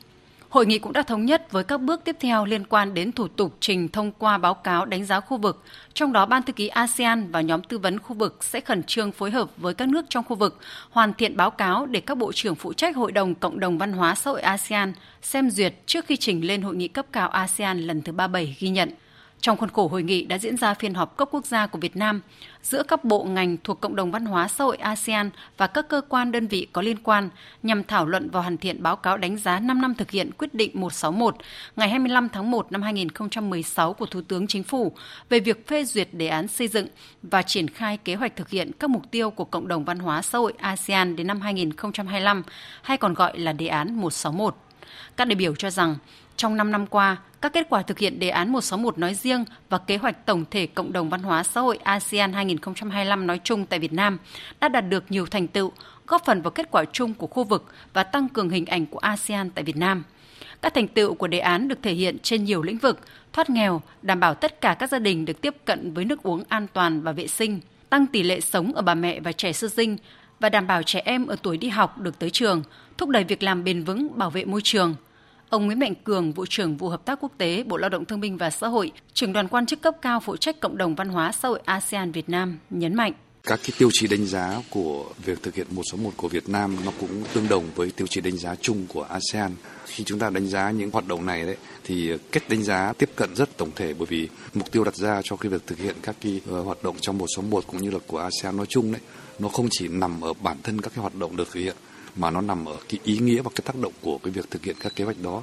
Hội 0.50 0.66
nghị 0.66 0.78
cũng 0.78 0.92
đã 0.92 1.02
thống 1.02 1.24
nhất 1.24 1.52
với 1.52 1.64
các 1.64 1.80
bước 1.80 2.00
tiếp 2.04 2.16
theo 2.20 2.44
liên 2.44 2.64
quan 2.64 2.94
đến 2.94 3.12
thủ 3.12 3.28
tục 3.28 3.56
trình 3.60 3.88
thông 3.88 4.12
qua 4.12 4.38
báo 4.38 4.54
cáo 4.54 4.84
đánh 4.84 5.04
giá 5.04 5.20
khu 5.20 5.36
vực, 5.36 5.62
trong 5.94 6.12
đó 6.12 6.26
Ban 6.26 6.42
thư 6.42 6.52
ký 6.52 6.68
ASEAN 6.68 7.30
và 7.30 7.40
nhóm 7.40 7.62
tư 7.62 7.78
vấn 7.78 7.98
khu 7.98 8.14
vực 8.14 8.44
sẽ 8.44 8.60
khẩn 8.60 8.82
trương 8.82 9.12
phối 9.12 9.30
hợp 9.30 9.50
với 9.56 9.74
các 9.74 9.88
nước 9.88 10.04
trong 10.08 10.24
khu 10.24 10.36
vực, 10.36 10.58
hoàn 10.90 11.14
thiện 11.14 11.36
báo 11.36 11.50
cáo 11.50 11.86
để 11.86 12.00
các 12.00 12.18
bộ 12.18 12.32
trưởng 12.32 12.54
phụ 12.54 12.72
trách 12.72 12.96
Hội 12.96 13.12
đồng 13.12 13.34
Cộng 13.34 13.60
đồng 13.60 13.78
Văn 13.78 13.92
hóa 13.92 14.14
xã 14.14 14.30
hội 14.30 14.40
ASEAN 14.40 14.92
xem 15.22 15.50
duyệt 15.50 15.74
trước 15.86 16.06
khi 16.06 16.16
trình 16.16 16.46
lên 16.46 16.62
Hội 16.62 16.76
nghị 16.76 16.88
cấp 16.88 17.06
cao 17.12 17.28
ASEAN 17.28 17.80
lần 17.80 18.02
thứ 18.02 18.12
37 18.12 18.56
ghi 18.60 18.68
nhận. 18.68 18.90
Trong 19.40 19.56
khuôn 19.56 19.70
khổ 19.70 19.88
hội 19.88 20.02
nghị 20.02 20.24
đã 20.24 20.38
diễn 20.38 20.56
ra 20.56 20.74
phiên 20.74 20.94
họp 20.94 21.16
cấp 21.16 21.28
quốc 21.30 21.46
gia 21.46 21.66
của 21.66 21.78
Việt 21.78 21.96
Nam 21.96 22.20
giữa 22.62 22.82
các 22.82 23.04
bộ 23.04 23.24
ngành 23.24 23.56
thuộc 23.64 23.80
Cộng 23.80 23.96
đồng 23.96 24.10
Văn 24.10 24.24
hóa 24.24 24.48
xã 24.48 24.64
hội 24.64 24.76
ASEAN 24.76 25.30
và 25.56 25.66
các 25.66 25.88
cơ 25.88 26.00
quan 26.08 26.32
đơn 26.32 26.46
vị 26.46 26.66
có 26.72 26.82
liên 26.82 26.96
quan 27.02 27.30
nhằm 27.62 27.84
thảo 27.84 28.06
luận 28.06 28.30
và 28.30 28.40
hoàn 28.40 28.58
thiện 28.58 28.82
báo 28.82 28.96
cáo 28.96 29.16
đánh 29.16 29.36
giá 29.36 29.60
5 29.60 29.80
năm 29.80 29.94
thực 29.94 30.10
hiện 30.10 30.30
quyết 30.38 30.54
định 30.54 30.70
161 30.74 31.36
ngày 31.76 31.88
25 31.88 32.28
tháng 32.28 32.50
1 32.50 32.72
năm 32.72 32.82
2016 32.82 33.92
của 33.92 34.06
Thủ 34.06 34.20
tướng 34.28 34.46
Chính 34.46 34.62
phủ 34.62 34.92
về 35.28 35.40
việc 35.40 35.66
phê 35.66 35.84
duyệt 35.84 36.08
đề 36.12 36.26
án 36.26 36.48
xây 36.48 36.68
dựng 36.68 36.86
và 37.22 37.42
triển 37.42 37.68
khai 37.68 37.96
kế 37.96 38.14
hoạch 38.14 38.36
thực 38.36 38.48
hiện 38.48 38.70
các 38.78 38.90
mục 38.90 39.10
tiêu 39.10 39.30
của 39.30 39.44
Cộng 39.44 39.68
đồng 39.68 39.84
Văn 39.84 39.98
hóa 39.98 40.22
xã 40.22 40.38
hội 40.38 40.52
ASEAN 40.58 41.16
đến 41.16 41.26
năm 41.26 41.40
2025 41.40 42.42
hay 42.82 42.96
còn 42.96 43.14
gọi 43.14 43.38
là 43.38 43.52
đề 43.52 43.66
án 43.66 43.94
161. 43.94 44.56
Các 45.16 45.24
đại 45.24 45.34
biểu 45.34 45.54
cho 45.54 45.70
rằng 45.70 45.96
trong 46.36 46.56
5 46.56 46.70
năm 46.70 46.86
qua, 46.86 47.16
các 47.40 47.52
kết 47.52 47.66
quả 47.70 47.82
thực 47.82 47.98
hiện 47.98 48.18
đề 48.18 48.28
án 48.28 48.52
161 48.52 48.98
nói 48.98 49.14
riêng 49.14 49.44
và 49.68 49.78
kế 49.78 49.96
hoạch 49.96 50.26
tổng 50.26 50.44
thể 50.50 50.66
cộng 50.66 50.92
đồng 50.92 51.10
văn 51.10 51.22
hóa 51.22 51.42
xã 51.42 51.60
hội 51.60 51.76
ASEAN 51.76 52.32
2025 52.32 53.26
nói 53.26 53.40
chung 53.44 53.66
tại 53.66 53.78
Việt 53.78 53.92
Nam 53.92 54.18
đã 54.60 54.68
đạt 54.68 54.88
được 54.88 55.04
nhiều 55.08 55.26
thành 55.26 55.48
tựu, 55.48 55.72
góp 56.06 56.24
phần 56.24 56.42
vào 56.42 56.50
kết 56.50 56.70
quả 56.70 56.84
chung 56.92 57.14
của 57.14 57.26
khu 57.26 57.44
vực 57.44 57.64
và 57.92 58.02
tăng 58.02 58.28
cường 58.28 58.50
hình 58.50 58.66
ảnh 58.66 58.86
của 58.86 58.98
ASEAN 58.98 59.50
tại 59.50 59.64
Việt 59.64 59.76
Nam. 59.76 60.04
Các 60.62 60.74
thành 60.74 60.88
tựu 60.88 61.14
của 61.14 61.26
đề 61.26 61.38
án 61.38 61.68
được 61.68 61.78
thể 61.82 61.92
hiện 61.92 62.18
trên 62.18 62.44
nhiều 62.44 62.62
lĩnh 62.62 62.78
vực, 62.78 62.98
thoát 63.32 63.50
nghèo, 63.50 63.82
đảm 64.02 64.20
bảo 64.20 64.34
tất 64.34 64.60
cả 64.60 64.74
các 64.74 64.90
gia 64.90 64.98
đình 64.98 65.24
được 65.24 65.40
tiếp 65.40 65.56
cận 65.64 65.92
với 65.94 66.04
nước 66.04 66.22
uống 66.22 66.44
an 66.48 66.66
toàn 66.72 67.02
và 67.02 67.12
vệ 67.12 67.26
sinh, 67.26 67.60
tăng 67.90 68.06
tỷ 68.06 68.22
lệ 68.22 68.40
sống 68.40 68.72
ở 68.74 68.82
bà 68.82 68.94
mẹ 68.94 69.20
và 69.20 69.32
trẻ 69.32 69.52
sơ 69.52 69.68
sinh 69.68 69.96
và 70.40 70.48
đảm 70.48 70.66
bảo 70.66 70.82
trẻ 70.82 71.02
em 71.04 71.26
ở 71.26 71.36
tuổi 71.42 71.56
đi 71.56 71.68
học 71.68 71.98
được 71.98 72.18
tới 72.18 72.30
trường, 72.30 72.62
thúc 72.98 73.08
đẩy 73.08 73.24
việc 73.24 73.42
làm 73.42 73.64
bền 73.64 73.84
vững, 73.84 74.18
bảo 74.18 74.30
vệ 74.30 74.44
môi 74.44 74.60
trường– 74.64 74.94
Ông 75.50 75.66
Nguyễn 75.66 75.78
Mạnh 75.78 75.94
Cường, 76.04 76.32
vụ 76.32 76.46
trưởng 76.46 76.76
vụ 76.76 76.88
hợp 76.88 77.04
tác 77.04 77.18
quốc 77.20 77.32
tế, 77.38 77.62
Bộ 77.62 77.76
Lao 77.76 77.90
động 77.90 78.04
Thương 78.04 78.20
binh 78.20 78.36
và 78.36 78.50
Xã 78.50 78.68
hội, 78.68 78.92
trưởng 79.14 79.32
đoàn 79.32 79.48
quan 79.48 79.66
chức 79.66 79.82
cấp 79.82 79.94
cao 80.02 80.20
phụ 80.20 80.36
trách 80.36 80.60
cộng 80.60 80.76
đồng 80.76 80.94
văn 80.94 81.08
hóa 81.08 81.32
xã 81.32 81.48
hội 81.48 81.60
ASEAN 81.64 82.12
Việt 82.12 82.28
Nam 82.28 82.58
nhấn 82.70 82.94
mạnh 82.94 83.12
các 83.44 83.60
cái 83.62 83.70
tiêu 83.78 83.88
chí 83.92 84.06
đánh 84.06 84.26
giá 84.26 84.62
của 84.70 85.04
việc 85.24 85.42
thực 85.42 85.54
hiện 85.54 85.66
một 85.70 85.82
số 85.92 85.98
một 85.98 86.10
của 86.16 86.28
Việt 86.28 86.48
Nam 86.48 86.76
nó 86.84 86.92
cũng 87.00 87.24
tương 87.32 87.48
đồng 87.48 87.64
với 87.74 87.90
tiêu 87.90 88.06
chí 88.06 88.20
đánh 88.20 88.36
giá 88.36 88.54
chung 88.54 88.86
của 88.88 89.02
ASEAN. 89.02 89.54
Khi 89.86 90.04
chúng 90.04 90.18
ta 90.18 90.30
đánh 90.30 90.46
giá 90.46 90.70
những 90.70 90.90
hoạt 90.90 91.08
động 91.08 91.26
này 91.26 91.44
đấy 91.46 91.56
thì 91.84 92.10
cách 92.32 92.42
đánh 92.48 92.62
giá 92.62 92.92
tiếp 92.98 93.10
cận 93.16 93.36
rất 93.36 93.56
tổng 93.56 93.70
thể 93.76 93.94
bởi 93.94 94.06
vì 94.06 94.28
mục 94.54 94.70
tiêu 94.72 94.84
đặt 94.84 94.96
ra 94.96 95.20
cho 95.24 95.36
cái 95.36 95.50
việc 95.50 95.66
thực 95.66 95.78
hiện 95.78 95.96
các 96.02 96.16
cái 96.20 96.40
ờ, 96.50 96.62
hoạt 96.62 96.82
động 96.84 96.96
trong 97.00 97.18
một 97.18 97.26
số 97.36 97.42
một 97.42 97.64
cũng 97.66 97.82
như 97.82 97.90
là 97.90 97.98
của 98.06 98.18
ASEAN 98.18 98.56
nói 98.56 98.66
chung 98.68 98.92
đấy 98.92 99.00
nó 99.38 99.48
không 99.48 99.68
chỉ 99.70 99.88
nằm 99.88 100.20
ở 100.20 100.32
bản 100.32 100.56
thân 100.62 100.80
các 100.80 100.92
cái 100.94 101.02
hoạt 101.02 101.14
động 101.14 101.36
được 101.36 101.48
thực 101.52 101.60
hiện 101.60 101.76
mà 102.16 102.30
nó 102.30 102.40
nằm 102.40 102.68
ở 102.68 102.76
cái 102.88 103.00
ý 103.04 103.18
nghĩa 103.18 103.42
và 103.42 103.50
cái 103.54 103.62
tác 103.64 103.76
động 103.76 103.92
của 104.00 104.18
cái 104.18 104.30
việc 104.30 104.50
thực 104.50 104.64
hiện 104.64 104.76
các 104.80 104.92
kế 104.96 105.04
hoạch 105.04 105.20
đó. 105.22 105.42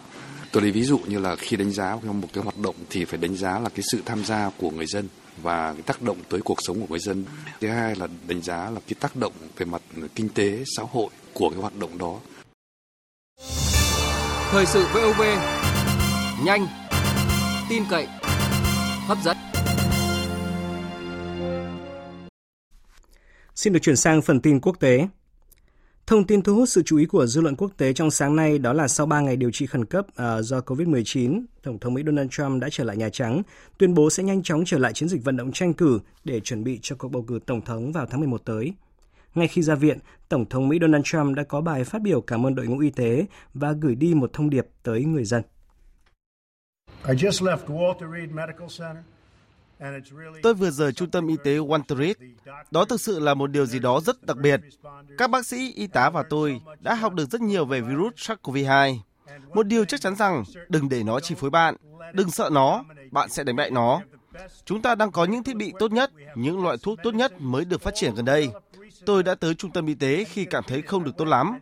Tôi 0.51 0.61
lấy 0.63 0.71
ví 0.71 0.83
dụ 0.83 0.97
như 0.97 1.19
là 1.19 1.35
khi 1.35 1.57
đánh 1.57 1.71
giá 1.71 1.97
trong 2.05 2.21
một 2.21 2.27
cái 2.33 2.43
hoạt 2.43 2.57
động 2.57 2.75
thì 2.89 3.05
phải 3.05 3.17
đánh 3.17 3.35
giá 3.35 3.59
là 3.59 3.69
cái 3.69 3.83
sự 3.91 4.01
tham 4.05 4.25
gia 4.25 4.49
của 4.57 4.69
người 4.69 4.85
dân 4.85 5.07
và 5.41 5.73
cái 5.73 5.81
tác 5.81 6.01
động 6.01 6.17
tới 6.29 6.41
cuộc 6.41 6.57
sống 6.61 6.81
của 6.81 6.87
người 6.89 6.99
dân. 6.99 7.25
Thứ 7.61 7.67
hai 7.67 7.95
là 7.95 8.07
đánh 8.27 8.41
giá 8.41 8.69
là 8.69 8.79
cái 8.87 8.95
tác 8.99 9.15
động 9.15 9.33
về 9.57 9.65
mặt 9.65 9.81
kinh 10.15 10.29
tế, 10.29 10.63
xã 10.77 10.83
hội 10.91 11.09
của 11.33 11.49
cái 11.49 11.59
hoạt 11.59 11.75
động 11.79 11.97
đó. 11.97 12.19
Thời 14.51 14.65
sự 14.65 14.85
VOV 14.93 15.21
nhanh, 16.45 16.67
tin 17.69 17.83
cậy, 17.89 18.07
hấp 19.07 19.17
dẫn. 19.23 19.37
Xin 23.55 23.73
được 23.73 23.79
chuyển 23.81 23.95
sang 23.95 24.21
phần 24.21 24.41
tin 24.41 24.59
quốc 24.59 24.79
tế. 24.79 25.07
Thông 26.07 26.27
tin 26.27 26.41
thu 26.41 26.55
hút 26.55 26.69
sự 26.69 26.81
chú 26.85 26.97
ý 26.97 27.05
của 27.05 27.25
dư 27.25 27.41
luận 27.41 27.55
quốc 27.55 27.71
tế 27.77 27.93
trong 27.93 28.11
sáng 28.11 28.35
nay 28.35 28.59
đó 28.59 28.73
là 28.73 28.87
sau 28.87 29.05
3 29.05 29.21
ngày 29.21 29.35
điều 29.35 29.51
trị 29.51 29.65
khẩn 29.65 29.85
cấp 29.85 30.05
uh, 30.07 30.45
do 30.45 30.59
COVID-19, 30.59 31.43
Tổng 31.63 31.79
thống 31.79 31.93
Mỹ 31.93 32.03
Donald 32.05 32.29
Trump 32.31 32.61
đã 32.61 32.67
trở 32.71 32.83
lại 32.83 32.97
Nhà 32.97 33.09
Trắng, 33.09 33.41
tuyên 33.77 33.93
bố 33.93 34.09
sẽ 34.09 34.23
nhanh 34.23 34.43
chóng 34.43 34.63
trở 34.65 34.77
lại 34.77 34.93
chiến 34.93 35.09
dịch 35.09 35.23
vận 35.23 35.37
động 35.37 35.51
tranh 35.51 35.73
cử 35.73 35.99
để 36.23 36.39
chuẩn 36.39 36.63
bị 36.63 36.79
cho 36.81 36.95
cuộc 36.99 37.07
bầu 37.07 37.25
cử 37.27 37.39
Tổng 37.45 37.61
thống 37.61 37.91
vào 37.91 38.05
tháng 38.05 38.19
11 38.19 38.45
tới. 38.45 38.73
Ngay 39.35 39.47
khi 39.47 39.61
ra 39.61 39.75
viện, 39.75 39.97
Tổng 40.29 40.45
thống 40.49 40.69
Mỹ 40.69 40.77
Donald 40.81 41.03
Trump 41.05 41.35
đã 41.35 41.43
có 41.43 41.61
bài 41.61 41.83
phát 41.83 42.01
biểu 42.01 42.21
cảm 42.21 42.45
ơn 42.45 42.55
đội 42.55 42.67
ngũ 42.67 42.79
y 42.79 42.89
tế 42.89 43.25
và 43.53 43.71
gửi 43.71 43.95
đi 43.95 44.13
một 44.13 44.33
thông 44.33 44.49
điệp 44.49 44.67
tới 44.83 45.05
người 45.05 45.25
dân. 45.25 45.43
I 47.07 47.13
just 47.13 47.45
left 47.45 47.65
Walter 47.67 48.11
Reed 48.13 48.29
Medical 48.31 48.67
Tôi 50.43 50.53
vừa 50.53 50.69
rời 50.69 50.93
trung 50.93 51.09
tâm 51.09 51.27
y 51.27 51.35
tế 51.43 51.51
Walter 51.57 52.13
Đó 52.71 52.85
thực 52.85 53.01
sự 53.01 53.19
là 53.19 53.33
một 53.33 53.47
điều 53.51 53.65
gì 53.65 53.79
đó 53.79 53.99
rất 53.99 54.23
đặc 54.23 54.37
biệt. 54.37 54.61
Các 55.17 55.29
bác 55.29 55.45
sĩ, 55.45 55.73
y 55.75 55.87
tá 55.87 56.09
và 56.09 56.23
tôi 56.29 56.61
đã 56.79 56.93
học 56.93 57.13
được 57.13 57.29
rất 57.29 57.41
nhiều 57.41 57.65
về 57.65 57.81
virus 57.81 58.13
SARS-CoV-2. 58.13 58.97
Một 59.53 59.67
điều 59.67 59.85
chắc 59.85 60.01
chắn 60.01 60.15
rằng 60.15 60.43
đừng 60.69 60.89
để 60.89 61.03
nó 61.03 61.19
chi 61.19 61.35
phối 61.35 61.49
bạn, 61.49 61.75
đừng 62.13 62.31
sợ 62.31 62.49
nó, 62.53 62.83
bạn 63.11 63.29
sẽ 63.29 63.43
đánh 63.43 63.55
bại 63.55 63.71
nó. 63.71 64.01
Chúng 64.65 64.81
ta 64.81 64.95
đang 64.95 65.11
có 65.11 65.25
những 65.25 65.43
thiết 65.43 65.55
bị 65.55 65.73
tốt 65.79 65.91
nhất, 65.91 66.11
những 66.35 66.63
loại 66.63 66.77
thuốc 66.83 66.99
tốt 67.03 67.15
nhất 67.15 67.33
mới 67.39 67.65
được 67.65 67.81
phát 67.81 67.95
triển 67.95 68.15
gần 68.15 68.25
đây. 68.25 68.49
Tôi 69.05 69.23
đã 69.23 69.35
tới 69.35 69.55
trung 69.55 69.71
tâm 69.71 69.85
y 69.85 69.93
tế 69.93 70.23
khi 70.23 70.45
cảm 70.45 70.63
thấy 70.67 70.81
không 70.81 71.03
được 71.03 71.17
tốt 71.17 71.25
lắm. 71.25 71.59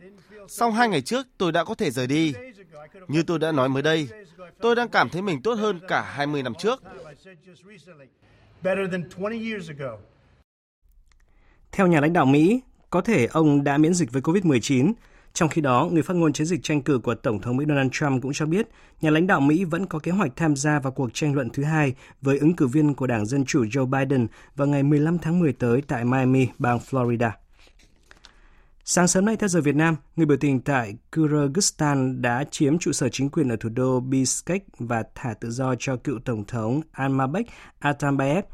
Sau 0.48 0.70
hai 0.70 0.88
ngày 0.88 1.02
trước, 1.02 1.26
tôi 1.38 1.52
đã 1.52 1.64
có 1.64 1.74
thể 1.74 1.90
rời 1.90 2.06
đi. 2.06 2.34
Như 3.08 3.22
tôi 3.22 3.38
đã 3.38 3.52
nói 3.52 3.68
mới 3.68 3.82
đây, 3.82 4.08
tôi 4.60 4.76
đang 4.76 4.88
cảm 4.88 5.08
thấy 5.08 5.22
mình 5.22 5.42
tốt 5.42 5.54
hơn 5.54 5.80
cả 5.88 6.02
20 6.02 6.42
năm 6.42 6.54
trước. 6.54 6.82
Theo 11.72 11.86
nhà 11.86 12.00
lãnh 12.00 12.12
đạo 12.12 12.26
Mỹ, 12.26 12.60
có 12.90 13.00
thể 13.00 13.26
ông 13.26 13.64
đã 13.64 13.78
miễn 13.78 13.94
dịch 13.94 14.12
với 14.12 14.22
COVID-19. 14.22 14.92
Trong 15.32 15.48
khi 15.48 15.60
đó, 15.60 15.88
người 15.92 16.02
phát 16.02 16.16
ngôn 16.16 16.32
chiến 16.32 16.46
dịch 16.46 16.60
tranh 16.62 16.82
cử 16.82 16.98
của 16.98 17.14
Tổng 17.14 17.40
thống 17.40 17.56
Mỹ 17.56 17.64
Donald 17.68 17.90
Trump 17.92 18.22
cũng 18.22 18.32
cho 18.34 18.46
biết 18.46 18.68
nhà 19.00 19.10
lãnh 19.10 19.26
đạo 19.26 19.40
Mỹ 19.40 19.64
vẫn 19.64 19.86
có 19.86 19.98
kế 19.98 20.12
hoạch 20.12 20.32
tham 20.36 20.56
gia 20.56 20.78
vào 20.78 20.92
cuộc 20.92 21.10
tranh 21.14 21.34
luận 21.34 21.50
thứ 21.50 21.62
hai 21.64 21.94
với 22.22 22.38
ứng 22.38 22.56
cử 22.56 22.66
viên 22.66 22.94
của 22.94 23.06
Đảng 23.06 23.26
Dân 23.26 23.44
Chủ 23.44 23.64
Joe 23.64 23.86
Biden 23.86 24.26
vào 24.56 24.68
ngày 24.68 24.82
15 24.82 25.18
tháng 25.18 25.38
10 25.38 25.52
tới 25.52 25.82
tại 25.88 26.04
Miami, 26.04 26.48
bang 26.58 26.78
Florida. 26.90 27.30
Sáng 28.88 29.08
sớm 29.08 29.24
nay 29.24 29.36
theo 29.36 29.48
giờ 29.48 29.60
Việt 29.60 29.76
Nam, 29.76 29.96
người 30.16 30.26
biểu 30.26 30.36
tình 30.36 30.60
tại 30.60 30.94
Kyrgyzstan 31.12 32.20
đã 32.20 32.44
chiếm 32.50 32.78
trụ 32.78 32.92
sở 32.92 33.08
chính 33.08 33.30
quyền 33.30 33.48
ở 33.48 33.56
thủ 33.56 33.68
đô 33.68 34.00
Bishkek 34.00 34.64
và 34.78 35.04
thả 35.14 35.34
tự 35.34 35.50
do 35.50 35.74
cho 35.78 35.96
cựu 35.96 36.18
tổng 36.24 36.44
thống 36.44 36.80
Almabek 36.92 37.46
Atambayev. 37.78 38.44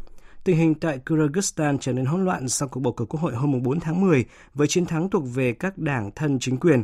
Tình 0.45 0.57
hình 0.57 0.75
tại 0.75 1.01
Kyrgyzstan 1.07 1.79
trở 1.81 1.93
nên 1.93 2.05
hỗn 2.05 2.25
loạn 2.25 2.49
sau 2.49 2.69
cuộc 2.69 2.81
bầu 2.81 2.93
cử 2.93 3.05
quốc 3.05 3.21
hội 3.21 3.35
hôm 3.35 3.63
4 3.63 3.81
tháng 3.81 4.01
10 4.01 4.25
với 4.55 4.67
chiến 4.67 4.87
thắng 4.87 5.11
thuộc 5.11 5.25
về 5.35 5.53
các 5.53 5.79
đảng 5.79 6.11
thân 6.15 6.39
chính 6.39 6.57
quyền. 6.57 6.83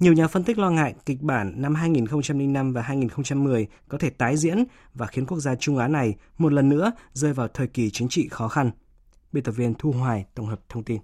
Nhiều 0.00 0.12
nhà 0.12 0.28
phân 0.28 0.44
tích 0.44 0.58
lo 0.58 0.70
ngại 0.70 0.94
kịch 1.06 1.22
bản 1.22 1.52
năm 1.56 1.74
2005 1.74 2.72
và 2.72 2.82
2010 2.82 3.66
có 3.88 3.98
thể 3.98 4.10
tái 4.10 4.36
diễn 4.36 4.64
và 4.94 5.06
khiến 5.06 5.26
quốc 5.26 5.38
gia 5.38 5.54
Trung 5.54 5.78
Á 5.78 5.88
này 5.88 6.14
một 6.38 6.52
lần 6.52 6.68
nữa 6.68 6.92
rơi 7.12 7.32
vào 7.32 7.48
thời 7.48 7.66
kỳ 7.66 7.90
chính 7.90 8.08
trị 8.08 8.28
khó 8.28 8.48
khăn. 8.48 8.70
Biên 9.32 9.44
tập 9.44 9.52
viên 9.52 9.74
Thu 9.74 9.92
Hoài 9.92 10.24
tổng 10.34 10.46
hợp 10.46 10.60
thông 10.68 10.84
tin 10.84 11.00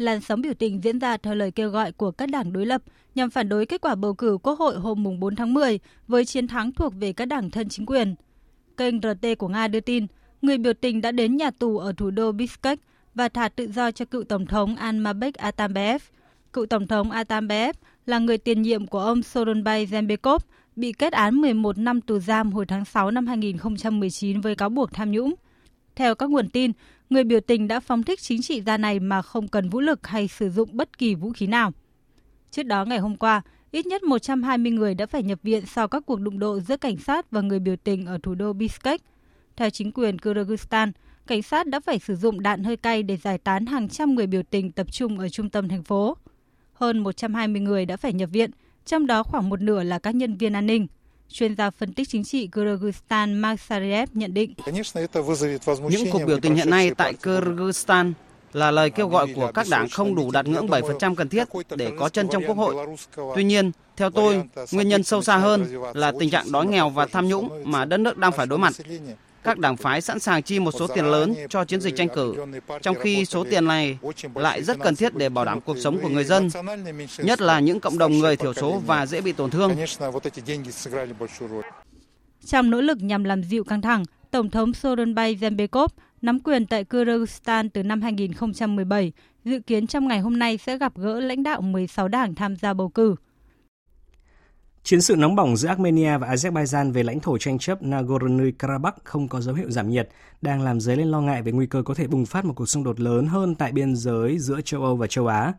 làn 0.00 0.20
sóng 0.20 0.40
biểu 0.40 0.54
tình 0.54 0.84
diễn 0.84 0.98
ra 0.98 1.16
theo 1.16 1.34
lời 1.34 1.50
kêu 1.50 1.70
gọi 1.70 1.92
của 1.92 2.10
các 2.10 2.30
đảng 2.30 2.52
đối 2.52 2.66
lập 2.66 2.82
nhằm 3.14 3.30
phản 3.30 3.48
đối 3.48 3.66
kết 3.66 3.80
quả 3.80 3.94
bầu 3.94 4.14
cử 4.14 4.38
Quốc 4.42 4.58
hội 4.58 4.76
hôm 4.76 5.20
4 5.20 5.36
tháng 5.36 5.54
10 5.54 5.78
với 6.08 6.24
chiến 6.24 6.48
thắng 6.48 6.72
thuộc 6.72 6.92
về 7.00 7.12
các 7.12 7.24
đảng 7.24 7.50
thân 7.50 7.68
chính 7.68 7.86
quyền. 7.86 8.14
Kênh 8.76 9.00
RT 9.00 9.26
của 9.38 9.48
Nga 9.48 9.68
đưa 9.68 9.80
tin, 9.80 10.06
người 10.42 10.58
biểu 10.58 10.72
tình 10.72 11.00
đã 11.00 11.12
đến 11.12 11.36
nhà 11.36 11.50
tù 11.50 11.78
ở 11.78 11.92
thủ 11.96 12.10
đô 12.10 12.32
Bishkek 12.32 12.80
và 13.14 13.28
thả 13.28 13.48
tự 13.48 13.68
do 13.72 13.90
cho 13.90 14.04
cựu 14.04 14.24
Tổng 14.24 14.46
thống 14.46 14.76
Almabek 14.76 15.34
Atambayev. 15.34 16.02
Cựu 16.52 16.66
Tổng 16.66 16.86
thống 16.86 17.10
Atambayev 17.10 17.76
là 18.06 18.18
người 18.18 18.38
tiền 18.38 18.62
nhiệm 18.62 18.86
của 18.86 19.00
ông 19.00 19.22
Soronbay 19.22 19.86
Zembekov, 19.86 20.38
bị 20.76 20.92
kết 20.92 21.12
án 21.12 21.34
11 21.34 21.78
năm 21.78 22.00
tù 22.00 22.18
giam 22.18 22.52
hồi 22.52 22.66
tháng 22.66 22.84
6 22.84 23.10
năm 23.10 23.26
2019 23.26 24.40
với 24.40 24.54
cáo 24.54 24.68
buộc 24.68 24.92
tham 24.92 25.10
nhũng. 25.12 25.34
Theo 25.96 26.14
các 26.14 26.30
nguồn 26.30 26.48
tin, 26.48 26.72
người 27.10 27.24
biểu 27.24 27.40
tình 27.40 27.68
đã 27.68 27.80
phóng 27.80 28.02
thích 28.02 28.20
chính 28.20 28.42
trị 28.42 28.62
gia 28.62 28.76
này 28.76 29.00
mà 29.00 29.22
không 29.22 29.48
cần 29.48 29.68
vũ 29.68 29.80
lực 29.80 30.06
hay 30.06 30.28
sử 30.28 30.50
dụng 30.50 30.68
bất 30.72 30.98
kỳ 30.98 31.14
vũ 31.14 31.32
khí 31.32 31.46
nào. 31.46 31.72
Trước 32.50 32.62
đó 32.62 32.84
ngày 32.84 32.98
hôm 32.98 33.16
qua, 33.16 33.42
ít 33.70 33.86
nhất 33.86 34.02
120 34.02 34.72
người 34.72 34.94
đã 34.94 35.06
phải 35.06 35.22
nhập 35.22 35.38
viện 35.42 35.66
sau 35.66 35.88
các 35.88 36.02
cuộc 36.06 36.20
đụng 36.20 36.38
độ 36.38 36.60
giữa 36.60 36.76
cảnh 36.76 36.96
sát 36.96 37.30
và 37.30 37.40
người 37.40 37.58
biểu 37.58 37.76
tình 37.76 38.06
ở 38.06 38.18
thủ 38.22 38.34
đô 38.34 38.52
Bishkek. 38.52 39.00
Theo 39.56 39.70
chính 39.70 39.92
quyền 39.92 40.16
Kyrgyzstan, 40.16 40.92
cảnh 41.26 41.42
sát 41.42 41.66
đã 41.66 41.80
phải 41.80 41.98
sử 41.98 42.16
dụng 42.16 42.40
đạn 42.42 42.64
hơi 42.64 42.76
cay 42.76 43.02
để 43.02 43.16
giải 43.16 43.38
tán 43.38 43.66
hàng 43.66 43.88
trăm 43.88 44.14
người 44.14 44.26
biểu 44.26 44.42
tình 44.42 44.72
tập 44.72 44.92
trung 44.92 45.18
ở 45.18 45.28
trung 45.28 45.50
tâm 45.50 45.68
thành 45.68 45.82
phố. 45.82 46.16
Hơn 46.72 46.98
120 46.98 47.60
người 47.60 47.86
đã 47.86 47.96
phải 47.96 48.12
nhập 48.12 48.30
viện, 48.32 48.50
trong 48.84 49.06
đó 49.06 49.22
khoảng 49.22 49.48
một 49.48 49.60
nửa 49.60 49.82
là 49.82 49.98
các 49.98 50.14
nhân 50.14 50.36
viên 50.36 50.52
an 50.52 50.66
ninh. 50.66 50.86
Chuyên 51.32 51.56
gia 51.56 51.70
phân 51.70 51.92
tích 51.92 52.08
chính 52.08 52.24
trị 52.24 52.48
Kyrgyzstan 52.52 53.40
Mark 53.40 53.60
Sariev 53.60 54.08
nhận 54.14 54.34
định. 54.34 54.54
Những 55.90 56.10
cuộc 56.10 56.22
biểu 56.26 56.40
tình 56.40 56.54
hiện 56.54 56.70
nay 56.70 56.90
tại 56.96 57.14
Kyrgyzstan 57.22 58.12
là 58.52 58.70
lời 58.70 58.90
kêu 58.90 59.08
gọi 59.08 59.26
của 59.34 59.52
các 59.54 59.66
đảng 59.70 59.88
không 59.88 60.14
đủ 60.14 60.30
đạt 60.30 60.46
ngưỡng 60.46 60.66
7% 60.66 61.14
cần 61.14 61.28
thiết 61.28 61.48
để 61.76 61.92
có 61.98 62.08
chân 62.08 62.28
trong 62.32 62.42
quốc 62.46 62.56
hội. 62.56 62.86
Tuy 63.34 63.44
nhiên, 63.44 63.72
theo 63.96 64.10
tôi, 64.10 64.42
nguyên 64.72 64.88
nhân 64.88 65.02
sâu 65.02 65.22
xa 65.22 65.36
hơn 65.36 65.66
là 65.94 66.12
tình 66.18 66.30
trạng 66.30 66.52
đói 66.52 66.66
nghèo 66.66 66.90
và 66.90 67.06
tham 67.06 67.28
nhũng 67.28 67.62
mà 67.64 67.84
đất 67.84 68.00
nước 68.00 68.18
đang 68.18 68.32
phải 68.32 68.46
đối 68.46 68.58
mặt 68.58 68.72
các 69.44 69.58
đảng 69.58 69.76
phái 69.76 70.00
sẵn 70.00 70.18
sàng 70.18 70.42
chi 70.42 70.58
một 70.60 70.72
số 70.72 70.86
tiền 70.86 71.04
lớn 71.04 71.34
cho 71.48 71.64
chiến 71.64 71.80
dịch 71.80 71.96
tranh 71.96 72.08
cử, 72.14 72.34
trong 72.82 72.96
khi 73.00 73.24
số 73.24 73.44
tiền 73.50 73.64
này 73.64 73.98
lại 74.34 74.62
rất 74.62 74.78
cần 74.82 74.96
thiết 74.96 75.14
để 75.14 75.28
bảo 75.28 75.44
đảm 75.44 75.60
cuộc 75.60 75.78
sống 75.78 75.98
của 76.02 76.08
người 76.08 76.24
dân, 76.24 76.48
nhất 77.18 77.40
là 77.40 77.60
những 77.60 77.80
cộng 77.80 77.98
đồng 77.98 78.18
người 78.18 78.36
thiểu 78.36 78.54
số 78.54 78.82
và 78.86 79.06
dễ 79.06 79.20
bị 79.20 79.32
tổn 79.32 79.50
thương. 79.50 79.76
Trong 82.46 82.70
nỗ 82.70 82.80
lực 82.80 83.02
nhằm 83.02 83.24
làm 83.24 83.42
dịu 83.42 83.64
căng 83.64 83.82
thẳng, 83.82 84.04
Tổng 84.30 84.50
thống 84.50 84.74
Soronbay 84.74 85.34
Zembekov 85.34 85.88
nắm 86.22 86.40
quyền 86.40 86.66
tại 86.66 86.84
Kyrgyzstan 86.84 87.68
từ 87.72 87.82
năm 87.82 88.02
2017, 88.02 89.12
dự 89.44 89.60
kiến 89.60 89.86
trong 89.86 90.08
ngày 90.08 90.20
hôm 90.20 90.38
nay 90.38 90.58
sẽ 90.58 90.78
gặp 90.78 90.96
gỡ 90.96 91.20
lãnh 91.20 91.42
đạo 91.42 91.60
16 91.60 92.08
đảng 92.08 92.34
tham 92.34 92.56
gia 92.56 92.74
bầu 92.74 92.88
cử. 92.88 93.14
Chiến 94.82 95.00
sự 95.00 95.16
nóng 95.16 95.34
bỏng 95.34 95.56
giữa 95.56 95.68
Armenia 95.68 96.18
và 96.18 96.34
Azerbaijan 96.34 96.92
về 96.92 97.02
lãnh 97.02 97.20
thổ 97.20 97.38
tranh 97.38 97.58
chấp 97.58 97.82
Nagorno-Karabakh 97.82 98.92
không 99.04 99.28
có 99.28 99.40
dấu 99.40 99.54
hiệu 99.54 99.70
giảm 99.70 99.88
nhiệt, 99.90 100.08
đang 100.42 100.62
làm 100.62 100.80
dấy 100.80 100.96
lên 100.96 101.08
lo 101.08 101.20
ngại 101.20 101.42
về 101.42 101.52
nguy 101.52 101.66
cơ 101.66 101.82
có 101.82 101.94
thể 101.94 102.06
bùng 102.06 102.26
phát 102.26 102.44
một 102.44 102.52
cuộc 102.56 102.66
xung 102.66 102.84
đột 102.84 103.00
lớn 103.00 103.26
hơn 103.26 103.54
tại 103.54 103.72
biên 103.72 103.96
giới 103.96 104.38
giữa 104.38 104.60
châu 104.64 104.82
Âu 104.82 104.96
và 104.96 105.06
châu 105.06 105.26
Á. 105.26 105.52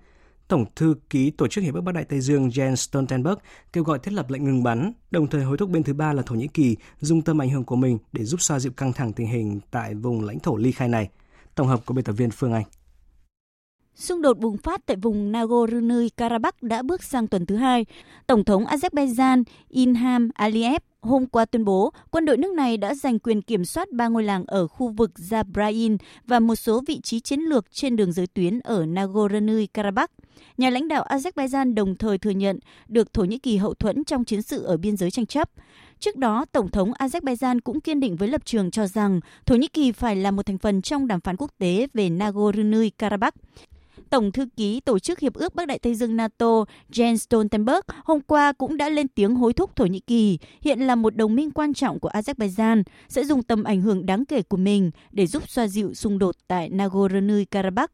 Tổng 0.47 0.65
thư 0.75 0.95
ký 1.09 1.31
Tổ 1.31 1.47
chức 1.47 1.63
Hiệp 1.63 1.73
ước 1.73 1.81
Bắc 1.81 1.91
Đại 1.91 2.03
Tây 2.03 2.21
Dương 2.21 2.49
Jens 2.49 2.75
Stoltenberg 2.75 3.37
kêu 3.73 3.83
gọi 3.83 3.99
thiết 3.99 4.13
lập 4.13 4.29
lệnh 4.29 4.43
ngừng 4.43 4.63
bắn, 4.63 4.93
đồng 5.11 5.27
thời 5.27 5.43
hối 5.43 5.57
thúc 5.57 5.69
bên 5.69 5.83
thứ 5.83 5.93
ba 5.93 6.13
là 6.13 6.23
Thổ 6.25 6.35
Nhĩ 6.35 6.47
Kỳ 6.47 6.77
dùng 6.99 7.21
tâm 7.21 7.41
ảnh 7.41 7.49
hưởng 7.49 7.63
của 7.63 7.75
mình 7.75 7.97
để 8.11 8.23
giúp 8.23 8.41
xoa 8.41 8.59
dịu 8.59 8.71
căng 8.71 8.93
thẳng 8.93 9.13
tình 9.13 9.27
hình 9.27 9.59
tại 9.71 9.93
vùng 9.93 10.25
lãnh 10.25 10.39
thổ 10.39 10.57
ly 10.57 10.71
khai 10.71 10.87
này. 10.87 11.09
Tổng 11.55 11.67
hợp 11.67 11.85
của 11.85 11.93
biên 11.93 12.05
tập 12.05 12.13
viên 12.13 12.31
Phương 12.31 12.53
Anh. 12.53 12.63
Xung 13.95 14.21
đột 14.21 14.37
bùng 14.37 14.57
phát 14.57 14.85
tại 14.85 14.97
vùng 14.97 15.31
Nagorno-Karabakh 15.31 16.51
đã 16.61 16.81
bước 16.81 17.03
sang 17.03 17.27
tuần 17.27 17.45
thứ 17.45 17.55
hai. 17.55 17.85
Tổng 18.27 18.43
thống 18.43 18.65
Azerbaijan 18.65 19.43
Ilham 19.69 20.29
Aliyev 20.33 20.81
hôm 21.01 21.25
qua 21.25 21.45
tuyên 21.45 21.65
bố 21.65 21.93
quân 22.11 22.25
đội 22.25 22.37
nước 22.37 22.53
này 22.53 22.77
đã 22.77 22.93
giành 22.93 23.19
quyền 23.19 23.41
kiểm 23.41 23.65
soát 23.65 23.91
ba 23.91 24.07
ngôi 24.07 24.23
làng 24.23 24.45
ở 24.47 24.67
khu 24.67 24.89
vực 24.89 25.11
Zabrain 25.29 25.97
và 26.27 26.39
một 26.39 26.55
số 26.55 26.81
vị 26.87 26.99
trí 27.03 27.19
chiến 27.19 27.39
lược 27.39 27.71
trên 27.71 27.95
đường 27.95 28.11
giới 28.11 28.27
tuyến 28.27 28.59
ở 28.59 28.85
Nagorno-Karabakh. 28.85 30.07
Nhà 30.57 30.69
lãnh 30.69 30.87
đạo 30.87 31.05
Azerbaijan 31.09 31.73
đồng 31.73 31.95
thời 31.95 32.17
thừa 32.17 32.29
nhận 32.29 32.59
được 32.87 33.13
Thổ 33.13 33.23
Nhĩ 33.23 33.39
Kỳ 33.39 33.57
hậu 33.57 33.73
thuẫn 33.73 34.03
trong 34.03 34.25
chiến 34.25 34.41
sự 34.41 34.63
ở 34.63 34.77
biên 34.77 34.97
giới 34.97 35.11
tranh 35.11 35.25
chấp. 35.25 35.49
Trước 35.99 36.15
đó, 36.15 36.45
Tổng 36.51 36.69
thống 36.69 36.91
Azerbaijan 36.91 37.59
cũng 37.63 37.81
kiên 37.81 37.99
định 37.99 38.15
với 38.15 38.27
lập 38.27 38.45
trường 38.45 38.71
cho 38.71 38.87
rằng 38.87 39.19
Thổ 39.45 39.55
Nhĩ 39.55 39.67
Kỳ 39.67 39.91
phải 39.91 40.15
là 40.15 40.31
một 40.31 40.45
thành 40.45 40.57
phần 40.57 40.81
trong 40.81 41.07
đàm 41.07 41.21
phán 41.21 41.35
quốc 41.37 41.51
tế 41.57 41.87
về 41.93 42.09
Nagorno-Karabakh. 42.09 43.31
Tổng 44.11 44.31
thư 44.31 44.45
ký 44.57 44.79
Tổ 44.79 44.99
chức 44.99 45.19
Hiệp 45.19 45.33
ước 45.33 45.55
Bắc 45.55 45.67
Đại 45.67 45.79
Tây 45.79 45.95
Dương 45.95 46.15
NATO 46.15 46.65
Jens 46.91 47.15
Stoltenberg 47.15 47.79
hôm 48.03 48.19
qua 48.21 48.53
cũng 48.53 48.77
đã 48.77 48.89
lên 48.89 49.07
tiếng 49.07 49.35
hối 49.35 49.53
thúc 49.53 49.75
Thổ 49.75 49.85
Nhĩ 49.85 49.99
Kỳ, 49.99 50.39
hiện 50.61 50.79
là 50.79 50.95
một 50.95 51.15
đồng 51.15 51.35
minh 51.35 51.51
quan 51.51 51.73
trọng 51.73 51.99
của 51.99 52.09
Azerbaijan, 52.09 52.83
sẽ 53.09 53.23
dùng 53.23 53.43
tầm 53.43 53.63
ảnh 53.63 53.81
hưởng 53.81 54.05
đáng 54.05 54.25
kể 54.25 54.41
của 54.41 54.57
mình 54.57 54.91
để 55.11 55.27
giúp 55.27 55.49
xoa 55.49 55.67
dịu 55.67 55.93
xung 55.93 56.19
đột 56.19 56.35
tại 56.47 56.69
Nagorno-Karabakh. 56.69 57.87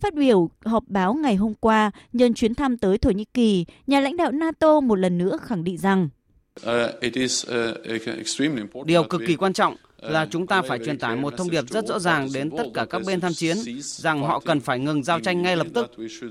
Phát 0.00 0.14
biểu 0.14 0.50
họp 0.64 0.84
báo 0.86 1.14
ngày 1.14 1.36
hôm 1.36 1.54
qua 1.54 1.90
nhân 2.12 2.34
chuyến 2.34 2.54
thăm 2.54 2.78
tới 2.78 2.98
Thổ 2.98 3.10
Nhĩ 3.10 3.24
Kỳ, 3.24 3.64
nhà 3.86 4.00
lãnh 4.00 4.16
đạo 4.16 4.32
NATO 4.32 4.80
một 4.80 4.94
lần 4.94 5.18
nữa 5.18 5.38
khẳng 5.42 5.64
định 5.64 5.78
rằng 5.78 6.08
uh, 6.66 6.72
Điều 8.84 9.04
cực 9.04 9.20
kỳ 9.26 9.36
quan 9.36 9.52
trọng 9.52 9.76
là 10.02 10.26
chúng 10.30 10.46
ta 10.46 10.62
phải 10.62 10.78
truyền 10.84 10.98
tải 10.98 11.16
một 11.16 11.36
thông 11.36 11.50
điệp 11.50 11.70
rất 11.70 11.86
rõ 11.86 11.98
ràng 11.98 12.28
đến 12.34 12.50
tất 12.56 12.64
cả 12.74 12.86
các 12.90 13.02
bên 13.06 13.20
tham 13.20 13.34
chiến 13.34 13.56
rằng 13.80 14.22
họ 14.22 14.40
cần 14.40 14.60
phải 14.60 14.78
ngừng 14.78 15.04
giao 15.04 15.20
tranh 15.20 15.42
ngay 15.42 15.56
lập 15.56 15.66
tức, 15.74 15.90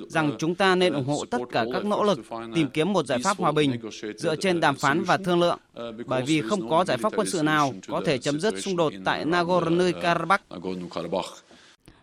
rằng 0.10 0.36
chúng 0.40 0.56
ta 0.56 0.76
nên 0.76 0.94
ủng 0.94 1.06
hộ 1.06 1.26
tất 1.32 1.42
cả 1.52 1.66
các 1.74 1.86
nỗ 1.86 2.04
lực 2.04 2.20
tìm 2.56 2.68
kiếm 2.74 2.94
một 2.94 3.06
giải 3.06 3.20
pháp 3.24 3.38
hòa 3.38 3.52
bình 3.52 3.72
dựa 4.18 4.36
trên 4.36 4.60
đàm 4.60 4.76
phán 4.76 5.04
và 5.04 5.18
thương 5.18 5.40
lượng, 5.40 5.60
bởi 6.06 6.24
vì 6.24 6.42
không 6.42 6.70
có 6.70 6.86
giải 6.86 6.98
pháp 6.98 7.14
quân 7.16 7.28
sự 7.30 7.44
nào 7.44 7.74
có 7.88 8.02
thể 8.06 8.18
chấm 8.18 8.40
dứt 8.40 8.54
xung 8.62 8.76
đột 8.76 8.94
tại 9.06 9.26
Nagorno-Karabakh. 9.26 10.38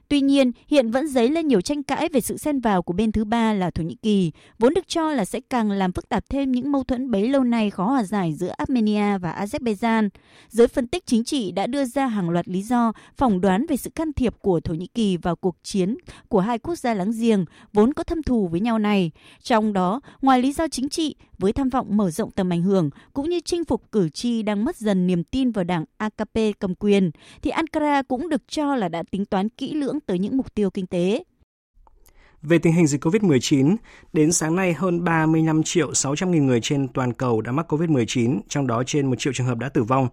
Tuy 0.08 0.20
nhiên, 0.20 0.52
hiện 0.68 0.90
vẫn 0.90 1.08
dấy 1.08 1.28
lên 1.28 1.48
nhiều 1.48 1.60
tranh 1.60 1.82
cãi 1.82 2.08
về 2.08 2.20
sự 2.20 2.36
xen 2.36 2.60
vào 2.60 2.82
của 2.82 2.92
bên 2.92 3.12
thứ 3.12 3.24
ba 3.24 3.52
là 3.52 3.70
Thổ 3.70 3.82
Nhĩ 3.82 3.96
Kỳ, 4.02 4.32
vốn 4.58 4.74
được 4.74 4.88
cho 4.88 5.12
là 5.12 5.24
sẽ 5.24 5.40
càng 5.50 5.70
làm 5.70 5.92
phức 5.92 6.08
tạp 6.08 6.24
thêm 6.30 6.52
những 6.52 6.72
mâu 6.72 6.84
thuẫn 6.84 7.10
bấy 7.10 7.28
lâu 7.28 7.44
nay 7.44 7.70
khó 7.70 7.84
hòa 7.84 8.02
giải 8.02 8.32
giữa 8.32 8.52
Armenia 8.56 9.18
và 9.18 9.44
Azerbaijan. 9.44 10.08
Giới 10.48 10.68
phân 10.68 10.86
tích 10.86 11.06
chính 11.06 11.24
trị 11.24 11.50
đã 11.52 11.66
đưa 11.66 11.84
ra 11.84 12.06
hàng 12.06 12.30
loạt 12.30 12.48
lý 12.48 12.62
do 12.62 12.92
phỏng 13.16 13.40
đoán 13.40 13.66
về 13.68 13.76
sự 13.76 13.90
can 13.90 14.12
thiệp 14.12 14.34
của 14.40 14.60
Thổ 14.60 14.74
Nhĩ 14.74 14.86
Kỳ 14.86 15.16
vào 15.16 15.36
cuộc 15.36 15.56
chiến 15.62 15.96
của 16.28 16.40
hai 16.40 16.58
quốc 16.58 16.78
gia 16.78 16.94
láng 16.94 17.12
giềng 17.20 17.44
vốn 17.72 17.92
có 17.92 18.02
thâm 18.02 18.22
thù 18.22 18.48
với 18.48 18.60
nhau 18.60 18.78
này. 18.78 19.10
Trong 19.42 19.72
đó, 19.72 20.00
ngoài 20.22 20.42
lý 20.42 20.52
do 20.52 20.68
chính 20.68 20.88
trị, 20.88 21.14
với 21.38 21.52
tham 21.52 21.68
vọng 21.68 21.96
mở 21.96 22.10
rộng 22.10 22.30
tầm 22.30 22.52
ảnh 22.52 22.62
hưởng 22.62 22.90
cũng 23.12 23.30
như 23.30 23.40
chinh 23.44 23.64
phục 23.64 23.92
cử 23.92 24.08
tri 24.08 24.42
đang 24.42 24.64
mất 24.64 24.76
dần 24.76 25.06
niềm 25.06 25.24
tin 25.24 25.50
vào 25.50 25.64
đảng 25.64 25.84
AKP 25.96 26.38
cầm 26.58 26.74
quyền, 26.74 27.10
thì 27.42 27.50
Ankara 27.50 28.02
cũng 28.02 28.28
được 28.28 28.42
cho 28.48 28.76
là 28.76 28.88
đã 28.88 29.02
tính 29.10 29.24
toán 29.24 29.48
kỹ 29.48 29.74
lưỡng 29.74 29.95
hưởng 29.96 30.00
tới 30.06 30.18
những 30.18 30.36
mục 30.36 30.54
tiêu 30.54 30.70
kinh 30.70 30.86
tế. 30.86 31.24
Về 32.42 32.58
tình 32.58 32.72
hình 32.72 32.86
dịch 32.86 33.04
COVID-19, 33.04 33.76
đến 34.12 34.32
sáng 34.32 34.56
nay 34.56 34.72
hơn 34.72 35.04
35 35.04 35.62
triệu 35.62 35.94
600 35.94 36.30
nghìn 36.30 36.46
người 36.46 36.60
trên 36.60 36.88
toàn 36.88 37.12
cầu 37.12 37.40
đã 37.40 37.52
mắc 37.52 37.72
COVID-19, 37.72 38.40
trong 38.48 38.66
đó 38.66 38.82
trên 38.86 39.06
1 39.06 39.16
triệu 39.18 39.32
trường 39.32 39.46
hợp 39.46 39.58
đã 39.58 39.68
tử 39.68 39.82
vong. 39.82 40.08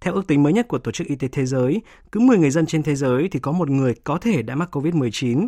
Theo 0.00 0.14
ước 0.14 0.26
tính 0.26 0.42
mới 0.42 0.52
nhất 0.52 0.68
của 0.68 0.78
Tổ 0.78 0.90
chức 0.90 1.06
Y 1.06 1.16
tế 1.16 1.28
Thế 1.28 1.46
giới, 1.46 1.82
cứ 2.12 2.20
10 2.20 2.38
người 2.38 2.50
dân 2.50 2.66
trên 2.66 2.82
thế 2.82 2.94
giới 2.94 3.28
thì 3.32 3.38
có 3.38 3.52
một 3.52 3.70
người 3.70 3.94
có 4.04 4.18
thể 4.18 4.42
đã 4.42 4.54
mắc 4.54 4.76
COVID-19. 4.76 5.46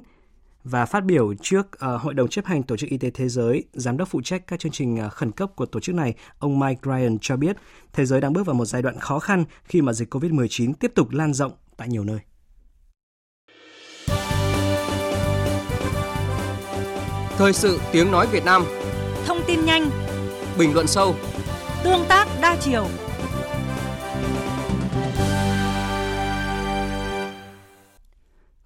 Và 0.65 0.87
phát 0.87 1.05
biểu 1.05 1.35
trước 1.35 1.67
uh, 1.67 2.01
Hội 2.01 2.15
đồng 2.15 2.29
chấp 2.29 2.45
hành 2.47 2.63
Tổ 2.63 2.77
chức 2.77 2.91
Y 2.91 2.99
tế 2.99 3.11
Thế 3.11 3.29
giới, 3.29 3.65
Giám 3.73 3.97
đốc 3.97 4.09
phụ 4.09 4.21
trách 4.23 4.47
các 4.47 4.61
chương 4.61 4.73
trình 4.73 4.99
uh, 5.07 5.13
khẩn 5.13 5.33
cấp 5.33 5.57
của 5.57 5.67
tổ 5.67 5.81
chức 5.81 5.95
này, 5.95 6.15
ông 6.39 6.59
Mike 6.59 6.81
Ryan 6.85 7.19
cho 7.21 7.37
biết, 7.37 7.57
thế 7.93 8.05
giới 8.07 8.21
đang 8.21 8.33
bước 8.33 8.47
vào 8.47 8.55
một 8.55 8.65
giai 8.65 8.83
đoạn 8.83 8.99
khó 8.99 9.19
khăn 9.19 9.45
khi 9.65 9.83
mà 9.83 9.93
dịch 9.93 10.15
COVID-19 10.15 10.73
tiếp 10.73 10.93
tục 10.95 11.11
lan 11.11 11.35
rộng 11.35 11.53
tại 11.77 11.89
nhiều 11.89 12.05
nơi. 12.05 12.19
Thời 17.41 17.53
sự 17.53 17.81
tiếng 17.93 18.11
nói 18.11 18.27
Việt 18.27 18.45
Nam 18.45 18.65
Thông 19.27 19.39
tin 19.47 19.65
nhanh 19.65 19.91
Bình 20.59 20.75
luận 20.75 20.87
sâu 20.87 21.15
Tương 21.85 22.05
tác 22.09 22.29
đa 22.43 22.57
chiều 22.61 22.87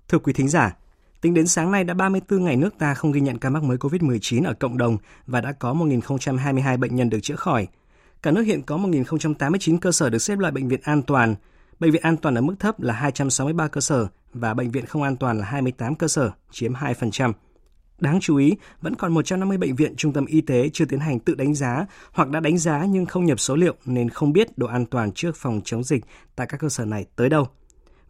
Thưa 0.08 0.18
quý 0.18 0.32
thính 0.32 0.48
giả, 0.48 0.76
tính 1.20 1.34
đến 1.34 1.46
sáng 1.46 1.72
nay 1.72 1.84
đã 1.84 1.94
34 1.94 2.44
ngày 2.44 2.56
nước 2.56 2.78
ta 2.78 2.94
không 2.94 3.12
ghi 3.12 3.20
nhận 3.20 3.38
ca 3.38 3.50
mắc 3.50 3.62
mới 3.62 3.76
COVID-19 3.76 4.46
ở 4.46 4.54
cộng 4.54 4.78
đồng 4.78 4.96
và 5.26 5.40
đã 5.40 5.52
có 5.52 5.74
1.022 5.74 6.78
bệnh 6.78 6.96
nhân 6.96 7.10
được 7.10 7.20
chữa 7.22 7.36
khỏi. 7.36 7.66
Cả 8.22 8.30
nước 8.30 8.42
hiện 8.42 8.62
có 8.62 8.76
1.089 8.76 9.78
cơ 9.78 9.92
sở 9.92 10.10
được 10.10 10.18
xếp 10.18 10.38
loại 10.38 10.52
bệnh 10.52 10.68
viện 10.68 10.80
an 10.82 11.02
toàn. 11.02 11.34
Bệnh 11.80 11.90
viện 11.90 12.02
an 12.02 12.16
toàn 12.16 12.34
ở 12.34 12.40
mức 12.40 12.54
thấp 12.58 12.80
là 12.80 12.94
263 12.94 13.68
cơ 13.68 13.80
sở 13.80 14.06
và 14.32 14.54
bệnh 14.54 14.70
viện 14.70 14.86
không 14.86 15.02
an 15.02 15.16
toàn 15.16 15.38
là 15.38 15.44
28 15.44 15.94
cơ 15.94 16.08
sở, 16.08 16.30
chiếm 16.50 16.72
2%. 16.72 17.32
Đáng 17.99 18.20
chú 18.20 18.36
ý, 18.36 18.57
vẫn 18.80 18.95
còn 18.95 19.14
150 19.14 19.59
bệnh 19.59 19.76
viện 19.76 19.95
trung 19.97 20.12
tâm 20.12 20.26
y 20.26 20.40
tế 20.40 20.70
chưa 20.72 20.84
tiến 20.84 21.01
hành 21.01 21.20
tự 21.20 21.34
đánh 21.34 21.55
giá 21.55 21.86
hoặc 22.12 22.28
đã 22.28 22.40
đánh 22.40 22.59
giá 22.59 22.84
nhưng 22.84 23.07
không 23.07 23.24
nhập 23.24 23.40
số 23.40 23.57
liệu 23.57 23.74
nên 23.86 24.09
không 24.09 24.32
biết 24.32 24.59
độ 24.59 24.66
an 24.66 24.86
toàn 24.86 25.12
trước 25.12 25.36
phòng 25.36 25.61
chống 25.64 25.84
dịch 25.84 26.05
tại 26.36 26.47
các 26.47 26.61
cơ 26.61 26.68
sở 26.68 26.84
này 26.84 27.07
tới 27.16 27.28
đâu. 27.28 27.49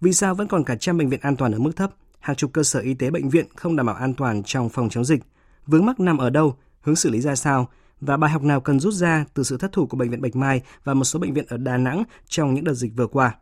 Vì 0.00 0.12
sao 0.12 0.34
vẫn 0.34 0.48
còn 0.48 0.64
cả 0.64 0.76
trăm 0.76 0.98
bệnh 0.98 1.08
viện 1.08 1.20
an 1.22 1.36
toàn 1.36 1.52
ở 1.52 1.58
mức 1.58 1.76
thấp, 1.76 1.90
hàng 2.20 2.36
chục 2.36 2.52
cơ 2.52 2.62
sở 2.62 2.80
y 2.80 2.94
tế 2.94 3.10
bệnh 3.10 3.28
viện 3.28 3.46
không 3.56 3.76
đảm 3.76 3.86
bảo 3.86 3.94
an 3.94 4.14
toàn 4.14 4.42
trong 4.42 4.68
phòng 4.68 4.88
chống 4.88 5.04
dịch? 5.04 5.22
Vướng 5.66 5.86
mắc 5.86 6.00
nằm 6.00 6.18
ở 6.18 6.30
đâu, 6.30 6.56
hướng 6.80 6.96
xử 6.96 7.10
lý 7.10 7.20
ra 7.20 7.34
sao 7.34 7.68
và 8.00 8.16
bài 8.16 8.30
học 8.30 8.42
nào 8.42 8.60
cần 8.60 8.80
rút 8.80 8.94
ra 8.94 9.24
từ 9.34 9.42
sự 9.42 9.56
thất 9.56 9.72
thủ 9.72 9.86
của 9.86 9.96
bệnh 9.96 10.10
viện 10.10 10.20
Bạch 10.20 10.36
Mai 10.36 10.62
và 10.84 10.94
một 10.94 11.04
số 11.04 11.18
bệnh 11.18 11.34
viện 11.34 11.44
ở 11.48 11.56
Đà 11.56 11.76
Nẵng 11.76 12.04
trong 12.28 12.54
những 12.54 12.64
đợt 12.64 12.74
dịch 12.74 12.92
vừa 12.96 13.06
qua? 13.06 13.34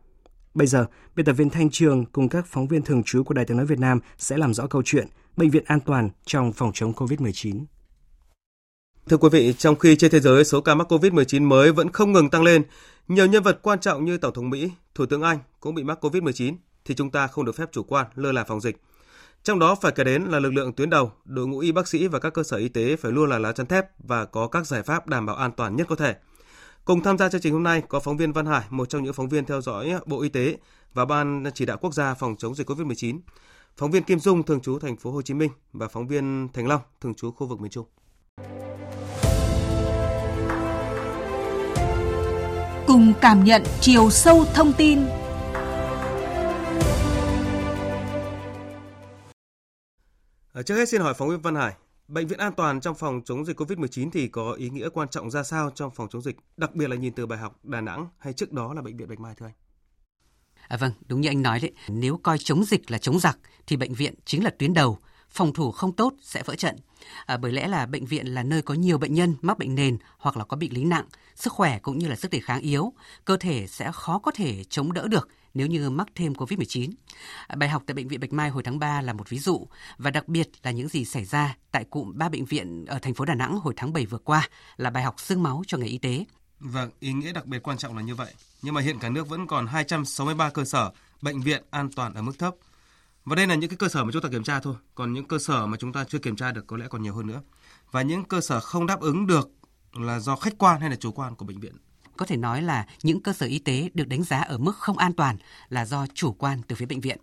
Bây 0.53 0.67
giờ, 0.67 0.85
biên 1.15 1.25
tập 1.25 1.33
viên 1.33 1.49
Thanh 1.49 1.69
Trường 1.69 2.05
cùng 2.05 2.29
các 2.29 2.45
phóng 2.47 2.67
viên 2.67 2.81
thường 2.81 3.03
trú 3.03 3.23
của 3.23 3.33
Đài 3.33 3.45
tiếng 3.45 3.57
nói 3.57 3.65
Việt 3.65 3.79
Nam 3.79 3.99
sẽ 4.17 4.37
làm 4.37 4.53
rõ 4.53 4.67
câu 4.67 4.81
chuyện 4.85 5.07
bệnh 5.37 5.49
viện 5.49 5.63
an 5.65 5.79
toàn 5.79 6.09
trong 6.25 6.53
phòng 6.53 6.71
chống 6.73 6.93
COVID-19. 6.93 7.65
Thưa 9.09 9.17
quý 9.17 9.29
vị, 9.31 9.53
trong 9.57 9.75
khi 9.75 9.95
trên 9.95 10.11
thế 10.11 10.19
giới 10.19 10.45
số 10.45 10.61
ca 10.61 10.75
mắc 10.75 10.91
COVID-19 10.91 11.47
mới 11.47 11.71
vẫn 11.71 11.91
không 11.91 12.11
ngừng 12.11 12.29
tăng 12.29 12.43
lên, 12.43 12.63
nhiều 13.07 13.25
nhân 13.25 13.43
vật 13.43 13.59
quan 13.61 13.79
trọng 13.79 14.05
như 14.05 14.17
Tổng 14.17 14.33
thống 14.33 14.49
Mỹ, 14.49 14.71
Thủ 14.95 15.05
tướng 15.05 15.21
Anh 15.21 15.37
cũng 15.59 15.75
bị 15.75 15.83
mắc 15.83 16.05
COVID-19, 16.05 16.55
thì 16.85 16.95
chúng 16.95 17.11
ta 17.11 17.27
không 17.27 17.45
được 17.45 17.55
phép 17.55 17.69
chủ 17.71 17.83
quan, 17.83 18.07
lơ 18.15 18.31
là 18.31 18.43
phòng 18.43 18.61
dịch. 18.61 18.81
Trong 19.43 19.59
đó 19.59 19.75
phải 19.75 19.91
kể 19.91 20.03
đến 20.03 20.23
là 20.23 20.39
lực 20.39 20.53
lượng 20.53 20.73
tuyến 20.73 20.89
đầu, 20.89 21.11
đội 21.25 21.47
ngũ 21.47 21.59
y 21.59 21.71
bác 21.71 21.87
sĩ 21.87 22.07
và 22.07 22.19
các 22.19 22.33
cơ 22.33 22.43
sở 22.43 22.57
y 22.57 22.69
tế 22.69 22.95
phải 22.95 23.11
luôn 23.11 23.29
là 23.29 23.39
lá 23.39 23.51
chắn 23.51 23.65
thép 23.65 23.85
và 23.99 24.25
có 24.25 24.47
các 24.47 24.67
giải 24.67 24.83
pháp 24.83 25.07
đảm 25.07 25.25
bảo 25.25 25.35
an 25.35 25.51
toàn 25.51 25.75
nhất 25.75 25.87
có 25.89 25.95
thể. 25.95 26.15
Cùng 26.85 27.03
tham 27.03 27.17
gia 27.17 27.29
chương 27.29 27.41
trình 27.41 27.53
hôm 27.53 27.63
nay 27.63 27.81
có 27.87 27.99
phóng 27.99 28.17
viên 28.17 28.33
Văn 28.33 28.45
Hải, 28.45 28.61
một 28.69 28.89
trong 28.89 29.03
những 29.03 29.13
phóng 29.13 29.29
viên 29.29 29.45
theo 29.45 29.61
dõi 29.61 29.93
Bộ 30.05 30.21
Y 30.21 30.29
tế 30.29 30.57
và 30.93 31.05
Ban 31.05 31.43
chỉ 31.53 31.65
đạo 31.65 31.77
quốc 31.81 31.93
gia 31.93 32.13
phòng 32.13 32.35
chống 32.37 32.55
dịch 32.55 32.69
COVID-19 32.69 33.19
phóng 33.77 33.91
viên 33.91 34.03
Kim 34.03 34.19
Dung 34.19 34.43
thường 34.43 34.61
trú 34.61 34.79
thành 34.79 34.97
phố 34.97 35.11
Hồ 35.11 35.21
Chí 35.21 35.33
Minh 35.33 35.51
và 35.73 35.87
phóng 35.87 36.07
viên 36.07 36.47
Thành 36.53 36.67
Long 36.67 36.81
thường 37.01 37.13
trú 37.13 37.31
khu 37.31 37.47
vực 37.47 37.61
miền 37.61 37.71
Trung. 37.71 37.85
Cùng 42.87 43.13
cảm 43.21 43.43
nhận 43.43 43.63
chiều 43.81 44.09
sâu 44.09 44.45
thông 44.53 44.73
tin. 44.73 44.99
Trước 50.65 50.75
hết 50.75 50.89
xin 50.89 51.01
hỏi 51.01 51.13
phóng 51.13 51.29
viên 51.29 51.41
Văn 51.41 51.55
Hải, 51.55 51.73
bệnh 52.13 52.27
viện 52.27 52.39
an 52.39 52.53
toàn 52.53 52.81
trong 52.81 52.95
phòng 52.95 53.21
chống 53.25 53.45
dịch 53.45 53.59
COVID-19 53.61 54.09
thì 54.13 54.27
có 54.27 54.51
ý 54.51 54.69
nghĩa 54.69 54.89
quan 54.89 55.07
trọng 55.09 55.31
ra 55.31 55.43
sao 55.43 55.71
trong 55.75 55.91
phòng 55.95 56.07
chống 56.09 56.21
dịch, 56.21 56.35
đặc 56.57 56.75
biệt 56.75 56.87
là 56.87 56.95
nhìn 56.95 57.13
từ 57.13 57.25
bài 57.25 57.39
học 57.39 57.59
Đà 57.63 57.81
Nẵng 57.81 58.07
hay 58.17 58.33
trước 58.33 58.51
đó 58.51 58.73
là 58.73 58.81
bệnh 58.81 58.97
viện 58.97 59.07
Bạch 59.09 59.19
Mai 59.19 59.35
thưa 59.37 59.45
anh? 59.45 59.53
À, 60.67 60.77
vâng, 60.77 60.91
đúng 61.07 61.21
như 61.21 61.29
anh 61.29 61.41
nói 61.41 61.59
đấy, 61.59 61.71
nếu 61.87 62.19
coi 62.23 62.37
chống 62.37 62.63
dịch 62.65 62.91
là 62.91 62.97
chống 62.97 63.19
giặc 63.19 63.37
thì 63.67 63.77
bệnh 63.77 63.93
viện 63.93 64.13
chính 64.25 64.43
là 64.43 64.49
tuyến 64.59 64.73
đầu, 64.73 64.99
phòng 65.33 65.53
thủ 65.53 65.71
không 65.71 65.91
tốt 65.91 66.13
sẽ 66.21 66.43
vỡ 66.45 66.55
trận. 66.55 66.75
À, 67.25 67.37
bởi 67.37 67.51
lẽ 67.51 67.67
là 67.67 67.85
bệnh 67.85 68.05
viện 68.05 68.27
là 68.27 68.43
nơi 68.43 68.61
có 68.61 68.73
nhiều 68.73 68.97
bệnh 68.97 69.13
nhân 69.13 69.35
mắc 69.41 69.57
bệnh 69.57 69.75
nền 69.75 69.97
hoặc 70.17 70.37
là 70.37 70.43
có 70.43 70.57
bệnh 70.57 70.73
lý 70.73 70.83
nặng, 70.83 71.05
sức 71.35 71.53
khỏe 71.53 71.79
cũng 71.79 71.97
như 71.97 72.07
là 72.07 72.15
sức 72.15 72.31
đề 72.31 72.39
kháng 72.39 72.61
yếu, 72.61 72.93
cơ 73.25 73.37
thể 73.37 73.67
sẽ 73.67 73.91
khó 73.91 74.19
có 74.19 74.31
thể 74.31 74.63
chống 74.63 74.93
đỡ 74.93 75.07
được 75.07 75.29
nếu 75.53 75.67
như 75.67 75.89
mắc 75.89 76.07
thêm 76.15 76.33
COVID-19. 76.33 76.91
À, 77.47 77.55
bài 77.55 77.69
học 77.69 77.83
tại 77.85 77.93
Bệnh 77.93 78.07
viện 78.07 78.19
Bạch 78.19 78.33
Mai 78.33 78.49
hồi 78.49 78.63
tháng 78.63 78.79
3 78.79 79.01
là 79.01 79.13
một 79.13 79.29
ví 79.29 79.39
dụ 79.39 79.67
và 79.97 80.11
đặc 80.11 80.27
biệt 80.27 80.49
là 80.63 80.71
những 80.71 80.87
gì 80.87 81.05
xảy 81.05 81.25
ra 81.25 81.57
tại 81.71 81.83
cụm 81.83 82.11
ba 82.15 82.29
bệnh 82.29 82.45
viện 82.45 82.85
ở 82.85 82.99
thành 82.99 83.13
phố 83.13 83.25
Đà 83.25 83.35
Nẵng 83.35 83.59
hồi 83.59 83.73
tháng 83.77 83.93
7 83.93 84.05
vừa 84.05 84.17
qua 84.17 84.49
là 84.77 84.89
bài 84.89 85.03
học 85.03 85.19
xương 85.19 85.43
máu 85.43 85.63
cho 85.67 85.77
ngành 85.77 85.89
y 85.89 85.97
tế. 85.97 86.25
Vâng, 86.59 86.89
ý 86.99 87.13
nghĩa 87.13 87.33
đặc 87.33 87.45
biệt 87.45 87.59
quan 87.63 87.77
trọng 87.77 87.95
là 87.95 88.01
như 88.01 88.15
vậy. 88.15 88.33
Nhưng 88.61 88.73
mà 88.73 88.81
hiện 88.81 88.99
cả 88.99 89.09
nước 89.09 89.29
vẫn 89.29 89.47
còn 89.47 89.67
263 89.67 90.49
cơ 90.49 90.65
sở 90.65 90.91
bệnh 91.21 91.41
viện 91.41 91.63
an 91.69 91.89
toàn 91.95 92.13
ở 92.13 92.21
mức 92.21 92.39
thấp. 92.39 92.55
Và 93.25 93.35
đây 93.35 93.47
là 93.47 93.55
những 93.55 93.69
cái 93.69 93.77
cơ 93.77 93.87
sở 93.87 94.03
mà 94.03 94.09
chúng 94.13 94.21
ta 94.21 94.29
kiểm 94.29 94.43
tra 94.43 94.59
thôi, 94.59 94.75
còn 94.95 95.13
những 95.13 95.27
cơ 95.27 95.39
sở 95.39 95.65
mà 95.65 95.77
chúng 95.77 95.93
ta 95.93 96.03
chưa 96.03 96.19
kiểm 96.19 96.35
tra 96.35 96.51
được 96.51 96.67
có 96.67 96.77
lẽ 96.77 96.85
còn 96.89 97.01
nhiều 97.01 97.15
hơn 97.15 97.27
nữa. 97.27 97.41
Và 97.91 98.01
những 98.01 98.23
cơ 98.23 98.41
sở 98.41 98.59
không 98.59 98.85
đáp 98.85 98.99
ứng 98.99 99.27
được 99.27 99.51
là 99.93 100.19
do 100.19 100.35
khách 100.35 100.57
quan 100.57 100.81
hay 100.81 100.89
là 100.89 100.95
chủ 100.95 101.11
quan 101.11 101.35
của 101.35 101.45
bệnh 101.45 101.59
viện 101.59 101.73
có 102.17 102.25
thể 102.25 102.37
nói 102.37 102.61
là 102.61 102.85
những 103.03 103.23
cơ 103.23 103.33
sở 103.33 103.45
y 103.45 103.59
tế 103.59 103.89
được 103.93 104.07
đánh 104.07 104.23
giá 104.23 104.41
ở 104.41 104.57
mức 104.57 104.75
không 104.75 104.97
an 104.97 105.13
toàn 105.13 105.37
là 105.69 105.85
do 105.85 106.05
chủ 106.13 106.33
quan 106.33 106.61
từ 106.67 106.75
phía 106.75 106.85
bệnh 106.85 107.01
viện. 107.01 107.17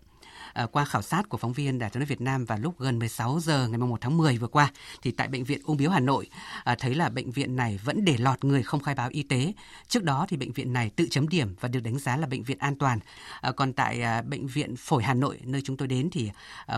À, 0.53 0.67
qua 0.67 0.85
khảo 0.85 1.03
sát 1.03 1.29
của 1.29 1.39
phóng 1.39 1.53
viên 1.53 1.79
Đài 1.79 1.91
tiếng 1.91 2.01
nói 2.01 2.07
Việt 2.07 2.21
Nam 2.21 2.45
vào 2.45 2.59
lúc 2.59 2.79
gần 2.79 2.99
16 2.99 3.41
giờ 3.41 3.69
ngày 3.69 3.79
1 3.79 4.01
tháng 4.01 4.17
10 4.17 4.39
vừa 4.39 4.47
qua, 4.47 4.71
thì 5.03 5.11
tại 5.11 5.29
bệnh 5.29 5.45
viện 5.45 5.61
Ung 5.65 5.77
biếu 5.77 5.91
Hà 5.91 6.01
Nội 6.01 6.29
à, 6.65 6.75
thấy 6.75 6.95
là 6.95 7.09
bệnh 7.09 7.31
viện 7.31 7.57
này 7.57 7.81
vẫn 7.85 8.05
để 8.05 8.17
lọt 8.19 8.45
người 8.45 8.63
không 8.63 8.83
khai 8.83 8.95
báo 8.95 9.09
y 9.13 9.23
tế. 9.23 9.53
Trước 9.89 10.03
đó 10.03 10.27
thì 10.29 10.37
bệnh 10.37 10.53
viện 10.53 10.73
này 10.73 10.91
tự 10.91 11.07
chấm 11.11 11.29
điểm 11.29 11.55
và 11.61 11.69
được 11.69 11.81
đánh 11.81 11.99
giá 11.99 12.17
là 12.17 12.27
bệnh 12.27 12.43
viện 12.43 12.59
an 12.59 12.79
toàn. 12.79 12.99
À, 13.41 13.53
còn 13.53 13.73
tại 13.73 14.03
bệnh 14.23 14.47
viện 14.47 14.77
Phổi 14.77 15.03
Hà 15.03 15.15
Nội, 15.15 15.39
nơi 15.45 15.63
chúng 15.65 15.77
tôi 15.77 15.89
đến 15.89 16.09
thì 16.13 16.31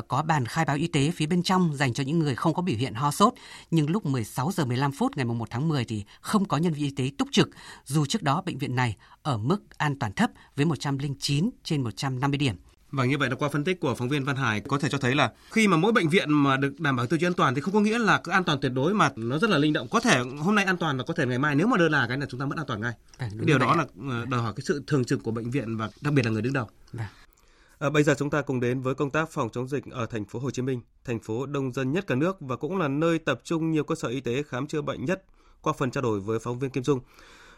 có 0.09 0.23
bàn 0.23 0.47
khai 0.47 0.65
báo 0.65 0.77
y 0.77 0.87
tế 0.87 1.11
phía 1.11 1.27
bên 1.27 1.43
trong 1.43 1.77
dành 1.77 1.93
cho 1.93 2.05
những 2.05 2.19
người 2.19 2.35
không 2.35 2.55
có 2.55 2.63
biểu 2.63 2.77
hiện 2.77 2.95
ho 2.95 3.11
sốt. 3.11 3.35
Nhưng 3.71 3.91
lúc 3.91 4.07
16 4.07 4.53
giờ 4.53 4.65
15 4.65 4.93
phút 4.93 5.17
ngày 5.17 5.25
1 5.25 5.51
tháng 5.51 5.69
10 5.69 5.85
thì 5.85 6.05
không 6.21 6.45
có 6.45 6.57
nhân 6.57 6.73
viên 6.73 6.85
y 6.85 6.91
tế 6.91 7.11
túc 7.19 7.29
trực. 7.33 7.49
Dù 7.85 8.07
trước 8.07 8.23
đó 8.23 8.43
bệnh 8.47 8.59
viện 8.59 8.77
này 8.77 8.97
ở 9.23 9.39
mức 9.39 9.79
an 9.79 9.99
toàn 9.99 10.13
thấp 10.13 10.31
với 10.57 10.67
109 10.67 11.51
trên 11.65 11.83
150 11.85 12.39
điểm. 12.39 12.57
Và 12.93 13.05
như 13.05 13.19
vậy 13.19 13.31
là 13.31 13.37
qua 13.37 13.49
phân 13.49 13.65
tích 13.65 13.81
của 13.81 13.95
phóng 13.95 14.09
viên 14.09 14.25
Văn 14.25 14.37
Hải 14.37 14.61
có 14.61 14.79
thể 14.79 14.89
cho 14.89 14.99
thấy 14.99 15.15
là 15.15 15.33
khi 15.51 15.69
mà 15.69 15.77
mỗi 15.77 15.93
bệnh 15.93 16.09
viện 16.09 16.33
mà 16.33 16.57
được 16.57 16.81
đảm 16.81 16.97
bảo 16.97 17.07
tiêu 17.07 17.19
chí 17.19 17.27
an 17.27 17.35
toàn 17.35 17.55
thì 17.55 17.61
không 17.61 17.75
có 17.75 17.81
nghĩa 17.81 17.99
là 17.99 18.21
cứ 18.25 18.33
an 18.33 18.45
toàn 18.45 18.61
tuyệt 18.61 18.73
đối 18.73 18.95
mà 18.95 19.11
nó 19.17 19.39
rất 19.39 19.51
là 19.51 19.59
linh 19.59 19.73
động. 19.73 19.89
Có 19.91 20.01
thể 20.01 20.19
hôm 20.39 20.55
nay 20.55 20.65
an 20.65 20.77
toàn 20.77 20.99
và 20.99 21.05
có 21.05 21.15
thể 21.15 21.27
ngày 21.27 21.39
mai 21.39 21.55
nếu 21.55 21.67
mà 21.67 21.77
đơn 21.77 21.93
là 21.93 22.07
cái 22.09 22.19
là 22.19 22.27
chúng 22.29 22.41
ta 22.41 22.47
mất 22.47 22.57
an 22.57 22.67
toàn 22.67 22.81
ngay. 22.81 22.93
À, 23.19 23.31
Điều 23.35 23.59
đó 23.59 23.77
là 23.77 23.87
ờ, 24.09 24.25
đòi 24.25 24.41
hỏi 24.41 24.53
cái 24.57 24.63
sự 24.65 24.83
thường 24.87 25.05
trực 25.05 25.23
của 25.23 25.31
bệnh 25.31 25.51
viện 25.51 25.77
và 25.77 25.91
đặc 26.01 26.13
biệt 26.15 26.25
là 26.25 26.31
người 26.31 26.43
đứng 26.43 26.53
đầu. 26.53 26.69
À. 26.99 27.09
À, 27.79 27.91
bây 27.91 28.03
giờ 28.03 28.15
chúng 28.19 28.31
ta 28.31 28.43
cùng 28.43 28.61
đến 28.61 28.81
với 28.81 28.95
công 28.95 29.11
tác 29.11 29.31
phòng 29.31 29.49
chống 29.53 29.69
dịch 29.69 29.85
ở 29.91 30.07
thành 30.07 30.25
phố 30.25 30.39
Hồ 30.39 30.51
Chí 30.51 30.63
Minh, 30.63 30.81
thành 31.05 31.19
phố 31.19 31.47
đông 31.47 31.73
dân 31.73 31.93
nhất 31.93 32.07
cả 32.07 32.15
nước 32.15 32.37
và 32.41 32.57
cũng 32.57 32.79
là 32.79 32.89
nơi 32.89 33.19
tập 33.19 33.41
trung 33.45 33.71
nhiều 33.71 33.85
cơ 33.85 33.95
sở 33.95 34.09
y 34.09 34.21
tế 34.21 34.43
khám 34.43 34.67
chữa 34.67 34.83
bệnh 34.83 35.05
nhất. 35.05 35.25
Qua 35.61 35.73
phần 35.79 35.91
trao 35.91 36.03
đổi 36.03 36.21
với 36.21 36.39
phóng 36.39 36.59
viên 36.59 36.71
Kim 36.71 36.85
Dung, 36.85 37.01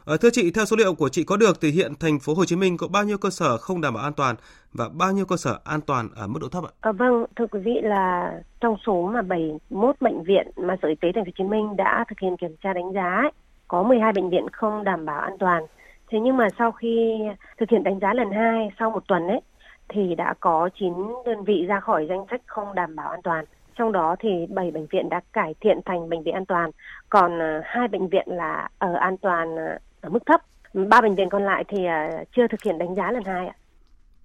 Ờ, 0.05 0.16
thưa 0.16 0.28
chị, 0.32 0.50
theo 0.50 0.64
số 0.64 0.76
liệu 0.76 0.94
của 0.94 1.09
chị 1.09 1.24
có 1.24 1.36
được 1.36 1.61
thì 1.61 1.70
hiện 1.70 1.92
thành 2.00 2.18
phố 2.18 2.34
Hồ 2.34 2.44
Chí 2.44 2.57
Minh 2.57 2.76
có 2.76 2.88
bao 2.88 3.05
nhiêu 3.05 3.18
cơ 3.18 3.30
sở 3.30 3.57
không 3.57 3.80
đảm 3.80 3.94
bảo 3.94 4.02
an 4.02 4.12
toàn 4.12 4.36
và 4.72 4.88
bao 4.92 5.12
nhiêu 5.12 5.26
cơ 5.26 5.36
sở 5.36 5.59
an 5.64 5.80
toàn 5.80 6.09
ở 6.16 6.26
mức 6.26 6.38
độ 6.42 6.48
thấp 6.48 6.64
ạ? 6.64 6.72
À, 6.80 6.92
vâng, 6.92 7.24
thưa 7.36 7.46
quý 7.46 7.61
vị 7.61 7.80
là 7.82 8.32
trong 8.61 8.76
số 8.86 9.11
mà 9.14 9.22
71 9.22 9.96
bệnh 10.00 10.22
viện 10.22 10.50
mà 10.57 10.76
Sở 10.82 10.88
Y 10.88 10.94
tế 10.94 11.12
thành 11.14 11.24
phố 11.24 11.28
Hồ 11.28 11.32
Chí 11.38 11.44
Minh 11.44 11.76
đã 11.76 12.05
thực 12.09 12.20
hiện 12.20 12.36
kiểm 12.36 12.57
tra 12.62 12.72
đánh 12.72 12.92
giá 12.92 13.20
ấy, 13.22 13.30
có 13.68 13.82
12 13.82 14.12
bệnh 14.12 14.30
viện 14.30 14.46
không 14.52 14.84
đảm 14.84 15.07
bảo 15.07 15.20
an 15.20 15.36
toàn. 15.38 15.66
Thế 16.11 16.18
nhưng 16.22 16.36
mà 16.36 16.48
sau 16.59 16.72
khi 16.72 17.18
thực 17.59 17.70
hiện 17.70 17.82
đánh 17.82 18.00
giá 18.00 18.14
lần 18.14 18.30
hai 18.30 18.68
sau 18.78 18.90
một 18.90 19.02
tuần 19.09 19.28
ấy 19.28 19.40
thì 19.88 20.14
đã 20.14 20.34
có 20.40 20.68
9 20.80 20.92
đơn 21.26 21.44
vị 21.44 21.64
ra 21.68 21.80
khỏi 21.80 22.07
danh 22.09 22.24
sách 22.30 22.40
không 22.46 22.74
đảm 22.74 22.96
bảo 22.96 23.11
an 23.11 23.20
toàn. 23.22 23.44
Trong 23.74 23.92
đó 23.92 24.16
thì 24.20 24.28
7 24.48 24.70
bệnh 24.70 24.86
viện 24.86 25.09
đã 25.09 25.20
cải 25.32 25.55
thiện 25.61 25.80
thành 25.84 26.09
bệnh 26.09 26.22
viện 26.22 26.34
an 26.34 26.46
toàn, 26.46 26.70
còn 27.09 27.38
ờ, 27.38 27.61
hai 27.64 27.88
bệnh 27.88 28.09
viện 28.09 28.26
là 28.26 28.68
ở 28.78 28.94
an 28.94 29.16
toàn 29.16 29.57
ở 30.05 30.11
mức 30.11 30.26
thấp. 30.26 30.40
Ba 30.88 31.00
bệnh 31.00 31.14
viện 31.14 31.28
còn 31.30 31.42
lại 31.42 31.64
thì 31.68 31.84
à, 31.84 32.24
chưa 32.36 32.46
thực 32.50 32.62
hiện 32.62 32.78
đánh 32.78 32.94
giá 32.94 33.12
lần 33.12 33.24
hai 33.24 33.46
ạ. 33.46 33.55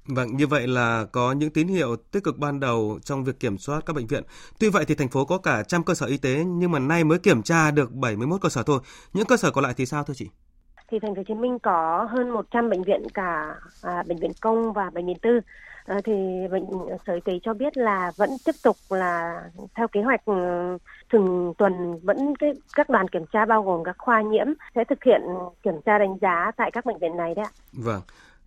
Vâng, 0.08 0.38
như 0.38 0.48
vậy 0.48 0.68
là 0.68 1.06
có 1.12 1.32
những 1.32 1.50
tín 1.50 1.68
hiệu 1.68 1.96
tích 1.96 2.24
cực 2.24 2.38
ban 2.38 2.60
đầu 2.60 3.00
trong 3.04 3.24
việc 3.24 3.40
kiểm 3.40 3.58
soát 3.58 3.86
các 3.86 3.96
bệnh 3.96 4.08
viện. 4.08 4.24
Tuy 4.60 4.70
vậy 4.70 4.86
thì 4.88 4.96
thành 4.96 5.08
phố 5.08 5.26
có 5.26 5.38
cả 5.38 5.64
trăm 5.68 5.84
cơ 5.84 5.94
sở 5.94 6.06
y 6.06 6.18
tế 6.18 6.44
nhưng 6.46 6.72
mà 6.72 6.80
nay 6.80 7.04
mới 7.04 7.20
kiểm 7.20 7.44
tra 7.44 7.72
được 7.72 7.92
71 7.92 8.42
cơ 8.42 8.50
sở 8.50 8.64
thôi. 8.64 8.80
Những 9.14 9.26
cơ 9.26 9.38
sở 9.38 9.52
còn 9.52 9.64
lại 9.64 9.74
thì 9.78 9.86
sao 9.86 10.04
thưa 10.04 10.14
chị? 10.14 10.30
Thì 10.92 11.00
thành 11.00 11.16
phố 11.16 11.20
Hồ 11.20 11.24
Chí 11.28 11.34
Minh 11.34 11.60
có 11.60 12.08
hơn 12.12 12.30
100 12.30 12.70
bệnh 12.70 12.84
viện 12.84 13.02
cả 13.14 13.56
à, 13.82 14.04
bệnh 14.08 14.18
viện 14.18 14.32
công 14.42 14.74
và 14.74 14.90
bệnh 14.90 15.06
viện 15.06 15.18
tư. 15.22 15.40
À, 15.86 16.02
thì 16.06 16.14
bệnh 16.52 16.66
sở 17.08 17.14
y 17.14 17.22
tế 17.26 17.34
cho 17.44 17.54
biết 17.54 17.78
là 17.78 18.12
vẫn 18.18 18.30
tiếp 18.46 18.56
tục 18.64 18.76
là 18.90 19.42
theo 19.76 19.88
kế 19.88 20.02
hoạch 20.02 20.26
ừ, 20.26 20.34
từng 21.12 21.54
tuần 21.58 22.00
vẫn 22.04 22.36
cái 22.40 22.54
các 22.76 22.90
đoàn 22.90 23.08
kiểm 23.08 23.26
tra 23.34 23.46
bao 23.46 23.64
gồm 23.64 23.84
các 23.84 23.96
khoa 23.98 24.22
nhiễm 24.22 24.48
sẽ 24.76 24.84
thực 24.84 25.04
hiện 25.04 25.22
kiểm 25.64 25.82
tra 25.86 25.98
đánh 25.98 26.18
giá 26.22 26.52
tại 26.58 26.72
các 26.74 26.86
bệnh 26.86 27.00
viện 27.00 27.18
này 27.18 27.36
đấy 27.36 27.46
ạ. 27.46 27.52
Vâng. 27.74 28.02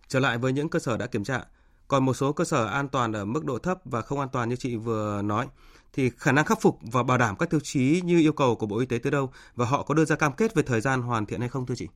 Trở 0.07 0.19
lại 0.19 0.37
với 0.37 0.53
những 0.53 0.69
cơ 0.69 0.79
sở 0.79 0.97
đã 0.97 1.07
kiểm 1.07 1.23
tra, 1.23 1.39
còn 1.87 2.05
một 2.05 2.13
số 2.13 2.31
cơ 2.31 2.43
sở 2.43 2.65
an 2.65 2.87
toàn 2.87 3.13
ở 3.13 3.25
mức 3.25 3.45
độ 3.45 3.57
thấp 3.57 3.77
và 3.85 4.01
không 4.01 4.19
an 4.19 4.29
toàn 4.31 4.49
như 4.49 4.55
chị 4.55 4.75
vừa 4.75 5.21
nói 5.21 5.47
thì 5.93 6.09
khả 6.17 6.31
năng 6.31 6.45
khắc 6.45 6.61
phục 6.61 6.77
và 6.91 7.03
bảo 7.03 7.17
đảm 7.17 7.35
các 7.39 7.49
tiêu 7.49 7.59
chí 7.63 8.01
như 8.05 8.19
yêu 8.19 8.33
cầu 8.33 8.55
của 8.55 8.65
Bộ 8.65 8.79
Y 8.79 8.85
tế 8.85 8.99
tới 9.03 9.11
đâu 9.11 9.29
và 9.55 9.65
họ 9.65 9.83
có 9.83 9.93
đưa 9.93 10.05
ra 10.05 10.15
cam 10.15 10.31
kết 10.31 10.55
về 10.55 10.63
thời 10.63 10.81
gian 10.81 11.01
hoàn 11.01 11.25
thiện 11.25 11.39
hay 11.39 11.49
không 11.49 11.65
thưa 11.65 11.75
chị? 11.75 11.87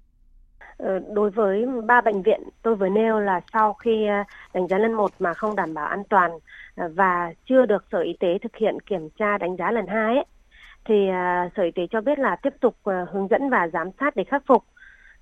Ờ, 0.77 0.99
đối 1.13 1.29
với 1.29 1.65
ba 1.85 2.01
bệnh 2.01 2.21
viện 2.21 2.41
tôi 2.61 2.75
vừa 2.75 2.89
nêu 2.89 3.19
là 3.19 3.41
sau 3.53 3.73
khi 3.73 4.07
ờ, 4.07 4.23
đánh 4.53 4.67
giá 4.67 4.77
lần 4.77 4.93
một 4.93 5.11
mà 5.19 5.33
không 5.33 5.55
đảm 5.55 5.73
bảo 5.73 5.85
an 5.87 6.03
toàn 6.09 6.31
ờ, 6.75 6.89
và 6.95 7.33
chưa 7.45 7.65
được 7.65 7.85
sở 7.91 7.99
y 7.99 8.13
tế 8.19 8.27
thực 8.41 8.55
hiện 8.55 8.79
kiểm 8.79 9.09
tra 9.19 9.37
đánh 9.37 9.55
giá 9.57 9.71
lần 9.71 9.87
hai 9.87 10.15
ấy, 10.15 10.25
thì 10.87 11.07
à, 11.09 11.49
sở 11.55 11.63
y 11.63 11.71
tế 11.71 11.87
cho 11.91 12.01
biết 12.01 12.19
là 12.19 12.35
tiếp 12.35 12.53
tục 12.59 12.75
à, 12.83 13.05
hướng 13.11 13.27
dẫn 13.27 13.49
và 13.49 13.67
giám 13.73 13.89
sát 13.99 14.15
để 14.15 14.23
khắc 14.23 14.43
phục 14.47 14.63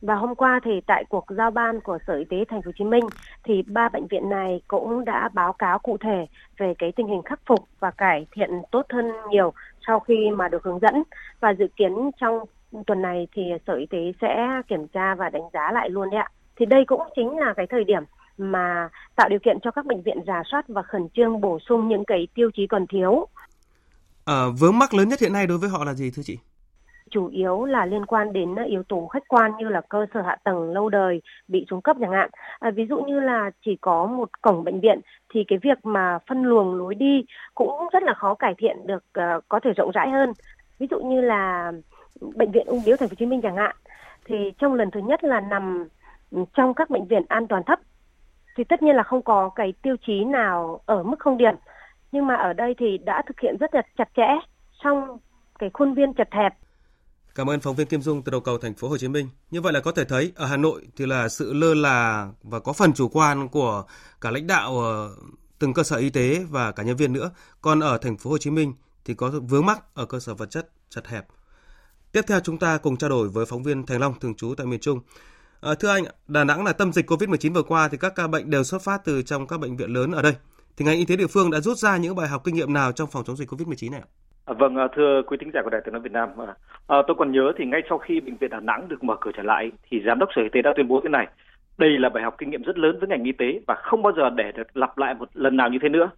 và 0.01 0.15
hôm 0.15 0.35
qua 0.35 0.59
thì 0.63 0.81
tại 0.87 1.03
cuộc 1.09 1.25
giao 1.29 1.51
ban 1.51 1.81
của 1.81 1.97
Sở 2.07 2.13
Y 2.13 2.25
tế 2.25 2.37
Thành 2.49 2.61
phố 2.61 2.65
Hồ 2.65 2.71
Chí 2.77 2.83
Minh 2.83 3.05
thì 3.43 3.61
ba 3.61 3.89
bệnh 3.89 4.07
viện 4.07 4.29
này 4.29 4.61
cũng 4.67 5.05
đã 5.05 5.29
báo 5.33 5.53
cáo 5.53 5.79
cụ 5.79 5.97
thể 5.97 6.25
về 6.57 6.73
cái 6.79 6.91
tình 6.91 7.07
hình 7.07 7.21
khắc 7.21 7.39
phục 7.45 7.59
và 7.79 7.91
cải 7.91 8.27
thiện 8.31 8.49
tốt 8.71 8.85
hơn 8.89 9.11
nhiều 9.29 9.53
sau 9.87 9.99
khi 9.99 10.29
mà 10.35 10.47
được 10.47 10.63
hướng 10.63 10.79
dẫn 10.79 11.03
và 11.39 11.53
dự 11.53 11.67
kiến 11.75 12.11
trong 12.21 12.39
tuần 12.87 13.01
này 13.01 13.27
thì 13.33 13.43
Sở 13.67 13.73
Y 13.73 13.85
tế 13.85 14.11
sẽ 14.21 14.61
kiểm 14.67 14.87
tra 14.87 15.15
và 15.15 15.29
đánh 15.29 15.49
giá 15.53 15.71
lại 15.71 15.89
luôn 15.89 16.09
đấy 16.09 16.19
ạ. 16.19 16.29
Thì 16.55 16.65
đây 16.65 16.85
cũng 16.85 17.01
chính 17.15 17.37
là 17.37 17.53
cái 17.53 17.67
thời 17.67 17.83
điểm 17.83 18.03
mà 18.37 18.89
tạo 19.15 19.29
điều 19.29 19.39
kiện 19.39 19.59
cho 19.59 19.71
các 19.71 19.85
bệnh 19.85 20.01
viện 20.01 20.17
giả 20.27 20.41
soát 20.45 20.65
và 20.67 20.81
khẩn 20.81 21.07
trương 21.13 21.41
bổ 21.41 21.59
sung 21.59 21.87
những 21.87 22.05
cái 22.05 22.27
tiêu 22.33 22.49
chí 22.53 22.67
còn 22.67 22.87
thiếu. 22.87 23.27
À, 24.25 24.45
vướng 24.59 24.79
mắc 24.79 24.93
lớn 24.93 25.09
nhất 25.09 25.19
hiện 25.19 25.33
nay 25.33 25.47
đối 25.47 25.57
với 25.57 25.69
họ 25.69 25.83
là 25.83 25.93
gì 25.93 26.11
thưa 26.11 26.23
chị? 26.23 26.37
chủ 27.11 27.27
yếu 27.27 27.65
là 27.65 27.85
liên 27.85 28.05
quan 28.05 28.33
đến 28.33 28.55
ờ, 28.55 28.63
yếu 28.63 28.83
tố 28.83 29.07
khách 29.07 29.27
quan 29.27 29.51
như 29.57 29.69
là 29.69 29.81
cơ 29.89 30.05
sở 30.13 30.21
hạ 30.21 30.35
tầng 30.43 30.73
lâu 30.73 30.89
đời 30.89 31.21
bị 31.47 31.65
xuống 31.69 31.81
cấp 31.81 31.97
chẳng 31.99 32.11
hạn. 32.11 32.29
À, 32.59 32.71
ví 32.71 32.85
dụ 32.89 33.01
như 33.01 33.19
là 33.19 33.51
chỉ 33.65 33.77
có 33.81 34.05
một 34.05 34.41
cổng 34.41 34.63
bệnh 34.63 34.79
viện 34.79 34.99
thì 35.33 35.43
cái 35.47 35.59
việc 35.61 35.85
mà 35.85 36.19
phân 36.27 36.43
luồng 36.43 36.75
lối 36.75 36.95
đi 36.95 37.25
cũng 37.55 37.89
rất 37.93 38.03
là 38.03 38.13
khó 38.13 38.33
cải 38.33 38.53
thiện 38.57 38.87
được 38.87 39.03
uh, 39.19 39.43
có 39.49 39.59
thể 39.63 39.71
rộng 39.77 39.91
rãi 39.91 40.09
hơn. 40.09 40.33
Ví 40.79 40.87
dụ 40.91 40.99
như 40.99 41.21
là 41.21 41.71
bệnh 42.35 42.51
viện 42.51 42.67
ung 42.67 42.81
biếu 42.85 42.97
thành 42.97 43.09
phố 43.09 43.13
Hồ 43.13 43.15
Chí 43.19 43.25
Minh 43.25 43.41
chẳng 43.41 43.57
hạn 43.57 43.75
thì 44.25 44.35
trong 44.59 44.73
lần 44.73 44.91
thứ 44.91 44.99
nhất 44.99 45.23
là 45.23 45.39
nằm 45.39 45.87
trong 46.53 46.73
các 46.73 46.89
bệnh 46.89 47.07
viện 47.07 47.23
an 47.27 47.47
toàn 47.47 47.63
thấp 47.63 47.79
thì 48.57 48.63
tất 48.63 48.81
nhiên 48.81 48.95
là 48.95 49.03
không 49.03 49.21
có 49.21 49.49
cái 49.49 49.73
tiêu 49.81 49.95
chí 50.07 50.23
nào 50.23 50.81
ở 50.85 51.03
mức 51.03 51.19
không 51.19 51.37
điểm 51.37 51.55
nhưng 52.11 52.27
mà 52.27 52.35
ở 52.35 52.53
đây 52.53 52.75
thì 52.79 52.97
đã 53.05 53.23
thực 53.27 53.39
hiện 53.39 53.57
rất 53.59 53.73
là 53.75 53.81
chặt 53.97 54.09
chẽ 54.17 54.27
trong 54.83 55.17
cái 55.59 55.69
khuôn 55.73 55.93
viên 55.93 56.13
chật 56.13 56.27
hẹp 56.31 56.53
Cảm 57.35 57.49
ơn 57.49 57.59
phóng 57.59 57.75
viên 57.75 57.87
Kim 57.87 58.01
Dung 58.01 58.21
từ 58.21 58.31
đầu 58.31 58.41
cầu 58.41 58.57
thành 58.57 58.73
phố 58.73 58.89
Hồ 58.89 58.97
Chí 58.97 59.07
Minh. 59.07 59.29
Như 59.51 59.61
vậy 59.61 59.73
là 59.73 59.79
có 59.79 59.91
thể 59.91 60.05
thấy 60.05 60.31
ở 60.35 60.45
Hà 60.45 60.57
Nội 60.57 60.87
thì 60.97 61.05
là 61.05 61.29
sự 61.29 61.53
lơ 61.53 61.73
là 61.73 62.29
và 62.43 62.59
có 62.59 62.73
phần 62.73 62.93
chủ 62.93 63.09
quan 63.09 63.47
của 63.47 63.83
cả 64.21 64.31
lãnh 64.31 64.47
đạo 64.47 64.79
ờ, 64.79 65.09
từng 65.59 65.73
cơ 65.73 65.83
sở 65.83 65.97
y 65.97 66.09
tế 66.09 66.45
và 66.49 66.71
cả 66.71 66.83
nhân 66.83 66.95
viên 66.95 67.13
nữa. 67.13 67.31
Còn 67.61 67.79
ở 67.79 67.97
thành 67.97 68.17
phố 68.17 68.29
Hồ 68.29 68.37
Chí 68.37 68.49
Minh 68.49 68.73
thì 69.05 69.13
có 69.13 69.29
vướng 69.29 69.65
mắc 69.65 69.83
ở 69.93 70.05
cơ 70.05 70.19
sở 70.19 70.33
vật 70.33 70.49
chất 70.49 70.69
chật 70.89 71.07
hẹp. 71.07 71.25
Tiếp 72.11 72.21
theo 72.27 72.39
chúng 72.39 72.57
ta 72.57 72.77
cùng 72.77 72.97
trao 72.97 73.09
đổi 73.09 73.29
với 73.29 73.45
phóng 73.45 73.63
viên 73.63 73.85
Thành 73.85 73.99
Long 73.99 74.19
thường 74.19 74.35
trú 74.35 74.55
tại 74.57 74.67
miền 74.67 74.79
Trung. 74.79 74.99
À, 75.61 75.73
thưa 75.79 75.89
anh, 75.89 76.03
Đà 76.27 76.43
Nẵng 76.43 76.65
là 76.65 76.73
tâm 76.73 76.93
dịch 76.93 77.11
Covid-19 77.11 77.53
vừa 77.53 77.63
qua 77.63 77.87
thì 77.87 77.97
các 77.97 78.15
ca 78.15 78.27
bệnh 78.27 78.49
đều 78.49 78.63
xuất 78.63 78.81
phát 78.81 79.01
từ 79.05 79.21
trong 79.21 79.47
các 79.47 79.59
bệnh 79.59 79.77
viện 79.77 79.93
lớn 79.93 80.11
ở 80.11 80.21
đây. 80.21 80.33
Thì 80.77 80.85
ngành 80.85 80.97
y 80.97 81.05
tế 81.05 81.15
địa 81.15 81.27
phương 81.33 81.51
đã 81.51 81.59
rút 81.59 81.77
ra 81.77 81.97
những 81.97 82.15
bài 82.15 82.27
học 82.27 82.41
kinh 82.45 82.55
nghiệm 82.55 82.73
nào 82.73 82.91
trong 82.91 83.09
phòng 83.11 83.23
chống 83.23 83.35
dịch 83.35 83.49
Covid-19 83.49 83.91
này 83.91 84.01
ạ? 84.03 84.07
À, 84.45 84.53
vâng, 84.59 84.75
à, 84.75 84.87
thưa 84.95 85.21
quý 85.27 85.37
thính 85.39 85.51
giả 85.53 85.61
của 85.63 85.69
Đài 85.69 85.81
Tiếng 85.85 85.93
nói 85.93 86.01
Việt 86.01 86.11
Nam, 86.11 86.29
à, 86.37 86.55
à, 86.87 86.97
tôi 87.07 87.15
còn 87.19 87.31
nhớ 87.31 87.51
thì 87.57 87.65
ngay 87.65 87.81
sau 87.89 87.97
khi 87.97 88.19
bệnh 88.19 88.37
viện 88.37 88.49
Đà 88.49 88.59
Nẵng 88.59 88.87
được 88.87 89.03
mở 89.03 89.15
cửa 89.21 89.31
trở 89.37 89.43
lại, 89.43 89.71
thì 89.89 90.01
giám 90.05 90.19
đốc 90.19 90.29
sở 90.35 90.41
y 90.41 90.49
tế 90.51 90.61
đã 90.61 90.73
tuyên 90.75 90.87
bố 90.87 90.99
thế 91.03 91.09
này: 91.09 91.27
đây 91.77 91.89
là 91.99 92.09
bài 92.09 92.23
học 92.23 92.35
kinh 92.37 92.49
nghiệm 92.49 92.63
rất 92.63 92.77
lớn 92.77 92.99
với 92.99 93.09
ngành 93.09 93.23
y 93.23 93.31
tế 93.31 93.59
và 93.67 93.75
không 93.75 94.01
bao 94.01 94.13
giờ 94.17 94.29
để 94.29 94.51
được 94.51 94.77
lặp 94.77 94.97
lại 94.97 95.13
một 95.13 95.29
lần 95.33 95.57
nào 95.57 95.69
như 95.69 95.77
thế 95.81 95.89
nữa. 95.89 96.09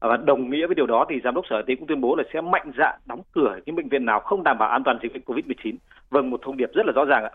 Và 0.00 0.16
đồng 0.16 0.50
nghĩa 0.50 0.66
với 0.66 0.74
điều 0.74 0.86
đó 0.86 1.06
thì 1.08 1.20
giám 1.24 1.34
đốc 1.34 1.44
sở 1.50 1.56
y 1.56 1.62
tế 1.66 1.74
cũng 1.74 1.86
tuyên 1.86 2.00
bố 2.00 2.16
là 2.16 2.24
sẽ 2.32 2.40
mạnh 2.40 2.72
dạn 2.78 3.00
đóng 3.06 3.22
cửa 3.32 3.58
những 3.66 3.76
bệnh 3.76 3.88
viện 3.88 4.04
nào 4.04 4.20
không 4.20 4.42
đảm 4.42 4.58
bảo 4.58 4.68
an 4.68 4.82
toàn 4.84 4.98
dịch 5.02 5.12
bệnh 5.12 5.22
COVID-19. 5.26 5.74
Vâng, 6.10 6.30
một 6.30 6.40
thông 6.42 6.56
điệp 6.56 6.70
rất 6.74 6.86
là 6.86 6.92
rõ 6.92 7.04
ràng 7.04 7.24
ạ. 7.24 7.30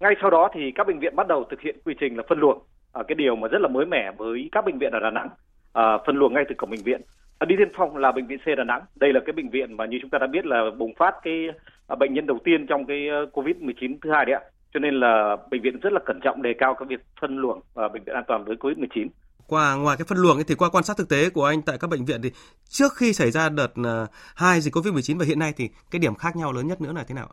Ngay 0.00 0.14
sau 0.20 0.30
đó 0.30 0.48
thì 0.54 0.72
các 0.74 0.86
bệnh 0.86 0.98
viện 0.98 1.16
bắt 1.16 1.28
đầu 1.28 1.44
thực 1.50 1.60
hiện 1.60 1.76
quy 1.84 1.94
trình 2.00 2.16
là 2.16 2.22
phân 2.28 2.38
luồng, 2.38 2.58
à, 2.92 3.02
cái 3.08 3.14
điều 3.14 3.36
mà 3.36 3.48
rất 3.48 3.60
là 3.60 3.68
mới 3.68 3.86
mẻ 3.86 4.12
với 4.18 4.48
các 4.52 4.64
bệnh 4.64 4.78
viện 4.78 4.92
ở 4.92 5.00
Đà 5.00 5.10
Nẵng, 5.10 5.28
à, 5.76 5.98
phân 6.06 6.16
luồng 6.16 6.34
ngay 6.34 6.44
từ 6.48 6.54
cổng 6.58 6.70
bệnh 6.70 6.82
viện 6.82 7.00
À, 7.38 7.44
đi 7.44 7.54
tiên 7.58 7.68
phong 7.76 7.96
là 7.96 8.12
bệnh 8.12 8.26
viện 8.26 8.38
C 8.38 8.46
Đà 8.58 8.64
Nẵng. 8.64 8.82
Đây 8.94 9.12
là 9.12 9.20
cái 9.26 9.32
bệnh 9.32 9.50
viện 9.50 9.76
mà 9.76 9.86
như 9.86 9.98
chúng 10.00 10.10
ta 10.10 10.18
đã 10.18 10.26
biết 10.26 10.46
là 10.46 10.60
bùng 10.78 10.94
phát 10.98 11.14
cái 11.22 11.48
à, 11.86 11.96
bệnh 11.96 12.14
nhân 12.14 12.26
đầu 12.26 12.38
tiên 12.44 12.66
trong 12.66 12.86
cái 12.86 13.08
ờ, 13.08 13.26
Covid-19 13.32 13.96
thứ 14.02 14.10
hai 14.12 14.24
đấy 14.24 14.34
ạ. 14.34 14.42
Cho 14.74 14.80
nên 14.80 14.94
là 14.94 15.36
bệnh 15.50 15.62
viện 15.62 15.80
rất 15.82 15.92
là 15.92 16.00
cẩn 16.06 16.20
trọng 16.24 16.42
đề 16.42 16.54
cao 16.58 16.74
cái 16.74 16.86
việc 16.88 17.00
phân 17.20 17.38
luồng 17.38 17.60
và 17.74 17.88
bệnh 17.88 18.04
viện 18.04 18.14
an 18.14 18.24
toàn 18.28 18.44
với 18.44 18.56
Covid-19. 18.56 19.06
Qua 19.48 19.74
ngoài 19.74 19.96
cái 19.98 20.04
phân 20.08 20.18
luồng 20.18 20.36
ấy, 20.36 20.44
thì 20.48 20.54
qua 20.54 20.68
quan 20.72 20.84
sát 20.84 20.96
thực 20.96 21.08
tế 21.08 21.30
của 21.30 21.44
anh 21.44 21.62
tại 21.62 21.78
các 21.80 21.90
bệnh 21.90 22.04
viện 22.04 22.20
thì 22.22 22.30
trước 22.68 22.92
khi 22.96 23.12
xảy 23.12 23.30
ra 23.30 23.48
đợt 23.48 23.72
hai 24.36 24.60
dịch 24.60 24.74
Covid-19 24.74 25.18
và 25.18 25.24
hiện 25.28 25.38
nay 25.38 25.52
thì 25.56 25.68
cái 25.90 25.98
điểm 25.98 26.14
khác 26.14 26.36
nhau 26.36 26.52
lớn 26.52 26.66
nhất 26.66 26.80
nữa 26.80 26.92
là 26.96 27.04
thế 27.08 27.14
nào? 27.14 27.28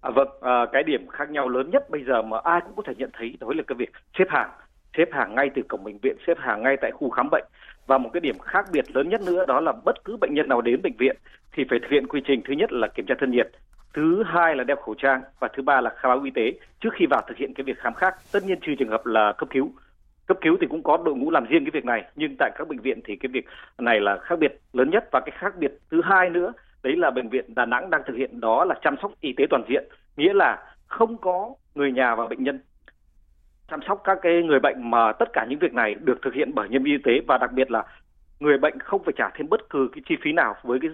À, 0.00 0.10
vâng, 0.10 0.28
à, 0.40 0.66
cái 0.72 0.82
điểm 0.82 1.06
khác 1.08 1.30
nhau 1.30 1.48
lớn 1.48 1.70
nhất 1.70 1.90
bây 1.90 2.04
giờ 2.04 2.22
mà 2.22 2.38
ai 2.44 2.60
cũng 2.64 2.76
có 2.76 2.82
thể 2.86 2.92
nhận 2.96 3.10
thấy 3.18 3.36
đó 3.40 3.48
là 3.56 3.62
cái 3.66 3.76
việc 3.78 3.92
xếp 4.18 4.24
hàng, 4.28 4.50
xếp 4.96 5.08
hàng 5.12 5.34
ngay 5.34 5.50
từ 5.54 5.62
cổng 5.68 5.84
bệnh 5.84 5.98
viện, 6.02 6.16
xếp 6.26 6.34
hàng 6.38 6.62
ngay 6.62 6.76
tại 6.80 6.90
khu 6.90 7.10
khám 7.10 7.28
bệnh 7.30 7.44
và 7.88 7.98
một 7.98 8.10
cái 8.12 8.20
điểm 8.20 8.38
khác 8.38 8.66
biệt 8.72 8.96
lớn 8.96 9.08
nhất 9.08 9.20
nữa 9.26 9.44
đó 9.48 9.60
là 9.60 9.72
bất 9.84 10.04
cứ 10.04 10.16
bệnh 10.16 10.34
nhân 10.34 10.48
nào 10.48 10.60
đến 10.60 10.82
bệnh 10.82 10.96
viện 10.98 11.16
thì 11.52 11.64
phải 11.70 11.78
thực 11.78 11.90
hiện 11.90 12.06
quy 12.06 12.20
trình 12.26 12.42
thứ 12.44 12.54
nhất 12.54 12.72
là 12.72 12.88
kiểm 12.88 13.06
tra 13.06 13.14
thân 13.18 13.30
nhiệt, 13.30 13.50
thứ 13.94 14.22
hai 14.26 14.56
là 14.56 14.64
đeo 14.64 14.76
khẩu 14.76 14.94
trang 14.94 15.22
và 15.40 15.48
thứ 15.56 15.62
ba 15.62 15.80
là 15.80 15.90
khai 15.90 16.08
báo 16.08 16.22
y 16.24 16.30
tế 16.30 16.52
trước 16.80 16.90
khi 16.92 17.06
vào 17.10 17.22
thực 17.28 17.36
hiện 17.36 17.54
cái 17.54 17.64
việc 17.64 17.78
khám 17.78 17.94
khác. 17.94 18.14
Tất 18.32 18.44
nhiên 18.44 18.58
trừ 18.60 18.74
trường 18.78 18.88
hợp 18.88 19.06
là 19.06 19.32
cấp 19.38 19.48
cứu. 19.52 19.72
Cấp 20.26 20.38
cứu 20.40 20.56
thì 20.60 20.66
cũng 20.70 20.82
có 20.82 20.96
đội 21.04 21.14
ngũ 21.14 21.30
làm 21.30 21.46
riêng 21.46 21.64
cái 21.64 21.70
việc 21.70 21.84
này, 21.84 22.04
nhưng 22.16 22.36
tại 22.38 22.50
các 22.54 22.68
bệnh 22.68 22.80
viện 22.80 23.00
thì 23.04 23.16
cái 23.16 23.28
việc 23.32 23.46
này 23.78 24.00
là 24.00 24.18
khác 24.18 24.38
biệt 24.38 24.60
lớn 24.72 24.90
nhất 24.90 25.04
và 25.12 25.20
cái 25.20 25.36
khác 25.38 25.54
biệt 25.58 25.72
thứ 25.90 26.00
hai 26.04 26.30
nữa 26.30 26.52
đấy 26.82 26.96
là 26.96 27.10
bệnh 27.10 27.28
viện 27.28 27.54
Đà 27.54 27.66
Nẵng 27.66 27.90
đang 27.90 28.02
thực 28.06 28.16
hiện 28.16 28.40
đó 28.40 28.64
là 28.64 28.74
chăm 28.82 28.96
sóc 29.02 29.12
y 29.20 29.32
tế 29.36 29.44
toàn 29.50 29.62
diện, 29.68 29.84
nghĩa 30.16 30.32
là 30.34 30.74
không 30.86 31.18
có 31.18 31.54
người 31.74 31.92
nhà 31.92 32.14
và 32.14 32.26
bệnh 32.26 32.44
nhân 32.44 32.60
chăm 33.70 33.80
sóc 33.88 34.00
các 34.04 34.18
cái 34.22 34.42
người 34.42 34.60
bệnh 34.60 34.90
mà 34.90 35.12
tất 35.12 35.28
cả 35.32 35.46
những 35.48 35.58
việc 35.58 35.72
này 35.72 35.94
được 35.94 36.18
thực 36.22 36.34
hiện 36.34 36.50
bởi 36.54 36.68
nhân 36.68 36.82
viên 36.82 36.94
y 36.94 37.02
tế 37.04 37.20
và 37.26 37.38
đặc 37.38 37.52
biệt 37.52 37.70
là 37.70 37.84
người 38.40 38.58
bệnh 38.58 38.78
không 38.78 39.02
phải 39.04 39.14
trả 39.16 39.30
thêm 39.34 39.48
bất 39.48 39.70
cứ 39.70 39.88
cái 39.92 40.02
chi 40.08 40.16
phí 40.22 40.32
nào 40.32 40.54
với 40.62 40.78
cái 40.82 40.90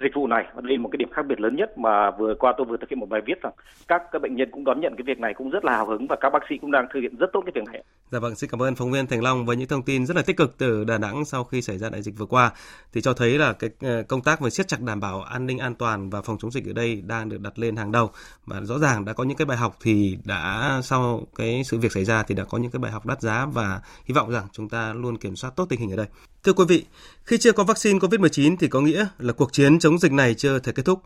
dịch 0.00 0.14
vụ 0.14 0.26
này 0.26 0.44
và 0.54 0.60
đây 0.64 0.76
là 0.76 0.82
một 0.82 0.88
cái 0.92 0.96
điểm 0.96 1.08
khác 1.10 1.22
biệt 1.28 1.40
lớn 1.40 1.56
nhất 1.56 1.78
mà 1.78 2.10
vừa 2.10 2.34
qua 2.38 2.52
tôi 2.56 2.66
vừa 2.66 2.76
thực 2.76 2.90
hiện 2.90 3.00
một 3.00 3.08
bài 3.08 3.20
viết 3.26 3.42
rằng 3.42 3.52
các 3.88 4.02
các 4.12 4.22
bệnh 4.22 4.36
nhân 4.36 4.48
cũng 4.52 4.64
đón 4.64 4.80
nhận 4.80 4.94
cái 4.96 5.04
việc 5.06 5.18
này 5.18 5.34
cũng 5.34 5.50
rất 5.50 5.64
là 5.64 5.72
hào 5.72 5.86
hứng 5.86 6.06
và 6.06 6.16
các 6.20 6.30
bác 6.30 6.42
sĩ 6.48 6.54
cũng 6.60 6.70
đang 6.70 6.86
thực 6.94 7.00
hiện 7.00 7.16
rất 7.16 7.26
tốt 7.32 7.42
cái 7.46 7.52
việc 7.54 7.64
này. 7.72 7.82
Dạ 8.10 8.18
vâng, 8.18 8.34
xin 8.34 8.50
cảm 8.50 8.62
ơn 8.62 8.74
phóng 8.74 8.90
viên 8.90 9.06
Thành 9.06 9.22
Long 9.22 9.46
với 9.46 9.56
những 9.56 9.68
thông 9.68 9.82
tin 9.82 10.06
rất 10.06 10.16
là 10.16 10.22
tích 10.26 10.36
cực 10.36 10.58
từ 10.58 10.84
Đà 10.84 10.98
Nẵng 10.98 11.24
sau 11.24 11.44
khi 11.44 11.62
xảy 11.62 11.78
ra 11.78 11.90
đại 11.90 12.02
dịch 12.02 12.14
vừa 12.18 12.26
qua 12.26 12.50
thì 12.92 13.00
cho 13.00 13.12
thấy 13.12 13.38
là 13.38 13.52
cái 13.52 13.70
ờ, 13.80 14.02
công 14.08 14.22
tác 14.22 14.40
về 14.40 14.50
siết 14.50 14.68
chặt 14.68 14.80
đảm 14.80 15.00
bảo 15.00 15.22
an 15.22 15.46
ninh 15.46 15.58
an 15.58 15.74
toàn 15.74 16.10
và 16.10 16.22
phòng 16.22 16.36
chống 16.38 16.50
dịch 16.50 16.66
ở 16.66 16.72
đây 16.72 17.02
đang 17.06 17.28
được 17.28 17.40
đặt 17.40 17.58
lên 17.58 17.76
hàng 17.76 17.92
đầu 17.92 18.10
và 18.46 18.60
rõ 18.60 18.78
ràng 18.78 19.04
đã 19.04 19.12
có 19.12 19.24
những 19.24 19.36
cái 19.36 19.46
bài 19.46 19.56
học 19.56 19.76
thì 19.82 20.18
đã 20.24 20.80
sau 20.82 21.26
cái 21.36 21.62
sự 21.64 21.78
việc 21.78 21.92
xảy 21.92 22.04
ra 22.04 22.22
thì 22.22 22.34
đã 22.34 22.44
có 22.44 22.58
những 22.58 22.70
cái 22.70 22.80
bài 22.80 22.92
học 22.92 23.06
đắt 23.06 23.20
giá 23.20 23.46
và 23.52 23.80
hy 24.04 24.12
vọng 24.14 24.30
rằng 24.30 24.46
chúng 24.52 24.68
ta 24.68 24.92
luôn 24.92 25.16
kiểm 25.16 25.36
soát 25.36 25.50
tốt 25.56 25.66
tình 25.68 25.80
hình 25.80 25.90
ở 25.90 25.96
đây. 25.96 26.06
Thưa 26.46 26.52
quý 26.52 26.64
vị, 26.68 26.84
khi 27.24 27.38
chưa 27.38 27.52
có 27.52 27.64
vaccine 27.64 27.98
COVID-19 27.98 28.56
thì 28.60 28.68
có 28.68 28.80
nghĩa 28.80 29.06
là 29.18 29.32
cuộc 29.32 29.52
chiến 29.52 29.78
chống 29.78 29.98
dịch 29.98 30.12
này 30.12 30.34
chưa 30.34 30.58
thể 30.58 30.72
kết 30.72 30.82
thúc. 30.84 31.02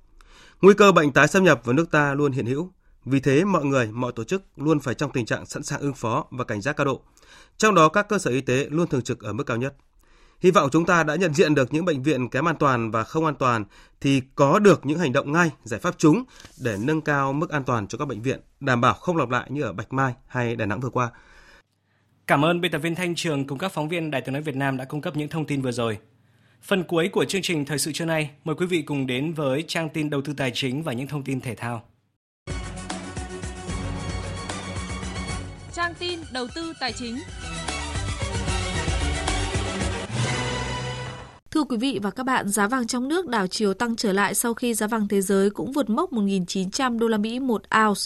Nguy 0.61 0.75
cơ 0.75 0.93
bệnh 0.93 1.13
tái 1.13 1.29
xâm 1.29 1.45
nhập 1.45 1.61
vào 1.65 1.73
nước 1.73 1.91
ta 1.91 2.15
luôn 2.15 2.33
hiện 2.33 2.47
hữu. 2.47 2.71
Vì 3.05 3.21
thế, 3.21 3.45
mọi 3.45 3.65
người, 3.65 3.87
mọi 3.93 4.13
tổ 4.13 4.25
chức 4.25 4.43
luôn 4.57 4.81
phải 4.81 4.95
trong 4.95 5.11
tình 5.13 5.27
trạng 5.27 5.47
sẵn 5.47 5.63
sàng 5.63 5.81
ứng 5.81 5.95
phó 5.95 6.27
và 6.31 6.45
cảnh 6.45 6.61
giác 6.61 6.77
cao 6.77 6.85
độ. 6.85 7.01
Trong 7.59 7.75
đó, 7.75 7.89
các 7.89 8.09
cơ 8.09 8.19
sở 8.19 8.31
y 8.31 8.41
tế 8.41 8.67
luôn 8.71 8.89
thường 8.89 9.03
trực 9.03 9.21
ở 9.21 9.33
mức 9.33 9.45
cao 9.45 9.57
nhất. 9.57 9.75
Hy 10.41 10.51
vọng 10.51 10.69
chúng 10.73 10.87
ta 10.87 11.03
đã 11.03 11.17
nhận 11.17 11.35
diện 11.35 11.55
được 11.55 11.73
những 11.73 11.85
bệnh 11.85 12.03
viện 12.03 12.29
kém 12.29 12.49
an 12.49 12.57
toàn 12.57 12.91
và 12.91 13.05
không 13.05 13.25
an 13.25 13.35
toàn 13.35 13.65
thì 14.01 14.23
có 14.35 14.59
được 14.59 14.87
những 14.87 14.99
hành 14.99 15.13
động 15.13 15.33
ngay, 15.33 15.51
giải 15.65 15.81
pháp 15.81 15.95
chúng 15.99 16.25
để 16.61 16.77
nâng 16.81 17.01
cao 17.01 17.33
mức 17.33 17.51
an 17.51 17.65
toàn 17.65 17.87
cho 17.87 17.99
các 17.99 18.09
bệnh 18.09 18.23
viện, 18.23 18.41
đảm 18.61 18.81
bảo 18.81 18.95
không 18.95 19.17
lặp 19.17 19.31
lại 19.31 19.51
như 19.51 19.63
ở 19.63 19.73
Bạch 19.73 19.93
Mai 19.93 20.15
hay 20.27 20.57
Đà 20.57 20.67
Nẵng 20.67 20.81
vừa 20.81 20.91
qua. 20.91 21.11
Cảm 22.31 22.45
ơn 22.45 22.61
biên 22.61 22.73
tập 22.73 22.79
viên 22.79 22.95
Thanh 22.95 23.15
Trường 23.15 23.47
cùng 23.47 23.59
các 23.59 23.73
phóng 23.73 23.89
viên 23.89 24.11
Đài 24.11 24.21
tiếng 24.21 24.33
nói 24.33 24.43
Việt 24.43 24.57
Nam 24.57 24.77
đã 24.77 24.85
cung 24.85 25.01
cấp 25.01 25.17
những 25.17 25.29
thông 25.29 25.47
tin 25.47 25.63
vừa 25.63 25.73
rồi. 25.73 25.99
Phần 26.63 26.85
cuối 26.85 27.09
của 27.09 27.25
chương 27.25 27.43
trình 27.43 27.65
thời 27.65 27.79
sự 27.79 27.93
trưa 27.93 28.05
nay, 28.05 28.31
mời 28.45 28.57
quý 28.57 28.67
vị 28.67 28.83
cùng 28.83 29.07
đến 29.07 29.33
với 29.33 29.65
trang 29.69 29.89
tin 29.89 30.11
đầu 30.11 30.23
tư 30.23 30.33
tài 30.37 30.51
chính 30.55 30.83
và 30.83 30.93
những 30.93 31.07
thông 31.07 31.23
tin 31.23 31.41
thể 31.41 31.55
thao. 31.55 31.83
Trang 35.73 35.95
tin 35.99 36.21
đầu 36.33 36.47
tư 36.55 36.73
tài 36.81 36.93
chính. 36.93 37.17
Thưa 41.55 41.65
quý 41.65 41.77
vị 41.77 41.99
và 42.03 42.11
các 42.11 42.23
bạn, 42.27 42.49
giá 42.49 42.67
vàng 42.67 42.87
trong 42.87 43.09
nước 43.09 43.27
đảo 43.29 43.47
chiều 43.47 43.75
tăng 43.75 43.97
trở 43.97 44.13
lại 44.13 44.35
sau 44.35 44.55
khi 44.55 44.75
giá 44.75 44.87
vàng 44.87 45.09
thế 45.09 45.21
giới 45.21 45.51
cũng 45.51 45.73
vượt 45.73 45.91
mốc 45.91 46.13
1.900 46.13 46.99
đô 46.99 47.09
la 47.09 47.19
Mỹ 47.19 47.41
một 47.41 47.63
ounce. 47.87 48.01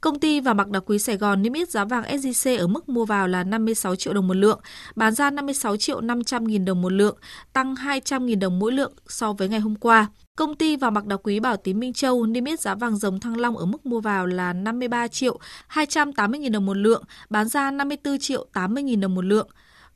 Công 0.00 0.20
ty 0.20 0.40
vàng 0.40 0.56
bạc 0.56 0.68
đá 0.68 0.80
quý 0.80 0.98
Sài 0.98 1.16
Gòn 1.16 1.42
niêm 1.42 1.52
yết 1.52 1.70
giá 1.70 1.84
vàng 1.84 2.02
SJC 2.02 2.58
ở 2.58 2.66
mức 2.66 2.88
mua 2.88 3.04
vào 3.04 3.28
là 3.28 3.44
56 3.44 3.96
triệu 3.96 4.12
đồng 4.12 4.28
một 4.28 4.36
lượng, 4.36 4.60
bán 4.96 5.14
ra 5.14 5.30
56 5.30 5.76
triệu 5.76 6.00
500 6.00 6.44
nghìn 6.44 6.64
đồng 6.64 6.82
một 6.82 6.92
lượng, 6.92 7.16
tăng 7.52 7.76
200 7.76 8.26
nghìn 8.26 8.40
đồng 8.40 8.58
mỗi 8.58 8.72
lượng 8.72 8.92
so 9.08 9.32
với 9.32 9.48
ngày 9.48 9.60
hôm 9.60 9.76
qua. 9.76 10.06
Công 10.36 10.54
ty 10.54 10.76
vàng 10.76 10.94
bạc 10.94 11.06
đá 11.06 11.16
quý 11.16 11.40
Bảo 11.40 11.56
Tín 11.56 11.80
Minh 11.80 11.92
Châu 11.92 12.26
niêm 12.26 12.44
yết 12.44 12.60
giá 12.60 12.74
vàng 12.74 12.96
dòng 12.96 13.20
Thăng 13.20 13.36
Long 13.36 13.56
ở 13.56 13.66
mức 13.66 13.86
mua 13.86 14.00
vào 14.00 14.26
là 14.26 14.52
53 14.52 15.08
triệu 15.08 15.38
280 15.66 16.40
nghìn 16.40 16.52
đồng 16.52 16.66
một 16.66 16.76
lượng, 16.76 17.02
bán 17.30 17.48
ra 17.48 17.70
54 17.70 18.18
triệu 18.18 18.46
80 18.52 18.82
nghìn 18.82 19.00
đồng 19.00 19.14
một 19.14 19.24
lượng. 19.24 19.48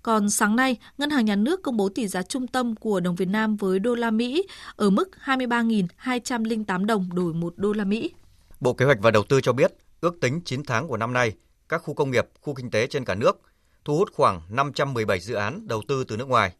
Còn 0.02 0.30
sáng 0.30 0.56
nay, 0.56 0.76
Ngân 0.98 1.10
hàng 1.10 1.24
Nhà 1.24 1.36
nước 1.36 1.62
công 1.62 1.76
bố 1.76 1.88
tỷ 1.88 2.08
giá 2.08 2.22
trung 2.22 2.46
tâm 2.46 2.76
của 2.76 3.00
đồng 3.00 3.16
Việt 3.16 3.28
Nam 3.28 3.56
với 3.56 3.78
đô 3.78 3.94
la 3.94 4.10
Mỹ 4.10 4.46
ở 4.76 4.90
mức 4.90 5.10
23.208 5.24 6.84
đồng 6.84 7.08
đổi 7.14 7.34
1 7.34 7.54
đô 7.56 7.72
la 7.72 7.84
Mỹ. 7.84 8.10
Bộ 8.60 8.72
Kế 8.72 8.84
hoạch 8.84 8.98
và 9.00 9.10
Đầu 9.10 9.24
tư 9.28 9.40
cho 9.40 9.52
biết, 9.52 9.72
ước 10.00 10.20
tính 10.20 10.40
9 10.44 10.64
tháng 10.64 10.88
của 10.88 10.96
năm 10.96 11.12
nay, 11.12 11.32
các 11.68 11.82
khu 11.82 11.94
công 11.94 12.10
nghiệp, 12.10 12.28
khu 12.40 12.54
kinh 12.54 12.70
tế 12.70 12.86
trên 12.86 13.04
cả 13.04 13.14
nước 13.14 13.40
thu 13.84 13.96
hút 13.96 14.12
khoảng 14.12 14.40
517 14.50 15.20
dự 15.20 15.34
án 15.34 15.68
đầu 15.68 15.82
tư 15.88 16.04
từ 16.04 16.16
nước 16.16 16.28
ngoài. 16.28 16.52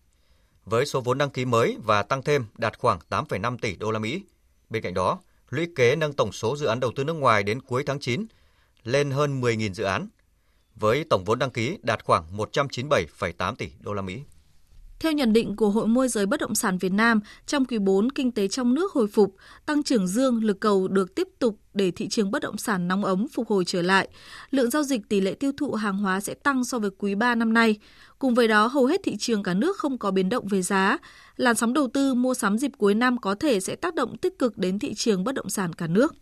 Với 0.65 0.87
số 0.87 1.01
vốn 1.01 1.19
đăng 1.19 1.31
ký 1.31 1.45
mới 1.45 1.77
và 1.85 2.03
tăng 2.03 2.23
thêm 2.23 2.47
đạt 2.59 2.79
khoảng 2.79 2.99
8,5 3.11 3.57
tỷ 3.59 3.77
đô 3.77 3.91
la 3.91 3.99
Mỹ. 3.99 4.23
Bên 4.71 4.83
cạnh 4.83 4.95
đó, 4.95 5.19
lũy 5.51 5.69
kế 5.77 5.97
nâng 5.97 6.13
tổng 6.13 6.33
số 6.33 6.57
dự 6.57 6.67
án 6.67 6.81
đầu 6.81 6.93
tư 6.97 7.05
nước 7.05 7.13
ngoài 7.13 7.43
đến 7.43 7.61
cuối 7.61 7.83
tháng 7.87 8.01
9 8.01 8.27
lên 8.85 9.11
hơn 9.11 9.41
10.000 9.41 9.73
dự 9.73 9.85
án, 9.85 10.09
với 10.75 11.05
tổng 11.05 11.25
vốn 11.25 11.39
đăng 11.39 11.51
ký 11.51 11.79
đạt 11.83 12.05
khoảng 12.05 12.37
197,8 12.37 13.55
tỷ 13.55 13.71
đô 13.81 13.93
la 13.93 14.03
Mỹ. 14.03 14.23
Theo 15.03 15.13
nhận 15.13 15.33
định 15.33 15.57
của 15.57 15.71
Hội 15.71 15.87
môi 15.87 16.09
giới 16.09 16.27
bất 16.27 16.41
động 16.41 16.55
sản 16.55 16.79
Việt 16.79 16.93
Nam, 16.93 17.21
trong 17.47 17.65
quý 17.65 17.79
4 17.79 18.11
kinh 18.11 18.33
tế 18.33 18.49
trong 18.49 18.75
nước 18.75 18.93
hồi 18.93 19.07
phục, 19.07 19.37
tăng 19.67 19.83
trưởng 19.83 20.07
dương 20.07 20.45
lực 20.45 20.61
cầu 20.61 20.89
được 20.89 21.15
tiếp 21.15 21.29
tục 21.39 21.59
để 21.75 21.91
thị 21.91 22.09
trường 22.09 22.31
bất 22.31 22.43
động 22.43 22.59
sản 22.59 22.89
nóng 22.89 23.05
ấm 23.05 23.29
phục 23.29 23.49
hồi 23.49 23.65
trở 23.65 23.83
lại. 23.83 24.09
Lượng 24.51 24.71
giao 24.71 24.83
dịch 24.83 25.01
tỷ 25.09 25.21
lệ 25.21 25.35
tiêu 25.35 25.53
thụ 25.57 25.73
hàng 25.73 25.99
hóa 25.99 26.21
sẽ 26.21 26.35
tăng 26.35 26.65
so 26.65 26.79
với 26.79 26.91
quý 26.99 27.15
3 27.15 27.35
năm 27.35 27.53
nay. 27.53 27.79
Cùng 28.19 28.35
với 28.35 28.49
đó, 28.49 28.67
hầu 28.67 28.87
hết 28.87 29.01
thị 29.05 29.17
trường 29.19 29.43
cả 29.43 29.55
nước 29.55 29.77
không 29.77 29.99
có 29.99 30.11
biến 30.11 30.29
động 30.29 30.49
về 30.49 30.63
giá. 30.63 30.99
Làn 31.37 31.57
sóng 31.57 31.73
đầu 31.73 31.89
tư 31.95 32.15
mua 32.15 32.35
sắm 32.35 32.59
dịp 32.59 32.71
cuối 32.79 32.95
năm 32.95 33.21
có 33.21 33.35
thể 33.35 33.61
sẽ 33.61 33.77
tác 33.77 33.95
động 33.95 34.17
tích 34.17 34.39
cực 34.39 34.59
đến 34.59 34.79
thị 34.79 34.95
trường 34.95 35.25
bất 35.25 35.35
động 35.35 35.51
sản 35.51 35.73
cả 35.73 35.87
nước. 35.87 36.15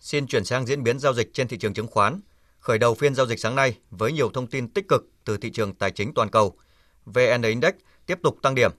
Xin 0.00 0.26
chuyển 0.26 0.44
sang 0.44 0.66
diễn 0.66 0.82
biến 0.82 0.98
giao 0.98 1.14
dịch 1.14 1.30
trên 1.34 1.48
thị 1.48 1.58
trường 1.58 1.74
chứng 1.74 1.86
khoán. 1.86 2.20
Khởi 2.58 2.78
đầu 2.78 2.94
phiên 2.94 3.14
giao 3.14 3.26
dịch 3.26 3.40
sáng 3.40 3.56
nay 3.56 3.78
với 3.90 4.12
nhiều 4.12 4.30
thông 4.34 4.46
tin 4.46 4.68
tích 4.68 4.88
cực 4.88 5.08
từ 5.24 5.36
thị 5.36 5.50
trường 5.50 5.74
tài 5.74 5.90
chính 5.90 6.14
toàn 6.14 6.30
cầu. 6.30 6.56
VN 7.04 7.42
Index 7.42 7.74
tiếp 8.06 8.18
tục 8.22 8.38
tăng 8.42 8.54
điểm. 8.54 8.70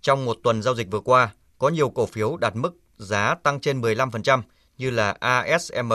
Trong 0.00 0.24
một 0.24 0.36
tuần 0.42 0.62
giao 0.62 0.74
dịch 0.74 0.90
vừa 0.90 1.00
qua, 1.00 1.34
có 1.58 1.68
nhiều 1.68 1.88
cổ 1.88 2.06
phiếu 2.06 2.36
đạt 2.36 2.56
mức 2.56 2.70
giá 2.96 3.34
tăng 3.42 3.60
trên 3.60 3.80
15% 3.80 4.42
như 4.78 4.90
là 4.90 5.16
ASM, 5.20 5.92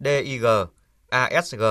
DIG, 0.00 0.44
ASG. 1.08 1.62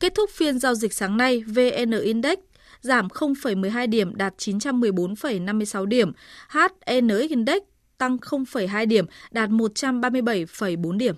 Kết 0.00 0.12
thúc 0.14 0.30
phiên 0.30 0.58
giao 0.58 0.74
dịch 0.74 0.92
sáng 0.92 1.16
nay, 1.16 1.42
VN 1.46 1.90
Index 2.02 2.38
giảm 2.80 3.08
0,12 3.08 3.90
điểm 3.90 4.16
đạt 4.16 4.34
914,56 4.38 5.84
điểm, 5.84 6.12
HNX 6.48 7.28
Index 7.28 7.62
tăng 7.98 8.16
0,2 8.16 8.86
điểm 8.86 9.06
đạt 9.30 9.50
137,4 9.50 10.96
điểm. 10.96 11.14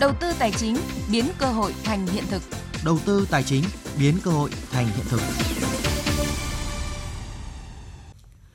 Đầu 0.00 0.12
tư 0.20 0.32
tài 0.38 0.52
chính 0.52 0.76
biến 1.12 1.24
cơ 1.38 1.46
hội 1.46 1.74
thành 1.84 2.06
hiện 2.06 2.24
thực. 2.30 2.42
Đầu 2.84 2.98
tư 3.06 3.26
tài 3.30 3.42
chính 3.42 3.64
biến 3.98 4.14
cơ 4.24 4.30
hội 4.30 4.50
thành 4.70 4.86
hiện 4.86 5.06
thực. 5.08 5.20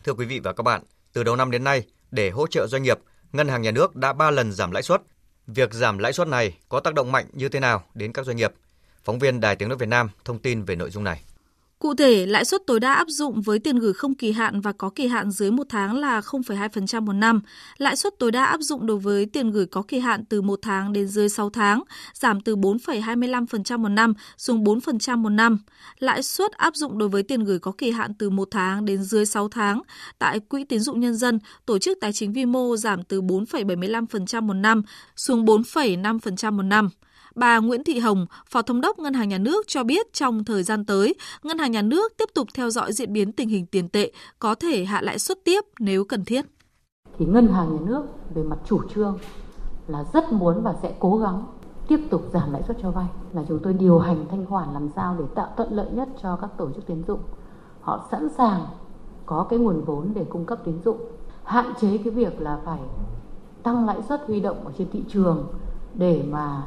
Thưa 0.03 0.13
quý 0.13 0.25
vị 0.25 0.39
và 0.39 0.53
các 0.53 0.63
bạn, 0.63 0.81
từ 1.13 1.23
đầu 1.23 1.35
năm 1.35 1.51
đến 1.51 1.63
nay, 1.63 1.83
để 2.11 2.29
hỗ 2.29 2.47
trợ 2.47 2.67
doanh 2.67 2.83
nghiệp, 2.83 2.99
Ngân 3.33 3.47
hàng 3.47 3.61
Nhà 3.61 3.71
nước 3.71 3.95
đã 3.95 4.13
3 4.13 4.31
lần 4.31 4.51
giảm 4.51 4.71
lãi 4.71 4.83
suất. 4.83 5.01
Việc 5.47 5.73
giảm 5.73 5.97
lãi 5.97 6.13
suất 6.13 6.27
này 6.27 6.57
có 6.69 6.79
tác 6.79 6.93
động 6.93 7.11
mạnh 7.11 7.25
như 7.33 7.49
thế 7.49 7.59
nào 7.59 7.83
đến 7.93 8.13
các 8.13 8.25
doanh 8.25 8.37
nghiệp? 8.37 8.53
Phóng 9.03 9.19
viên 9.19 9.39
Đài 9.39 9.55
Tiếng 9.55 9.69
nói 9.69 9.77
Việt 9.77 9.89
Nam 9.89 10.09
thông 10.25 10.39
tin 10.39 10.63
về 10.63 10.75
nội 10.75 10.89
dung 10.89 11.03
này. 11.03 11.21
Cụ 11.83 11.93
thể, 11.93 12.25
lãi 12.25 12.45
suất 12.45 12.61
tối 12.67 12.79
đa 12.79 12.93
áp 12.93 13.07
dụng 13.07 13.41
với 13.41 13.59
tiền 13.59 13.79
gửi 13.79 13.93
không 13.93 14.15
kỳ 14.15 14.31
hạn 14.31 14.61
và 14.61 14.71
có 14.71 14.89
kỳ 14.89 15.07
hạn 15.07 15.31
dưới 15.31 15.51
một 15.51 15.63
tháng 15.69 15.99
là 15.99 16.19
0,2% 16.19 17.01
một 17.05 17.13
năm. 17.13 17.41
Lãi 17.77 17.95
suất 17.95 18.13
tối 18.19 18.31
đa 18.31 18.45
áp 18.45 18.61
dụng 18.61 18.85
đối 18.85 18.97
với 18.97 19.25
tiền 19.25 19.51
gửi 19.51 19.65
có 19.65 19.81
kỳ 19.81 19.99
hạn 19.99 20.25
từ 20.25 20.41
một 20.41 20.59
tháng 20.61 20.93
đến 20.93 21.07
dưới 21.07 21.29
6 21.29 21.49
tháng, 21.49 21.83
giảm 22.13 22.41
từ 22.41 22.55
4,25% 22.55 23.77
một 23.77 23.89
năm 23.89 24.13
xuống 24.37 24.63
4% 24.63 25.17
một 25.17 25.29
năm. 25.29 25.57
Lãi 25.99 26.23
suất 26.23 26.51
áp 26.51 26.75
dụng 26.75 26.97
đối 26.97 27.09
với 27.09 27.23
tiền 27.23 27.43
gửi 27.43 27.59
có 27.59 27.71
kỳ 27.77 27.91
hạn 27.91 28.13
từ 28.19 28.29
một 28.29 28.47
tháng 28.51 28.85
đến 28.85 29.03
dưới 29.03 29.25
6 29.25 29.49
tháng 29.49 29.81
tại 30.19 30.39
Quỹ 30.39 30.63
tín 30.63 30.79
dụng 30.79 30.99
nhân 30.99 31.15
dân, 31.15 31.39
tổ 31.65 31.79
chức 31.79 31.97
tài 32.01 32.13
chính 32.13 32.33
vi 32.33 32.45
mô 32.45 32.77
giảm 32.77 33.03
từ 33.03 33.21
4,75% 33.21 34.41
một 34.41 34.53
năm 34.53 34.81
xuống 35.15 35.45
4,5% 35.45 36.53
một 36.53 36.63
năm. 36.63 36.89
Bà 37.35 37.59
Nguyễn 37.59 37.83
Thị 37.83 37.99
Hồng, 37.99 38.25
Phó 38.49 38.61
Thống 38.61 38.81
đốc 38.81 38.99
Ngân 38.99 39.13
hàng 39.13 39.29
Nhà 39.29 39.37
nước 39.37 39.67
cho 39.67 39.83
biết 39.83 40.13
trong 40.13 40.43
thời 40.43 40.63
gian 40.63 40.85
tới, 40.85 41.15
Ngân 41.43 41.57
hàng 41.57 41.71
Nhà 41.71 41.81
nước 41.81 42.13
tiếp 42.17 42.29
tục 42.33 42.47
theo 42.53 42.69
dõi 42.69 42.93
diễn 42.93 43.13
biến 43.13 43.31
tình 43.31 43.49
hình 43.49 43.65
tiền 43.65 43.89
tệ, 43.89 44.11
có 44.39 44.55
thể 44.55 44.85
hạ 44.85 45.01
lãi 45.01 45.19
suất 45.19 45.37
tiếp 45.43 45.63
nếu 45.79 46.05
cần 46.05 46.25
thiết. 46.25 46.45
Thì 47.17 47.25
Ngân 47.25 47.47
hàng 47.47 47.75
Nhà 47.75 47.81
nước 47.85 48.05
về 48.35 48.43
mặt 48.43 48.57
chủ 48.65 48.81
trương 48.95 49.19
là 49.87 50.03
rất 50.13 50.31
muốn 50.31 50.63
và 50.63 50.75
sẽ 50.81 50.93
cố 50.99 51.17
gắng 51.17 51.45
tiếp 51.87 51.99
tục 52.09 52.29
giảm 52.33 52.53
lãi 52.53 52.63
suất 52.67 52.77
cho 52.81 52.91
vay 52.91 53.07
là 53.33 53.43
chúng 53.47 53.59
tôi 53.63 53.73
điều 53.73 53.99
hành 53.99 54.25
thanh 54.31 54.45
khoản 54.45 54.73
làm 54.73 54.89
sao 54.95 55.15
để 55.19 55.25
tạo 55.35 55.53
thuận 55.57 55.73
lợi 55.73 55.91
nhất 55.91 56.09
cho 56.21 56.35
các 56.35 56.49
tổ 56.57 56.71
chức 56.71 56.87
tín 56.87 57.03
dụng. 57.07 57.19
Họ 57.81 58.07
sẵn 58.11 58.29
sàng 58.37 58.65
có 59.25 59.47
cái 59.49 59.59
nguồn 59.59 59.83
vốn 59.85 60.11
để 60.15 60.25
cung 60.29 60.45
cấp 60.45 60.59
tín 60.65 60.81
dụng, 60.85 60.97
hạn 61.43 61.73
chế 61.81 61.97
cái 61.97 62.13
việc 62.13 62.41
là 62.41 62.59
phải 62.65 62.79
tăng 63.63 63.85
lãi 63.85 64.01
suất 64.09 64.21
huy 64.27 64.39
động 64.39 64.65
ở 64.65 64.71
trên 64.77 64.87
thị 64.91 65.03
trường 65.09 65.47
để 65.93 66.23
mà 66.29 66.63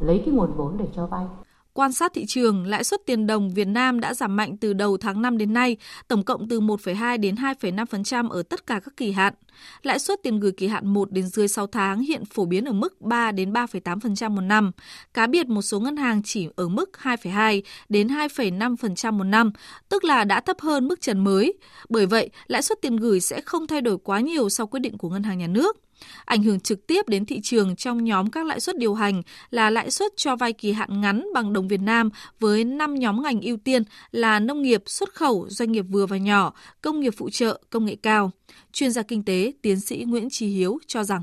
lấy 0.00 0.22
cái 0.24 0.34
nguồn 0.34 0.52
vốn 0.56 0.76
để 0.78 0.86
cho 0.96 1.06
vay. 1.06 1.24
Quan 1.72 1.92
sát 1.92 2.12
thị 2.14 2.24
trường, 2.26 2.66
lãi 2.66 2.84
suất 2.84 3.00
tiền 3.06 3.26
đồng 3.26 3.50
Việt 3.50 3.68
Nam 3.68 4.00
đã 4.00 4.14
giảm 4.14 4.36
mạnh 4.36 4.56
từ 4.56 4.72
đầu 4.72 4.96
tháng 4.96 5.22
5 5.22 5.38
đến 5.38 5.52
nay, 5.52 5.76
tổng 6.08 6.24
cộng 6.24 6.48
từ 6.48 6.60
1,2 6.60 7.20
đến 7.20 7.34
2,5% 7.34 8.28
ở 8.28 8.42
tất 8.42 8.66
cả 8.66 8.80
các 8.84 8.96
kỳ 8.96 9.12
hạn. 9.12 9.34
Lãi 9.82 9.98
suất 9.98 10.22
tiền 10.22 10.40
gửi 10.40 10.52
kỳ 10.52 10.66
hạn 10.66 10.86
1 10.86 11.12
đến 11.12 11.26
dưới 11.26 11.48
6 11.48 11.66
tháng 11.66 12.00
hiện 12.00 12.24
phổ 12.24 12.44
biến 12.44 12.64
ở 12.64 12.72
mức 12.72 13.00
3 13.00 13.32
đến 13.32 13.52
3,8% 13.52 14.30
một 14.30 14.40
năm. 14.40 14.70
Cá 15.14 15.26
biệt 15.26 15.46
một 15.46 15.62
số 15.62 15.80
ngân 15.80 15.96
hàng 15.96 16.22
chỉ 16.22 16.48
ở 16.56 16.68
mức 16.68 16.90
2,2 17.02 17.62
đến 17.88 18.08
2,5% 18.08 19.12
một 19.12 19.24
năm, 19.24 19.52
tức 19.88 20.04
là 20.04 20.24
đã 20.24 20.40
thấp 20.40 20.60
hơn 20.60 20.88
mức 20.88 21.00
trần 21.00 21.24
mới. 21.24 21.54
Bởi 21.88 22.06
vậy, 22.06 22.30
lãi 22.46 22.62
suất 22.62 22.78
tiền 22.82 22.96
gửi 22.96 23.20
sẽ 23.20 23.40
không 23.40 23.66
thay 23.66 23.80
đổi 23.80 23.98
quá 23.98 24.20
nhiều 24.20 24.48
sau 24.48 24.66
quyết 24.66 24.80
định 24.80 24.98
của 24.98 25.08
ngân 25.08 25.22
hàng 25.22 25.38
nhà 25.38 25.46
nước. 25.46 25.76
Ảnh 26.24 26.42
hưởng 26.42 26.60
trực 26.60 26.86
tiếp 26.86 27.08
đến 27.08 27.24
thị 27.26 27.40
trường 27.42 27.76
trong 27.76 28.04
nhóm 28.04 28.30
các 28.30 28.46
lãi 28.46 28.60
suất 28.60 28.76
điều 28.76 28.94
hành 28.94 29.22
là 29.50 29.70
lãi 29.70 29.90
suất 29.90 30.12
cho 30.16 30.36
vay 30.36 30.52
kỳ 30.52 30.72
hạn 30.72 31.00
ngắn 31.00 31.26
bằng 31.34 31.52
đồng 31.52 31.68
Việt 31.68 31.80
Nam 31.80 32.10
với 32.40 32.64
5 32.64 32.94
nhóm 32.94 33.22
ngành 33.22 33.40
ưu 33.40 33.56
tiên 33.64 33.82
là 34.10 34.40
nông 34.40 34.62
nghiệp, 34.62 34.82
xuất 34.86 35.14
khẩu, 35.14 35.46
doanh 35.48 35.72
nghiệp 35.72 35.84
vừa 35.90 36.06
và 36.06 36.16
nhỏ, 36.16 36.52
công 36.82 37.00
nghiệp 37.00 37.12
phụ 37.16 37.30
trợ, 37.30 37.60
công 37.70 37.84
nghệ 37.84 37.96
cao. 38.02 38.30
Chuyên 38.72 38.90
gia 38.90 39.02
kinh 39.02 39.24
tế, 39.24 39.52
tiến 39.62 39.80
sĩ 39.80 40.04
Nguyễn 40.08 40.28
Trí 40.30 40.46
Hiếu 40.46 40.78
cho 40.86 41.04
rằng 41.04 41.22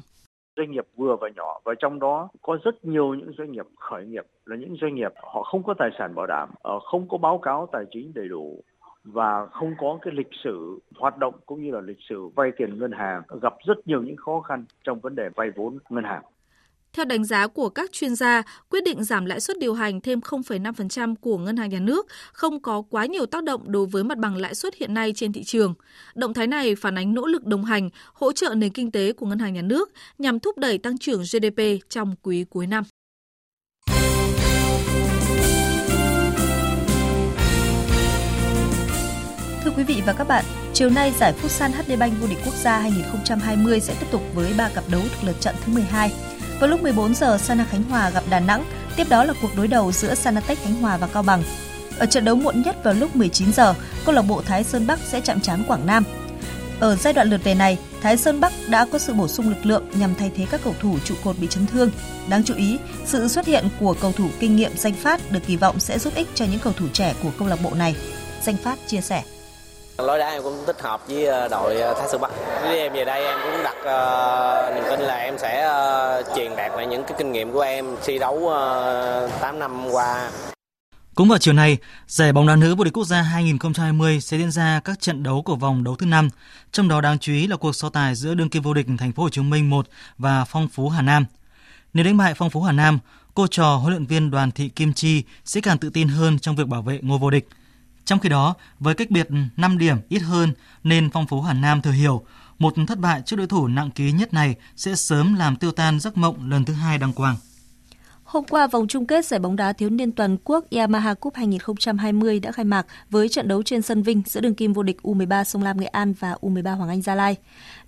doanh 0.58 0.72
nghiệp 0.72 0.86
vừa 0.96 1.16
và 1.22 1.30
nhỏ 1.36 1.60
và 1.66 1.74
trong 1.80 2.00
đó 2.00 2.30
có 2.42 2.58
rất 2.64 2.86
nhiều 2.86 3.14
những 3.14 3.32
doanh 3.38 3.52
nghiệp 3.52 3.66
khởi 3.80 4.06
nghiệp 4.06 4.26
là 4.46 4.56
những 4.56 4.76
doanh 4.82 4.96
nghiệp 4.96 5.12
họ 5.34 5.44
không 5.44 5.64
có 5.64 5.74
tài 5.80 5.90
sản 6.00 6.16
bảo 6.16 6.28
đảm, 6.28 6.50
ờ, 6.62 6.80
không 6.80 7.10
có 7.10 7.18
báo 7.18 7.38
cáo 7.38 7.68
tài 7.72 7.84
chính 7.92 8.12
đầy 8.16 8.28
đủ 8.28 8.64
và 9.14 9.46
không 9.52 9.76
có 9.80 10.00
cái 10.02 10.14
lịch 10.18 10.30
sử 10.44 10.80
hoạt 10.96 11.18
động 11.18 11.34
cũng 11.46 11.64
như 11.64 11.72
là 11.72 11.82
lịch 11.82 12.00
sử 12.10 12.28
vay 12.36 12.52
tiền 12.58 12.80
ngân 12.80 12.92
hàng 12.92 13.22
gặp 13.42 13.54
rất 13.68 13.88
nhiều 13.88 14.04
những 14.04 14.16
khó 14.16 14.42
khăn 14.42 14.66
trong 14.84 15.00
vấn 15.00 15.16
đề 15.16 15.30
vay 15.36 15.52
vốn 15.56 15.78
ngân 15.90 16.04
hàng. 16.04 16.24
Theo 16.94 17.06
đánh 17.06 17.24
giá 17.24 17.48
của 17.48 17.70
các 17.70 17.92
chuyên 17.92 18.16
gia, 18.16 18.44
quyết 18.70 18.84
định 18.84 19.04
giảm 19.04 19.26
lãi 19.26 19.40
suất 19.40 19.58
điều 19.60 19.74
hành 19.74 20.02
thêm 20.02 20.20
0,5% 20.20 21.16
của 21.22 21.38
ngân 21.38 21.58
hàng 21.58 21.70
nhà 21.70 21.80
nước 21.80 22.08
không 22.34 22.62
có 22.62 22.84
quá 22.90 23.06
nhiều 23.06 23.26
tác 23.26 23.44
động 23.44 23.72
đối 23.72 23.86
với 23.86 24.04
mặt 24.04 24.18
bằng 24.18 24.36
lãi 24.36 24.56
suất 24.56 24.76
hiện 24.76 24.94
nay 24.94 25.14
trên 25.16 25.34
thị 25.34 25.44
trường. 25.44 25.74
Động 26.16 26.34
thái 26.34 26.48
này 26.48 26.76
phản 26.76 26.98
ánh 26.98 27.14
nỗ 27.14 27.26
lực 27.26 27.46
đồng 27.46 27.64
hành, 27.64 27.90
hỗ 28.14 28.32
trợ 28.32 28.56
nền 28.56 28.72
kinh 28.72 28.92
tế 28.92 29.14
của 29.14 29.26
ngân 29.26 29.40
hàng 29.40 29.54
nhà 29.54 29.62
nước 29.62 29.92
nhằm 30.18 30.40
thúc 30.40 30.58
đẩy 30.58 30.78
tăng 30.78 30.98
trưởng 30.98 31.22
GDP 31.22 31.90
trong 31.90 32.16
quý 32.22 32.46
cuối 32.50 32.68
năm. 32.68 32.84
Quý 39.78 39.84
vị 39.84 40.02
và 40.06 40.14
các 40.14 40.28
bạn, 40.28 40.46
chiều 40.74 40.90
nay 40.90 41.14
giải 41.20 41.34
Futsal 41.42 41.72
HD 41.72 42.00
Bank 42.00 42.14
vô 42.22 42.28
địch 42.28 42.38
quốc 42.46 42.54
gia 42.56 42.80
2020 42.80 43.80
sẽ 43.80 43.94
tiếp 44.00 44.06
tục 44.12 44.22
với 44.34 44.54
3 44.58 44.70
cặp 44.70 44.84
đấu 44.90 45.02
thuộc 45.02 45.24
lượt 45.24 45.36
trận 45.40 45.56
thứ 45.66 45.74
12. 45.74 46.12
Vào 46.60 46.70
lúc 46.70 46.84
14 46.84 47.16
giờ, 47.16 47.38
Sana 47.38 47.66
Khánh 47.66 47.84
Hòa 47.84 48.10
gặp 48.10 48.24
Đà 48.30 48.40
Nẵng, 48.40 48.66
tiếp 48.96 49.10
đó 49.10 49.24
là 49.24 49.34
cuộc 49.42 49.56
đối 49.58 49.68
đầu 49.68 49.92
giữa 49.92 50.16
Sanatech 50.16 50.64
Khánh 50.64 50.74
Hòa 50.74 50.98
và 50.98 51.08
Cao 51.08 51.24
Bằng. 51.24 51.44
Ở 52.00 52.06
trận 52.06 52.26
đấu 52.26 52.36
muộn 52.36 52.62
nhất 52.62 52.84
vào 52.84 52.94
lúc 52.94 53.16
19 53.16 53.54
giờ, 53.54 53.74
câu 54.06 54.16
lạc 54.16 54.22
bộ 54.22 54.42
Thái 54.42 54.64
Sơn 54.64 54.88
Bắc 54.88 55.00
sẽ 55.00 55.22
chạm 55.22 55.40
trán 55.40 55.64
Quảng 55.68 55.86
Nam. 55.86 56.04
Ở 56.80 56.96
giai 56.96 57.14
đoạn 57.14 57.30
lượt 57.30 57.44
về 57.44 57.56
này, 57.56 57.78
Thái 58.02 58.18
Sơn 58.18 58.40
Bắc 58.40 58.54
đã 58.70 58.86
có 58.92 58.98
sự 58.98 59.14
bổ 59.14 59.28
sung 59.28 59.50
lực 59.50 59.66
lượng 59.66 59.84
nhằm 59.94 60.16
thay 60.16 60.32
thế 60.36 60.46
các 60.52 60.62
cầu 60.64 60.76
thủ 60.80 60.98
trụ 61.06 61.16
cột 61.24 61.40
bị 61.40 61.48
chấn 61.48 61.68
thương. 61.68 61.92
Đáng 62.30 62.44
chú 62.44 62.56
ý, 62.56 62.78
sự 63.06 63.28
xuất 63.28 63.46
hiện 63.46 63.66
của 63.80 63.96
cầu 64.02 64.12
thủ 64.12 64.30
kinh 64.40 64.56
nghiệm 64.56 64.72
Danh 64.78 64.94
Phát 64.94 65.32
được 65.32 65.42
kỳ 65.48 65.56
vọng 65.56 65.80
sẽ 65.80 66.00
giúp 66.00 66.16
ích 66.16 66.28
cho 66.36 66.46
những 66.46 66.60
cầu 66.60 66.74
thủ 66.74 66.86
trẻ 66.94 67.14
của 67.24 67.32
câu 67.40 67.48
lạc 67.48 67.62
bộ 67.64 67.74
này. 67.74 67.96
Danh 68.44 68.58
Phát 68.58 68.80
chia 68.88 69.02
sẻ. 69.02 69.24
Lối 69.98 70.20
đá 70.20 70.30
em 70.30 70.44
cũng 70.44 70.64
thích 70.68 70.82
hợp 70.82 71.08
với 71.08 71.26
ờ, 71.26 71.48
đội 71.48 71.82
ờ, 71.82 71.94
Thái 72.00 72.08
Sơn 72.12 72.22
Bắc. 72.22 72.32
Với 72.62 72.80
em 72.80 72.94
về 72.94 73.06
đây 73.06 73.26
em 73.26 73.40
cũng 73.44 73.64
đặt 73.64 73.76
uh, 73.80 74.76
niềm 74.76 74.84
tin 74.90 75.00
là 75.00 75.16
em 75.16 75.38
sẽ 75.38 75.70
uh, 76.20 76.36
truyền 76.36 76.56
đạt 76.56 76.72
lại 76.76 76.88
những 76.88 77.04
cái 77.04 77.14
kinh 77.18 77.32
nghiệm 77.32 77.52
của 77.52 77.62
em 77.62 77.86
thi 78.06 78.20
đấu 78.20 78.36
uh, 78.36 79.42
8 79.42 79.60
năm 79.60 79.88
qua. 79.92 80.32
Cũng 81.16 81.30
vào 81.30 81.40
chiều 81.40 81.54
nay, 81.54 81.78
giải 82.08 82.34
bóng 82.34 82.48
đá 82.48 82.56
nữ 82.56 82.76
vô 82.76 82.84
địch 82.84 82.94
quốc 82.94 83.04
gia 83.04 83.22
2020 83.22 84.22
sẽ 84.22 84.38
diễn 84.38 84.52
ra 84.52 84.82
các 84.86 85.00
trận 85.00 85.24
đấu 85.24 85.42
của 85.42 85.56
vòng 85.56 85.84
đấu 85.84 85.96
thứ 85.96 86.06
năm. 86.06 86.30
trong 86.72 86.88
đó 86.88 87.02
đáng 87.02 87.20
chú 87.20 87.34
ý 87.34 87.48
là 87.48 87.56
cuộc 87.56 87.76
so 87.76 87.90
tài 87.90 88.16
giữa 88.16 88.34
đương 88.34 88.50
kim 88.50 88.64
vô 88.64 88.74
địch 88.74 88.88
Thành 88.98 89.12
phố 89.12 89.24
Hồ 89.24 89.30
Chí 89.30 89.42
Minh 89.42 89.70
1 89.70 89.88
và 90.18 90.46
Phong 90.46 90.68
Phú 90.68 90.90
Hà 90.90 91.02
Nam. 91.02 91.26
Nếu 91.94 92.06
đánh 92.06 92.18
bại 92.18 92.34
Phong 92.34 92.50
Phú 92.50 92.62
Hà 92.62 92.72
Nam, 92.72 93.00
cô 93.34 93.48
trò 93.48 93.76
huấn 93.76 93.94
luyện 93.94 94.06
viên 94.06 94.32
Đoàn 94.32 94.52
Thị 94.52 94.70
Kim 94.70 94.94
Chi 94.94 95.24
sẽ 95.46 95.62
càng 95.62 95.78
tự 95.78 95.90
tin 95.90 96.08
hơn 96.08 96.40
trong 96.40 96.56
việc 96.56 96.68
bảo 96.68 96.82
vệ 96.82 97.00
ngôi 97.02 97.20
vô 97.20 97.30
địch. 97.30 97.48
Trong 98.08 98.20
khi 98.20 98.30
đó, 98.30 98.56
với 98.80 98.96
cách 98.96 99.12
biệt 99.12 99.28
5 99.58 99.78
điểm 99.78 99.98
ít 100.10 100.20
hơn 100.20 100.54
nên 100.84 101.10
Phong 101.10 101.28
Phú 101.28 101.42
Hà 101.42 101.54
Nam 101.54 101.82
thừa 101.82 101.92
hiểu 101.92 102.26
một 102.60 102.74
thất 102.88 103.00
bại 103.00 103.22
trước 103.26 103.36
đối 103.36 103.48
thủ 103.48 103.68
nặng 103.68 103.92
ký 103.92 104.12
nhất 104.12 104.34
này 104.34 104.56
sẽ 104.76 104.96
sớm 104.96 105.36
làm 105.36 105.56
tiêu 105.56 105.72
tan 105.72 106.00
giấc 106.00 106.18
mộng 106.18 106.50
lần 106.50 106.66
thứ 106.66 106.74
hai 106.74 106.98
đăng 106.98 107.14
quang. 107.14 107.36
Hôm 108.28 108.44
qua, 108.44 108.68
vòng 108.68 108.88
chung 108.88 109.06
kết 109.06 109.26
giải 109.26 109.40
bóng 109.40 109.56
đá 109.56 109.74
thiếu 109.74 109.90
niên 109.90 110.12
toàn 110.12 110.38
quốc 110.44 110.66
Yamaha 110.72 111.14
Cup 111.14 111.36
2020 111.36 112.40
đã 112.40 112.52
khai 112.52 112.66
mạc 112.66 112.88
với 113.10 113.30
trận 113.30 113.48
đấu 113.48 113.64
trên 113.64 113.82
sân 113.82 114.04
Vinh 114.04 114.22
giữa 114.26 114.42
đường 114.42 114.56
kim 114.56 114.74
vô 114.74 114.84
địch 114.84 114.98
U13 115.04 115.44
Sông 115.44 115.64
Lam 115.64 115.80
Nghệ 115.80 115.88
An 115.88 116.14
và 116.20 116.36
U13 116.42 116.76
Hoàng 116.76 116.90
Anh 116.90 117.02
Gia 117.02 117.16
Lai. 117.16 117.36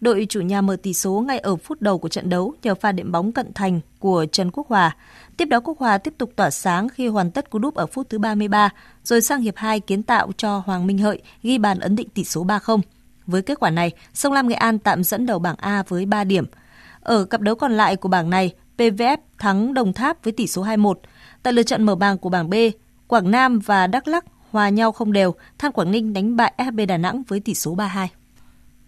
Đội 0.02 0.26
chủ 0.30 0.42
nhà 0.42 0.62
mở 0.62 0.76
tỷ 0.84 0.94
số 0.94 1.24
ngay 1.28 1.40
ở 1.40 1.56
phút 1.56 1.82
đầu 1.82 1.98
của 1.98 2.10
trận 2.10 2.30
đấu 2.30 2.54
nhờ 2.64 2.76
pha 2.76 2.92
điểm 2.92 3.12
bóng 3.12 3.32
cận 3.32 3.54
thành 3.54 3.80
của 4.00 4.26
Trần 4.32 4.52
Quốc 4.52 4.68
Hòa. 4.68 4.96
Tiếp 5.38 5.46
đó 5.46 5.60
Quốc 5.60 5.80
Hòa 5.80 5.98
tiếp 5.98 6.14
tục 6.18 6.32
tỏa 6.36 6.50
sáng 6.50 6.90
khi 6.90 7.08
hoàn 7.08 7.32
tất 7.32 7.50
cú 7.50 7.60
đúp 7.60 7.76
ở 7.76 7.86
phút 7.86 8.10
thứ 8.10 8.20
33, 8.20 8.70
rồi 9.04 9.22
sang 9.22 9.42
hiệp 9.42 9.56
2 9.58 9.80
kiến 9.80 10.04
tạo 10.04 10.32
cho 10.38 10.64
Hoàng 10.66 10.88
Minh 10.88 10.98
Hợi 10.98 11.22
ghi 11.44 11.58
bàn 11.58 11.80
ấn 11.80 11.96
định 11.96 12.10
tỷ 12.10 12.24
số 12.24 12.46
3-0. 12.46 12.82
Với 13.26 13.42
kết 13.42 13.60
quả 13.60 13.70
này, 13.70 13.92
Sông 14.14 14.34
Lam 14.34 14.48
Nghệ 14.48 14.56
An 14.56 14.80
tạm 14.80 15.04
dẫn 15.04 15.26
đầu 15.26 15.40
bảng 15.40 15.56
A 15.56 15.84
với 15.88 16.06
3 16.06 16.24
điểm. 16.24 16.46
Ở 17.02 17.26
cặp 17.26 17.42
đấu 17.42 17.56
còn 17.56 17.72
lại 17.72 17.96
của 17.96 18.10
bảng 18.10 18.30
này, 18.30 18.54
PVF 18.80 19.18
thắng 19.40 19.74
Đồng 19.74 19.94
Tháp 19.94 20.24
với 20.24 20.34
tỷ 20.34 20.48
số 20.48 20.66
2-1. 20.66 20.94
Tại 21.44 21.54
lượt 21.54 21.64
trận 21.64 21.84
mở 21.84 21.96
bảng 21.96 22.18
của 22.18 22.30
bảng 22.30 22.50
B, 22.50 22.54
Quảng 23.08 23.32
Nam 23.32 23.60
và 23.60 23.88
Đắk 23.88 24.08
Lắk 24.08 24.26
hòa 24.52 24.70
nhau 24.70 24.92
không 24.92 25.14
đều, 25.14 25.36
Than 25.58 25.72
Quảng 25.72 25.92
Ninh 25.92 26.14
đánh 26.14 26.36
bại 26.36 26.54
FB 26.58 26.86
Đà 26.86 26.98
Nẵng 26.98 27.24
với 27.28 27.40
tỷ 27.40 27.56
số 27.56 27.76
3-2. 27.76 28.08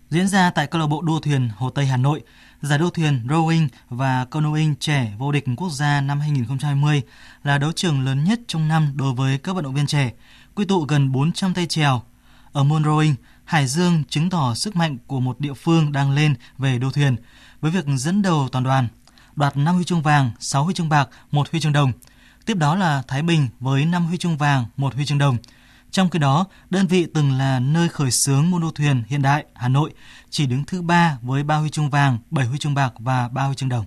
Diễn 0.09 0.27
ra 0.27 0.51
tại 0.51 0.67
câu 0.67 0.81
lạc 0.81 0.87
bộ 0.87 1.01
đua 1.01 1.19
thuyền 1.19 1.49
Hồ 1.55 1.69
Tây 1.69 1.85
Hà 1.85 1.97
Nội, 1.97 2.21
giải 2.61 2.79
đua 2.79 2.89
thuyền 2.89 3.27
rowing 3.27 3.67
và 3.89 4.25
canoeing 4.31 4.75
trẻ 4.79 5.13
vô 5.17 5.31
địch 5.31 5.45
quốc 5.57 5.69
gia 5.69 6.01
năm 6.01 6.19
2020 6.19 7.01
là 7.43 7.57
đấu 7.57 7.71
trường 7.71 8.05
lớn 8.05 8.23
nhất 8.23 8.39
trong 8.47 8.67
năm 8.67 8.93
đối 8.95 9.13
với 9.13 9.37
các 9.37 9.55
vận 9.55 9.63
động 9.63 9.73
viên 9.73 9.87
trẻ, 9.87 10.11
quy 10.55 10.65
tụ 10.65 10.85
gần 10.85 11.11
400 11.11 11.53
tay 11.53 11.65
chèo. 11.65 12.01
Ở 12.51 12.63
môn 12.63 12.83
rowing, 12.83 13.13
Hải 13.43 13.67
Dương 13.67 14.03
chứng 14.09 14.29
tỏ 14.29 14.53
sức 14.55 14.75
mạnh 14.75 14.97
của 15.07 15.19
một 15.19 15.39
địa 15.39 15.53
phương 15.53 15.91
đang 15.91 16.11
lên 16.11 16.35
về 16.57 16.79
đua 16.79 16.91
thuyền 16.91 17.15
với 17.61 17.71
việc 17.71 17.85
dẫn 17.97 18.21
đầu 18.21 18.47
toàn 18.51 18.63
đoàn– 18.63 18.87
đoạt 19.35 19.57
5 19.57 19.75
huy 19.75 19.83
chương 19.83 20.01
vàng, 20.01 20.31
6 20.39 20.63
huy 20.63 20.73
chương 20.73 20.89
bạc, 20.89 21.09
1 21.31 21.51
huy 21.51 21.59
chương 21.59 21.73
đồng. 21.73 21.91
Tiếp 22.45 22.57
đó 22.57 22.75
là 22.75 23.03
Thái 23.07 23.21
Bình 23.21 23.47
với 23.59 23.85
5 23.85 24.05
huy 24.05 24.17
chương 24.17 24.37
vàng, 24.37 24.65
1 24.77 24.95
huy 24.95 25.05
chương 25.05 25.17
đồng. 25.17 25.37
Trong 25.91 26.09
khi 26.09 26.19
đó, 26.19 26.45
đơn 26.69 26.87
vị 26.87 27.07
từng 27.13 27.31
là 27.37 27.59
nơi 27.59 27.89
khởi 27.89 28.11
xướng 28.11 28.51
môn 28.51 28.61
đua 28.61 28.71
thuyền 28.71 29.03
hiện 29.07 29.21
đại 29.21 29.45
Hà 29.53 29.67
Nội 29.67 29.93
chỉ 30.29 30.45
đứng 30.45 30.63
thứ 30.63 30.81
3 30.81 31.17
với 31.21 31.43
3 31.43 31.57
huy 31.57 31.69
chương 31.69 31.89
vàng, 31.89 32.17
7 32.29 32.45
huy 32.45 32.57
chương 32.57 32.73
bạc 32.73 32.93
và 32.99 33.27
3 33.27 33.43
huy 33.43 33.55
chương 33.55 33.69
đồng. 33.69 33.85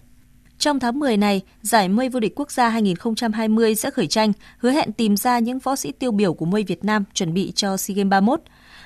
Trong 0.59 0.81
tháng 0.81 0.99
10 0.99 1.17
này, 1.17 1.41
giải 1.63 1.89
mây 1.89 2.09
vô 2.09 2.21
địch 2.21 2.33
quốc 2.37 2.51
gia 2.51 2.69
2020 2.69 3.75
sẽ 3.75 3.91
khởi 3.91 4.07
tranh, 4.07 4.33
hứa 4.59 4.71
hẹn 4.71 4.93
tìm 4.93 5.17
ra 5.17 5.39
những 5.39 5.59
võ 5.59 5.77
sĩ 5.77 5.93
tiêu 5.93 6.13
biểu 6.13 6.35
của 6.35 6.47
mây 6.47 6.65
Việt 6.65 6.85
Nam 6.85 7.05
chuẩn 7.15 7.35
bị 7.35 7.53
cho 7.57 7.77
SEA 7.77 7.95
Games 7.95 8.11
31. 8.11 8.41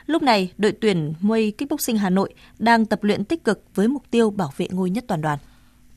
Lúc 0.07 0.23
này, 0.23 0.53
đội 0.59 0.73
tuyển 0.81 1.15
mây 1.21 1.53
kickboxing 1.59 1.99
Hà 1.99 2.11
Nội 2.11 2.35
đang 2.59 2.87
tập 2.87 3.05
luyện 3.05 3.25
tích 3.25 3.45
cực 3.45 3.65
với 3.75 3.89
mục 3.89 4.03
tiêu 4.11 4.31
bảo 4.31 4.53
vệ 4.57 4.69
ngôi 4.71 4.91
nhất 4.91 5.05
toàn 5.09 5.21
đoàn 5.21 5.39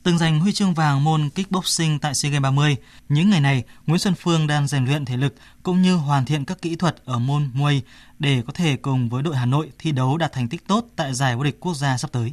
từng 0.04 0.18
giành 0.18 0.40
huy 0.40 0.52
chương 0.52 0.74
vàng 0.74 1.04
môn 1.04 1.30
kickboxing 1.30 1.98
tại 1.98 2.14
SEA 2.14 2.30
Games 2.30 2.42
30. 2.42 2.76
Những 3.08 3.30
ngày 3.30 3.40
này, 3.40 3.64
Nguyễn 3.86 3.98
Xuân 3.98 4.14
Phương 4.14 4.46
đang 4.46 4.68
rèn 4.68 4.84
luyện 4.84 5.04
thể 5.04 5.16
lực 5.16 5.34
cũng 5.62 5.82
như 5.82 5.94
hoàn 5.94 6.24
thiện 6.24 6.44
các 6.44 6.62
kỹ 6.62 6.76
thuật 6.76 6.96
ở 7.04 7.18
môn 7.18 7.50
Muay 7.54 7.82
để 8.18 8.42
có 8.46 8.52
thể 8.52 8.76
cùng 8.76 9.08
với 9.08 9.22
đội 9.22 9.36
Hà 9.36 9.46
Nội 9.46 9.72
thi 9.78 9.92
đấu 9.92 10.16
đạt 10.16 10.32
thành 10.32 10.48
tích 10.48 10.68
tốt 10.68 10.84
tại 10.96 11.14
giải 11.14 11.36
vô 11.36 11.42
địch 11.42 11.60
quốc 11.60 11.74
gia 11.74 11.96
sắp 11.96 12.12
tới. 12.12 12.32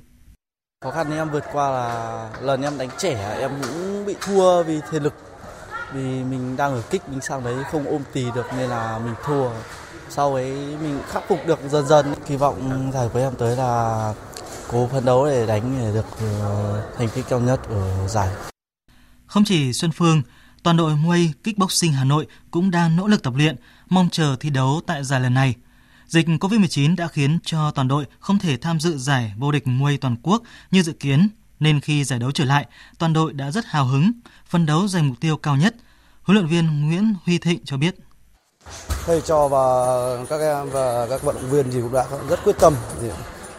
Khó 0.84 0.92
khăn 0.92 1.12
em 1.12 1.30
vượt 1.30 1.44
qua 1.54 1.70
là 1.70 2.30
lần 2.42 2.62
em 2.62 2.78
đánh 2.78 2.90
trẻ 2.98 3.38
em 3.40 3.52
cũng 3.62 4.06
bị 4.06 4.16
thua 4.22 4.64
vì 4.64 4.80
thể 4.92 5.00
lực. 5.00 5.14
Vì 5.94 6.24
mình 6.24 6.58
đang 6.58 6.74
ở 6.74 6.82
kích 6.82 7.10
mình 7.10 7.22
sang 7.22 7.44
đấy 7.44 7.64
không 7.72 7.86
ôm 7.86 8.02
tì 8.14 8.26
được 8.36 8.46
nên 8.58 8.70
là 8.70 9.00
mình 9.00 9.16
thua. 9.26 9.50
Sau 10.10 10.34
ấy 10.34 10.52
mình 10.82 11.02
khắc 11.08 11.24
phục 11.28 11.40
được 11.48 11.60
dần 11.70 11.88
dần. 11.88 12.14
Kỳ 12.28 12.36
vọng 12.36 12.92
giải 12.94 13.10
của 13.14 13.20
em 13.20 13.36
tới 13.36 13.56
là 13.56 14.14
cố 14.72 14.88
phấn 14.92 15.06
đấu 15.06 15.26
để 15.26 15.46
đánh 15.46 15.76
để 15.80 15.92
được 15.94 16.06
ờ, 16.42 16.84
thành 16.98 17.10
tích 17.16 17.26
cao 17.30 17.40
nhất 17.40 17.60
ở 17.70 18.08
giải. 18.08 18.30
Không 19.26 19.44
chỉ 19.44 19.74
Xuân 19.74 19.92
Phương, 19.92 20.22
toàn 20.64 20.78
đội 20.78 20.96
Muay 20.96 21.34
Kickboxing 21.44 21.94
Hà 21.94 22.04
Nội 22.04 22.28
cũng 22.52 22.72
đang 22.72 22.96
nỗ 22.96 23.08
lực 23.08 23.24
tập 23.24 23.34
luyện, 23.36 23.56
mong 23.90 24.10
chờ 24.12 24.36
thi 24.40 24.50
đấu 24.50 24.82
tại 24.88 25.04
giải 25.04 25.22
lần 25.22 25.34
này. 25.34 25.56
Dịch 26.08 26.28
COVID-19 26.28 26.96
đã 26.96 27.08
khiến 27.08 27.40
cho 27.44 27.72
toàn 27.72 27.88
đội 27.88 28.06
không 28.20 28.40
thể 28.40 28.58
tham 28.58 28.80
dự 28.80 28.98
giải 28.98 29.34
vô 29.38 29.52
địch 29.52 29.68
Muay 29.68 29.98
toàn 29.98 30.16
quốc 30.24 30.44
như 30.72 30.84
dự 30.84 30.94
kiến, 30.94 31.30
nên 31.60 31.82
khi 31.82 32.04
giải 32.04 32.20
đấu 32.20 32.32
trở 32.32 32.46
lại, 32.46 32.66
toàn 32.98 33.14
đội 33.14 33.34
đã 33.34 33.52
rất 33.52 33.66
hào 33.66 33.86
hứng, 33.86 34.12
phấn 34.50 34.66
đấu 34.66 34.88
giành 34.88 35.08
mục 35.08 35.18
tiêu 35.20 35.38
cao 35.38 35.56
nhất. 35.56 35.76
Huấn 36.22 36.38
luyện 36.38 36.48
viên 36.48 36.88
Nguyễn 36.88 37.14
Huy 37.26 37.38
Thịnh 37.38 37.60
cho 37.66 37.78
biết. 37.78 37.96
Thầy 39.06 39.22
trò 39.22 39.48
và 39.48 39.58
các 40.30 40.40
em 40.40 40.70
và 40.70 41.08
các 41.10 41.24
vận 41.24 41.36
động 41.36 41.50
viên 41.50 41.72
thì 41.72 41.82
cũng 41.82 41.94
đã 41.94 42.06
rất 42.30 42.40
quyết 42.44 42.56
tâm 42.60 42.74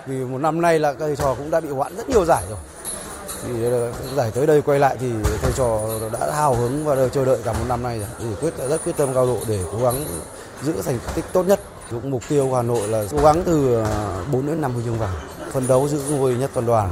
vì 0.07 0.25
một 0.25 0.39
năm 0.39 0.61
nay 0.61 0.79
là 0.79 0.95
thầy 0.99 1.17
trò 1.17 1.35
cũng 1.35 1.51
đã 1.51 1.61
bị 1.61 1.69
hoãn 1.69 1.97
rất 1.97 2.09
nhiều 2.09 2.25
giải 2.25 2.45
rồi. 2.49 2.59
Thì 3.45 3.65
ờ, 3.65 3.93
giải 4.17 4.31
tới 4.35 4.47
đây 4.47 4.63
quay 4.63 4.79
lại 4.79 4.97
thì 5.01 5.13
thầy 5.43 5.53
trò 5.57 5.81
đã 6.13 6.33
hào 6.35 6.55
hứng 6.55 6.85
và 6.85 7.09
chờ 7.09 7.25
đợi 7.25 7.39
cả 7.45 7.53
một 7.53 7.65
năm 7.69 7.83
nay 7.83 7.99
rồi. 7.99 8.09
Thì 8.19 8.27
quyết, 8.41 8.69
rất 8.69 8.85
quyết 8.85 8.97
tâm 8.97 9.15
cao 9.15 9.27
độ 9.27 9.39
để 9.49 9.65
cố 9.73 9.83
gắng 9.83 10.05
giữ 10.63 10.83
thành 10.83 10.99
tích 11.15 11.25
tốt 11.33 11.43
nhất. 11.43 11.61
Cũng 11.91 12.11
mục 12.11 12.23
tiêu 12.29 12.49
của 12.51 12.57
Hà 12.57 12.63
Nội 12.63 12.89
là 12.89 13.05
cố 13.11 13.23
gắng 13.23 13.43
từ 13.47 13.75
ờ, 13.75 14.25
4 14.33 14.47
đến 14.47 14.61
5 14.61 14.75
huy 14.75 14.85
chương 14.85 14.99
vàng 14.99 15.15
phân 15.53 15.67
đấu 15.67 15.89
giữ 15.89 16.03
ngôi 16.11 16.35
nhất 16.35 16.51
toàn 16.55 16.67
đoàn. 16.67 16.91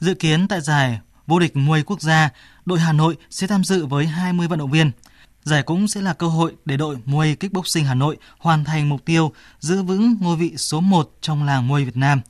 Dự 0.00 0.14
kiến 0.14 0.48
tại 0.48 0.60
giải 0.60 1.00
vô 1.26 1.38
địch 1.38 1.56
muay 1.56 1.82
quốc 1.82 2.00
gia, 2.00 2.30
đội 2.64 2.78
Hà 2.78 2.92
Nội 2.92 3.16
sẽ 3.30 3.46
tham 3.46 3.64
dự 3.64 3.86
với 3.86 4.06
20 4.06 4.48
vận 4.48 4.58
động 4.58 4.70
viên. 4.70 4.90
Giải 5.44 5.62
cũng 5.62 5.88
sẽ 5.88 6.00
là 6.00 6.12
cơ 6.12 6.26
hội 6.26 6.52
để 6.64 6.76
đội 6.76 6.96
Muay 7.04 7.36
Kickboxing 7.36 7.84
Hà 7.84 7.94
Nội 7.94 8.16
hoàn 8.38 8.64
thành 8.64 8.88
mục 8.88 9.04
tiêu 9.04 9.32
giữ 9.60 9.82
vững 9.82 10.16
ngôi 10.20 10.36
vị 10.36 10.56
số 10.56 10.80
1 10.80 11.10
trong 11.20 11.44
làng 11.44 11.68
Muay 11.68 11.84
Việt 11.84 11.96
Nam, 11.96 12.20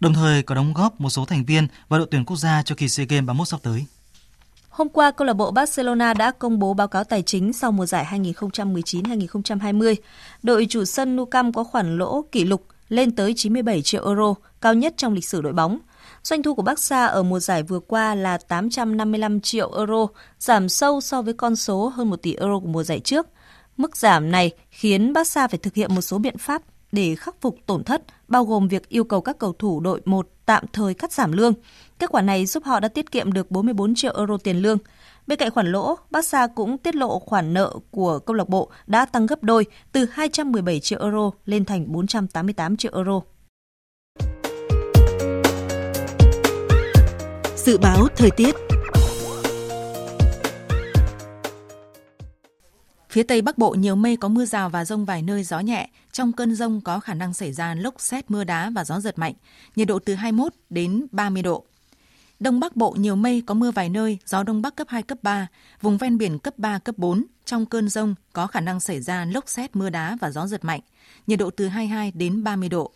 đồng 0.00 0.14
thời 0.14 0.42
có 0.42 0.54
đóng 0.54 0.72
góp 0.74 1.00
một 1.00 1.10
số 1.10 1.24
thành 1.24 1.44
viên 1.44 1.66
vào 1.88 1.98
đội 1.98 2.08
tuyển 2.10 2.24
quốc 2.24 2.36
gia 2.36 2.62
cho 2.62 2.74
kỳ 2.74 2.88
SEA 2.88 3.06
Games 3.06 3.26
31 3.26 3.48
sắp 3.48 3.60
tới. 3.62 3.86
Hôm 4.68 4.88
qua, 4.88 5.10
câu 5.10 5.26
lạc 5.26 5.32
bộ 5.32 5.50
Barcelona 5.50 6.14
đã 6.14 6.30
công 6.30 6.58
bố 6.58 6.74
báo 6.74 6.88
cáo 6.88 7.04
tài 7.04 7.22
chính 7.22 7.52
sau 7.52 7.72
mùa 7.72 7.86
giải 7.86 8.06
2019-2020. 8.10 9.94
Đội 10.42 10.66
chủ 10.68 10.84
sân 10.84 11.16
Nou 11.16 11.26
Camp 11.26 11.54
có 11.54 11.64
khoản 11.64 11.98
lỗ 11.98 12.22
kỷ 12.32 12.44
lục 12.44 12.66
lên 12.88 13.16
tới 13.16 13.32
97 13.36 13.82
triệu 13.82 14.06
euro, 14.06 14.34
cao 14.60 14.74
nhất 14.74 14.94
trong 14.96 15.12
lịch 15.12 15.28
sử 15.28 15.42
đội 15.42 15.52
bóng– 15.52 15.78
Doanh 16.22 16.42
thu 16.42 16.54
của 16.54 16.62
Barca 16.62 17.06
ở 17.06 17.22
mùa 17.22 17.40
giải 17.40 17.62
vừa 17.62 17.80
qua 17.80 18.14
là 18.14 18.38
855 18.38 19.40
triệu 19.40 19.72
euro, 19.76 20.06
giảm 20.38 20.68
sâu 20.68 21.00
so 21.00 21.22
với 21.22 21.34
con 21.34 21.56
số 21.56 21.88
hơn 21.88 22.10
1 22.10 22.22
tỷ 22.22 22.34
euro 22.34 22.58
của 22.58 22.66
mùa 22.66 22.82
giải 22.82 23.00
trước. 23.00 23.26
Mức 23.76 23.96
giảm 23.96 24.30
này 24.30 24.50
khiến 24.70 25.12
Barca 25.12 25.48
phải 25.48 25.58
thực 25.58 25.74
hiện 25.74 25.94
một 25.94 26.00
số 26.00 26.18
biện 26.18 26.38
pháp 26.38 26.62
để 26.92 27.14
khắc 27.14 27.40
phục 27.40 27.56
tổn 27.66 27.84
thất, 27.84 28.02
bao 28.28 28.44
gồm 28.44 28.68
việc 28.68 28.88
yêu 28.88 29.04
cầu 29.04 29.20
các 29.20 29.38
cầu 29.38 29.52
thủ 29.52 29.80
đội 29.80 30.00
1 30.04 30.28
tạm 30.46 30.64
thời 30.72 30.94
cắt 30.94 31.12
giảm 31.12 31.32
lương. 31.32 31.54
Kết 31.98 32.10
quả 32.10 32.22
này 32.22 32.46
giúp 32.46 32.64
họ 32.64 32.80
đã 32.80 32.88
tiết 32.88 33.10
kiệm 33.10 33.32
được 33.32 33.50
44 33.50 33.94
triệu 33.94 34.16
euro 34.16 34.36
tiền 34.36 34.56
lương. 34.56 34.78
Bên 35.26 35.38
cạnh 35.38 35.50
khoản 35.50 35.72
lỗ, 35.72 35.96
Barca 36.10 36.46
cũng 36.46 36.78
tiết 36.78 36.94
lộ 36.94 37.18
khoản 37.18 37.54
nợ 37.54 37.74
của 37.90 38.18
câu 38.18 38.36
lạc 38.36 38.48
bộ 38.48 38.70
đã 38.86 39.06
tăng 39.06 39.26
gấp 39.26 39.42
đôi 39.42 39.66
từ 39.92 40.06
217 40.12 40.80
triệu 40.80 41.00
euro 41.02 41.30
lên 41.46 41.64
thành 41.64 41.92
488 41.92 42.76
triệu 42.76 42.92
euro. 42.94 43.20
Dự 47.64 47.78
báo 47.78 48.06
thời 48.16 48.30
tiết 48.30 48.54
Phía 53.10 53.22
Tây 53.22 53.42
Bắc 53.42 53.58
Bộ 53.58 53.70
nhiều 53.70 53.96
mây 53.96 54.16
có 54.16 54.28
mưa 54.28 54.44
rào 54.44 54.68
và 54.70 54.84
rông 54.84 55.04
vài 55.04 55.22
nơi 55.22 55.44
gió 55.44 55.60
nhẹ. 55.60 55.88
Trong 56.12 56.32
cơn 56.32 56.54
rông 56.54 56.80
có 56.80 57.00
khả 57.00 57.14
năng 57.14 57.34
xảy 57.34 57.52
ra 57.52 57.74
lốc 57.74 58.00
xét 58.00 58.30
mưa 58.30 58.44
đá 58.44 58.70
và 58.70 58.84
gió 58.84 59.00
giật 59.00 59.18
mạnh. 59.18 59.32
Nhiệt 59.76 59.88
độ 59.88 59.98
từ 59.98 60.14
21 60.14 60.52
đến 60.70 61.06
30 61.12 61.42
độ. 61.42 61.64
Đông 62.40 62.60
Bắc 62.60 62.76
Bộ 62.76 62.94
nhiều 62.98 63.16
mây 63.16 63.42
có 63.46 63.54
mưa 63.54 63.70
vài 63.70 63.88
nơi, 63.88 64.18
gió 64.26 64.42
Đông 64.42 64.62
Bắc 64.62 64.76
cấp 64.76 64.86
2, 64.90 65.02
cấp 65.02 65.18
3, 65.22 65.46
vùng 65.80 65.98
ven 65.98 66.18
biển 66.18 66.38
cấp 66.38 66.54
3, 66.58 66.78
cấp 66.78 66.98
4. 66.98 67.24
Trong 67.44 67.66
cơn 67.66 67.88
rông 67.88 68.14
có 68.32 68.46
khả 68.46 68.60
năng 68.60 68.80
xảy 68.80 69.00
ra 69.00 69.24
lốc 69.24 69.48
xét 69.48 69.76
mưa 69.76 69.90
đá 69.90 70.16
và 70.20 70.30
gió 70.30 70.46
giật 70.46 70.64
mạnh. 70.64 70.80
Nhiệt 71.26 71.38
độ 71.38 71.50
từ 71.50 71.68
22 71.68 72.12
đến 72.14 72.44
30 72.44 72.68
độ. 72.68 72.92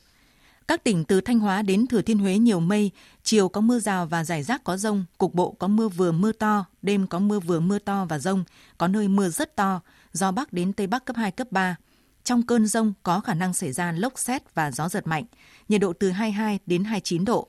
Các 0.68 0.84
tỉnh 0.84 1.04
từ 1.04 1.20
Thanh 1.20 1.38
Hóa 1.38 1.62
đến 1.62 1.86
Thừa 1.86 2.02
Thiên 2.02 2.18
Huế 2.18 2.38
nhiều 2.38 2.60
mây, 2.60 2.90
chiều 3.22 3.48
có 3.48 3.60
mưa 3.60 3.78
rào 3.78 4.06
và 4.06 4.24
rải 4.24 4.42
rác 4.42 4.64
có 4.64 4.76
rông, 4.76 5.04
cục 5.18 5.34
bộ 5.34 5.56
có 5.58 5.68
mưa 5.68 5.88
vừa 5.88 6.12
mưa 6.12 6.32
to, 6.32 6.64
đêm 6.82 7.06
có 7.06 7.18
mưa 7.18 7.40
vừa 7.40 7.60
mưa 7.60 7.78
to 7.78 8.04
và 8.04 8.18
rông, 8.18 8.44
có 8.78 8.88
nơi 8.88 9.08
mưa 9.08 9.28
rất 9.28 9.56
to, 9.56 9.80
gió 10.12 10.30
Bắc 10.30 10.52
đến 10.52 10.72
Tây 10.72 10.86
Bắc 10.86 11.04
cấp 11.04 11.16
2, 11.16 11.30
cấp 11.30 11.48
3. 11.50 11.76
Trong 12.24 12.42
cơn 12.42 12.66
rông 12.66 12.92
có 13.02 13.20
khả 13.20 13.34
năng 13.34 13.54
xảy 13.54 13.72
ra 13.72 13.92
lốc 13.92 14.18
xét 14.18 14.54
và 14.54 14.70
gió 14.70 14.88
giật 14.88 15.06
mạnh, 15.06 15.24
nhiệt 15.68 15.80
độ 15.80 15.92
từ 15.92 16.10
22 16.10 16.58
đến 16.66 16.84
29 16.84 17.24
độ. 17.24 17.48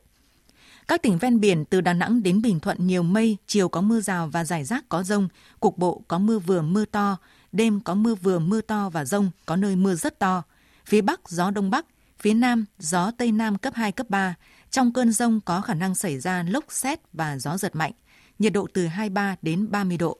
Các 0.88 1.02
tỉnh 1.02 1.18
ven 1.18 1.40
biển 1.40 1.66
từ 1.66 1.82
Đà 1.82 1.94
Nẵng 1.94 2.24
đến 2.24 2.42
Bình 2.42 2.60
Thuận 2.60 2.88
nhiều 2.88 3.04
mây, 3.04 3.38
chiều 3.48 3.70
có 3.70 3.82
mưa 3.82 4.02
rào 4.02 4.28
và 4.28 4.44
rải 4.44 4.64
rác 4.64 4.90
có 4.90 5.04
rông, 5.04 5.28
cục 5.60 5.78
bộ 5.78 6.02
có 6.08 6.20
mưa 6.20 6.40
vừa 6.40 6.62
mưa 6.62 6.86
to, 6.86 7.18
đêm 7.52 7.80
có 7.80 7.96
mưa 7.96 8.16
vừa 8.16 8.40
mưa 8.40 8.62
to 8.62 8.90
và 8.90 9.06
rông, 9.06 9.32
có 9.46 9.56
nơi 9.56 9.76
mưa 9.76 9.96
rất 9.96 10.20
to. 10.20 10.44
Phía 10.86 11.02
Bắc 11.02 11.30
gió 11.30 11.52
Đông 11.52 11.70
Bắc, 11.70 11.86
phía 12.20 12.34
Nam 12.34 12.66
gió 12.80 13.12
Tây 13.18 13.32
Nam 13.32 13.58
cấp 13.58 13.74
2, 13.76 13.92
cấp 13.92 14.10
3. 14.10 14.36
Trong 14.72 14.94
cơn 14.94 15.12
rông 15.12 15.42
có 15.42 15.62
khả 15.62 15.74
năng 15.74 15.96
xảy 15.96 16.20
ra 16.20 16.44
lốc 16.44 16.66
xét 16.70 17.00
và 17.14 17.38
gió 17.38 17.58
giật 17.58 17.76
mạnh, 17.76 17.92
nhiệt 18.40 18.54
độ 18.54 18.68
từ 18.74 18.88
23 18.88 19.36
đến 19.42 19.72
30 19.72 19.98
độ. 19.98 20.18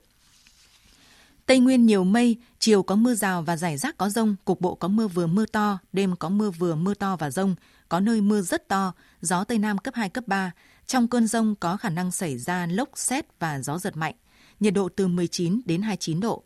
Tây 1.46 1.58
Nguyên 1.58 1.86
nhiều 1.86 2.04
mây, 2.04 2.36
chiều 2.58 2.82
có 2.82 2.94
mưa 2.94 3.14
rào 3.14 3.42
và 3.42 3.56
rải 3.56 3.78
rác 3.78 3.98
có 3.98 4.08
rông, 4.08 4.36
cục 4.44 4.60
bộ 4.60 4.74
có 4.74 4.88
mưa 4.88 5.08
vừa 5.08 5.26
mưa 5.26 5.46
to, 5.46 5.78
đêm 5.92 6.16
có 6.16 6.28
mưa 6.28 6.50
vừa 6.50 6.74
mưa 6.74 6.94
to 6.94 7.16
và 7.16 7.30
rông, 7.30 7.54
có 7.88 8.00
nơi 8.00 8.20
mưa 8.20 8.40
rất 8.40 8.68
to, 8.68 8.92
gió 9.20 9.44
Tây 9.44 9.58
Nam 9.58 9.78
cấp 9.78 9.94
2, 9.94 10.08
cấp 10.08 10.24
3. 10.26 10.52
Trong 10.86 11.08
cơn 11.08 11.26
rông 11.26 11.54
có 11.54 11.76
khả 11.76 11.90
năng 11.90 12.10
xảy 12.10 12.38
ra 12.38 12.66
lốc 12.66 12.88
xét 12.94 13.26
và 13.38 13.60
gió 13.60 13.78
giật 13.78 13.96
mạnh, 13.96 14.14
nhiệt 14.60 14.74
độ 14.74 14.88
từ 14.96 15.08
19 15.08 15.60
đến 15.64 15.82
29 15.82 16.20
độ. 16.20 16.44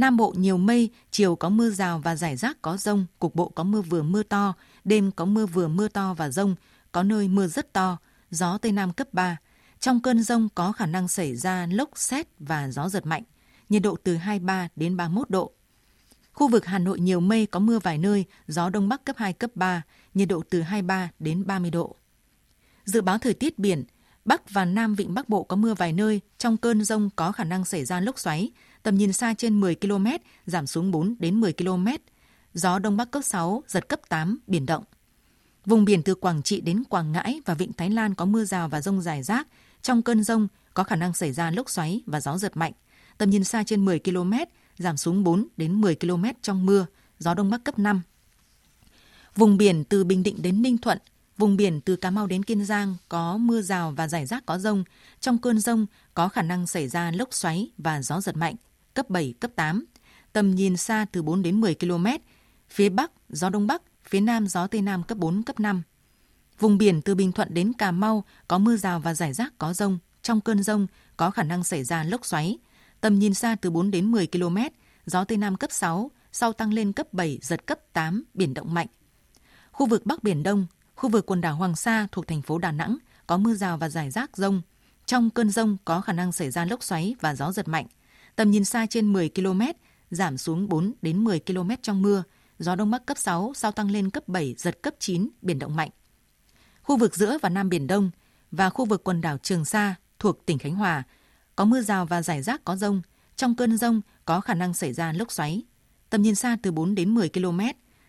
Nam 0.00 0.16
Bộ 0.16 0.34
nhiều 0.36 0.56
mây, 0.56 0.90
chiều 1.10 1.36
có 1.36 1.48
mưa 1.48 1.70
rào 1.70 1.98
và 1.98 2.16
rải 2.16 2.36
rác 2.36 2.62
có 2.62 2.76
rông, 2.76 3.06
cục 3.18 3.34
bộ 3.34 3.48
có 3.48 3.64
mưa 3.64 3.82
vừa 3.82 4.02
mưa 4.02 4.22
to, 4.22 4.54
đêm 4.84 5.10
có 5.10 5.24
mưa 5.24 5.46
vừa 5.46 5.68
mưa 5.68 5.88
to 5.88 6.14
và 6.14 6.30
rông, 6.30 6.54
có 6.92 7.02
nơi 7.02 7.28
mưa 7.28 7.46
rất 7.46 7.72
to, 7.72 7.98
gió 8.30 8.58
Tây 8.58 8.72
Nam 8.72 8.92
cấp 8.92 9.08
3. 9.12 9.36
Trong 9.80 10.00
cơn 10.00 10.22
rông 10.22 10.48
có 10.54 10.72
khả 10.72 10.86
năng 10.86 11.08
xảy 11.08 11.36
ra 11.36 11.66
lốc 11.70 11.90
xét 11.94 12.26
và 12.38 12.68
gió 12.70 12.88
giật 12.88 13.06
mạnh, 13.06 13.22
nhiệt 13.68 13.82
độ 13.82 13.96
từ 14.04 14.16
23 14.16 14.68
đến 14.76 14.96
31 14.96 15.30
độ. 15.30 15.52
Khu 16.32 16.48
vực 16.48 16.66
Hà 16.66 16.78
Nội 16.78 17.00
nhiều 17.00 17.20
mây 17.20 17.46
có 17.46 17.60
mưa 17.60 17.78
vài 17.78 17.98
nơi, 17.98 18.24
gió 18.46 18.70
Đông 18.70 18.88
Bắc 18.88 19.04
cấp 19.04 19.16
2, 19.18 19.32
cấp 19.32 19.50
3, 19.54 19.82
nhiệt 20.14 20.28
độ 20.28 20.42
từ 20.50 20.62
23 20.62 21.10
đến 21.18 21.46
30 21.46 21.70
độ. 21.70 21.96
Dự 22.84 23.00
báo 23.00 23.18
thời 23.18 23.34
tiết 23.34 23.58
biển, 23.58 23.84
Bắc 24.24 24.50
và 24.50 24.64
Nam 24.64 24.94
Vịnh 24.94 25.14
Bắc 25.14 25.28
Bộ 25.28 25.42
có 25.42 25.56
mưa 25.56 25.74
vài 25.74 25.92
nơi, 25.92 26.20
trong 26.38 26.56
cơn 26.56 26.84
rông 26.84 27.10
có 27.16 27.32
khả 27.32 27.44
năng 27.44 27.64
xảy 27.64 27.84
ra 27.84 28.00
lốc 28.00 28.18
xoáy, 28.18 28.50
tầm 28.86 28.94
nhìn 28.94 29.12
xa 29.12 29.34
trên 29.34 29.60
10 29.60 29.74
km, 29.74 30.06
giảm 30.46 30.66
xuống 30.66 30.90
4 30.90 31.14
đến 31.18 31.40
10 31.40 31.52
km. 31.52 31.86
Gió 32.54 32.78
Đông 32.78 32.96
Bắc 32.96 33.10
cấp 33.10 33.24
6, 33.24 33.62
giật 33.68 33.88
cấp 33.88 34.00
8, 34.08 34.38
biển 34.46 34.66
động. 34.66 34.84
Vùng 35.64 35.84
biển 35.84 36.02
từ 36.02 36.14
Quảng 36.14 36.42
Trị 36.42 36.60
đến 36.60 36.82
Quảng 36.88 37.12
Ngãi 37.12 37.40
và 37.44 37.54
Vịnh 37.54 37.72
Thái 37.72 37.90
Lan 37.90 38.14
có 38.14 38.24
mưa 38.24 38.44
rào 38.44 38.68
và 38.68 38.80
rông 38.80 39.02
rải 39.02 39.22
rác. 39.22 39.48
Trong 39.82 40.02
cơn 40.02 40.24
rông 40.24 40.48
có 40.74 40.84
khả 40.84 40.96
năng 40.96 41.14
xảy 41.14 41.32
ra 41.32 41.50
lốc 41.50 41.70
xoáy 41.70 42.02
và 42.06 42.20
gió 42.20 42.38
giật 42.38 42.56
mạnh. 42.56 42.72
Tầm 43.18 43.30
nhìn 43.30 43.44
xa 43.44 43.62
trên 43.66 43.84
10 43.84 43.98
km, 43.98 44.32
giảm 44.78 44.96
xuống 44.96 45.24
4 45.24 45.48
đến 45.56 45.80
10 45.80 45.94
km 45.94 46.24
trong 46.42 46.66
mưa, 46.66 46.86
gió 47.18 47.34
Đông 47.34 47.50
Bắc 47.50 47.64
cấp 47.64 47.78
5. 47.78 48.02
Vùng 49.36 49.56
biển 49.56 49.84
từ 49.84 50.04
Bình 50.04 50.22
Định 50.22 50.42
đến 50.42 50.62
Ninh 50.62 50.78
Thuận, 50.78 50.98
vùng 51.38 51.56
biển 51.56 51.80
từ 51.80 51.96
Cà 51.96 52.10
Mau 52.10 52.26
đến 52.26 52.42
Kiên 52.42 52.64
Giang 52.64 52.96
có 53.08 53.36
mưa 53.36 53.62
rào 53.62 53.92
và 53.96 54.08
rải 54.08 54.26
rác 54.26 54.46
có 54.46 54.58
rông. 54.58 54.84
Trong 55.20 55.38
cơn 55.38 55.60
rông 55.60 55.86
có 56.14 56.28
khả 56.28 56.42
năng 56.42 56.66
xảy 56.66 56.88
ra 56.88 57.10
lốc 57.10 57.34
xoáy 57.34 57.70
và 57.78 58.02
gió 58.02 58.20
giật 58.20 58.36
mạnh, 58.36 58.54
cấp 58.96 59.10
7, 59.10 59.34
cấp 59.40 59.50
8. 59.56 59.84
Tầm 60.32 60.54
nhìn 60.54 60.76
xa 60.76 61.06
từ 61.12 61.22
4 61.22 61.42
đến 61.42 61.60
10 61.60 61.74
km. 61.74 62.06
Phía 62.68 62.88
Bắc, 62.88 63.12
gió 63.28 63.50
Đông 63.50 63.66
Bắc, 63.66 63.82
phía 64.08 64.20
Nam 64.20 64.46
gió 64.46 64.66
Tây 64.66 64.82
Nam 64.82 65.02
cấp 65.02 65.18
4, 65.18 65.42
cấp 65.42 65.60
5. 65.60 65.82
Vùng 66.58 66.78
biển 66.78 67.02
từ 67.02 67.14
Bình 67.14 67.32
Thuận 67.32 67.54
đến 67.54 67.72
Cà 67.72 67.90
Mau 67.90 68.24
có 68.48 68.58
mưa 68.58 68.76
rào 68.76 69.00
và 69.00 69.14
rải 69.14 69.32
rác 69.32 69.58
có 69.58 69.72
rông. 69.72 69.98
Trong 70.22 70.40
cơn 70.40 70.62
rông 70.62 70.86
có 71.16 71.30
khả 71.30 71.42
năng 71.42 71.64
xảy 71.64 71.84
ra 71.84 72.04
lốc 72.04 72.26
xoáy. 72.26 72.58
Tầm 73.00 73.18
nhìn 73.18 73.34
xa 73.34 73.56
từ 73.60 73.70
4 73.70 73.90
đến 73.90 74.10
10 74.10 74.26
km, 74.26 74.56
gió 75.06 75.24
Tây 75.24 75.38
Nam 75.38 75.56
cấp 75.56 75.72
6, 75.72 76.10
sau 76.32 76.52
tăng 76.52 76.72
lên 76.72 76.92
cấp 76.92 77.12
7, 77.12 77.38
giật 77.42 77.66
cấp 77.66 77.78
8, 77.92 78.24
biển 78.34 78.54
động 78.54 78.74
mạnh. 78.74 78.86
Khu 79.72 79.86
vực 79.86 80.06
Bắc 80.06 80.22
Biển 80.22 80.42
Đông, 80.42 80.66
khu 80.94 81.08
vực 81.08 81.26
quần 81.26 81.40
đảo 81.40 81.56
Hoàng 81.56 81.76
Sa 81.76 82.06
thuộc 82.12 82.26
thành 82.26 82.42
phố 82.42 82.58
Đà 82.58 82.72
Nẵng 82.72 82.98
có 83.26 83.36
mưa 83.36 83.54
rào 83.54 83.78
và 83.78 83.88
rải 83.88 84.10
rác 84.10 84.36
rông. 84.36 84.62
Trong 85.06 85.30
cơn 85.30 85.50
rông 85.50 85.76
có 85.84 86.00
khả 86.00 86.12
năng 86.12 86.32
xảy 86.32 86.50
ra 86.50 86.64
lốc 86.64 86.82
xoáy 86.82 87.14
và 87.20 87.34
gió 87.34 87.52
giật 87.52 87.68
mạnh. 87.68 87.86
Tầm 88.36 88.50
nhìn 88.50 88.64
xa 88.64 88.86
trên 88.86 89.12
10 89.12 89.30
km, 89.34 89.60
giảm 90.10 90.38
xuống 90.38 90.68
4 90.68 90.92
đến 91.02 91.24
10 91.24 91.40
km 91.40 91.70
trong 91.82 92.02
mưa, 92.02 92.22
gió 92.58 92.74
đông 92.74 92.90
bắc 92.90 93.06
cấp 93.06 93.18
6, 93.18 93.52
sau 93.54 93.72
tăng 93.72 93.90
lên 93.90 94.10
cấp 94.10 94.28
7, 94.28 94.54
giật 94.58 94.82
cấp 94.82 94.94
9, 94.98 95.28
biển 95.42 95.58
động 95.58 95.76
mạnh. 95.76 95.90
Khu 96.82 96.96
vực 96.96 97.14
giữa 97.14 97.38
và 97.42 97.48
Nam 97.48 97.68
Biển 97.68 97.86
Đông 97.86 98.10
và 98.50 98.70
khu 98.70 98.84
vực 98.84 99.04
quần 99.04 99.20
đảo 99.20 99.38
Trường 99.38 99.64
Sa 99.64 99.94
thuộc 100.18 100.46
tỉnh 100.46 100.58
Khánh 100.58 100.74
Hòa 100.74 101.02
có 101.56 101.64
mưa 101.64 101.80
rào 101.80 102.06
và 102.06 102.22
rải 102.22 102.42
rác 102.42 102.64
có 102.64 102.76
rông. 102.76 103.02
Trong 103.36 103.56
cơn 103.56 103.76
rông 103.76 104.00
có 104.24 104.40
khả 104.40 104.54
năng 104.54 104.74
xảy 104.74 104.92
ra 104.92 105.12
lốc 105.12 105.32
xoáy. 105.32 105.62
Tầm 106.10 106.22
nhìn 106.22 106.34
xa 106.34 106.56
từ 106.62 106.72
4 106.72 106.94
đến 106.94 107.14
10 107.14 107.28
km, 107.28 107.60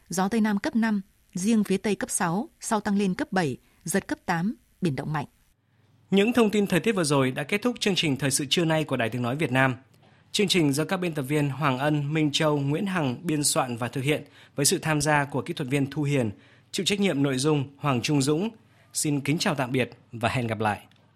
gió 0.09 0.27
Tây 0.29 0.41
Nam 0.41 0.59
cấp 0.59 0.75
5, 0.75 1.01
riêng 1.33 1.63
phía 1.63 1.77
Tây 1.77 1.95
cấp 1.95 2.09
6, 2.09 2.49
sau 2.59 2.79
tăng 2.79 2.97
lên 2.97 3.13
cấp 3.13 3.31
7, 3.31 3.57
giật 3.83 4.07
cấp 4.07 4.19
8, 4.25 4.55
biển 4.81 4.95
động 4.95 5.13
mạnh. 5.13 5.25
Những 6.11 6.33
thông 6.33 6.49
tin 6.49 6.67
thời 6.67 6.79
tiết 6.79 6.91
vừa 6.91 7.03
rồi 7.03 7.31
đã 7.31 7.43
kết 7.43 7.61
thúc 7.61 7.75
chương 7.79 7.95
trình 7.95 8.17
Thời 8.17 8.31
sự 8.31 8.45
trưa 8.49 8.65
nay 8.65 8.83
của 8.83 8.97
Đài 8.97 9.09
Tiếng 9.09 9.21
Nói 9.21 9.35
Việt 9.35 9.51
Nam. 9.51 9.75
Chương 10.31 10.47
trình 10.47 10.73
do 10.73 10.85
các 10.85 10.97
biên 10.97 11.13
tập 11.13 11.21
viên 11.21 11.49
Hoàng 11.49 11.77
Ân, 11.77 12.13
Minh 12.13 12.29
Châu, 12.33 12.59
Nguyễn 12.59 12.85
Hằng 12.85 13.15
biên 13.23 13.43
soạn 13.43 13.77
và 13.77 13.87
thực 13.87 14.03
hiện 14.03 14.23
với 14.55 14.65
sự 14.65 14.79
tham 14.79 15.01
gia 15.01 15.25
của 15.25 15.41
kỹ 15.41 15.53
thuật 15.53 15.69
viên 15.69 15.89
Thu 15.89 16.03
Hiền, 16.03 16.31
chịu 16.71 16.85
trách 16.85 16.99
nhiệm 16.99 17.23
nội 17.23 17.37
dung 17.37 17.63
Hoàng 17.77 18.01
Trung 18.01 18.21
Dũng. 18.21 18.49
Xin 18.93 19.21
kính 19.21 19.37
chào 19.37 19.55
tạm 19.55 19.71
biệt 19.71 19.89
và 20.11 20.29
hẹn 20.29 20.47
gặp 20.47 20.59
lại. 20.59 20.79